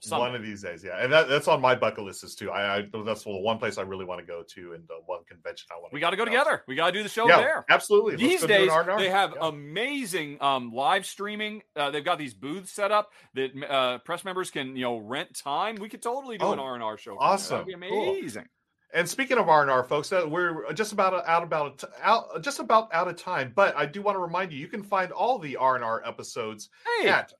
Someday. 0.00 0.20
One 0.20 0.34
of 0.34 0.42
these 0.42 0.62
days, 0.62 0.82
yeah, 0.84 1.02
and 1.02 1.12
that, 1.12 1.28
that's 1.28 1.46
on 1.46 1.60
my 1.60 1.74
bucket 1.74 2.02
list 2.04 2.24
is 2.24 2.34
too. 2.34 2.50
I, 2.50 2.78
I 2.78 2.82
that's 3.04 3.22
the 3.22 3.30
one 3.30 3.58
place 3.58 3.78
I 3.78 3.82
really 3.82 4.04
want 4.04 4.20
to 4.20 4.26
go 4.26 4.42
to, 4.42 4.72
and 4.72 4.86
the 4.88 4.96
one 5.06 5.20
convention 5.24 5.68
I 5.70 5.80
want. 5.80 5.92
we 5.92 6.00
got 6.00 6.10
to 6.10 6.16
go 6.16 6.24
together. 6.24 6.64
We 6.66 6.74
got 6.74 6.86
to 6.86 6.92
do 6.92 7.02
the 7.04 7.08
show 7.08 7.28
Yeah, 7.28 7.36
there. 7.38 7.64
absolutely. 7.70 8.16
These 8.16 8.42
an 8.42 8.48
days, 8.48 8.70
they 8.98 9.08
have 9.08 9.34
Yeah. 9.36 9.48
amazing 9.48 10.38
um, 10.42 10.72
live 10.72 11.06
streaming. 11.06 11.62
Uh, 11.76 11.90
they've 11.92 12.04
got 12.04 12.18
these 12.18 12.34
booths 12.34 12.72
set 12.72 12.90
up 12.90 13.12
that 13.34 13.50
uh, 13.70 13.98
press 13.98 14.24
members 14.24 14.50
can, 14.50 14.74
you 14.74 14.82
know, 14.82 14.96
rent 14.98 15.36
time. 15.36 15.76
We 15.76 15.88
could 15.88 16.02
totally 16.02 16.38
do 16.38 16.52
an 16.52 16.58
Oh, 16.58 16.62
R 16.64 16.74
and 16.74 16.82
R 16.82 16.98
show. 16.98 17.16
awesome. 17.18 17.64
Be 17.66 17.74
Cool. 17.74 18.10
amazing. 18.10 18.46
And 18.94 19.06
speaking 19.08 19.36
of 19.38 19.48
R 19.48 19.62
and 19.62 19.70
R, 19.70 19.84
folks, 19.84 20.10
we're 20.10 20.72
just 20.72 20.92
about 20.92 21.12
out 21.28 21.42
about 21.42 21.84
out 22.02 22.42
just 22.42 22.58
about 22.58 22.92
out 22.94 23.06
of 23.06 23.16
time. 23.16 23.52
But 23.54 23.76
I 23.76 23.84
do 23.86 24.00
want 24.02 24.16
to 24.16 24.20
remind 24.20 24.50
you, 24.50 24.58
you 24.58 24.66
can 24.68 24.82
find 24.82 25.12
all 25.12 25.38
the 25.38 25.56
R 25.56 25.74
and 25.76 25.84
R 25.84 26.02
episodes 26.06 26.70
Hey, 27.02 27.08
at 27.08 27.32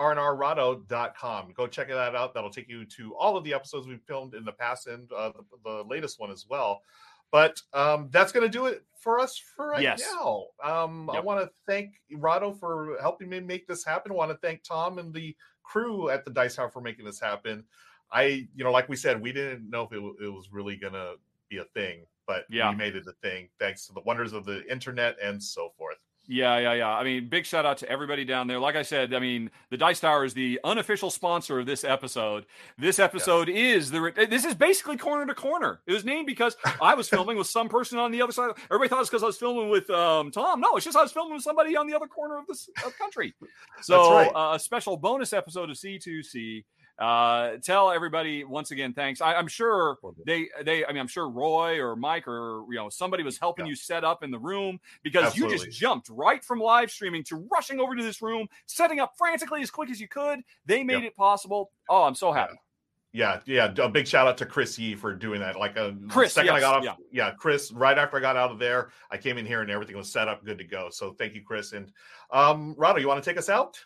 rnrrahdo.com. 0.00 1.52
Go 1.56 1.66
check 1.66 1.88
that 1.88 2.14
out. 2.14 2.34
That'll 2.34 2.50
take 2.50 2.68
you 2.68 2.84
to 2.86 3.14
all 3.16 3.36
of 3.36 3.44
the 3.44 3.54
episodes 3.54 3.86
we've 3.86 4.02
filmed 4.02 4.34
in 4.34 4.44
the 4.44 4.52
past 4.52 4.86
and 4.86 5.10
uh, 5.12 5.32
the, 5.32 5.42
the 5.64 5.84
latest 5.88 6.18
one 6.20 6.30
as 6.30 6.46
well. 6.48 6.82
But 7.30 7.60
um, 7.72 8.08
that's 8.10 8.32
going 8.32 8.44
to 8.44 8.50
do 8.50 8.66
it 8.66 8.82
for 8.98 9.20
us 9.20 9.38
for 9.38 9.68
right 9.68 9.82
Yes. 9.82 10.02
now. 10.14 10.46
Um, 10.64 11.08
I 11.10 11.20
want 11.20 11.40
to 11.40 11.50
thank 11.66 11.90
Rahdo 12.12 12.54
for 12.54 12.96
helping 13.00 13.28
me 13.28 13.38
make 13.40 13.68
this 13.68 13.84
happen. 13.84 14.10
I 14.10 14.16
want 14.16 14.32
to 14.32 14.38
thank 14.38 14.64
Tom 14.64 14.98
and 14.98 15.14
the 15.14 15.36
crew 15.62 16.10
at 16.10 16.24
the 16.24 16.32
Dice 16.32 16.56
Tower 16.56 16.70
for 16.70 16.80
making 16.80 17.04
this 17.04 17.20
happen. 17.20 17.64
I, 18.12 18.48
you 18.54 18.64
know, 18.64 18.72
like 18.72 18.88
we 18.88 18.96
said, 18.96 19.20
we 19.22 19.30
didn't 19.32 19.70
know 19.70 19.84
if 19.84 19.92
it, 19.92 20.02
it 20.24 20.28
was 20.28 20.48
really 20.50 20.74
going 20.76 20.94
to 20.94 21.14
be 21.48 21.58
a 21.58 21.64
thing, 21.66 22.04
but 22.26 22.46
Yeah. 22.50 22.70
we 22.70 22.76
made 22.76 22.96
it 22.96 23.06
a 23.06 23.12
thing 23.22 23.48
thanks 23.60 23.86
to 23.86 23.92
the 23.92 24.00
wonders 24.00 24.32
of 24.32 24.44
the 24.44 24.64
internet 24.70 25.16
and 25.22 25.40
so 25.40 25.72
forth. 25.78 25.98
Yeah, 26.30 26.58
yeah, 26.58 26.74
yeah. 26.74 26.88
I 26.90 27.02
mean, 27.02 27.28
big 27.28 27.44
shout 27.44 27.66
out 27.66 27.78
to 27.78 27.88
everybody 27.90 28.24
down 28.24 28.46
there. 28.46 28.60
Like 28.60 28.76
I 28.76 28.82
said, 28.82 29.12
I 29.12 29.18
mean, 29.18 29.50
the 29.70 29.76
Dice 29.76 29.98
Tower 29.98 30.24
is 30.24 30.32
the 30.32 30.60
unofficial 30.62 31.10
sponsor 31.10 31.58
of 31.58 31.66
this 31.66 31.82
episode. 31.82 32.46
This 32.78 33.00
episode 33.00 33.48
is 33.48 33.90
the. 33.90 34.12
This 34.30 34.44
is 34.44 34.54
basically 34.54 34.96
corner 34.96 35.26
to 35.26 35.34
corner. 35.34 35.80
It 35.88 35.92
was 35.92 36.04
named 36.04 36.28
because 36.28 36.56
I 36.80 36.94
was 36.94 37.08
filming 37.08 37.36
with 37.36 37.48
some 37.48 37.68
person 37.68 37.98
on 37.98 38.12
the 38.12 38.22
other 38.22 38.30
side. 38.30 38.52
Everybody 38.66 38.88
thought 38.88 38.98
it 38.98 39.00
was 39.00 39.10
because 39.10 39.24
I 39.24 39.26
was 39.26 39.38
filming 39.38 39.70
with 39.70 39.90
um, 39.90 40.30
Tom. 40.30 40.60
No, 40.60 40.76
it's 40.76 40.84
just 40.84 40.96
I 40.96 41.02
was 41.02 41.10
filming 41.10 41.34
with 41.34 41.42
somebody 41.42 41.76
on 41.76 41.88
the 41.88 41.94
other 41.94 42.06
corner 42.06 42.38
of 42.38 42.46
this 42.46 42.70
of 42.86 42.96
country. 42.96 43.34
So 43.82 44.14
right. 44.14 44.30
uh, 44.32 44.54
a 44.54 44.60
special 44.60 44.96
bonus 44.96 45.32
episode 45.32 45.68
of 45.68 45.76
C2C. 45.76 46.62
Uh, 47.00 47.56
tell 47.62 47.90
everybody 47.90 48.44
once 48.44 48.70
again, 48.70 48.92
thanks. 48.92 49.22
I, 49.22 49.34
am 49.34 49.48
sure 49.48 49.98
they, 50.26 50.48
they, 50.62 50.84
I 50.84 50.92
mean, 50.92 51.00
I'm 51.00 51.08
sure 51.08 51.30
Roy 51.30 51.80
or 51.80 51.96
Mike 51.96 52.28
or, 52.28 52.64
you 52.68 52.76
know, 52.76 52.90
somebody 52.90 53.22
was 53.22 53.38
helping 53.38 53.64
yeah. 53.64 53.70
you 53.70 53.76
set 53.76 54.04
up 54.04 54.22
in 54.22 54.30
the 54.30 54.38
room 54.38 54.78
because 55.02 55.24
Absolutely. 55.24 55.56
you 55.56 55.64
just 55.64 55.78
jumped 55.78 56.10
right 56.10 56.44
from 56.44 56.60
live 56.60 56.90
streaming 56.90 57.24
to 57.24 57.48
rushing 57.50 57.80
over 57.80 57.96
to 57.96 58.02
this 58.02 58.20
room, 58.20 58.46
setting 58.66 59.00
up 59.00 59.14
frantically 59.16 59.62
as 59.62 59.70
quick 59.70 59.88
as 59.88 59.98
you 59.98 60.08
could. 60.08 60.40
They 60.66 60.84
made 60.84 61.02
yep. 61.02 61.12
it 61.12 61.16
possible. 61.16 61.70
Oh, 61.88 62.02
I'm 62.02 62.14
so 62.14 62.32
happy. 62.32 62.52
Yeah. 62.52 62.58
Yeah, 63.12 63.40
yeah. 63.46 63.84
A 63.84 63.88
big 63.88 64.06
shout 64.06 64.28
out 64.28 64.36
to 64.38 64.46
Chris 64.46 64.78
Yee 64.78 64.94
for 64.94 65.14
doing 65.14 65.40
that. 65.40 65.58
Like 65.58 65.76
a 65.76 65.86
uh, 65.88 65.92
Chris, 66.08 66.34
second 66.34 66.54
yes, 66.54 66.56
I 66.56 66.60
got 66.60 66.76
off, 66.76 66.84
yeah. 66.84 66.94
yeah. 67.10 67.30
Chris. 67.32 67.72
Right 67.72 67.98
after 67.98 68.18
I 68.18 68.20
got 68.20 68.36
out 68.36 68.50
of 68.50 68.58
there, 68.58 68.90
I 69.10 69.16
came 69.16 69.38
in 69.38 69.46
here 69.46 69.62
and 69.62 69.70
everything 69.70 69.96
was 69.96 70.12
set 70.12 70.28
up, 70.28 70.44
good 70.44 70.58
to 70.58 70.64
go. 70.64 70.88
So 70.90 71.12
thank 71.14 71.34
you, 71.34 71.42
Chris. 71.42 71.72
And 71.72 71.90
um, 72.30 72.74
Rahdo, 72.78 73.00
you 73.00 73.08
want 73.08 73.22
to 73.22 73.28
take 73.28 73.38
us 73.38 73.48
out? 73.48 73.80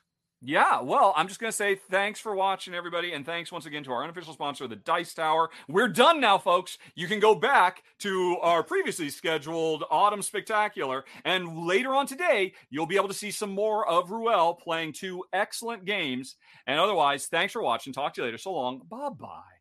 Yeah, 0.47 0.83
well, 0.83 1.15
I'm 1.17 1.27
just 1.27 1.41
going 1.41 1.51
to 1.51 1.57
say 1.57 1.75
thanks 1.75 2.21
for 2.21 2.35
watching, 2.35 2.75
everybody. 2.75 3.15
And 3.15 3.25
thanks 3.25 3.51
once 3.51 3.65
again 3.65 3.83
to 3.85 3.93
our 3.93 4.05
unofficial 4.05 4.35
sponsor, 4.35 4.69
the 4.69 4.77
Dice 4.77 5.15
Tower. 5.15 5.49
We're 5.69 5.89
done 5.89 6.21
now, 6.21 6.37
folks. 6.37 6.77
You 6.95 7.07
can 7.07 7.19
go 7.19 7.35
back 7.35 7.83
to 8.01 8.37
our 8.43 8.63
previously 8.63 9.09
scheduled 9.09 9.85
Autumn 9.91 10.21
Spectacular. 10.21 11.07
And 11.25 11.67
later 11.67 11.95
on 11.95 12.07
today, 12.07 12.53
you'll 12.69 12.85
be 12.85 12.97
able 12.97 13.09
to 13.09 13.15
see 13.15 13.31
some 13.31 13.53
more 13.53 13.89
of 13.89 14.11
Ruel 14.11 14.53
playing 14.53 14.93
two 14.93 15.25
excellent 15.33 15.87
games. 15.87 16.37
And 16.67 16.79
otherwise, 16.79 17.25
thanks 17.25 17.55
for 17.55 17.63
watching. 17.63 17.95
Talk 17.95 18.13
to 18.15 18.21
you 18.21 18.27
later. 18.27 18.37
So 18.37 18.53
long. 18.53 18.83
Bye 18.91 19.09
bye. 19.19 19.54